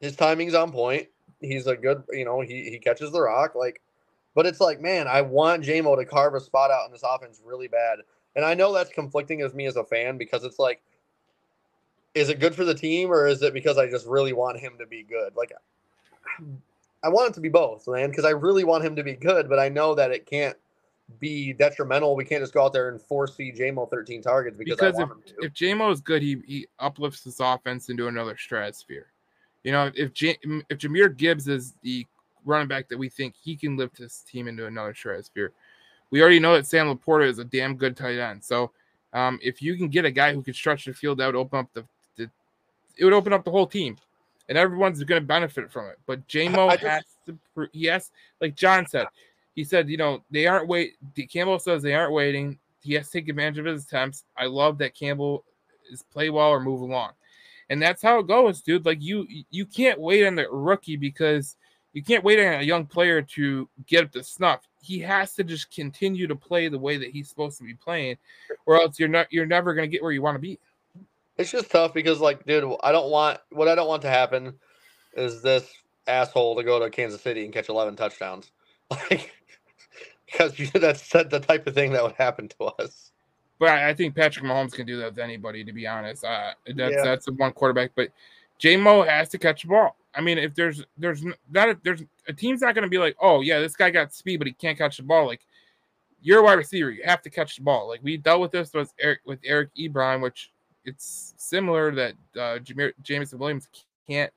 His 0.01 0.17
timing's 0.17 0.55
on 0.55 0.73
point. 0.73 1.09
He's 1.41 1.67
a 1.67 1.77
good, 1.77 2.03
you 2.11 2.25
know, 2.25 2.41
he, 2.41 2.71
he 2.71 2.79
catches 2.79 3.13
the 3.13 3.21
rock. 3.21 3.55
Like, 3.55 3.81
but 4.35 4.47
it's 4.47 4.61
like, 4.61 4.81
man, 4.81 5.09
I 5.09 5.23
want 5.23 5.65
Jamo 5.65 5.97
to 5.97 6.05
carve 6.05 6.35
a 6.35 6.41
spot 6.41 6.71
out 6.71 6.87
in 6.87 6.93
this 6.93 7.03
offense 7.03 7.41
really 7.45 7.69
bad. 7.69 8.01
And 8.35 8.45
I 8.45 8.55
know 8.55 8.73
that's 8.73 8.91
conflicting 8.91 9.41
as 9.41 9.55
me 9.55 9.67
as 9.67 9.77
a 9.77 9.85
fan 9.85 10.19
because 10.19 10.45
it's 10.45 10.59
like, 10.59 10.83
is 12.15 12.29
it 12.29 12.41
good 12.41 12.55
for 12.55 12.65
the 12.65 12.75
team 12.75 13.11
or 13.11 13.27
is 13.27 13.43
it 13.43 13.55
because 13.55 13.79
I 13.79 13.89
just 13.89 14.07
really 14.07 14.33
want 14.33 14.59
him 14.59 14.75
to 14.79 14.87
be 14.87 15.03
good? 15.03 15.35
Like, 15.37 15.53
I 17.03 17.09
want 17.09 17.31
it 17.31 17.35
to 17.35 17.41
be 17.41 17.49
both, 17.49 17.87
man, 17.89 18.11
because 18.11 18.25
I 18.25 18.31
really 18.31 18.65
want 18.65 18.85
him 18.85 18.97
to 18.97 19.03
be 19.03 19.15
good, 19.15 19.49
but 19.49 19.59
I 19.59 19.69
know 19.69 19.95
that 19.95 20.11
it 20.11 20.27
can't 20.27 20.57
be 21.21 21.53
detrimental. 21.53 22.17
We 22.17 22.25
can't 22.25 22.43
just 22.43 22.53
go 22.53 22.65
out 22.65 22.73
there 22.73 22.89
and 22.89 23.01
force 23.01 23.35
feed 23.35 23.57
Jamo 23.57 23.89
13 23.89 24.23
targets 24.23 24.59
because, 24.59 24.77
because 24.77 24.99
if, 24.99 25.45
if 25.47 25.53
Jamo 25.55 25.93
is 25.93 26.01
good, 26.01 26.23
he, 26.23 26.43
he 26.47 26.67
uplifts 26.79 27.23
this 27.23 27.41
offense 27.41 27.89
into 27.89 28.09
another 28.09 28.37
stratosphere. 28.37 29.07
You 29.67 29.73
know, 29.73 29.91
if 29.97 30.13
J, 30.13 30.39
if 30.71 30.79
Jahmyr 30.79 31.17
Gibbs 31.17 31.49
is 31.49 31.75
the 31.83 32.07
running 32.45 32.69
back 32.69 32.89
that 32.89 32.97
we 32.97 33.09
think 33.09 33.35
he 33.35 33.57
can 33.57 33.77
lift 33.77 33.99
his 33.99 34.19
team 34.19 34.47
into 34.47 34.67
another 34.67 34.95
stratosphere, 34.95 35.51
we 36.13 36.21
already 36.21 36.39
know 36.39 36.55
that 36.55 36.69
Sam 36.69 36.87
Laporta 36.87 37.29
is 37.29 37.41
a 37.41 37.45
damn 37.45 37.75
good 37.75 37.97
tight 37.97 38.17
end. 38.17 38.45
So 38.45 38.71
um, 39.13 39.41
if 39.43 39.61
you 39.61 39.77
can 39.77 39.89
get 39.89 40.05
a 40.05 40.11
guy 40.13 40.33
who 40.33 40.41
can 40.41 40.55
stretch 40.55 40.85
the 40.85 40.95
field, 40.95 41.19
that 41.19 41.27
would 41.27 41.35
open 41.35 41.59
up 41.59 41.73
the, 41.73 41.85
the 42.15 42.31
it 42.97 43.05
would 43.05 43.13
open 43.13 43.33
up 43.33 43.43
the 43.43 43.51
whole 43.51 43.67
team, 43.67 43.97
and 44.49 44.57
everyone's 44.57 45.03
going 45.03 45.21
to 45.21 45.27
benefit 45.27 45.73
from 45.73 45.87
it. 45.87 45.99
But 46.07 46.25
Jamo 46.29 46.79
has 46.79 47.03
to, 47.27 47.37
has, 47.89 48.13
like 48.41 48.55
John 48.55 48.87
said, 48.87 49.09
he 49.57 49.65
said, 49.65 49.89
you 49.89 49.97
know, 49.97 50.23
they 50.31 50.47
aren't 50.47 50.69
wait. 50.69 50.95
Campbell 51.29 51.59
says 51.59 51.83
they 51.83 51.95
aren't 51.95 52.13
waiting. 52.13 52.57
He 52.83 52.95
has 52.95 53.07
to 53.07 53.19
take 53.19 53.29
advantage 53.29 53.59
of 53.59 53.65
his 53.65 53.83
attempts. 53.83 54.23
I 54.37 54.47
love 54.47 54.79
that 54.79 54.95
Campbell 54.95 55.43
is 55.91 56.05
play 56.05 56.31
well 56.31 56.51
or 56.51 56.61
move 56.61 56.83
along, 56.83 57.15
and 57.71 57.81
that's 57.83 58.03
how 58.03 58.19
it 58.19 58.27
goes, 58.27 58.63
dude. 58.63 58.87
Like 58.87 59.03
you, 59.03 59.27
you 59.51 59.67
can't 59.67 60.01
wait 60.01 60.27
on 60.27 60.37
the 60.37 60.49
rookie 60.51 60.97
because 60.97 61.57
you 61.93 62.03
can't 62.03 62.25
wait 62.25 62.45
on 62.45 62.61
a 62.61 62.63
young 62.63 62.87
player 62.87 63.23
to 63.23 63.69
get 63.87 64.05
up 64.05 64.13
to 64.13 64.23
snuff. 64.23 64.61
He 64.81 64.99
has 65.01 65.35
to 65.35 65.45
just 65.45 65.75
continue 65.75 66.27
to 66.27 66.37
play 66.37 66.69
the 66.69 66.79
way 66.79 66.97
that 66.97 67.11
he's 67.11 67.29
supposed 67.29 67.59
to 67.59 67.65
be 67.65 67.75
playing, 67.75 68.19
or 68.67 68.77
else 68.77 68.99
you're 68.99 69.09
not, 69.09 69.33
you're 69.33 69.47
never 69.47 69.75
gonna 69.75 69.87
get 69.87 70.03
where 70.03 70.13
you 70.13 70.23
want 70.23 70.35
to 70.35 70.41
be. 70.41 70.59
It's 71.39 71.51
just 71.51 71.71
tough 71.71 71.93
because, 71.93 72.21
like, 72.21 72.45
dude, 72.47 72.71
I 72.83 72.93
don't 72.93 73.11
want 73.11 73.39
what 73.51 73.69
I 73.69 73.75
don't 73.75 73.89
want 73.89 74.03
to 74.03 74.09
happen 74.09 74.55
is 75.15 75.43
this 75.43 75.71
asshole 76.07 76.57
to 76.57 76.63
go 76.63 76.79
to 76.79 76.91
Kansas 76.91 77.23
City 77.23 77.45
and 77.45 77.53
catch 77.53 77.69
11 77.69 77.97
touchdowns. 77.97 78.51
Like, 78.89 79.35
because 80.27 80.57
you, 80.61 80.67
that's 80.75 81.09
the 81.09 81.43
type 81.45 81.67
of 81.67 81.75
thing 81.75 81.93
that 81.93 82.05
would 82.05 82.13
happen 82.13 82.47
to 82.51 82.67
us. 82.79 83.11
But 83.59 83.71
I 83.71 83.95
think 83.95 84.15
Patrick 84.15 84.45
Mahomes 84.45 84.73
can 84.73 84.87
do 84.87 84.99
that 84.99 85.13
with 85.13 85.19
anybody. 85.19 85.65
To 85.65 85.73
be 85.73 85.87
honest, 85.87 86.25
uh, 86.25 86.53
that's 86.75 86.95
yeah. 86.95 87.05
that's 87.05 87.27
the 87.27 87.33
one 87.33 87.53
quarterback. 87.53 87.93
But 87.95 88.11
J 88.59 88.77
Mo 88.77 89.03
has 89.03 89.29
to 89.31 89.39
catch 89.39 89.63
the 89.63 89.69
ball. 89.69 89.97
I 90.15 90.21
mean, 90.21 90.39
if 90.39 90.55
there's 90.55 90.85
there's 90.99 91.25
not 91.51 91.71
a, 91.71 91.79
there's 91.83 92.03
a 92.29 92.33
team's 92.33 92.61
not 92.61 92.75
going 92.75 92.85
to 92.85 92.91
be 92.91 92.99
like, 92.99 93.17
oh 93.21 93.41
yeah, 93.41 93.61
this 93.61 93.77
guy 93.77 93.91
got 93.91 94.13
speed, 94.15 94.39
but 94.39 94.47
he 94.47 94.53
can't 94.53 94.77
catch 94.77 94.99
the 94.99 95.03
ball. 95.03 95.27
Like 95.27 95.47
you're 96.23 96.41
a 96.41 96.43
wide 96.43 96.55
receiver, 96.55 96.91
you 96.91 97.03
have 97.05 97.23
to 97.23 97.31
catch 97.31 97.57
the 97.57 97.63
ball. 97.63 97.89
Like 97.89 98.01
we 98.03 98.17
dealt 98.17 98.41
with 98.41 98.51
this 98.51 98.73
with 98.73 98.93
Eric 98.99 99.21
with 99.25 99.39
Eric 99.45 99.71
Ebron, 99.79 100.21
which 100.21 100.51
it's 100.85 101.35
similar 101.37 101.95
that 101.95 102.15
uh, 102.39 102.59
Jameson 103.03 103.39
Williams 103.39 103.69
can't 104.09 104.33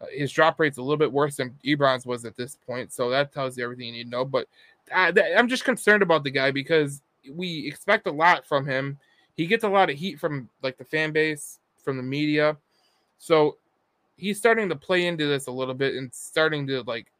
uh, 0.00 0.06
his 0.12 0.32
drop 0.32 0.58
rate's 0.58 0.78
a 0.78 0.82
little 0.82 0.96
bit 0.96 1.12
worse 1.12 1.36
than 1.36 1.54
Ebron's 1.64 2.06
was 2.06 2.24
at 2.24 2.36
this 2.36 2.56
point, 2.66 2.92
so 2.92 3.10
that 3.10 3.32
tells 3.32 3.56
you 3.56 3.64
everything 3.64 3.86
you 3.86 3.92
need 3.92 4.04
to 4.04 4.10
know. 4.10 4.24
But 4.24 4.46
I, 4.94 5.12
I'm 5.36 5.48
just 5.48 5.64
concerned 5.64 6.02
about 6.02 6.24
the 6.24 6.30
guy 6.30 6.50
because 6.50 7.02
we 7.32 7.66
expect 7.66 8.06
a 8.06 8.12
lot 8.12 8.46
from 8.46 8.66
him. 8.66 8.98
He 9.36 9.46
gets 9.46 9.64
a 9.64 9.68
lot 9.68 9.90
of 9.90 9.96
heat 9.96 10.18
from 10.18 10.48
like 10.62 10.76
the 10.76 10.84
fan 10.84 11.12
base, 11.12 11.58
from 11.82 11.96
the 11.96 12.02
media, 12.02 12.56
so 13.18 13.56
he's 14.16 14.38
starting 14.38 14.68
to 14.68 14.76
play 14.76 15.06
into 15.06 15.26
this 15.26 15.46
a 15.46 15.50
little 15.50 15.74
bit 15.74 15.94
and 15.94 16.12
starting 16.12 16.66
to 16.66 16.82
like 16.82 17.10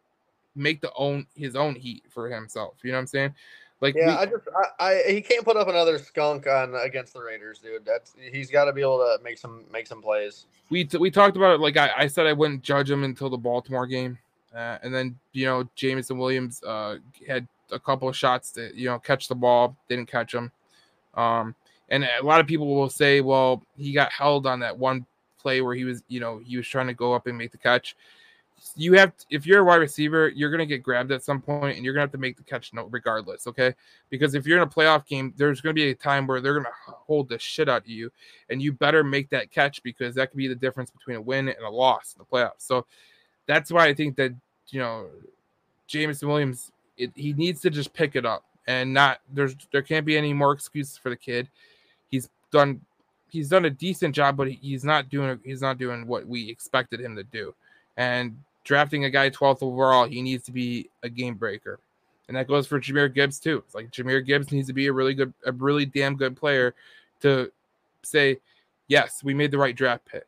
make 0.54 0.80
the 0.80 0.92
own 0.94 1.26
his 1.34 1.56
own 1.56 1.74
heat 1.74 2.04
for 2.10 2.28
himself. 2.28 2.74
You 2.82 2.90
know 2.90 2.98
what 2.98 3.02
I'm 3.02 3.06
saying? 3.06 3.34
Like, 3.80 3.94
yeah, 3.94 4.08
we, 4.08 4.12
I 4.12 4.26
just, 4.26 4.48
I, 4.78 4.84
I, 4.84 5.02
he 5.10 5.22
can't 5.22 5.44
put 5.44 5.56
up 5.56 5.68
another 5.68 5.96
skunk 5.96 6.46
on 6.46 6.74
against 6.74 7.14
the 7.14 7.22
Raiders, 7.22 7.60
dude. 7.60 7.84
That's 7.84 8.12
he's 8.30 8.50
got 8.50 8.66
to 8.66 8.72
be 8.72 8.82
able 8.82 8.98
to 8.98 9.18
make 9.24 9.38
some 9.38 9.64
make 9.72 9.86
some 9.86 10.02
plays. 10.02 10.44
We 10.68 10.88
we 10.98 11.10
talked 11.10 11.36
about 11.36 11.54
it. 11.54 11.60
Like 11.60 11.78
I, 11.78 11.90
I 11.96 12.06
said, 12.06 12.26
I 12.26 12.34
wouldn't 12.34 12.62
judge 12.62 12.90
him 12.90 13.04
until 13.04 13.30
the 13.30 13.38
Baltimore 13.38 13.86
game, 13.86 14.18
uh, 14.54 14.78
and 14.82 14.94
then 14.94 15.18
you 15.32 15.46
know 15.46 15.68
Jameson 15.76 16.18
Williams 16.18 16.62
uh, 16.62 16.98
had 17.26 17.48
a 17.72 17.78
couple 17.78 18.08
of 18.08 18.16
shots 18.16 18.50
to 18.52 18.70
you 18.74 18.86
know 18.86 18.98
catch 18.98 19.28
the 19.28 19.34
ball, 19.34 19.76
didn't 19.88 20.10
catch 20.10 20.32
them. 20.32 20.50
Um, 21.14 21.54
and 21.88 22.04
a 22.04 22.24
lot 22.24 22.40
of 22.40 22.46
people 22.46 22.74
will 22.74 22.88
say, 22.88 23.20
well, 23.20 23.64
he 23.76 23.92
got 23.92 24.12
held 24.12 24.46
on 24.46 24.60
that 24.60 24.78
one 24.78 25.06
play 25.40 25.60
where 25.60 25.74
he 25.74 25.84
was, 25.84 26.02
you 26.08 26.20
know, 26.20 26.38
he 26.38 26.56
was 26.56 26.68
trying 26.68 26.86
to 26.86 26.94
go 26.94 27.12
up 27.12 27.26
and 27.26 27.36
make 27.36 27.50
the 27.50 27.58
catch 27.58 27.96
you 28.76 28.92
have 28.94 29.12
if 29.30 29.46
you're 29.46 29.60
a 29.60 29.64
wide 29.64 29.76
receiver, 29.76 30.28
you're 30.28 30.50
gonna 30.50 30.66
get 30.66 30.82
grabbed 30.82 31.12
at 31.12 31.22
some 31.22 31.40
point, 31.40 31.76
and 31.76 31.84
you're 31.84 31.94
gonna 31.94 32.02
have 32.02 32.12
to 32.12 32.18
make 32.18 32.36
the 32.36 32.42
catch 32.42 32.72
no 32.72 32.84
regardless. 32.90 33.46
Okay, 33.46 33.74
because 34.10 34.34
if 34.34 34.46
you're 34.46 34.58
in 34.58 34.62
a 34.62 34.66
playoff 34.66 35.06
game, 35.06 35.32
there's 35.36 35.60
gonna 35.60 35.74
be 35.74 35.90
a 35.90 35.94
time 35.94 36.26
where 36.26 36.40
they're 36.40 36.54
gonna 36.54 36.68
hold 36.86 37.28
the 37.28 37.38
shit 37.38 37.68
out 37.68 37.82
of 37.82 37.88
you, 37.88 38.10
and 38.50 38.60
you 38.60 38.72
better 38.72 39.02
make 39.02 39.30
that 39.30 39.50
catch 39.50 39.82
because 39.82 40.14
that 40.14 40.30
could 40.30 40.36
be 40.36 40.48
the 40.48 40.54
difference 40.54 40.90
between 40.90 41.16
a 41.16 41.20
win 41.20 41.48
and 41.48 41.64
a 41.64 41.70
loss 41.70 42.14
in 42.14 42.18
the 42.18 42.24
playoffs. 42.24 42.58
So 42.58 42.86
that's 43.46 43.70
why 43.72 43.86
I 43.86 43.94
think 43.94 44.16
that 44.16 44.32
you 44.68 44.80
know 44.80 45.08
Jameson 45.86 46.28
Williams, 46.28 46.70
it, 47.00 47.12
he 47.14 47.32
needs 47.32 47.60
to 47.62 47.70
just 47.70 47.92
pick 47.92 48.16
it 48.16 48.26
up 48.26 48.44
and 48.66 48.92
not 48.92 49.20
there's 49.32 49.56
there 49.72 49.82
can't 49.82 50.06
be 50.06 50.16
any 50.16 50.32
more 50.32 50.52
excuses 50.52 50.96
for 50.96 51.10
the 51.10 51.16
kid. 51.16 51.48
He's 52.08 52.28
done 52.52 52.80
he's 53.28 53.48
done 53.48 53.64
a 53.64 53.70
decent 53.70 54.14
job, 54.14 54.36
but 54.36 54.48
he's 54.48 54.84
not 54.84 55.08
doing 55.08 55.40
he's 55.44 55.62
not 55.62 55.78
doing 55.78 56.06
what 56.06 56.26
we 56.26 56.48
expected 56.48 57.00
him 57.00 57.16
to 57.16 57.24
do. 57.24 57.54
And 57.96 58.36
drafting 58.64 59.04
a 59.04 59.10
guy 59.10 59.30
12th 59.30 59.62
overall, 59.62 60.06
he 60.06 60.22
needs 60.22 60.44
to 60.44 60.52
be 60.52 60.90
a 61.02 61.08
game 61.08 61.34
breaker. 61.34 61.80
And 62.28 62.36
that 62.36 62.46
goes 62.46 62.66
for 62.66 62.78
Jahmyr 62.78 63.12
Gibbs 63.12 63.40
too. 63.40 63.62
It's 63.66 63.74
like 63.74 63.90
Jahmyr 63.90 64.24
Gibbs 64.24 64.52
needs 64.52 64.68
to 64.68 64.72
be 64.72 64.86
a 64.86 64.92
really 64.92 65.14
good, 65.14 65.34
a 65.44 65.50
really 65.50 65.84
damn 65.84 66.14
good 66.14 66.36
player 66.36 66.74
to 67.22 67.50
say, 68.04 68.38
yes, 68.86 69.24
we 69.24 69.34
made 69.34 69.50
the 69.50 69.58
right 69.58 69.74
draft 69.74 70.06
pick. 70.06 70.26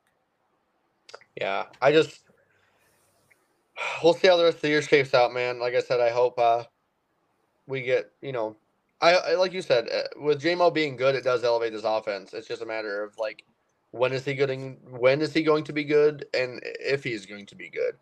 Yeah, 1.41 1.67
I 1.81 1.93
just 1.93 2.23
we'll 4.03 4.15
see 4.15 4.29
how 4.29 4.37
the 4.37 4.45
rest 4.45 4.57
of 4.57 4.63
the 4.63 4.69
year 4.69 4.83
shapes 4.83 5.15
out, 5.15 5.33
man. 5.33 5.59
Like 5.59 5.75
I 5.75 5.81
said, 5.81 6.01
I 6.01 6.11
hope 6.11 6.39
uh 6.39 6.65
we 7.67 7.83
get, 7.83 8.11
you 8.21 8.33
know, 8.33 8.57
I, 9.01 9.15
I 9.15 9.35
like 9.35 9.53
you 9.53 9.63
said, 9.63 9.89
uh, 9.89 10.21
with 10.21 10.43
Jamo 10.43 10.73
being 10.73 10.97
good, 10.97 11.15
it 11.15 11.25
does 11.25 11.45
elevate 11.45 11.73
this 11.73 11.85
offense. 11.85 12.35
It's 12.35 12.49
just 12.49 12.63
a 12.63 12.67
matter 12.67 13.03
of 13.03 13.17
like 13.19 13.45
when 13.91 14.13
is 14.13 14.25
he 14.25 14.35
getting 14.35 14.79
when 14.99 15.21
is 15.21 15.33
he 15.33 15.43
going 15.43 15.65
to 15.65 15.73
be 15.73 15.85
good 15.85 16.27
and 16.35 16.61
if 16.81 17.05
he's 17.05 17.27
going 17.27 17.47
to 17.47 17.57
be 17.57 17.69
good. 17.69 17.97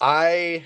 I 0.00 0.64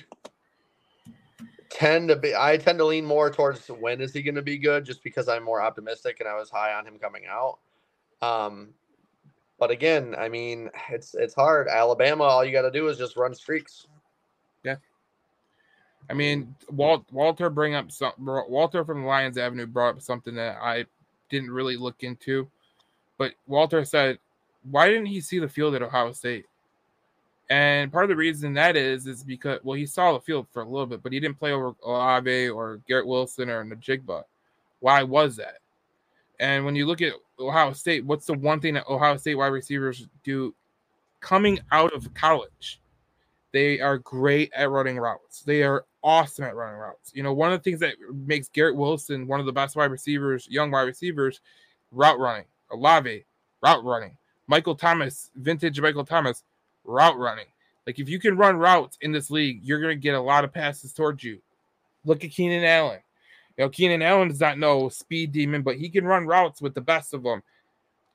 tend 1.70 2.08
to 2.08 2.16
be 2.16 2.34
I 2.34 2.56
tend 2.56 2.78
to 2.78 2.84
lean 2.84 3.04
more 3.04 3.30
towards 3.30 3.68
when 3.68 4.00
is 4.00 4.12
he 4.12 4.22
going 4.22 4.34
to 4.34 4.42
be 4.42 4.58
good 4.58 4.84
just 4.84 5.02
because 5.04 5.28
I'm 5.28 5.44
more 5.44 5.62
optimistic 5.62 6.18
and 6.20 6.28
I 6.28 6.34
was 6.34 6.50
high 6.50 6.74
on 6.74 6.86
him 6.86 6.98
coming 6.98 7.24
out. 7.30 7.58
Um 8.22 8.70
but 9.58 9.70
again, 9.70 10.14
I 10.18 10.28
mean, 10.28 10.70
it's 10.90 11.14
it's 11.14 11.34
hard. 11.34 11.68
Alabama, 11.68 12.24
all 12.24 12.44
you 12.44 12.50
got 12.50 12.62
to 12.62 12.70
do 12.70 12.88
is 12.88 12.96
just 12.98 13.16
run 13.16 13.34
streaks. 13.34 13.86
Yeah. 14.64 14.76
I 16.08 16.14
mean, 16.14 16.54
Walt, 16.70 17.04
Walter 17.12 17.50
bring 17.50 17.74
up 17.74 17.92
some 17.92 18.12
Walter 18.18 18.84
from 18.84 19.04
Lions 19.04 19.38
Avenue 19.38 19.66
brought 19.66 19.96
up 19.96 20.02
something 20.02 20.34
that 20.34 20.58
I 20.60 20.86
didn't 21.28 21.50
really 21.50 21.76
look 21.76 22.02
into, 22.02 22.48
but 23.16 23.32
Walter 23.46 23.84
said, 23.84 24.18
"Why 24.68 24.88
didn't 24.88 25.06
he 25.06 25.20
see 25.20 25.38
the 25.38 25.48
field 25.48 25.74
at 25.74 25.82
Ohio 25.82 26.12
State?" 26.12 26.46
And 27.48 27.92
part 27.92 28.04
of 28.04 28.08
the 28.08 28.16
reason 28.16 28.54
that 28.54 28.76
is 28.76 29.06
is 29.06 29.22
because 29.22 29.60
well, 29.62 29.76
he 29.76 29.86
saw 29.86 30.12
the 30.12 30.20
field 30.20 30.46
for 30.52 30.62
a 30.62 30.68
little 30.68 30.86
bit, 30.86 31.02
but 31.02 31.12
he 31.12 31.20
didn't 31.20 31.38
play 31.38 31.52
over 31.52 31.74
Olave 31.84 32.48
or 32.48 32.80
Garrett 32.88 33.06
Wilson 33.06 33.48
or 33.50 33.64
Njigba. 33.64 34.24
Why 34.80 35.02
was 35.02 35.36
that? 35.36 35.58
And 36.40 36.64
when 36.64 36.74
you 36.74 36.86
look 36.86 37.02
at 37.02 37.12
Ohio 37.38 37.72
State, 37.72 38.04
what's 38.04 38.26
the 38.26 38.34
one 38.34 38.60
thing 38.60 38.74
that 38.74 38.88
Ohio 38.88 39.16
State 39.16 39.34
wide 39.34 39.48
receivers 39.48 40.06
do 40.24 40.54
coming 41.20 41.60
out 41.70 41.92
of 41.92 42.12
college? 42.14 42.80
They 43.52 43.80
are 43.80 43.98
great 43.98 44.52
at 44.54 44.70
running 44.70 44.96
routes. 44.98 45.42
They 45.42 45.62
are 45.62 45.84
awesome 46.02 46.44
at 46.44 46.54
running 46.54 46.78
routes. 46.78 47.10
You 47.14 47.22
know, 47.22 47.32
one 47.32 47.52
of 47.52 47.58
the 47.58 47.62
things 47.62 47.80
that 47.80 47.94
makes 48.26 48.48
Garrett 48.48 48.76
Wilson 48.76 49.26
one 49.26 49.40
of 49.40 49.46
the 49.46 49.52
best 49.52 49.76
wide 49.76 49.90
receivers, 49.90 50.46
young 50.48 50.70
wide 50.70 50.82
receivers, 50.82 51.40
route 51.90 52.18
running. 52.18 52.44
Olave, 52.70 53.24
route 53.62 53.84
running. 53.84 54.16
Michael 54.46 54.74
Thomas, 54.74 55.30
vintage 55.36 55.80
Michael 55.80 56.04
Thomas, 56.04 56.44
route 56.84 57.18
running. 57.18 57.46
Like 57.86 57.98
if 57.98 58.08
you 58.08 58.20
can 58.20 58.36
run 58.36 58.56
routes 58.56 58.98
in 59.00 59.10
this 59.10 59.30
league, 59.30 59.60
you're 59.62 59.80
going 59.80 59.96
to 59.96 60.00
get 60.00 60.14
a 60.14 60.20
lot 60.20 60.44
of 60.44 60.52
passes 60.52 60.92
towards 60.92 61.24
you. 61.24 61.40
Look 62.04 62.24
at 62.24 62.30
Keenan 62.30 62.64
Allen. 62.64 63.00
You 63.56 63.64
know, 63.64 63.68
Keenan 63.68 64.02
Allen 64.02 64.28
does 64.28 64.40
not 64.40 64.58
know 64.58 64.88
speed 64.88 65.32
demon, 65.32 65.62
but 65.62 65.76
he 65.76 65.88
can 65.88 66.04
run 66.04 66.26
routes 66.26 66.62
with 66.62 66.74
the 66.74 66.80
best 66.80 67.12
of 67.12 67.22
them. 67.22 67.42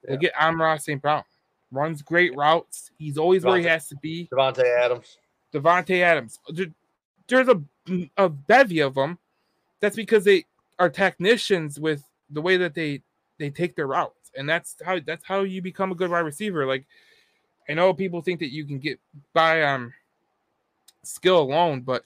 Yeah. 0.04 0.12
Look 0.14 0.24
at 0.24 0.36
Amon-Ra 0.42 0.78
St. 0.78 1.02
Brown. 1.02 1.24
Runs 1.72 2.02
great 2.02 2.36
routes. 2.36 2.92
He's 2.98 3.18
always 3.18 3.44
Davante, 3.44 3.48
where 3.48 3.60
he 3.60 3.66
has 3.66 3.88
to 3.90 3.96
be. 3.98 4.30
Davante 4.32 4.64
Adams. 4.80 5.18
Davante 5.56 6.02
Adams. 6.02 6.40
There's 7.28 7.48
a, 7.48 7.62
a 8.18 8.30
bevy 8.30 8.82
of 8.82 8.96
them. 8.96 9.18
That's 9.80 9.96
because 9.96 10.24
they 10.26 10.46
are 10.78 10.90
technicians 10.90 11.80
with 11.80 12.04
the 12.30 12.42
way 12.42 12.58
that 12.58 12.74
they 12.74 13.02
they 13.38 13.50
take 13.50 13.76
their 13.76 13.88
routes, 13.88 14.32
and 14.36 14.48
that's 14.48 14.76
how 14.84 15.00
that's 15.00 15.26
how 15.26 15.42
you 15.42 15.62
become 15.62 15.92
a 15.92 15.96
good 15.96 16.12
wide 16.12 16.20
receiver. 16.20 16.66
Like 16.66 16.86
I 17.70 17.74
know 17.74 17.94
people 17.94 18.22
think 18.22 18.40
that 18.40 18.54
you 18.54 18.66
can 18.66 18.80
get 18.80 19.00
by 19.34 19.64
on 19.64 19.94
skill 21.04 21.40
alone, 21.42 21.82
but 21.82 22.04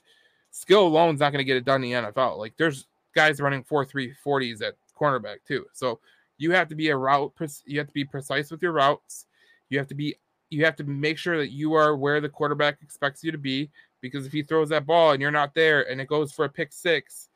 skill 0.52 0.86
alone 0.86 1.16
is 1.16 1.20
not 1.20 1.32
going 1.32 1.40
to 1.40 1.46
get 1.46 1.58
it 1.58 1.66
done 1.66 1.84
in 1.84 2.04
the 2.04 2.12
NFL. 2.12 2.38
Like 2.38 2.54
there's 2.58 2.88
guys 3.16 3.40
running 3.40 3.64
four 3.64 3.86
three 3.86 4.14
forties 4.24 4.62
at 4.62 4.76
cornerback 5.00 5.38
too. 5.48 5.66
So 5.74 6.00
you 6.38 6.52
have 6.52 6.68
to 6.70 6.76
be 6.76 6.90
a 6.90 6.98
route. 6.98 7.34
You 7.66 7.80
have 7.80 7.88
to 7.88 7.94
be 7.94 8.06
precise 8.06 8.52
with 8.52 8.62
your 8.62 8.74
routes. 8.74 9.26
You 9.70 9.78
have 9.78 9.88
to 9.88 9.96
be. 9.96 10.16
You 10.50 10.66
have 10.66 10.76
to 10.78 10.84
make 10.84 11.18
sure 11.18 11.38
that 11.38 11.52
you 11.52 11.74
are 11.74 11.96
where 11.96 12.22
the 12.22 12.30
quarterback 12.30 12.82
expects 12.82 13.24
you 13.24 13.32
to 13.32 13.38
be. 13.38 13.70
Because 14.02 14.26
if 14.26 14.32
he 14.32 14.44
throws 14.44 14.70
that 14.70 14.86
ball 14.86 15.12
and 15.12 15.22
you're 15.22 15.30
not 15.30 15.54
there, 15.54 15.90
and 15.90 16.00
it 16.00 16.08
goes 16.08 16.32
for 16.32 16.46
a 16.46 16.50
pick 16.50 16.72
six, 16.72 17.30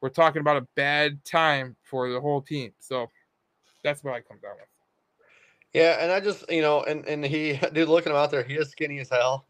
we're 0.00 0.10
talking 0.10 0.40
about 0.40 0.58
a 0.58 0.66
bad 0.76 1.24
time 1.24 1.76
for 1.82 2.10
the 2.10 2.20
whole 2.20 2.42
team. 2.42 2.72
So 2.78 3.08
that's 3.82 4.04
what 4.04 4.14
I 4.14 4.20
come 4.20 4.38
down 4.42 4.52
with. 4.56 4.68
Yeah, 5.72 5.98
and 6.00 6.10
I 6.10 6.20
just 6.20 6.50
you 6.50 6.62
know, 6.62 6.82
and 6.82 7.06
and 7.06 7.24
he, 7.24 7.58
dude, 7.72 7.88
looking 7.88 8.12
him 8.12 8.18
out 8.18 8.30
there, 8.30 8.42
he 8.42 8.54
is 8.54 8.70
skinny 8.70 8.98
as 8.98 9.08
hell. 9.08 9.46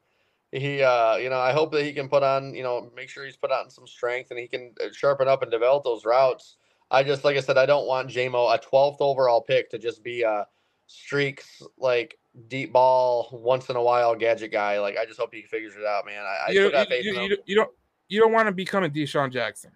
He, 0.52 0.82
uh, 0.82 1.16
you 1.16 1.30
know, 1.30 1.38
I 1.38 1.52
hope 1.52 1.70
that 1.72 1.84
he 1.84 1.92
can 1.92 2.08
put 2.08 2.24
on, 2.24 2.54
you 2.54 2.64
know, 2.64 2.90
make 2.96 3.08
sure 3.08 3.24
he's 3.24 3.36
put 3.36 3.52
on 3.52 3.70
some 3.70 3.86
strength 3.86 4.32
and 4.32 4.40
he 4.40 4.48
can 4.48 4.74
uh, 4.82 4.88
sharpen 4.92 5.28
up 5.28 5.42
and 5.42 5.50
develop 5.50 5.84
those 5.84 6.04
routes. 6.04 6.56
I 6.90 7.04
just, 7.04 7.22
like 7.22 7.36
I 7.36 7.40
said, 7.40 7.56
I 7.56 7.66
don't 7.66 7.86
want 7.86 8.10
Jamo 8.10 8.52
a 8.52 8.58
12th 8.58 8.96
overall 8.98 9.40
pick 9.40 9.70
to 9.70 9.78
just 9.78 10.02
be 10.02 10.22
a 10.22 10.48
streaks 10.90 11.62
like 11.78 12.18
deep 12.48 12.72
ball 12.72 13.28
once 13.32 13.68
in 13.68 13.76
a 13.76 13.82
while 13.82 14.14
gadget 14.14 14.52
guy. 14.52 14.80
Like 14.80 14.96
I 14.98 15.06
just 15.06 15.18
hope 15.18 15.32
he 15.32 15.42
figures 15.42 15.76
it 15.76 15.84
out, 15.84 16.04
man. 16.04 16.24
I, 16.24 16.50
you, 16.50 16.72
I 16.72 16.86
you, 17.00 17.12
you, 17.12 17.36
you, 17.46 17.54
don't 17.54 17.70
you 18.08 18.20
don't 18.20 18.32
want 18.32 18.46
to 18.48 18.52
become 18.52 18.84
a 18.84 18.88
DeSean 18.88 19.32
Jackson. 19.32 19.70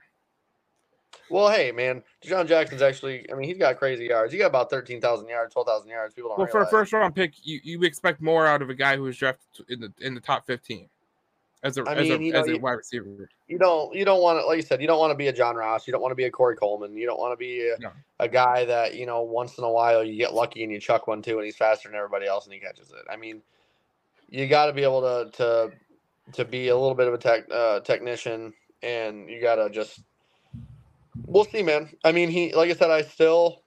Well, 1.30 1.48
hey, 1.48 1.72
man, 1.72 2.02
DeSean 2.22 2.46
Jackson's 2.46 2.82
actually. 2.82 3.30
I 3.30 3.34
mean, 3.34 3.48
he's 3.48 3.58
got 3.58 3.78
crazy 3.78 4.06
yards. 4.06 4.32
He 4.32 4.38
got 4.38 4.46
about 4.46 4.70
thirteen 4.70 5.00
thousand 5.00 5.28
yards, 5.28 5.52
twelve 5.52 5.68
thousand 5.68 5.88
yards. 5.88 6.14
People 6.14 6.30
don't. 6.30 6.38
Well, 6.38 6.46
realize. 6.46 6.70
for 6.70 6.76
a 6.76 6.80
first 6.80 6.92
round 6.92 7.14
pick, 7.14 7.34
you, 7.42 7.60
you 7.62 7.82
expect 7.82 8.20
more 8.20 8.46
out 8.46 8.60
of 8.60 8.70
a 8.70 8.74
guy 8.74 8.96
who 8.96 9.04
was 9.04 9.16
drafted 9.16 9.46
in 9.68 9.80
the 9.80 9.92
in 10.00 10.14
the 10.14 10.20
top 10.20 10.46
fifteen 10.46 10.88
as 11.64 11.78
a 11.78 11.84
I 11.88 11.94
mean, 11.94 12.12
as 12.12 12.18
a, 12.18 12.22
you 12.22 12.32
know, 12.32 12.40
as 12.40 12.48
a 12.48 12.58
wide 12.58 12.72
receiver. 12.72 13.28
You 13.48 13.58
don't 13.58 13.94
you 13.94 14.04
don't 14.04 14.20
want 14.20 14.38
to 14.38 14.46
like 14.46 14.56
you 14.56 14.62
said 14.62 14.82
you 14.82 14.86
don't 14.86 14.98
want 14.98 15.10
to 15.12 15.16
be 15.16 15.28
a 15.28 15.32
John 15.32 15.56
Ross. 15.56 15.86
You 15.86 15.92
don't 15.92 16.02
want 16.02 16.12
to 16.12 16.16
be 16.16 16.24
a 16.24 16.30
Corey 16.30 16.56
Coleman. 16.56 16.94
You 16.94 17.06
don't 17.06 17.18
want 17.18 17.32
to 17.32 17.36
be 17.38 17.70
a, 17.70 17.80
no. 17.80 17.90
a 18.20 18.28
guy 18.28 18.66
that 18.66 18.94
you 18.94 19.06
know 19.06 19.22
once 19.22 19.56
in 19.56 19.64
a 19.64 19.70
while 19.70 20.04
you 20.04 20.16
get 20.16 20.34
lucky 20.34 20.62
and 20.62 20.70
you 20.70 20.78
chuck 20.78 21.08
one 21.08 21.22
too 21.22 21.38
and 21.38 21.46
he's 21.46 21.56
faster 21.56 21.88
than 21.88 21.96
everybody 21.96 22.26
else 22.26 22.44
and 22.44 22.52
he 22.52 22.60
catches 22.60 22.90
it. 22.90 23.10
I 23.10 23.16
mean, 23.16 23.40
you 24.28 24.46
got 24.46 24.66
to 24.66 24.74
be 24.74 24.82
able 24.82 25.00
to 25.00 25.30
to 25.38 25.72
to 26.34 26.44
be 26.44 26.68
a 26.68 26.76
little 26.76 26.94
bit 26.94 27.08
of 27.08 27.14
a 27.14 27.18
tech 27.18 27.44
uh, 27.50 27.80
technician 27.80 28.52
and 28.82 29.30
you 29.30 29.40
got 29.40 29.56
to 29.56 29.70
just 29.70 30.00
we'll 31.26 31.46
see, 31.46 31.62
man. 31.62 31.88
I 32.04 32.12
mean, 32.12 32.28
he 32.28 32.54
like 32.54 32.70
I 32.70 32.74
said, 32.74 32.90
I 32.90 33.02
still 33.02 33.62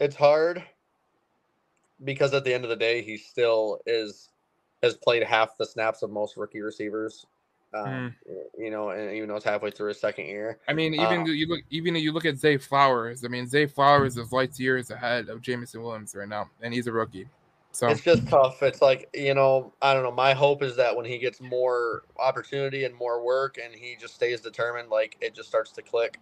it's 0.00 0.16
hard 0.16 0.64
because 2.02 2.34
at 2.34 2.44
the 2.44 2.52
end 2.52 2.64
of 2.64 2.70
the 2.70 2.76
day, 2.76 3.02
he 3.02 3.16
still 3.16 3.78
is 3.86 4.28
has 4.82 4.96
played 4.96 5.22
half 5.22 5.56
the 5.56 5.66
snaps 5.66 6.02
of 6.02 6.10
most 6.10 6.36
rookie 6.36 6.60
receivers. 6.60 7.26
Um, 7.74 7.86
mm. 7.86 8.14
You 8.56 8.70
know, 8.70 8.90
and 8.90 9.12
even 9.12 9.28
though 9.28 9.36
it's 9.36 9.44
halfway 9.44 9.70
through 9.70 9.88
his 9.88 10.00
second 10.00 10.26
year. 10.26 10.58
I 10.68 10.72
mean, 10.72 10.94
even 10.94 11.20
um, 11.20 11.26
you 11.26 11.46
look, 11.46 11.60
even 11.70 11.94
you 11.96 12.12
look 12.12 12.24
at 12.24 12.38
Zay 12.38 12.56
Flowers. 12.56 13.24
I 13.24 13.28
mean, 13.28 13.46
Zay 13.46 13.66
Flowers 13.66 14.16
is 14.16 14.32
lights 14.32 14.58
years 14.58 14.90
ahead 14.90 15.28
of 15.28 15.42
Jameson 15.42 15.82
Williams 15.82 16.14
right 16.14 16.28
now, 16.28 16.48
and 16.62 16.72
he's 16.72 16.86
a 16.86 16.92
rookie. 16.92 17.28
So 17.72 17.88
it's 17.88 18.00
just 18.00 18.26
tough. 18.28 18.62
It's 18.62 18.80
like 18.80 19.10
you 19.12 19.34
know, 19.34 19.72
I 19.82 19.92
don't 19.92 20.02
know. 20.02 20.10
My 20.10 20.32
hope 20.32 20.62
is 20.62 20.76
that 20.76 20.96
when 20.96 21.04
he 21.04 21.18
gets 21.18 21.40
more 21.40 22.04
opportunity 22.18 22.84
and 22.84 22.94
more 22.94 23.22
work, 23.22 23.58
and 23.62 23.74
he 23.74 23.96
just 24.00 24.14
stays 24.14 24.40
determined, 24.40 24.88
like 24.88 25.16
it 25.20 25.34
just 25.34 25.48
starts 25.48 25.70
to 25.72 25.82
click. 25.82 26.18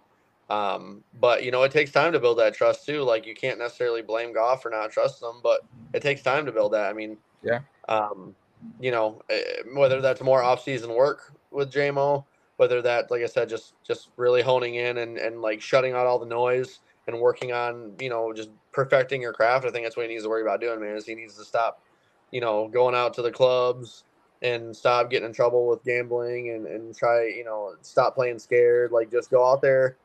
Um, 0.51 1.03
but 1.21 1.45
you 1.45 1.51
know, 1.51 1.63
it 1.63 1.73
takes 1.73 1.93
time 1.93 2.13
to 2.13 2.21
build 2.21 2.39
that 2.39 2.55
trust 2.55 2.85
too. 2.87 3.03
Like 3.03 3.27
you 3.27 3.35
can't 3.35 3.59
necessarily 3.59 4.03
blame 4.03 4.33
Goff 4.33 4.63
for 4.63 4.71
not 4.71 4.91
trusting 4.91 5.27
them, 5.27 5.41
but 5.43 5.61
it 5.95 6.03
takes 6.03 6.23
time 6.23 6.45
to 6.47 6.53
build 6.53 6.73
that. 6.73 6.91
I 6.91 6.93
mean, 6.93 7.17
yeah. 7.43 7.61
Um, 7.89 8.35
you 8.81 8.91
know, 8.91 9.23
eh, 9.31 9.43
whether 9.75 10.01
that's 10.01 10.21
more 10.23 10.43
off-season 10.43 10.95
work 10.95 11.33
with 11.51 11.73
Jamo, 11.73 12.25
whether 12.57 12.83
that, 12.83 13.11
like 13.11 13.23
I 13.23 13.27
said, 13.27 13.49
just 13.49 13.75
just 13.85 14.11
really 14.17 14.43
honing 14.43 14.77
in 14.77 14.99
and 14.99 15.19
and 15.19 15.43
like 15.43 15.61
shutting 15.61 15.93
out 15.93 16.07
all 16.07 16.19
the 16.19 16.27
noise 16.27 16.81
and 17.07 17.21
working 17.21 17.53
on, 17.53 17.93
you 18.01 18.09
know, 18.11 18.33
just 18.33 18.51
perfecting 18.73 19.23
your 19.23 19.33
craft. 19.33 19.65
I 19.67 19.71
think 19.71 19.85
that's 19.85 19.97
what 19.97 20.07
he 20.07 20.13
needs 20.13 20.25
to 20.25 20.29
worry 20.29 20.43
about 20.43 20.61
doing, 20.61 20.81
man. 20.81 20.97
Is 20.97 21.07
he 21.07 21.15
needs 21.15 21.37
to 21.37 21.45
stop, 21.45 21.83
you 22.31 22.41
know, 22.41 22.69
going 22.69 22.95
out 22.95 23.15
to 23.15 23.23
the 23.23 23.31
clubs 23.31 24.05
and 24.43 24.77
stop 24.77 25.11
getting 25.11 25.27
in 25.27 25.33
trouble 25.33 25.69
with 25.69 25.85
gambling 25.85 26.51
and 26.51 26.67
and 26.67 26.97
try, 26.97 27.27
you 27.27 27.45
know, 27.45 27.75
stop 27.83 28.15
playing 28.15 28.39
scared. 28.39 28.93
Like 28.93 29.11
just 29.11 29.31
go 29.31 29.49
out 29.51 29.63
there 29.63 29.97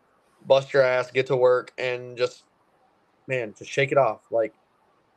bust 0.48 0.74
your 0.74 0.84
ass, 0.84 1.12
get 1.12 1.28
to 1.28 1.36
work, 1.36 1.72
and 1.78 2.18
just 2.18 2.44
man, 3.28 3.54
just 3.58 3.72
shake 3.72 3.92
it 3.92 3.98
off. 3.98 4.22
Like 4.32 4.54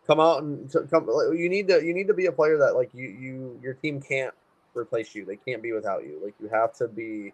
come 0.07 0.21
out 0.21 0.43
and 0.43 0.71
come. 0.91 1.09
You 1.37 1.49
need 1.49 1.69
to 1.69 1.85
you 1.85 1.95
need 1.95 2.07
to 2.09 2.15
be 2.15 2.27
a 2.27 2.33
player 2.33 2.59
that 2.59 2.75
like 2.75 2.91
you 2.95 3.09
you 3.09 3.61
your 3.63 3.75
team 3.75 4.01
can't 4.01 4.35
replace 4.75 5.15
you. 5.15 5.25
They 5.25 5.37
can't 5.37 5.63
be 5.63 5.73
without 5.73 6.05
you. 6.05 6.21
Like 6.23 6.35
you 6.41 6.49
have 6.49 6.75
to 6.75 6.89
be. 6.89 7.33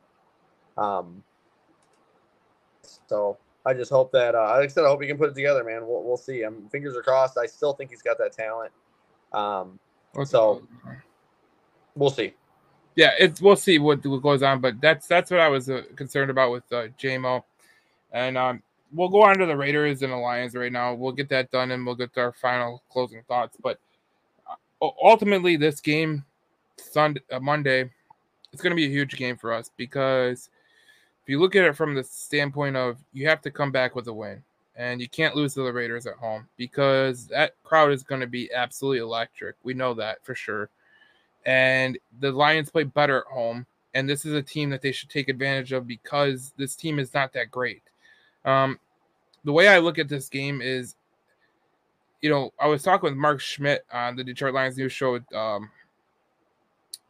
Um. 0.77 1.23
So 3.09 3.37
I 3.67 3.75
just 3.75 3.91
hope 3.91 4.11
that, 4.13 4.35
uh, 4.35 4.43
like 4.43 4.65
I 4.65 4.67
said, 4.69 4.85
I 4.85 4.89
hope 4.89 5.03
he 5.03 5.09
can 5.09 5.19
put 5.19 5.29
it 5.29 5.35
together, 5.35 5.63
man. 5.63 5.87
We'll, 5.87 6.03
we'll 6.03 6.17
see. 6.17 6.43
I'm 6.43 6.69
fingers 6.71 6.97
are 6.97 7.03
crossed. 7.03 7.37
I 7.39 7.47
still 7.47 7.73
think 7.73 7.91
he's 7.91 8.03
got 8.03 8.19
that 8.19 8.33
talent. 8.33 8.73
Um. 9.33 9.79
So 10.25 10.63
we'll 11.95 12.11
see. 12.11 12.35
Yeah, 12.97 13.13
it's 13.19 13.41
we'll 13.41 13.57
see 13.57 13.79
what, 13.79 14.05
what 14.05 14.23
goes 14.23 14.43
on, 14.43 14.61
but 14.61 14.81
that's 14.81 15.07
that's 15.07 15.31
what 15.31 15.41
I 15.41 15.49
was 15.49 15.71
uh, 15.71 15.83
concerned 15.97 16.31
about 16.31 16.51
with 16.51 16.65
uh, 16.73 16.89
Jamo. 16.99 17.45
And 18.13 18.37
um, 18.37 18.63
we'll 18.93 19.09
go 19.09 19.23
on 19.23 19.39
to 19.39 19.47
the 19.47 19.57
Raiders 19.57 20.03
and 20.03 20.13
the 20.13 20.17
Lions 20.17 20.55
right 20.55 20.73
now. 20.73 20.95
We'll 20.95 21.13
get 21.13 21.29
that 21.31 21.51
done 21.51 21.71
and 21.71 21.85
we'll 21.85 21.95
get 21.95 22.13
to 22.15 22.21
our 22.21 22.33
final 22.33 22.83
closing 22.91 23.23
thoughts. 23.23 23.57
But 23.63 23.79
uh, 24.49 24.89
ultimately, 25.03 25.57
this 25.57 25.81
game, 25.81 26.25
Sunday, 26.77 27.21
uh, 27.31 27.41
Monday, 27.41 27.91
it's 28.53 28.63
going 28.63 28.71
to 28.71 28.77
be 28.77 28.87
a 28.87 28.91
huge 28.91 29.17
game 29.17 29.37
for 29.37 29.53
us 29.53 29.71
because 29.77 30.51
if 31.23 31.29
you 31.29 31.39
look 31.39 31.55
at 31.55 31.65
it 31.65 31.77
from 31.77 31.95
the 31.95 32.05
standpoint 32.05 32.77
of 32.77 32.99
you 33.13 33.29
have 33.29 33.41
to 33.43 33.51
come 33.51 33.71
back 33.71 33.95
with 33.95 34.09
a 34.09 34.13
win 34.13 34.43
and 34.77 35.01
you 35.01 35.09
can't 35.09 35.37
lose 35.37 35.55
to 35.55 35.63
the 35.63 35.73
Raiders 35.73 36.07
at 36.07 36.15
home 36.15 36.49
because 36.57 37.27
that 37.27 37.55
crowd 37.65 37.93
is 37.93 38.03
going 38.03 38.21
to 38.21 38.27
be 38.27 38.53
absolutely 38.53 38.99
electric. 38.99 39.57
We 39.63 39.75
know 39.75 39.95
that 39.95 40.25
for 40.25 40.35
sure. 40.35 40.71
And 41.47 41.99
the 42.21 42.33
Lions 42.33 42.71
play 42.71 42.85
better 42.85 43.19
at 43.19 43.33
home. 43.33 43.67
And 43.93 44.09
this 44.09 44.25
is 44.25 44.35
a 44.35 44.43
team 44.43 44.71
that 44.71 44.83
they 44.83 44.93
should 44.93 45.11
take 45.11 45.29
advantage 45.29 45.73
of 45.73 45.87
because 45.87 46.53
this 46.57 46.77
team 46.77 46.99
is 46.99 47.13
not 47.13 47.33
that 47.33 47.51
great. 47.51 47.83
Um, 48.45 48.79
the 49.45 49.53
way 49.53 49.69
I 49.69 49.79
look 49.79 49.99
at 49.99 50.09
this 50.09 50.29
game 50.29 50.61
is, 50.61 50.95
you 52.21 52.31
know, 52.31 52.53
I 52.61 52.67
was 52.67 52.83
talking 52.83 53.09
with 53.09 53.17
Mark 53.17 53.41
Schmidt 53.41 53.85
on 53.93 54.17
the 54.17 54.25
Detroit 54.25 54.55
Lions 54.55 54.77
news 54.77 54.93
show 54.93 55.13
with, 55.13 55.35
um, 55.35 55.71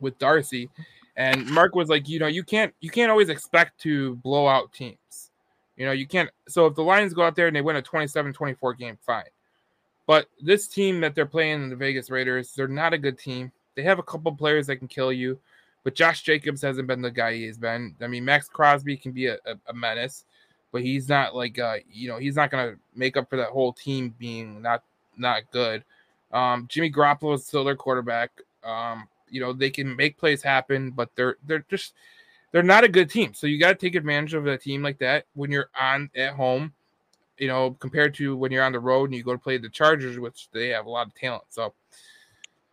with 0.00 0.18
Darcy, 0.18 0.70
and 1.16 1.46
Mark 1.50 1.74
was 1.74 1.88
like, 1.88 2.08
you 2.08 2.18
know, 2.18 2.28
you 2.28 2.42
can't 2.42 2.72
you 2.80 2.88
can't 2.88 3.10
always 3.10 3.28
expect 3.28 3.80
to 3.82 4.16
blow 4.16 4.46
out 4.46 4.72
teams. 4.72 5.30
You 5.76 5.86
know, 5.86 5.92
you 5.92 6.06
can't. 6.06 6.30
So 6.48 6.66
if 6.66 6.74
the 6.74 6.82
Lions 6.82 7.14
go 7.14 7.22
out 7.22 7.36
there 7.36 7.46
and 7.46 7.56
they 7.56 7.62
win 7.62 7.76
a 7.76 7.82
27-24 7.82 8.78
game, 8.78 8.98
fine. 9.04 9.24
But 10.06 10.26
this 10.40 10.66
team 10.66 11.00
that 11.00 11.14
they're 11.14 11.26
playing 11.26 11.68
the 11.68 11.76
Vegas 11.76 12.10
Raiders, 12.10 12.52
they're 12.54 12.68
not 12.68 12.92
a 12.92 12.98
good 12.98 13.18
team. 13.18 13.52
They 13.76 13.82
have 13.82 13.98
a 13.98 14.02
couple 14.02 14.34
players 14.34 14.66
that 14.66 14.76
can 14.76 14.88
kill 14.88 15.12
you, 15.12 15.38
but 15.84 15.94
Josh 15.94 16.22
Jacobs 16.22 16.62
hasn't 16.62 16.88
been 16.88 17.00
the 17.00 17.10
guy 17.10 17.34
he 17.34 17.46
has 17.46 17.58
been. 17.58 17.94
I 18.00 18.08
mean, 18.08 18.24
Maxx 18.24 18.48
Crosby 18.48 18.96
can 18.96 19.12
be 19.12 19.26
a, 19.26 19.34
a, 19.46 19.54
a 19.68 19.72
menace 19.72 20.24
but 20.72 20.82
he's 20.82 21.08
not 21.08 21.34
like 21.34 21.58
uh 21.58 21.76
you 21.90 22.08
know 22.08 22.18
he's 22.18 22.36
not 22.36 22.50
gonna 22.50 22.74
make 22.94 23.16
up 23.16 23.28
for 23.28 23.36
that 23.36 23.50
whole 23.50 23.72
team 23.72 24.14
being 24.18 24.62
not 24.62 24.82
not 25.16 25.42
good. 25.50 25.84
Um, 26.32 26.66
Jimmy 26.68 26.90
Garoppolo 26.90 27.34
is 27.34 27.44
still 27.44 27.64
their 27.64 27.76
quarterback. 27.76 28.30
Um, 28.64 29.08
you 29.28 29.40
know 29.40 29.52
they 29.52 29.70
can 29.70 29.94
make 29.96 30.18
plays 30.18 30.42
happen, 30.42 30.90
but 30.90 31.10
they're 31.16 31.36
they're 31.46 31.64
just 31.70 31.94
they're 32.52 32.62
not 32.62 32.84
a 32.84 32.88
good 32.88 33.10
team. 33.10 33.34
So 33.34 33.46
you 33.46 33.58
got 33.58 33.68
to 33.68 33.74
take 33.74 33.94
advantage 33.94 34.34
of 34.34 34.46
a 34.46 34.58
team 34.58 34.82
like 34.82 34.98
that 34.98 35.26
when 35.34 35.50
you're 35.50 35.70
on 35.78 36.10
at 36.16 36.34
home. 36.34 36.72
You 37.38 37.48
know, 37.48 37.70
compared 37.80 38.14
to 38.16 38.36
when 38.36 38.52
you're 38.52 38.64
on 38.64 38.72
the 38.72 38.80
road 38.80 39.04
and 39.04 39.14
you 39.14 39.22
go 39.22 39.32
to 39.32 39.38
play 39.38 39.56
the 39.56 39.70
Chargers, 39.70 40.18
which 40.18 40.48
they 40.52 40.68
have 40.68 40.84
a 40.84 40.90
lot 40.90 41.06
of 41.06 41.14
talent. 41.14 41.44
So 41.48 41.72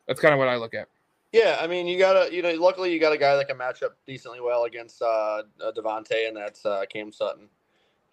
that's 0.08 0.20
kind 0.20 0.34
of 0.34 0.40
what 0.40 0.50
I 0.50 0.58
look 0.58 0.74
at. 0.74 0.90
Yeah, 1.32 1.58
I 1.62 1.68
mean, 1.68 1.88
you 1.88 1.98
got 1.98 2.14
to, 2.14 2.34
you 2.34 2.42
know, 2.42 2.52
luckily 2.54 2.92
you 2.92 3.00
got 3.00 3.14
a 3.14 3.18
guy 3.18 3.36
that 3.36 3.48
can 3.48 3.58
match 3.58 3.84
up 3.84 3.96
decently 4.06 4.42
well 4.42 4.64
against 4.64 5.02
uh, 5.02 5.44
uh 5.62 5.72
and 6.12 6.36
that's 6.36 6.66
uh, 6.66 6.84
Cam 6.90 7.12
Sutton. 7.12 7.48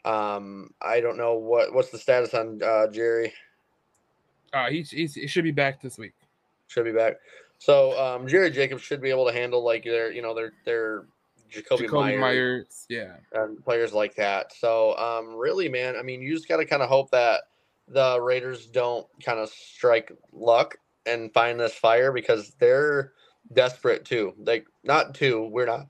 Um, 0.04 0.70
I 0.82 1.00
don't 1.00 1.16
know 1.16 1.34
what 1.34 1.72
what's 1.72 1.90
the 1.90 1.98
status 1.98 2.34
on 2.34 2.62
uh, 2.62 2.88
Jerry. 2.88 3.32
Uh, 4.52 4.68
he's, 4.70 4.90
he's 4.90 5.14
he 5.14 5.26
should 5.26 5.44
be 5.44 5.50
back 5.50 5.80
this 5.82 5.98
week. 5.98 6.12
Should 6.68 6.84
be 6.84 6.92
back. 6.92 7.14
So 7.58 7.98
um, 8.00 8.28
Jerry 8.28 8.50
Jacobs 8.50 8.82
should 8.82 9.00
be 9.00 9.10
able 9.10 9.26
to 9.26 9.32
handle 9.32 9.64
like 9.64 9.84
their 9.84 10.12
you 10.12 10.22
know 10.22 10.34
their 10.34 10.52
their 10.64 11.06
Jakobi, 11.54 11.80
Jacoby 11.80 12.16
Myers, 12.16 12.20
Meyers. 12.20 12.86
Yeah. 12.88 13.16
and 13.32 13.64
players 13.64 13.92
like 13.92 14.14
that. 14.16 14.52
So, 14.54 14.96
um, 14.96 15.36
really, 15.36 15.68
man, 15.68 15.96
I 15.96 16.02
mean, 16.02 16.20
you 16.20 16.34
just 16.34 16.48
got 16.48 16.56
to 16.56 16.64
kind 16.64 16.82
of 16.82 16.88
hope 16.88 17.10
that 17.10 17.42
the 17.88 18.20
Raiders 18.20 18.66
don't 18.66 19.06
kind 19.22 19.38
of 19.38 19.48
strike 19.50 20.12
luck 20.32 20.76
and 21.06 21.32
find 21.32 21.60
this 21.60 21.74
fire 21.74 22.12
because 22.12 22.52
they're 22.58 23.12
desperate 23.52 24.04
too. 24.04 24.34
Like, 24.38 24.66
not 24.82 25.14
two, 25.14 25.48
we're 25.52 25.66
not. 25.66 25.86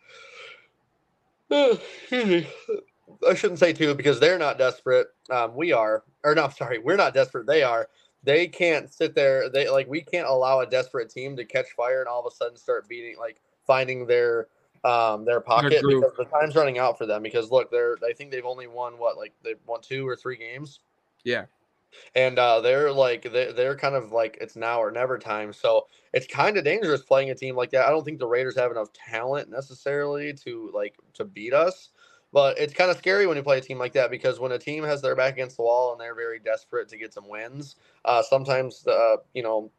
excuse 1.51 2.27
me. 2.27 2.49
I 3.29 3.35
shouldn't 3.35 3.59
say 3.59 3.73
two 3.73 3.95
because 3.95 4.21
they're 4.21 4.39
not 4.39 4.59
desperate. 4.59 5.09
Um, 5.31 5.55
we 5.55 5.73
are, 5.73 6.05
or 6.25 6.35
no, 6.35 6.49
sorry, 6.57 6.79
we're 6.79 6.97
not 6.97 7.15
desperate. 7.15 7.47
They 7.47 7.63
are. 7.63 7.89
They 8.23 8.49
can't 8.49 8.93
sit 8.93 9.15
there. 9.15 9.49
They 9.51 9.69
like 9.69 9.87
we 9.89 10.01
can't 10.01 10.27
allow 10.27 10.61
a 10.61 10.67
desperate 10.67 11.11
team 11.11 11.37
to 11.37 11.45
catch 11.45 11.73
fire 11.77 12.01
and 12.01 12.09
all 12.09 12.21
of 12.21 12.33
a 12.33 12.35
sudden 12.35 12.57
start 12.57 12.89
beating, 12.89 13.17
like 13.19 13.41
finding 13.67 14.07
their 14.07 14.49
um 14.85 15.25
their 15.25 15.41
pocket 15.41 15.83
groove. 15.83 16.03
because 16.03 16.17
the 16.17 16.25
time's 16.25 16.55
running 16.57 16.79
out 16.79 16.97
for 16.97 17.07
them. 17.07 17.23
Because 17.23 17.51
look, 17.51 17.71
they're 17.71 17.97
I 18.09 18.13
think 18.15 18.31
they've 18.31 18.45
only 18.45 18.67
won 18.67 18.95
what 18.99 19.17
like 19.19 19.33
they've 19.43 19.59
won 19.67 19.81
two 19.83 20.09
or 20.09 20.17
three 20.17 20.37
games 20.37 20.81
Yeah. 21.25 21.45
and 22.15 22.39
uh, 22.39 22.61
they're 22.61 22.93
like 22.93 23.31
they're, 23.31 23.53
they're 23.53 23.77
kind 23.77 23.95
of 23.95 24.13
like 24.13 24.39
it's 24.41 24.57
now 24.57 24.81
or 24.83 24.91
never 24.91 25.19
time 25.19 25.53
so 25.53 25.87
it's 26.13 26.27
kind 26.27 26.57
of 26.57 26.65
dangerous 26.65 27.03
playing 27.03 27.31
a 27.31 27.35
team 27.35 27.57
like 27.57 27.71
that 27.71 27.87
i 27.87 27.91
don't 27.91 28.05
think 28.05 28.19
the 28.19 28.27
raiders 28.27 28.57
have 28.57 28.71
enough 28.71 28.89
talent 28.93 29.51
necessarily 29.51 30.33
to 30.33 30.71
like 30.75 30.97
to 31.13 31.25
beat 31.25 31.53
us 31.53 31.91
but 32.35 32.59
it's 32.59 32.75
kind 32.75 32.91
of 32.91 32.99
scary 32.99 33.27
when 33.27 33.37
you 33.39 33.43
play 33.43 33.57
a 33.57 33.61
team 33.63 33.79
like 33.79 33.95
that 33.95 34.11
because 34.11 34.39
when 34.39 34.53
a 34.53 34.59
team 34.59 34.85
has 34.85 35.01
their 35.01 35.15
back 35.15 35.33
against 35.33 35.57
the 35.57 35.63
wall 35.63 35.93
and 35.93 36.01
they're 36.01 36.15
very 36.15 36.41
desperate 36.41 36.89
to 36.89 36.99
get 36.99 37.15
some 37.15 37.27
wins 37.27 37.77
uh, 38.05 38.23
sometimes 38.23 38.87
uh, 38.87 39.17
you 39.33 39.43
know 39.43 39.71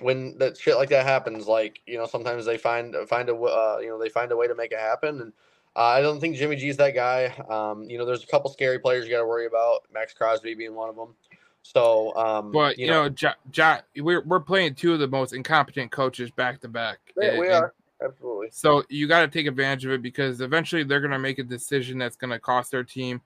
when 0.00 0.36
that 0.38 0.58
shit 0.58 0.76
like 0.76 0.90
that 0.90 1.06
happens 1.06 1.46
like 1.46 1.80
you 1.86 1.96
know 1.96 2.04
sometimes 2.04 2.44
they 2.44 2.58
find 2.58 2.94
find 3.08 3.30
a 3.30 3.34
uh, 3.34 3.78
you 3.80 3.88
know 3.88 3.98
they 3.98 4.10
find 4.10 4.30
a 4.32 4.36
way 4.36 4.46
to 4.46 4.54
make 4.54 4.72
it 4.72 4.78
happen 4.78 5.22
and 5.22 5.32
uh, 5.76 5.86
I 5.86 6.02
don't 6.02 6.20
think 6.20 6.36
Jimmy 6.36 6.54
G's 6.54 6.76
that 6.76 6.94
guy. 6.94 7.34
Um, 7.48 7.90
you 7.90 7.98
know, 7.98 8.04
there's 8.04 8.22
a 8.22 8.28
couple 8.28 8.48
scary 8.48 8.78
players 8.78 9.06
you 9.06 9.10
got 9.10 9.18
to 9.18 9.26
worry 9.26 9.46
about. 9.46 9.80
Maxx 9.92 10.14
Crosby 10.14 10.54
being 10.54 10.74
one 10.74 10.88
of 10.88 10.94
them. 10.94 11.16
So, 11.62 12.14
um, 12.14 12.52
But 12.52 12.78
you, 12.78 12.86
know, 12.86 13.08
jo- 13.08 13.32
Jo- 13.50 13.80
we're 13.96 14.20
we're 14.20 14.38
playing 14.38 14.74
two 14.76 14.92
of 14.92 15.00
the 15.00 15.08
most 15.08 15.32
incompetent 15.32 15.90
coaches 15.90 16.30
back 16.30 16.60
to 16.60 16.68
back. 16.68 16.98
We 17.16 17.48
are 17.48 17.74
absolutely. 18.02 18.48
So 18.50 18.84
you 18.88 19.06
got 19.06 19.20
to 19.20 19.28
take 19.28 19.46
advantage 19.46 19.84
of 19.84 19.92
it 19.92 20.02
because 20.02 20.40
eventually 20.40 20.84
they're 20.84 21.00
going 21.00 21.10
to 21.10 21.18
make 21.18 21.38
a 21.38 21.44
decision 21.44 21.98
that's 21.98 22.16
going 22.16 22.30
to 22.30 22.38
cost 22.38 22.70
their 22.70 22.84
team. 22.84 23.20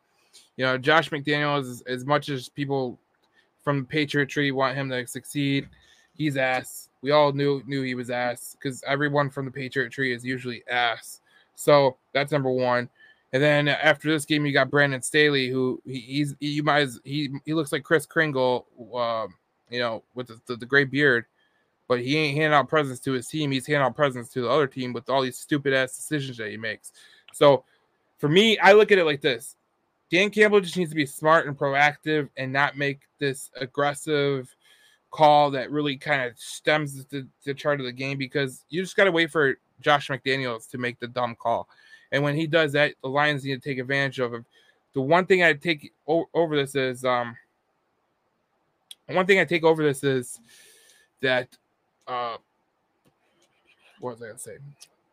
You 0.56 0.64
know, 0.64 0.78
Josh 0.78 1.10
McDaniels, 1.10 1.70
as, 1.70 1.82
as 1.86 2.04
much 2.04 2.28
as 2.28 2.48
people 2.48 2.98
from 3.62 3.80
the 3.80 3.86
Patriot 3.86 4.26
tree 4.26 4.50
want 4.50 4.76
him 4.76 4.88
to 4.90 5.06
succeed, 5.06 5.68
he's 6.14 6.36
ass. 6.36 6.88
We 7.00 7.12
all 7.12 7.32
knew 7.32 7.62
knew 7.66 7.82
he 7.82 7.94
was 7.94 8.10
ass 8.10 8.56
because 8.58 8.82
everyone 8.86 9.30
from 9.30 9.44
the 9.44 9.50
Patriot 9.50 9.90
tree 9.90 10.12
is 10.12 10.24
usually 10.24 10.64
ass. 10.68 11.20
So 11.54 11.96
that's 12.12 12.32
number 12.32 12.50
one. 12.50 12.88
And 13.32 13.42
then 13.42 13.68
after 13.68 14.10
this 14.10 14.24
game, 14.24 14.46
you 14.46 14.52
got 14.52 14.70
Brandon 14.70 15.02
Staley, 15.02 15.48
who 15.48 15.82
he, 15.84 16.00
he's 16.00 16.34
you 16.40 16.62
might 16.62 16.80
as, 16.80 17.00
he 17.04 17.30
he 17.44 17.52
looks 17.52 17.72
like 17.72 17.84
Kris 17.84 18.06
Kringle, 18.06 18.66
um, 18.94 19.34
you 19.70 19.80
know, 19.80 20.02
with 20.14 20.28
the, 20.28 20.40
the, 20.46 20.56
the 20.56 20.66
gray 20.66 20.84
beard, 20.84 21.26
but 21.88 22.00
he 22.00 22.16
ain't 22.16 22.36
handing 22.36 22.54
out 22.54 22.68
presents 22.68 23.00
to 23.00 23.12
his 23.12 23.26
team. 23.26 23.50
He's 23.50 23.66
handing 23.66 23.84
out 23.84 23.96
presents 23.96 24.30
to 24.34 24.42
the 24.42 24.50
other 24.50 24.66
team 24.66 24.92
with 24.92 25.08
all 25.08 25.22
these 25.22 25.38
stupid 25.38 25.72
ass 25.72 25.96
decisions 25.96 26.36
that 26.36 26.50
he 26.50 26.56
makes. 26.56 26.92
So 27.32 27.64
for 28.18 28.28
me, 28.28 28.58
I 28.58 28.72
look 28.72 28.92
at 28.92 28.98
it 28.98 29.04
like 29.04 29.22
this: 29.22 29.56
Dan 30.10 30.30
Campbell 30.30 30.60
just 30.60 30.76
needs 30.76 30.90
to 30.90 30.96
be 30.96 31.06
smart 31.06 31.46
and 31.46 31.58
proactive 31.58 32.28
and 32.36 32.52
not 32.52 32.76
make 32.76 33.00
this 33.18 33.50
aggressive 33.56 34.54
call 35.10 35.50
that 35.50 35.70
really 35.70 35.96
kind 35.96 36.22
of 36.22 36.38
stems 36.38 37.04
the, 37.06 37.26
the 37.44 37.54
chart 37.54 37.80
of 37.80 37.86
the 37.86 37.92
game 37.92 38.18
because 38.18 38.64
you 38.68 38.82
just 38.82 38.96
got 38.96 39.04
to 39.04 39.12
wait 39.12 39.30
for 39.30 39.58
Josh 39.80 40.08
McDaniels 40.08 40.68
to 40.70 40.78
make 40.78 40.98
the 41.00 41.08
dumb 41.08 41.34
call. 41.34 41.68
And 42.12 42.22
when 42.22 42.36
he 42.36 42.46
does 42.46 42.72
that, 42.72 42.94
the 43.02 43.08
Lions 43.08 43.44
need 43.44 43.62
to 43.62 43.68
take 43.68 43.78
advantage 43.78 44.18
of 44.18 44.32
him. 44.32 44.44
The 44.94 45.00
one 45.00 45.26
thing 45.26 45.42
I 45.42 45.52
take 45.54 45.92
o- 46.06 46.28
over 46.34 46.56
this 46.56 46.74
is 46.74 47.04
um 47.04 47.36
one 49.06 49.26
thing 49.26 49.38
I 49.38 49.44
take 49.44 49.64
over 49.64 49.82
this 49.82 50.04
is 50.04 50.40
that 51.22 51.48
uh 52.08 52.36
what 54.00 54.12
was 54.14 54.22
I 54.22 54.26
gonna 54.26 54.38
say? 54.38 54.58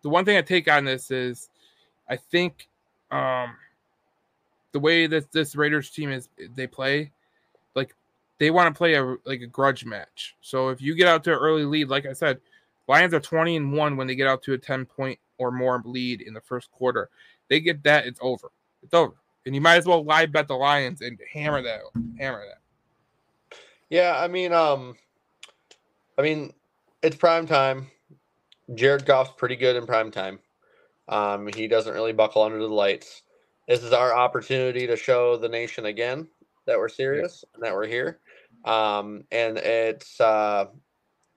The 0.01 0.09
one 0.09 0.25
thing 0.25 0.37
I 0.37 0.41
take 0.41 0.69
on 0.69 0.85
this 0.85 1.11
is 1.11 1.49
I 2.09 2.15
think 2.15 2.67
um 3.11 3.55
the 4.71 4.79
way 4.79 5.07
that 5.07 5.31
this 5.31 5.55
Raiders 5.55 5.89
team 5.89 6.11
is 6.11 6.29
they 6.55 6.67
play, 6.67 7.11
like 7.75 7.95
they 8.39 8.51
want 8.51 8.73
to 8.73 8.77
play 8.77 8.95
a 8.95 9.03
like 9.25 9.41
a 9.41 9.47
grudge 9.47 9.85
match. 9.85 10.35
So 10.41 10.69
if 10.69 10.81
you 10.81 10.95
get 10.95 11.07
out 11.07 11.23
to 11.25 11.31
an 11.33 11.39
early 11.39 11.65
lead, 11.65 11.89
like 11.89 12.05
I 12.05 12.13
said, 12.13 12.39
Lions 12.87 13.13
are 13.13 13.19
20 13.19 13.55
and 13.55 13.73
1 13.73 13.97
when 13.97 14.07
they 14.07 14.15
get 14.15 14.27
out 14.27 14.43
to 14.43 14.53
a 14.53 14.57
10 14.57 14.85
point 14.85 15.17
or 15.37 15.51
more 15.51 15.81
lead 15.85 16.21
in 16.21 16.33
the 16.33 16.41
first 16.41 16.71
quarter. 16.71 17.09
They 17.49 17.59
get 17.59 17.83
that, 17.83 18.05
it's 18.05 18.19
over. 18.21 18.51
It's 18.83 18.93
over. 18.93 19.13
And 19.45 19.53
you 19.53 19.61
might 19.61 19.77
as 19.77 19.85
well 19.85 20.03
live 20.03 20.31
bet 20.31 20.47
the 20.47 20.55
Lions 20.55 21.01
and 21.01 21.19
hammer 21.31 21.61
that. 21.61 21.81
Hammer 22.19 22.43
that. 22.45 23.57
Yeah, 23.89 24.19
I 24.19 24.27
mean, 24.27 24.51
um, 24.51 24.95
I 26.17 26.21
mean, 26.21 26.53
it's 27.05 27.15
prime 27.15 27.45
time. 27.45 27.87
Jared 28.73 29.05
Goff's 29.05 29.33
pretty 29.37 29.55
good 29.55 29.75
in 29.75 29.85
prime 29.85 30.09
time. 30.09 30.39
Um, 31.07 31.47
he 31.55 31.67
doesn't 31.67 31.93
really 31.93 32.13
buckle 32.13 32.41
under 32.41 32.57
the 32.57 32.67
lights. 32.67 33.21
This 33.67 33.83
is 33.83 33.93
our 33.93 34.15
opportunity 34.15 34.87
to 34.87 34.97
show 34.97 35.37
the 35.37 35.47
nation 35.47 35.85
again 35.85 36.27
that 36.65 36.79
we're 36.79 36.89
serious 36.89 37.45
and 37.53 37.61
that 37.61 37.75
we're 37.75 37.85
here. 37.85 38.19
Um, 38.65 39.23
and 39.31 39.57
it's 39.59 40.19
uh, 40.19 40.65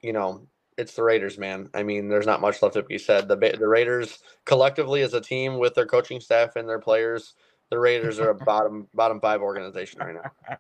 you 0.00 0.14
know, 0.14 0.46
it's 0.78 0.94
the 0.94 1.02
Raiders, 1.02 1.36
man. 1.36 1.68
I 1.74 1.82
mean, 1.82 2.08
there's 2.08 2.26
not 2.26 2.40
much 2.40 2.62
left 2.62 2.74
to 2.74 2.82
be 2.82 2.96
said. 2.96 3.28
The 3.28 3.36
the 3.36 3.68
Raiders 3.68 4.20
collectively 4.46 5.02
as 5.02 5.12
a 5.12 5.20
team 5.20 5.58
with 5.58 5.74
their 5.74 5.86
coaching 5.86 6.20
staff 6.20 6.56
and 6.56 6.66
their 6.66 6.78
players, 6.78 7.34
the 7.70 7.78
Raiders 7.78 8.18
are 8.18 8.30
a 8.30 8.34
bottom 8.46 8.88
bottom 8.94 9.20
five 9.20 9.42
organization 9.42 10.00
right 10.00 10.14
now. 10.14 10.56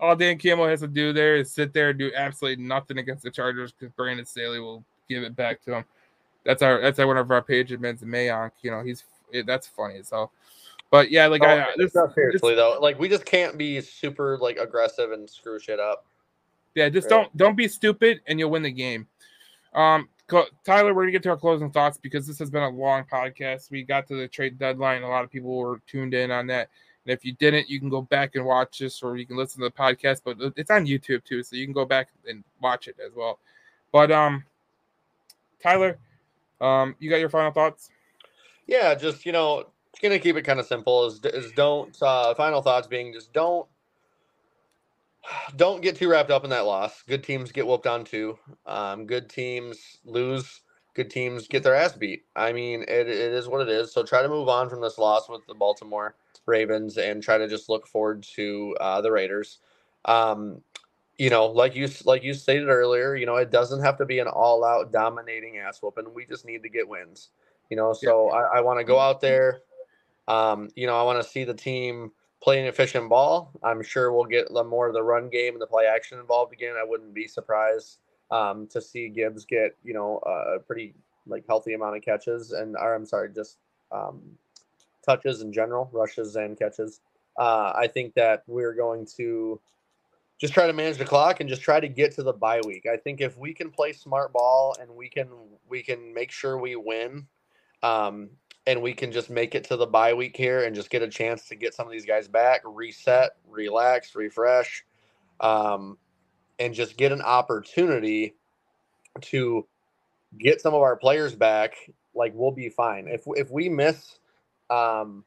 All 0.00 0.16
Dan 0.16 0.38
Campbell 0.38 0.66
has 0.66 0.80
to 0.80 0.88
do 0.88 1.12
there 1.12 1.36
is 1.36 1.50
sit 1.50 1.72
there 1.72 1.90
and 1.90 1.98
do 1.98 2.10
absolutely 2.14 2.64
nothing 2.64 2.98
against 2.98 3.22
the 3.22 3.30
Chargers 3.30 3.72
because 3.72 3.92
Brandon 3.94 4.26
Staley 4.26 4.60
will 4.60 4.84
give 5.08 5.22
it 5.22 5.36
back 5.36 5.62
to 5.62 5.74
him. 5.76 5.84
That's 6.44 6.62
our 6.62 6.80
that's 6.80 6.98
our, 6.98 7.06
one 7.06 7.16
of 7.16 7.30
our 7.30 7.42
page 7.42 7.70
admins, 7.70 8.02
Mayank. 8.02 8.52
You 8.62 8.70
know, 8.70 8.82
he's 8.82 9.04
it, 9.32 9.46
that's 9.46 9.66
funny 9.66 9.98
as 9.98 10.10
hell. 10.10 10.32
But 10.90 11.10
yeah, 11.10 11.26
like 11.26 11.42
Oh, 11.42 11.46
I 11.46 11.66
this, 11.76 11.94
no, 11.94 12.10
seriously 12.14 12.54
though, 12.54 12.78
like 12.80 12.98
we 12.98 13.08
just 13.08 13.24
can't 13.24 13.56
be 13.56 13.80
super 13.80 14.38
like 14.38 14.58
aggressive 14.58 15.12
and 15.12 15.28
screw 15.28 15.58
shit 15.58 15.80
up. 15.80 16.06
Yeah, 16.74 16.88
just 16.88 17.10
Right. 17.10 17.18
don't 17.22 17.36
don't 17.36 17.56
be 17.56 17.68
stupid, 17.68 18.20
and 18.26 18.38
you'll 18.38 18.50
win 18.50 18.62
the 18.62 18.70
game. 18.70 19.06
Um, 19.74 20.08
Tyler, 20.64 20.94
we're 20.94 21.02
gonna 21.02 21.12
get 21.12 21.22
to 21.24 21.30
our 21.30 21.36
closing 21.36 21.70
thoughts 21.70 21.98
because 21.98 22.26
this 22.26 22.38
has 22.38 22.50
been 22.50 22.62
a 22.62 22.68
long 22.68 23.04
podcast. 23.04 23.70
We 23.70 23.82
got 23.82 24.06
to 24.08 24.16
the 24.16 24.28
trade 24.28 24.58
deadline. 24.58 25.02
A 25.02 25.08
lot 25.08 25.24
of 25.24 25.30
people 25.30 25.56
were 25.56 25.80
tuned 25.86 26.14
in 26.14 26.30
on 26.30 26.46
that. 26.48 26.68
And 27.06 27.12
if 27.12 27.24
you 27.24 27.32
didn't, 27.34 27.68
you 27.68 27.78
can 27.78 27.88
go 27.88 28.02
back 28.02 28.34
and 28.34 28.44
watch 28.44 28.78
this, 28.78 29.02
or 29.02 29.16
you 29.16 29.26
can 29.26 29.36
listen 29.36 29.60
to 29.60 29.68
the 29.68 29.74
podcast. 29.74 30.22
But 30.24 30.36
it's 30.56 30.70
on 30.70 30.86
YouTube 30.86 31.24
too, 31.24 31.42
so 31.42 31.56
you 31.56 31.66
can 31.66 31.74
go 31.74 31.84
back 31.84 32.08
and 32.28 32.42
watch 32.60 32.88
it 32.88 32.96
as 33.04 33.12
well. 33.14 33.38
But 33.92 34.10
um, 34.10 34.44
Tyler, 35.62 35.98
um, 36.60 36.96
you 36.98 37.10
got 37.10 37.20
your 37.20 37.28
final 37.28 37.52
thoughts? 37.52 37.90
Yeah, 38.66 38.94
just 38.94 39.26
you 39.26 39.32
know, 39.32 39.66
gonna 40.02 40.18
keep 40.18 40.36
it 40.36 40.42
kind 40.42 40.60
of 40.60 40.66
simple. 40.66 41.06
Is 41.06 41.20
is 41.24 41.52
don't 41.52 41.96
uh, 42.02 42.34
final 42.34 42.62
thoughts 42.62 42.86
being 42.86 43.12
just 43.12 43.32
don't 43.32 43.66
don't 45.56 45.82
get 45.82 45.96
too 45.96 46.08
wrapped 46.08 46.30
up 46.30 46.44
in 46.44 46.50
that 46.50 46.66
loss. 46.66 47.02
Good 47.02 47.24
teams 47.24 47.52
get 47.52 47.66
whooped 47.66 47.86
on 47.86 48.04
too. 48.04 48.38
Um, 48.66 49.06
good 49.06 49.28
teams 49.28 49.98
lose. 50.04 50.62
Good 50.94 51.10
teams 51.10 51.48
get 51.48 51.62
their 51.62 51.74
ass 51.74 51.92
beat. 51.92 52.24
I 52.36 52.52
mean, 52.52 52.82
it, 52.82 53.08
it 53.08 53.32
is 53.32 53.48
what 53.48 53.60
it 53.60 53.68
is. 53.68 53.92
So 53.92 54.04
try 54.04 54.22
to 54.22 54.28
move 54.28 54.48
on 54.48 54.70
from 54.70 54.80
this 54.80 54.96
loss 54.96 55.28
with 55.28 55.44
the 55.46 55.54
Baltimore 55.54 56.14
Ravens 56.46 56.98
and 56.98 57.22
try 57.22 57.38
to 57.38 57.48
just 57.48 57.68
look 57.68 57.86
forward 57.86 58.22
to 58.34 58.76
uh, 58.80 59.00
the 59.00 59.10
Raiders. 59.10 59.58
Um, 60.04 60.60
you 61.18 61.30
know, 61.30 61.46
like 61.46 61.76
you 61.76 61.88
like 62.04 62.24
you 62.24 62.34
stated 62.34 62.68
earlier, 62.68 63.14
you 63.14 63.26
know, 63.26 63.36
it 63.36 63.50
doesn't 63.50 63.82
have 63.82 63.96
to 63.98 64.04
be 64.04 64.18
an 64.18 64.26
all-out 64.26 64.92
dominating 64.92 65.58
ass 65.58 65.80
whooping. 65.80 66.12
We 66.12 66.26
just 66.26 66.44
need 66.44 66.62
to 66.62 66.68
get 66.68 66.88
wins. 66.88 67.30
You 67.70 67.76
know, 67.76 67.92
so 67.92 68.30
I, 68.30 68.58
I 68.58 68.60
want 68.60 68.78
to 68.80 68.84
go 68.84 68.98
out 68.98 69.20
there. 69.20 69.60
Um, 70.28 70.68
you 70.74 70.86
know, 70.86 70.98
I 70.98 71.02
want 71.02 71.22
to 71.22 71.28
see 71.28 71.44
the 71.44 71.54
team 71.54 72.10
play 72.42 72.60
an 72.60 72.66
efficient 72.66 73.08
ball. 73.08 73.52
I'm 73.62 73.82
sure 73.82 74.12
we'll 74.12 74.24
get 74.24 74.52
the 74.52 74.64
more 74.64 74.86
of 74.86 74.94
the 74.94 75.02
run 75.02 75.28
game 75.30 75.54
and 75.54 75.62
the 75.62 75.66
play 75.66 75.86
action 75.86 76.18
involved 76.18 76.52
again. 76.52 76.74
I 76.78 76.84
wouldn't 76.84 77.14
be 77.14 77.26
surprised 77.26 77.98
um, 78.30 78.66
to 78.68 78.80
see 78.80 79.08
Gibbs 79.08 79.44
get 79.44 79.76
you 79.84 79.94
know 79.94 80.18
a 80.26 80.58
pretty 80.58 80.94
like 81.26 81.44
healthy 81.46 81.74
amount 81.74 81.96
of 81.96 82.02
catches 82.02 82.52
and 82.52 82.76
or 82.76 82.94
I'm 82.94 83.06
sorry, 83.06 83.30
just 83.32 83.58
um, 83.92 84.20
touches 85.04 85.42
in 85.42 85.52
general, 85.52 85.88
rushes 85.92 86.36
and 86.36 86.58
catches. 86.58 87.00
Uh, 87.38 87.72
I 87.74 87.88
think 87.88 88.14
that 88.14 88.44
we're 88.46 88.74
going 88.74 89.06
to 89.16 89.60
just 90.40 90.52
try 90.52 90.66
to 90.66 90.72
manage 90.72 90.98
the 90.98 91.04
clock 91.04 91.40
and 91.40 91.48
just 91.48 91.62
try 91.62 91.80
to 91.80 91.88
get 91.88 92.12
to 92.16 92.22
the 92.22 92.32
bye 92.32 92.60
week. 92.66 92.86
I 92.92 92.96
think 92.96 93.20
if 93.20 93.36
we 93.38 93.54
can 93.54 93.70
play 93.70 93.92
smart 93.92 94.32
ball 94.32 94.76
and 94.80 94.90
we 94.90 95.08
can 95.08 95.28
we 95.68 95.82
can 95.82 96.12
make 96.12 96.30
sure 96.30 96.58
we 96.58 96.76
win, 96.76 97.26
um, 97.82 98.30
and 98.66 98.82
we 98.82 98.92
can 98.92 99.12
just 99.12 99.30
make 99.30 99.54
it 99.54 99.64
to 99.64 99.76
the 99.76 99.86
bye 99.86 100.14
week 100.14 100.36
here 100.36 100.64
and 100.64 100.74
just 100.74 100.90
get 100.90 101.02
a 101.02 101.08
chance 101.08 101.48
to 101.48 101.54
get 101.54 101.74
some 101.74 101.86
of 101.86 101.92
these 101.92 102.06
guys 102.06 102.28
back, 102.28 102.62
reset, 102.64 103.32
relax, 103.48 104.14
refresh, 104.14 104.84
um, 105.40 105.98
and 106.58 106.74
just 106.74 106.96
get 106.96 107.12
an 107.12 107.22
opportunity 107.22 108.34
to 109.20 109.66
get 110.38 110.60
some 110.60 110.74
of 110.74 110.82
our 110.82 110.96
players 110.96 111.34
back, 111.34 111.74
like 112.14 112.32
we'll 112.34 112.50
be 112.50 112.68
fine. 112.68 113.06
If 113.08 113.22
if 113.26 113.50
we 113.50 113.68
miss, 113.68 114.18
um, 114.70 115.24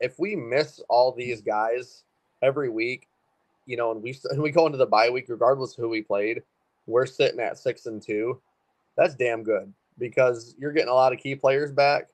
if 0.00 0.18
we 0.18 0.36
miss 0.36 0.80
all 0.88 1.12
these 1.12 1.40
guys 1.42 2.04
every 2.42 2.68
week, 2.68 3.08
you 3.66 3.76
know, 3.76 3.90
and 3.90 4.02
we 4.02 4.18
and 4.30 4.42
we 4.42 4.50
go 4.50 4.66
into 4.66 4.78
the 4.78 4.86
bye 4.86 5.10
week, 5.10 5.26
regardless 5.28 5.72
of 5.72 5.78
who 5.78 5.88
we 5.88 6.02
played, 6.02 6.42
we're 6.86 7.06
sitting 7.06 7.40
at 7.40 7.58
six 7.58 7.86
and 7.86 8.02
two. 8.02 8.40
That's 8.96 9.14
damn 9.14 9.42
good 9.42 9.72
because 9.98 10.54
you're 10.58 10.72
getting 10.72 10.90
a 10.90 10.94
lot 10.94 11.12
of 11.12 11.18
key 11.18 11.34
players 11.34 11.72
back. 11.72 12.08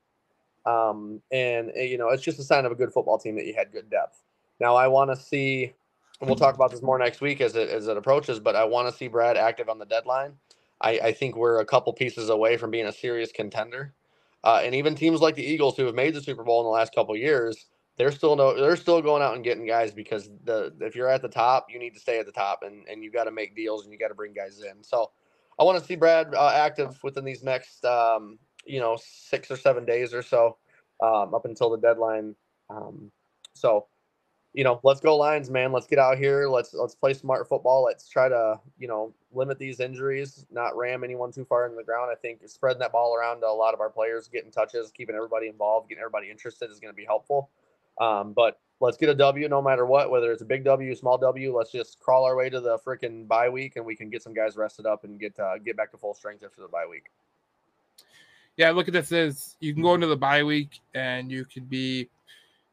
Um, 0.65 1.21
and 1.31 1.71
eh, 1.75 1.83
you 1.83 1.97
know, 1.97 2.09
it's 2.09 2.23
just 2.23 2.39
a 2.39 2.43
sign 2.43 2.65
of 2.65 2.71
a 2.71 2.75
good 2.75 2.91
football 2.91 3.17
team 3.17 3.35
that 3.35 3.45
you 3.45 3.53
had 3.55 3.71
good 3.71 3.89
depth. 3.89 4.23
Now 4.59 4.75
I 4.75 4.87
want 4.87 5.11
to 5.11 5.15
see, 5.15 5.73
and 6.19 6.29
we'll 6.29 6.37
talk 6.37 6.55
about 6.55 6.71
this 6.71 6.81
more 6.81 6.97
next 6.97 7.21
week 7.21 7.41
as 7.41 7.55
it 7.55 7.69
as 7.69 7.87
it 7.87 7.97
approaches, 7.97 8.39
but 8.39 8.55
I 8.55 8.63
want 8.63 8.89
to 8.89 8.95
see 8.95 9.07
Brad 9.07 9.37
active 9.37 9.69
on 9.69 9.79
the 9.79 9.85
deadline. 9.85 10.33
I, 10.81 10.99
I 10.99 11.11
think 11.13 11.35
we're 11.35 11.59
a 11.59 11.65
couple 11.65 11.93
pieces 11.93 12.29
away 12.29 12.57
from 12.57 12.71
being 12.71 12.87
a 12.87 12.91
serious 12.91 13.31
contender. 13.31 13.93
Uh, 14.45 14.61
and 14.63 14.75
even 14.75 14.93
teams 14.93 15.21
like 15.21 15.35
the 15.35 15.43
Eagles 15.43 15.75
who 15.75 15.85
have 15.85 15.95
made 15.95 16.13
the 16.13 16.21
Super 16.21 16.43
Bowl 16.43 16.61
in 16.61 16.65
the 16.65 16.69
last 16.69 16.93
couple 16.93 17.17
years, 17.17 17.65
they're 17.97 18.11
still 18.11 18.35
no, 18.35 18.55
they're 18.55 18.75
still 18.75 19.01
going 19.01 19.23
out 19.23 19.33
and 19.33 19.43
getting 19.43 19.65
guys 19.65 19.91
because 19.91 20.29
the 20.43 20.71
if 20.81 20.95
you're 20.95 21.09
at 21.09 21.23
the 21.23 21.27
top, 21.27 21.67
you 21.69 21.79
need 21.79 21.95
to 21.95 21.99
stay 21.99 22.19
at 22.19 22.27
the 22.27 22.31
top, 22.31 22.61
and 22.63 22.87
and 22.87 23.03
you 23.03 23.11
got 23.11 23.23
to 23.23 23.31
make 23.31 23.55
deals 23.55 23.83
and 23.83 23.91
you 23.91 23.97
got 23.97 24.09
to 24.09 24.15
bring 24.15 24.33
guys 24.33 24.61
in. 24.61 24.83
So 24.83 25.11
I 25.59 25.63
want 25.63 25.79
to 25.79 25.85
see 25.85 25.95
Brad 25.95 26.35
uh, 26.35 26.51
active 26.53 26.99
within 27.03 27.25
these 27.25 27.43
next 27.43 27.83
um, 27.85 28.37
you 28.65 28.79
know 28.79 28.97
six 29.01 29.49
or 29.49 29.57
seven 29.57 29.83
days 29.83 30.13
or 30.13 30.21
so 30.21 30.57
um, 31.01 31.33
up 31.33 31.45
until 31.45 31.71
the 31.71 31.77
deadline. 31.77 32.35
Um, 32.69 33.11
so 33.53 33.87
you 34.55 34.63
know, 34.63 34.79
let's 34.83 35.01
go 35.01 35.17
Lions, 35.17 35.49
man. 35.49 35.73
Let's 35.73 35.85
get 35.85 35.99
out 35.99 36.17
here. 36.17 36.47
Let's 36.47 36.73
let's 36.73 36.95
play 36.95 37.13
smart 37.13 37.47
football. 37.49 37.83
Let's 37.83 38.07
try 38.07 38.29
to 38.29 38.57
you 38.79 38.87
know 38.87 39.13
limit 39.33 39.59
these 39.59 39.81
injuries, 39.81 40.45
not 40.49 40.77
ram 40.77 41.03
anyone 41.03 41.33
too 41.33 41.43
far 41.43 41.67
in 41.67 41.75
the 41.75 41.83
ground. 41.83 42.09
I 42.09 42.15
think 42.15 42.39
spreading 42.47 42.79
that 42.79 42.93
ball 42.93 43.13
around 43.13 43.41
to 43.41 43.47
a 43.47 43.49
lot 43.49 43.73
of 43.73 43.81
our 43.81 43.89
players, 43.89 44.29
getting 44.29 44.51
touches, 44.51 44.91
keeping 44.91 45.13
everybody 45.13 45.47
involved, 45.47 45.89
getting 45.89 46.01
everybody 46.01 46.31
interested 46.31 46.71
is 46.71 46.79
going 46.79 46.93
to 46.93 46.95
be 46.95 47.03
helpful. 47.03 47.49
Um, 47.99 48.31
but 48.31 48.61
let's 48.79 48.95
get 48.95 49.09
a 49.09 49.15
W 49.15 49.49
no 49.49 49.61
matter 49.61 49.85
what, 49.85 50.09
whether 50.09 50.31
it's 50.31 50.41
a 50.41 50.45
big 50.45 50.63
W, 50.63 50.95
small 50.95 51.17
W. 51.17 51.53
Let's 51.53 51.73
just 51.73 51.99
crawl 51.99 52.23
our 52.23 52.37
way 52.37 52.49
to 52.49 52.61
the 52.61 52.77
freaking 52.77 53.27
bye 53.27 53.49
week, 53.49 53.75
and 53.75 53.85
we 53.85 53.93
can 53.93 54.09
get 54.09 54.23
some 54.23 54.33
guys 54.33 54.55
rested 54.55 54.85
up 54.85 55.03
and 55.03 55.19
get 55.19 55.37
uh, 55.37 55.57
get 55.57 55.75
back 55.75 55.91
to 55.91 55.97
full 55.97 56.13
strength 56.13 56.45
after 56.45 56.61
the 56.61 56.69
bye 56.69 56.85
week. 56.89 57.11
Yeah, 58.55 58.71
look 58.71 58.87
at 58.87 58.93
this 58.93 59.11
as 59.11 59.57
you 59.59 59.73
can 59.73 59.83
go 59.83 59.95
into 59.95 60.07
the 60.07 60.15
bye 60.15 60.43
week 60.43 60.79
and 60.93 61.29
you 61.29 61.43
could 61.43 61.69
be 61.69 62.07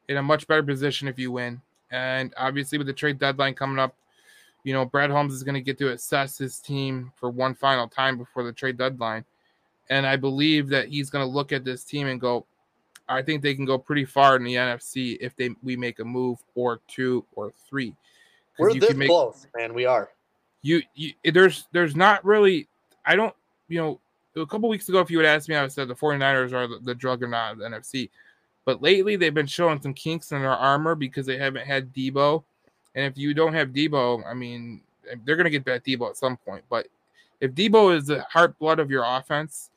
in 0.09 0.17
a 0.17 0.23
much 0.23 0.47
better 0.47 0.63
position 0.63 1.09
if 1.09 1.19
you 1.19 1.33
win. 1.33 1.61
And 1.93 2.33
obviously, 2.37 2.79
with 2.79 2.87
the 2.89 2.93
trade 2.93 3.19
deadline 3.19 3.55
coming 3.55 3.79
up, 3.79 3.95
you 4.65 4.73
know, 4.73 4.85
Brad 4.85 5.11
Holmes 5.11 5.35
is 5.35 5.43
going 5.43 5.55
to 5.55 5.61
get 5.61 5.79
to 5.79 5.93
assess 5.93 6.39
his 6.39 6.59
team 6.59 7.13
for 7.17 7.31
one 7.31 7.55
final 7.55 7.87
time 7.87 8.17
before 8.17 8.43
the 8.43 8.53
trade 8.53 8.79
deadline. 8.79 9.25
And 9.91 10.07
I 10.07 10.17
believe 10.17 10.69
that 10.69 10.89
he's 10.89 11.11
going 11.11 11.25
to 11.25 11.31
look 11.31 11.53
at 11.53 11.65
this 11.65 11.85
team 11.85 12.07
and 12.07 12.21
go, 12.21 12.47
I 13.09 13.21
think 13.21 13.43
they 13.43 13.55
can 13.55 13.65
go 13.65 13.77
pretty 13.77 14.05
far 14.05 14.37
in 14.37 14.45
the 14.45 14.55
NFC 14.55 15.19
if 15.21 15.37
they 15.37 15.51
we 15.63 15.77
make 15.77 15.99
a 15.99 16.05
move 16.05 16.39
or 16.55 16.81
two 16.89 17.27
or 17.35 17.53
three. 17.69 17.95
We're 18.59 18.75
this 18.75 18.95
make, 18.95 19.09
close, 19.09 19.47
man. 19.57 19.75
We 19.75 19.85
are. 19.85 20.11
You, 20.63 20.83
you 20.95 21.13
there's 21.25 21.67
there's 21.73 21.97
not 21.97 22.25
really 22.25 22.69
I 23.05 23.17
don't 23.17 23.35
you 23.69 23.79
know 23.81 24.01
a 24.37 24.47
couple 24.47 24.69
weeks 24.69 24.89
ago 24.89 25.01
if 25.01 25.11
you 25.11 25.17
would 25.19 25.27
ask 25.27 25.49
me 25.49 25.57
I 25.57 25.63
would 25.63 25.73
said 25.73 25.89
the 25.89 25.95
49ers 25.95 26.53
are 26.53 26.69
the, 26.69 26.79
the 26.83 26.95
drug 26.95 27.23
or 27.23 27.29
not 27.29 27.59
the 27.59 27.65
NFC. 27.65 28.09
But 28.65 28.83
lately 28.83 29.17
they've 29.17 29.35
been 29.35 29.47
showing 29.47 29.81
some 29.81 29.95
kinks 29.95 30.33
in 30.33 30.41
their 30.41 30.51
armor 30.51 30.95
because 30.95 31.27
they 31.27 31.39
haven't 31.39 31.67
had 31.67 31.93
Deebo. 31.93 32.45
And 32.95 33.05
if 33.05 33.19
you 33.19 33.35
don't 33.35 33.55
have 33.55 33.71
Deebo, 33.71 34.25
I 34.27 34.35
mean 34.35 34.83
they're 35.25 35.37
gonna 35.37 35.51
get 35.51 35.65
that 35.65 35.85
Deebo 35.85 36.11
at 36.11 36.17
some 36.17 36.37
point. 36.37 36.65
But 36.69 36.89
if 37.41 37.53
Deebo 37.53 37.97
is 37.97 38.07
the 38.07 38.23
heart 38.23 38.59
blood 38.59 38.79
of 38.79 38.91
your 38.91 39.05
offense 39.05 39.71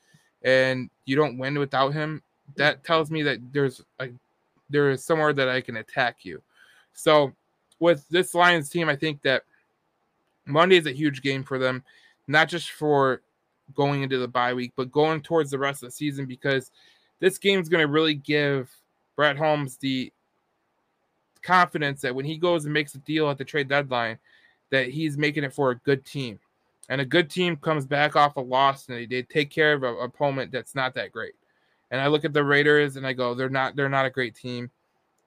and 0.44 0.90
you 1.06 1.16
don't 1.16 1.38
win 1.38 1.57
without 1.57 1.94
him, 1.94 2.22
that 2.56 2.84
tells 2.84 3.10
me 3.10 3.24
that 3.24 3.40
there's 3.52 3.82
a 3.99 4.10
there 4.70 4.91
is 4.91 5.03
somewhere 5.03 5.34
that 5.34 5.49
I 5.49 5.62
can 5.62 5.78
attack 5.78 6.24
you. 6.24 6.41
So 6.94 7.34
with 7.80 8.07
this 8.10 8.34
Lions 8.34 8.70
team, 8.70 8.90
I 8.90 8.95
think 8.95 9.22
that 9.24 9.44
Monday 10.45 10.78
is 10.78 10.86
a 10.86 10.91
huge 10.91 11.22
game 11.22 11.44
for 11.44 11.60
them, 11.60 11.84
not 12.28 12.49
just 12.49 12.72
for 12.72 13.22
going 13.74 14.03
into 14.03 14.18
the 14.18 14.28
bye 14.28 14.53
week, 14.53 14.74
but 14.76 14.91
going 14.91 15.22
towards 15.22 15.52
the 15.52 15.60
rest 15.60 15.84
of 15.84 15.88
the 15.88 15.91
season 15.91 16.26
because 16.26 16.72
this 17.20 17.38
game 17.38 17.60
is 17.60 17.70
going 17.70 17.86
to 17.86 17.92
really 17.92 18.16
give 18.16 18.70
Brad 19.16 19.38
Holmes 19.38 19.78
the 19.78 20.12
confidence 21.42 22.02
that 22.02 22.16
when 22.16 22.26
he 22.26 22.38
goes 22.38 22.66
and 22.66 22.74
makes 22.74 22.96
a 22.96 23.00
deal 23.00 23.30
at 23.30 23.38
the 23.38 23.46
trade 23.46 23.68
deadline, 23.68 24.18
that 24.72 24.90
he's 24.90 25.18
making 25.18 25.44
it 25.44 25.54
for 25.54 25.72
a 25.72 25.76
good 25.76 26.04
team. 26.06 26.40
And 26.90 27.02
a 27.02 27.06
good 27.06 27.30
team 27.30 27.56
comes 27.56 27.86
back 27.86 28.16
off 28.16 28.36
a 28.36 28.42
loss 28.42 28.88
and 28.88 28.98
they, 28.98 29.06
they 29.06 29.22
take 29.24 29.50
care 29.50 29.74
of 29.74 29.84
an 29.84 29.96
opponent 30.02 30.52
that's 30.52 30.76
not 30.76 30.94
that 30.96 31.12
great. 31.12 31.34
And 31.92 32.02
I 32.02 32.08
look 32.08 32.26
at 32.26 32.34
the 32.34 32.44
Raiders 32.44 32.96
and 32.96 33.08
I 33.08 33.14
go, 33.14 33.34
they're 33.34 33.50
not 33.50 33.76
they're 33.76 33.90
not 33.90 34.06
a 34.06 34.12
great 34.12 34.36
team. 34.36 34.70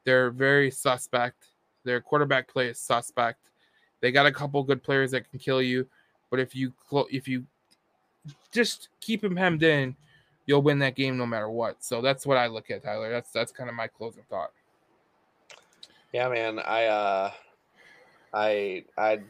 They're 0.05 0.31
very 0.31 0.70
suspect. 0.70 1.47
Their 1.85 2.01
quarterback 2.01 2.48
play 2.48 2.69
is 2.69 2.78
suspect. 2.78 3.51
They 4.01 4.12
got 4.12 4.27
a 4.27 4.32
couple 4.32 4.62
good 4.62 4.82
players 4.82 5.10
that 5.12 5.28
can 5.28 5.39
kill 5.39 5.62
you, 5.62 5.89
but 6.31 6.39
if 6.39 6.55
you 6.55 6.73
if 7.10 7.27
you 7.27 7.44
just 8.52 8.89
keep 9.01 9.24
him 9.24 9.36
hemmed 9.36 9.62
in, 9.62 9.97
you'll 10.49 10.62
win 10.62 10.79
that 10.81 10.97
game 10.97 11.16
no 11.16 11.27
matter 11.27 11.49
what. 11.49 11.85
So 11.85 12.01
that's 12.01 12.27
what 12.27 12.39
I 12.39 12.47
look 12.49 12.70
at, 12.70 12.83
Tyler. 12.83 13.11
That's 13.11 13.31
that's 13.31 13.53
kind 13.53 13.69
of 13.69 13.77
my 13.77 13.87
closing 13.87 14.25
thought. 14.29 14.51
Yeah, 16.12 16.29
man. 16.31 16.59
I 16.59 16.87
uh 16.87 17.31
I 18.33 18.85
I'd 18.97 19.25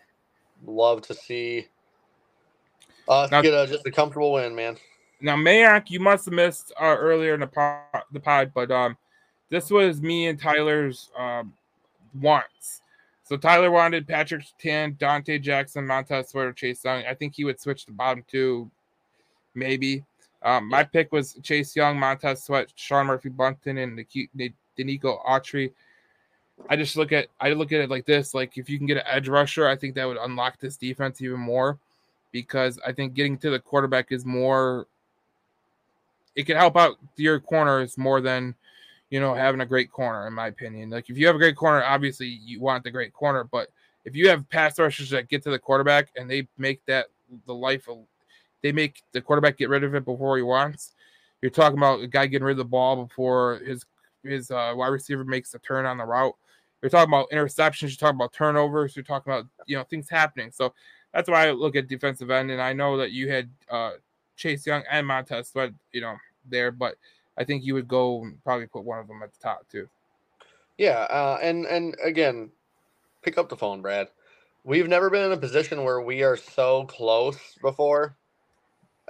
love 0.65 1.03
to 1.03 1.15
see 1.15 1.67
us 3.09 3.31
now, 3.31 3.43
get 3.43 3.53
a, 3.53 3.67
just 3.67 3.85
a 3.87 3.91
comfortable 3.91 4.33
win, 4.33 4.55
man. 4.55 4.77
Now, 5.21 5.35
Mayank, 5.35 5.91
you 5.91 5.99
must 5.99 6.27
have 6.27 6.35
missed 6.35 6.73
uh, 6.81 6.97
earlier 6.97 7.35
in 7.35 7.41
the 7.41 7.49
pod, 7.49 8.03
the 8.13 8.21
pod, 8.21 8.53
but 8.55 8.71
um, 8.71 8.97
this 9.49 9.69
was 9.69 10.01
me 10.01 10.29
and 10.29 10.39
Tyler's 10.41 11.11
um, 11.19 11.53
wants. 12.21 12.83
So 13.25 13.37
Tyler 13.37 13.73
wanted 13.73 14.07
Pat 14.07 14.29
Surtain, 14.29 14.97
Donte 14.97 15.43
Jackson, 15.43 15.85
Montez 15.85 16.29
Sweat, 16.29 16.55
Chase 16.55 16.85
Young. 16.85 17.05
I 17.05 17.15
think 17.15 17.35
he 17.35 17.45
would 17.45 17.61
switch 17.61 17.85
the 17.87 17.93
bottom 17.93 18.25
two, 18.31 18.71
maybe. 19.55 20.05
Um, 20.43 20.69
my 20.69 20.85
pick 20.85 21.13
was 21.13 21.35
Chase 21.43 21.75
Young, 21.75 21.99
Montez 21.99 22.45
Sweat, 22.45 22.73
Sean 22.77 23.07
Murphy-Bunting, 23.07 23.79
and 23.79 23.99
the 23.99 24.53
Denico 24.79 25.25
Autry. 25.27 25.73
I 26.69 26.77
just 26.77 26.97
look 26.97 27.13
at 27.13 27.29
I 27.41 27.51
look 27.51 27.73
at 27.73 27.81
it 27.81 27.91
like 27.91 28.07
this: 28.07 28.35
like 28.35 28.59
if 28.59 28.69
you 28.69 28.79
can 28.79 28.87
get 28.87 28.97
an 28.97 29.05
edge 29.07 29.29
rusher, 29.29 29.67
I 29.67 29.77
think 29.77 29.95
that 29.95 30.07
would 30.07 30.17
unlock 30.17 30.59
this 30.59 30.77
defense 30.77 31.21
even 31.23 31.41
more, 31.41 31.79
because 32.33 32.79
I 32.87 32.93
think 32.93 33.15
getting 33.15 33.39
to 33.39 33.51
the 33.51 33.59
quarterback 33.59 34.13
is 34.13 34.25
more. 34.25 34.87
It 36.35 36.47
can 36.47 36.57
help 36.57 36.77
out 36.77 36.99
your 37.17 37.41
corners 37.41 37.99
more 37.99 38.21
than, 38.21 38.55
you 39.11 39.19
know, 39.19 39.35
having 39.35 39.61
a 39.61 39.67
great 39.67 39.91
corner, 39.91 40.27
in 40.29 40.35
my 40.35 40.47
opinion. 40.47 40.91
Like 40.91 41.11
if 41.11 41.19
you 41.19 41.27
have 41.27 41.35
a 41.35 41.39
great 41.39 41.57
corner, 41.57 41.83
obviously 41.83 42.29
you 42.29 42.61
want 42.61 42.85
the 42.85 42.93
great 42.93 43.13
corner, 43.13 43.43
but 43.43 43.71
if 44.05 44.15
you 44.15 44.29
have 44.29 44.49
pass 44.49 44.79
rushers 44.79 45.11
that 45.11 45.29
get 45.29 45.43
to 45.43 45.51
the 45.51 45.59
quarterback 45.59 46.11
and 46.17 46.31
they 46.31 46.47
make 46.57 46.85
that 46.87 47.07
the 47.47 47.55
life 47.55 47.89
of 47.89 47.99
they 48.63 48.73
make 48.73 49.03
the 49.13 49.21
quarterback 49.21 49.57
get 49.57 49.69
rid 49.69 49.85
of 49.85 49.95
it 49.95 50.05
before 50.05 50.37
he 50.37 50.43
wants. 50.43 50.95
You're 51.43 51.51
talking 51.51 51.79
about 51.79 52.01
a 52.01 52.07
guy 52.07 52.27
getting 52.27 52.45
rid 52.45 52.53
of 52.53 52.59
the 52.59 52.65
ball 52.65 53.05
before 53.05 53.61
his 53.65 53.85
his 54.25 54.51
uh, 54.51 54.73
wide 54.77 54.89
receiver 54.89 55.25
makes 55.25 55.55
a 55.55 55.59
turn 55.61 55.87
on 55.87 55.99
the 55.99 56.05
route. 56.05 56.35
You're 56.83 56.91
talking 56.91 57.13
about 57.13 57.31
interceptions. 57.31 57.83
You're 57.83 57.97
talking 57.97 58.17
about 58.17 58.33
turnovers. 58.33 58.97
You're 58.97 59.05
talking 59.05 59.33
about 59.33 59.47
you 59.67 59.77
know 59.77 59.85
things 59.85 60.09
happening. 60.09 60.51
So 60.53 60.75
that's 61.13 61.29
why 61.29 61.49
I 61.49 61.53
look 61.53 61.77
at 61.77 61.89
defensive 61.89 62.31
end, 62.31 62.51
and 62.51 62.61
I 62.61 62.73
know 62.73 62.97
that 62.97 63.13
you 63.13 63.31
had 63.31 63.49
uh, 63.71 63.93
Chase 64.37 64.67
Young 64.67 64.83
and 64.91 65.07
Montez 65.07 65.49
Sweat, 65.49 65.73
you 65.93 66.01
know, 66.01 66.17
there, 66.49 66.71
but 66.71 66.97
I 67.37 67.45
think 67.45 67.65
you 67.65 67.75
would 67.75 67.89
go 67.89 68.23
and 68.23 68.43
probably 68.45 68.67
put 68.67 68.85
one 68.85 68.99
of 68.99 69.09
them 69.09 69.23
at 69.23 69.33
the 69.33 69.39
top 69.41 69.69
too. 69.71 69.89
Yeah, 70.77 71.07
uh, 71.11 71.39
and 71.43 71.67
and 71.67 71.97
again, 72.03 72.51
pick 73.23 73.39
up 73.39 73.49
the 73.49 73.57
phone, 73.57 73.81
Brad. 73.81 74.09
We've 74.65 74.89
never 74.89 75.09
been 75.09 75.25
in 75.25 75.33
a 75.33 75.37
position 75.37 75.85
where 75.85 76.01
we 76.01 76.23
are 76.23 76.37
so 76.37 76.85
close 76.87 77.39
before 77.63 78.18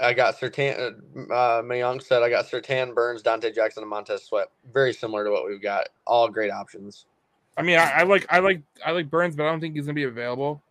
I 0.00 0.12
got 0.12 0.38
Surtain. 0.38 0.96
Uh, 1.16 1.62
Mayank 1.62 2.02
said 2.02 2.22
I 2.22 2.30
got 2.30 2.46
Surtain, 2.46 2.94
Burns, 2.94 3.22
Donte 3.22 3.54
Jackson, 3.54 3.82
and 3.82 3.90
Montez 3.90 4.24
Sweat. 4.24 4.48
Very 4.72 4.92
similar 4.92 5.24
to 5.24 5.30
what 5.30 5.46
we've 5.46 5.62
got. 5.62 5.88
All 6.06 6.28
great 6.28 6.50
options. 6.50 7.06
I 7.56 7.62
mean, 7.62 7.78
I, 7.78 7.90
I, 7.90 8.02
like 8.04 8.26
I 8.30 8.38
like 8.38 8.62
I 8.84 8.92
like 8.92 9.10
Burns, 9.10 9.34
but 9.34 9.46
I 9.46 9.50
don't 9.50 9.60
think 9.60 9.74
he's 9.74 9.86
gonna 9.86 9.94
be 9.94 10.04
available. 10.04 10.62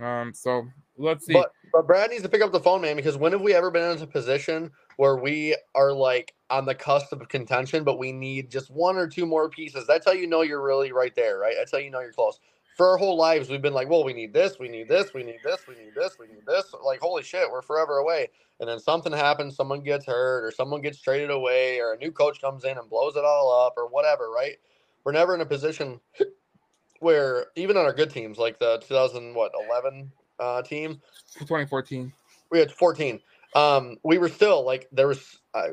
Um, 0.00 0.32
so 0.34 0.66
let's 0.98 1.26
see. 1.26 1.32
But, 1.32 1.52
but 1.72 1.86
Brad 1.86 2.10
needs 2.10 2.22
to 2.22 2.28
pick 2.28 2.42
up 2.42 2.52
the 2.52 2.60
phone, 2.60 2.82
man, 2.82 2.96
because 2.96 3.16
when 3.16 3.32
have 3.32 3.40
we 3.40 3.54
ever 3.54 3.70
been 3.70 3.96
in 3.96 4.02
a 4.02 4.06
position 4.06 4.70
where 4.96 5.16
we 5.16 5.56
are 5.74 5.92
like 5.92 6.34
on 6.50 6.66
the 6.66 6.74
cusp 6.74 7.12
of 7.12 7.26
contention, 7.28 7.84
but 7.84 7.98
we 7.98 8.12
need 8.12 8.50
just 8.50 8.70
one 8.70 8.96
or 8.96 9.08
two 9.08 9.24
more 9.24 9.48
pieces? 9.48 9.86
That's 9.86 10.04
how 10.04 10.12
you 10.12 10.26
know 10.26 10.42
you're 10.42 10.62
really 10.62 10.92
right 10.92 11.14
there, 11.14 11.38
right? 11.38 11.54
That's 11.56 11.72
how 11.72 11.78
you 11.78 11.90
know 11.90 12.00
you're 12.00 12.12
close 12.12 12.38
for 12.78 12.88
our 12.88 12.96
whole 12.96 13.16
lives, 13.16 13.50
we've 13.50 13.60
been 13.60 13.74
like, 13.74 13.90
well, 13.90 14.04
we 14.04 14.12
need 14.12 14.32
this, 14.32 14.60
we 14.60 14.68
need 14.68 14.86
this, 14.86 15.12
we 15.12 15.24
need 15.24 15.40
this, 15.42 15.66
we 15.66 15.74
need 15.74 15.96
this, 15.96 16.16
we 16.18 16.28
need 16.28 16.46
this. 16.46 16.72
Like, 16.84 17.00
holy 17.00 17.24
shit, 17.24 17.50
we're 17.50 17.60
forever 17.60 17.98
away. 17.98 18.30
And 18.60 18.68
then 18.68 18.78
something 18.80 19.12
happens, 19.12 19.54
someone 19.54 19.82
gets 19.82 20.06
hurt, 20.06 20.44
or 20.44 20.50
someone 20.50 20.80
gets 20.80 21.00
traded 21.00 21.30
away, 21.30 21.80
or 21.80 21.92
a 21.92 21.98
new 21.98 22.10
coach 22.10 22.40
comes 22.40 22.64
in 22.64 22.76
and 22.76 22.90
blows 22.90 23.16
it 23.16 23.24
all 23.24 23.66
up, 23.66 23.74
or 23.76 23.88
whatever, 23.88 24.30
right? 24.30 24.56
We're 25.04 25.12
never 25.12 25.34
in 25.34 25.40
a 25.40 25.46
position 25.46 26.00
where 27.00 27.46
even 27.56 27.76
on 27.76 27.84
our 27.84 27.92
good 27.92 28.10
teams, 28.10 28.38
like 28.38 28.58
the 28.58 28.78
2000 28.78 29.34
what 29.34 29.52
11 29.68 30.10
uh, 30.40 30.62
team, 30.62 31.00
2014, 31.38 32.12
we 32.50 32.58
had 32.58 32.72
14. 32.72 33.20
um, 33.54 33.96
we 34.04 34.18
were 34.18 34.28
still 34.28 34.64
like 34.64 34.88
there 34.92 35.08
was 35.08 35.40
uh, 35.54 35.68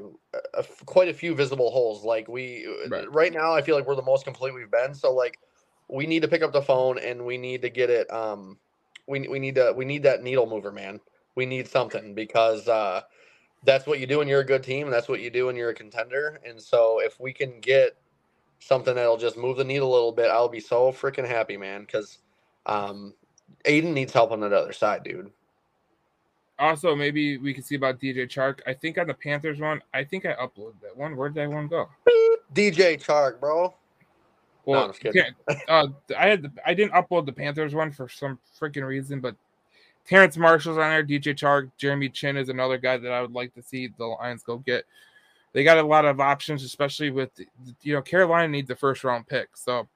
a, 0.53 0.63
quite 0.85 1.09
a 1.09 1.13
few 1.13 1.35
visible 1.35 1.71
holes. 1.71 2.03
Like 2.03 2.27
we 2.27 2.67
right. 2.89 3.11
right. 3.11 3.33
now, 3.33 3.53
I 3.53 3.61
feel 3.61 3.75
like 3.75 3.87
we're 3.87 3.95
the 3.95 4.01
most 4.01 4.25
complete 4.25 4.53
we've 4.53 4.71
been. 4.71 4.93
So 4.93 5.11
like 5.13 5.39
we 5.89 6.05
need 6.05 6.21
to 6.21 6.27
pick 6.27 6.41
up 6.41 6.53
the 6.53 6.61
phone 6.61 6.97
and 6.99 7.25
we 7.25 7.37
need 7.37 7.61
to 7.63 7.69
get 7.69 7.89
it. 7.89 8.11
Um, 8.11 8.57
we 9.07 9.27
we 9.27 9.39
need 9.39 9.55
to 9.55 9.73
we 9.75 9.85
need 9.85 10.03
that 10.03 10.23
needle 10.23 10.45
mover, 10.45 10.71
man. 10.71 10.99
We 11.35 11.45
need 11.45 11.67
something 11.67 12.13
because 12.13 12.67
uh, 12.67 13.01
that's 13.63 13.85
what 13.85 13.99
you 13.99 14.07
do 14.07 14.19
when 14.19 14.27
you're 14.27 14.41
a 14.41 14.45
good 14.45 14.63
team. 14.63 14.89
That's 14.89 15.09
what 15.09 15.21
you 15.21 15.29
do 15.29 15.47
when 15.47 15.55
you're 15.55 15.69
a 15.69 15.75
contender. 15.75 16.39
And 16.45 16.61
so 16.61 16.99
if 16.99 17.19
we 17.19 17.33
can 17.33 17.59
get 17.59 17.97
something 18.59 18.95
that'll 18.95 19.17
just 19.17 19.37
move 19.37 19.57
the 19.57 19.63
needle 19.63 19.91
a 19.91 19.93
little 19.93 20.11
bit, 20.11 20.31
I'll 20.31 20.49
be 20.49 20.59
so 20.59 20.91
freaking 20.91 21.27
happy, 21.27 21.57
man. 21.57 21.81
Because 21.81 22.19
um, 22.65 23.13
Aidan 23.65 23.93
needs 23.93 24.13
help 24.13 24.31
on 24.31 24.39
that 24.41 24.53
other 24.53 24.73
side, 24.73 25.03
dude. 25.03 25.31
Also, 26.57 26.95
maybe 26.95 27.37
we 27.37 27.53
can 27.53 27.63
see 27.63 27.75
about 27.75 27.99
DJ 27.99 28.27
Chark. 28.27 28.59
I 28.65 28.73
think 28.73 28.97
on 28.97 29.07
the 29.07 29.13
Panthers 29.13 29.59
one, 29.59 29.81
I 29.93 30.05
think 30.05 30.25
I 30.25 30.33
uploaded 30.35 30.79
that 30.83 30.95
one. 30.95 31.17
Where 31.17 31.27
did 31.27 31.35
that 31.35 31.53
one 31.53 31.67
go? 31.67 31.89
DJ 32.53 33.03
Chark, 33.03 33.41
bro. 33.41 33.73
Well, 34.63 34.95
no, 35.03 35.21
uh, 35.67 35.87
I 36.17 36.27
had 36.27 36.41
the, 36.41 36.51
I 36.65 36.73
didn't 36.73 36.93
upload 36.93 37.27
the 37.27 37.33
Panthers 37.33 37.75
one 37.75 37.91
for 37.91 38.09
some 38.09 38.39
freaking 38.59 38.87
reason, 38.87 39.19
but 39.19 39.35
Terrace 40.07 40.37
Marshall's 40.37 40.77
on 40.77 40.89
there. 40.89 41.03
DJ 41.03 41.35
Chark, 41.35 41.71
Jeremy 41.77 42.09
Chinn 42.09 42.37
is 42.37 42.49
another 42.49 42.77
guy 42.77 42.97
that 42.97 43.11
I 43.11 43.21
would 43.21 43.33
like 43.33 43.53
to 43.55 43.63
see 43.63 43.89
the 43.97 44.05
Lions 44.05 44.43
go 44.43 44.57
get. 44.57 44.85
They 45.53 45.63
got 45.63 45.77
a 45.77 45.83
lot 45.83 46.05
of 46.05 46.19
options, 46.19 46.63
especially 46.63 47.11
with 47.11 47.31
you 47.81 47.93
know 47.93 48.01
Carolina 48.01 48.47
needs 48.47 48.69
a 48.69 48.75
first 48.75 49.03
round 49.03 49.27
pick. 49.27 49.55
So, 49.55 49.87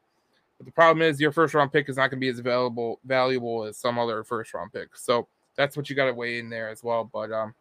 but 0.57 0.65
the 0.65 0.72
problem 0.72 1.02
is 1.02 1.19
your 1.19 1.31
first 1.31 1.53
round 1.53 1.72
pick 1.72 1.90
is 1.90 1.98
not 1.98 2.10
going 2.10 2.19
to 2.19 2.26
be 2.26 2.30
as 2.30 2.40
valuable 2.40 2.99
valuable 3.03 3.65
as 3.65 3.77
some 3.77 3.99
other 3.99 4.23
first 4.23 4.53
round 4.53 4.72
pick. 4.72 4.95
So 4.95 5.27
that's 5.56 5.76
what 5.76 5.90
you 5.90 5.95
got 5.95 6.06
to 6.06 6.14
weigh 6.14 6.40
in 6.40 6.49
there 6.49 6.69
as 6.69 6.84
well. 6.84 7.10
But 7.11 7.31
um, 7.31 7.53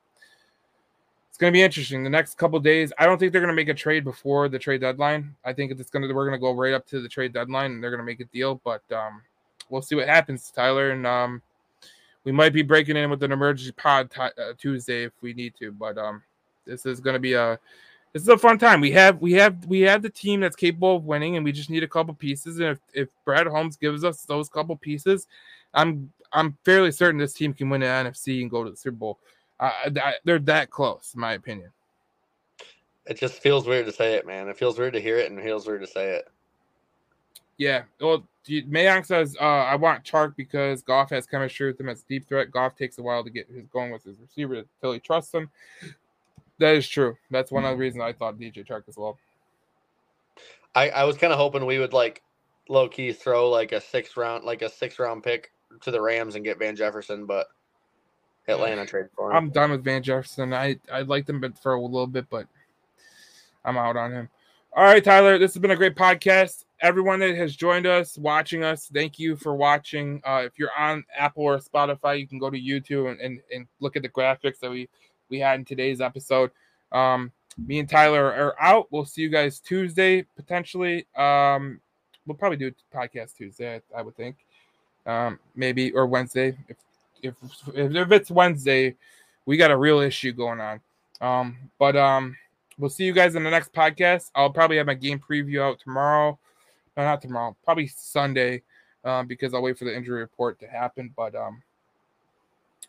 it's 1.29 1.37
going 1.37 1.53
to 1.53 1.57
be 1.57 1.62
interesting 1.62 2.03
the 2.03 2.11
next 2.11 2.39
couple 2.39 2.59
days. 2.61 2.93
I 2.99 3.05
don't 3.05 3.19
think 3.19 3.33
they're 3.33 3.41
going 3.41 3.53
to 3.53 3.57
make 3.57 3.69
a 3.69 3.75
trade 3.75 4.05
before 4.05 4.49
the 4.49 4.59
trade 4.59 4.81
deadline. 4.81 5.35
I 5.45 5.53
think 5.53 5.73
it's 5.73 5.91
going 5.91 6.07
to 6.07 6.15
we're 6.15 6.27
going 6.27 6.39
to 6.39 6.43
go 6.43 6.53
right 6.53 6.75
up 6.75 6.87
to 6.89 7.01
the 7.01 7.09
trade 7.09 7.33
deadline 7.33 7.73
and 7.73 7.83
they're 7.83 7.91
going 7.91 7.99
to 7.99 8.07
make 8.07 8.20
a 8.20 8.25
deal. 8.25 8.61
But 8.65 8.83
um, 8.93 9.23
we'll 9.69 9.83
see 9.83 9.97
what 9.97 10.09
happens, 10.09 10.51
Tyler. 10.51 10.91
And 10.91 11.07
um, 11.07 11.43
we 12.28 12.32
might 12.32 12.52
be 12.52 12.60
breaking 12.60 12.98
in 12.98 13.09
with 13.09 13.22
an 13.22 13.32
emergency 13.32 13.72
pod 13.72 14.10
t- 14.10 14.20
uh, 14.20 14.52
Tuesday 14.59 15.05
if 15.05 15.12
we 15.22 15.32
need 15.32 15.55
to. 15.59 15.72
But 15.72 15.96
um, 15.96 16.22
this 16.66 16.84
is 16.84 17.00
going 17.00 17.14
to 17.14 17.20
be 17.20 17.32
a 17.32 17.59
this 18.12 18.20
is 18.20 18.28
a 18.28 18.36
fun 18.36 18.59
time. 18.59 18.82
We 18.82 18.90
have 18.90 19.18
we 19.22 19.32
have 19.32 19.64
we 19.64 19.80
have 19.80 20.02
the 20.02 20.10
team 20.10 20.40
that's 20.40 20.55
capable 20.55 20.96
of 20.96 21.06
winning, 21.06 21.36
and 21.36 21.44
we 21.44 21.52
just 21.52 21.70
need 21.70 21.84
a 21.84 21.88
couple 21.88 22.12
pieces. 22.12 22.59
And 22.59 22.68
if, 22.68 22.78
if 22.92 23.09
Brad 23.24 23.46
Holmes 23.46 23.78
gives 23.78 24.05
us 24.05 24.24
those 24.24 24.50
couple 24.50 24.76
pieces, 24.76 25.26
I'm 25.72 26.12
I'm 26.30 26.59
fairly 26.66 26.92
certain 26.92 27.18
this 27.18 27.32
team 27.32 27.55
can 27.55 27.70
win 27.70 27.80
the 27.80 27.86
NFC 27.86 28.42
and 28.42 28.50
go 28.50 28.62
to 28.62 28.70
the 28.70 28.76
Super 28.76 28.96
Bowl. 28.96 29.18
Uh, 29.59 29.88
they're 30.22 30.38
that 30.38 30.68
close, 30.68 31.12
in 31.14 31.22
my 31.22 31.32
opinion. 31.32 31.70
It 33.06 33.16
just 33.16 33.36
feels 33.36 33.66
weird 33.66 33.86
to 33.86 33.92
say 33.92 34.16
it, 34.16 34.26
man. 34.26 34.48
It 34.48 34.59
feels 34.59 34.78
weird 34.78 34.92
to 34.92 35.00
hear 35.00 35.16
it, 35.16 35.30
and 35.30 35.40
it 35.40 35.44
feels 35.44 35.66
weird 35.66 35.80
to 35.80 35.86
say 35.86 36.10
it. 36.10 36.28
Yeah. 37.59 37.82
Well, 38.01 38.24
Mayank 38.48 39.05
says, 39.05 39.36
uh, 39.39 39.44
I 39.44 39.74
want 39.76 40.05
Chark 40.05 40.35
because 40.36 40.80
Goff 40.82 41.10
has 41.10 41.26
chemistry 41.26 41.66
with 41.66 41.80
him 41.80 41.89
as 41.89 42.02
deep 42.02 42.26
threat. 42.26 42.51
Goff 42.51 42.76
takes 42.76 42.98
a 42.98 43.02
while 43.02 43.22
to 43.24 43.30
get 43.30 43.48
his 43.48 43.66
going 43.66 43.93
with 43.93 44.05
his 44.05 44.18
receiver 44.18 44.55
until 44.55 44.93
he 44.93 45.01
trusts 45.01 45.35
him. 45.35 45.51
That 46.59 46.74
is 46.76 46.89
true. 46.89 47.16
That's 47.30 47.52
one 47.52 47.64
of 47.64 47.70
the 47.70 47.76
reasons 47.76 48.02
I 48.02 48.12
thought 48.12 48.39
DJ 48.39 48.66
Chark 48.66 48.85
as 48.89 48.97
well. 48.97 49.18
I, 50.74 50.90
I 50.90 51.05
was 51.05 51.16
kind 51.16 51.32
of 51.32 51.39
hoping 51.39 51.66
we 51.66 51.78
would 51.78 51.93
like 51.93 52.22
low 52.68 52.89
key 52.89 53.12
throw 53.12 53.51
like 53.51 53.72
a 53.72 53.80
six 53.80 54.16
round 54.16 54.44
like 54.44 54.62
a 54.62 54.68
six 54.68 54.98
round 54.98 55.22
pick 55.22 55.51
to 55.80 55.90
the 55.90 56.01
Rams 56.01 56.35
and 56.35 56.44
get 56.44 56.59
Van 56.59 56.76
Jefferson, 56.76 57.26
but 57.26 57.48
Atlanta 58.47 58.86
trade 58.86 59.06
for 59.16 59.30
him. 59.30 59.36
I'm 59.36 59.51
done 59.51 59.72
with 59.72 59.85
Van 59.85 60.02
Jefferson. 60.02 60.52
I 60.52 60.78
I 60.93 61.02
liked 61.02 61.28
him 61.28 61.40
but 61.40 61.59
for 61.59 61.74
a 61.74 61.80
little 61.80 62.06
bit, 62.06 62.26
but 62.30 62.47
I'm 63.64 63.76
out 63.76 63.97
on 63.97 64.12
him. 64.12 64.28
All 64.76 64.85
right, 64.85 65.02
Tyler, 65.02 65.39
this 65.39 65.55
has 65.55 65.60
been 65.60 65.70
a 65.72 65.76
great 65.76 65.97
podcast. 65.97 66.64
Everyone 66.80 67.18
that 67.20 67.34
has 67.36 67.56
joined 67.56 67.86
us, 67.86 68.16
watching 68.18 68.62
us, 68.62 68.88
thank 68.92 69.18
you 69.18 69.36
for 69.36 69.55
watching. 69.55 70.22
Uh, 70.24 70.42
if 70.44 70.59
you're 70.59 70.70
on 70.78 71.05
Apple 71.16 71.42
or 71.42 71.59
Spotify, 71.59 72.20
you 72.20 72.26
can 72.26 72.38
go 72.38 72.50
to 72.50 72.60
YouTube 72.60 73.10
and, 73.10 73.20
and, 73.20 73.40
and 73.52 73.66
look 73.80 73.96
at 73.96 74.02
the 74.02 74.09
graphics 74.09 74.60
that 74.60 74.70
we 74.70 74.88
we 75.28 75.40
had 75.40 75.59
in 75.59 75.64
today's 75.64 76.00
episode. 76.00 76.50
Um, 76.92 77.32
me 77.59 77.80
and 77.80 77.88
Tyler 77.88 78.24
are 78.24 78.55
out. 78.60 78.86
We'll 78.90 79.05
see 79.05 79.22
you 79.22 79.28
guys 79.28 79.59
Tuesday 79.60 80.22
potentially. 80.36 81.06
Um, 81.16 81.80
we'll 82.26 82.36
probably 82.36 82.59
do 82.59 82.68
a 82.68 82.96
podcast 82.96 83.36
Tuesday, 83.36 83.76
I, 83.76 83.98
I 83.98 84.02
would 84.02 84.16
think 84.16 84.36
um, 85.09 85.40
maybe 85.56 85.90
or 85.92 86.06
Wednesday. 86.06 86.56
If, 86.68 86.76
if 87.22 87.34
if 87.74 88.12
it's 88.12 88.30
Wednesday, 88.30 88.94
we 89.46 89.56
got 89.56 89.72
a 89.72 89.76
real 89.76 89.98
issue 89.98 90.32
going 90.32 90.60
on. 90.60 90.80
Um, 91.20 91.56
but 91.78 91.96
um, 91.96 92.36
we'll 92.78 92.90
see 92.90 93.05
you 93.05 93.12
guys 93.12 93.34
in 93.34 93.42
the 93.42 93.50
next 93.50 93.72
podcast. 93.72 94.30
I'll 94.36 94.50
probably 94.50 94.76
have 94.76 94.86
my 94.86 94.94
game 94.94 95.18
preview 95.18 95.60
out 95.62 95.80
tomorrow. 95.80 96.38
No, 96.99 97.05
not 97.05 97.23
tomorrow. 97.23 97.57
Probably 97.65 97.87
Sunday, 97.87 98.62
um, 99.05 99.29
because 99.29 99.55
I'll 99.55 99.62
wait 99.62 99.79
for 99.79 99.85
the 99.85 99.97
injury 99.97 100.19
report 100.19 100.59
to 100.59 100.66
happen. 100.66 101.15
But 101.16 101.37
um, 101.37 101.62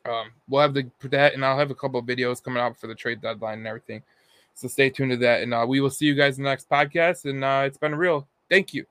um, 0.03 0.31
we'll 0.49 0.63
have 0.63 0.73
the 0.73 0.89
that, 1.03 1.35
and 1.35 1.45
I'll 1.45 1.59
have 1.59 1.69
a 1.69 1.75
couple 1.75 1.99
of 1.99 2.07
videos 2.07 2.43
coming 2.43 2.61
out 2.61 2.75
for 2.75 2.87
the 2.87 2.95
trade 2.95 3.21
deadline 3.21 3.59
and 3.59 3.67
everything. 3.67 4.01
So 4.55 4.67
stay 4.67 4.89
tuned 4.89 5.11
to 5.11 5.17
that, 5.17 5.43
and 5.43 5.53
uh, 5.53 5.63
we 5.67 5.79
will 5.79 5.91
see 5.91 6.07
you 6.07 6.15
guys 6.15 6.39
in 6.39 6.43
the 6.43 6.49
next 6.49 6.67
podcast. 6.67 7.25
And 7.25 7.43
uh, 7.43 7.63
it's 7.65 7.77
been 7.77 7.93
real. 7.93 8.27
Thank 8.49 8.73
you. 8.73 8.87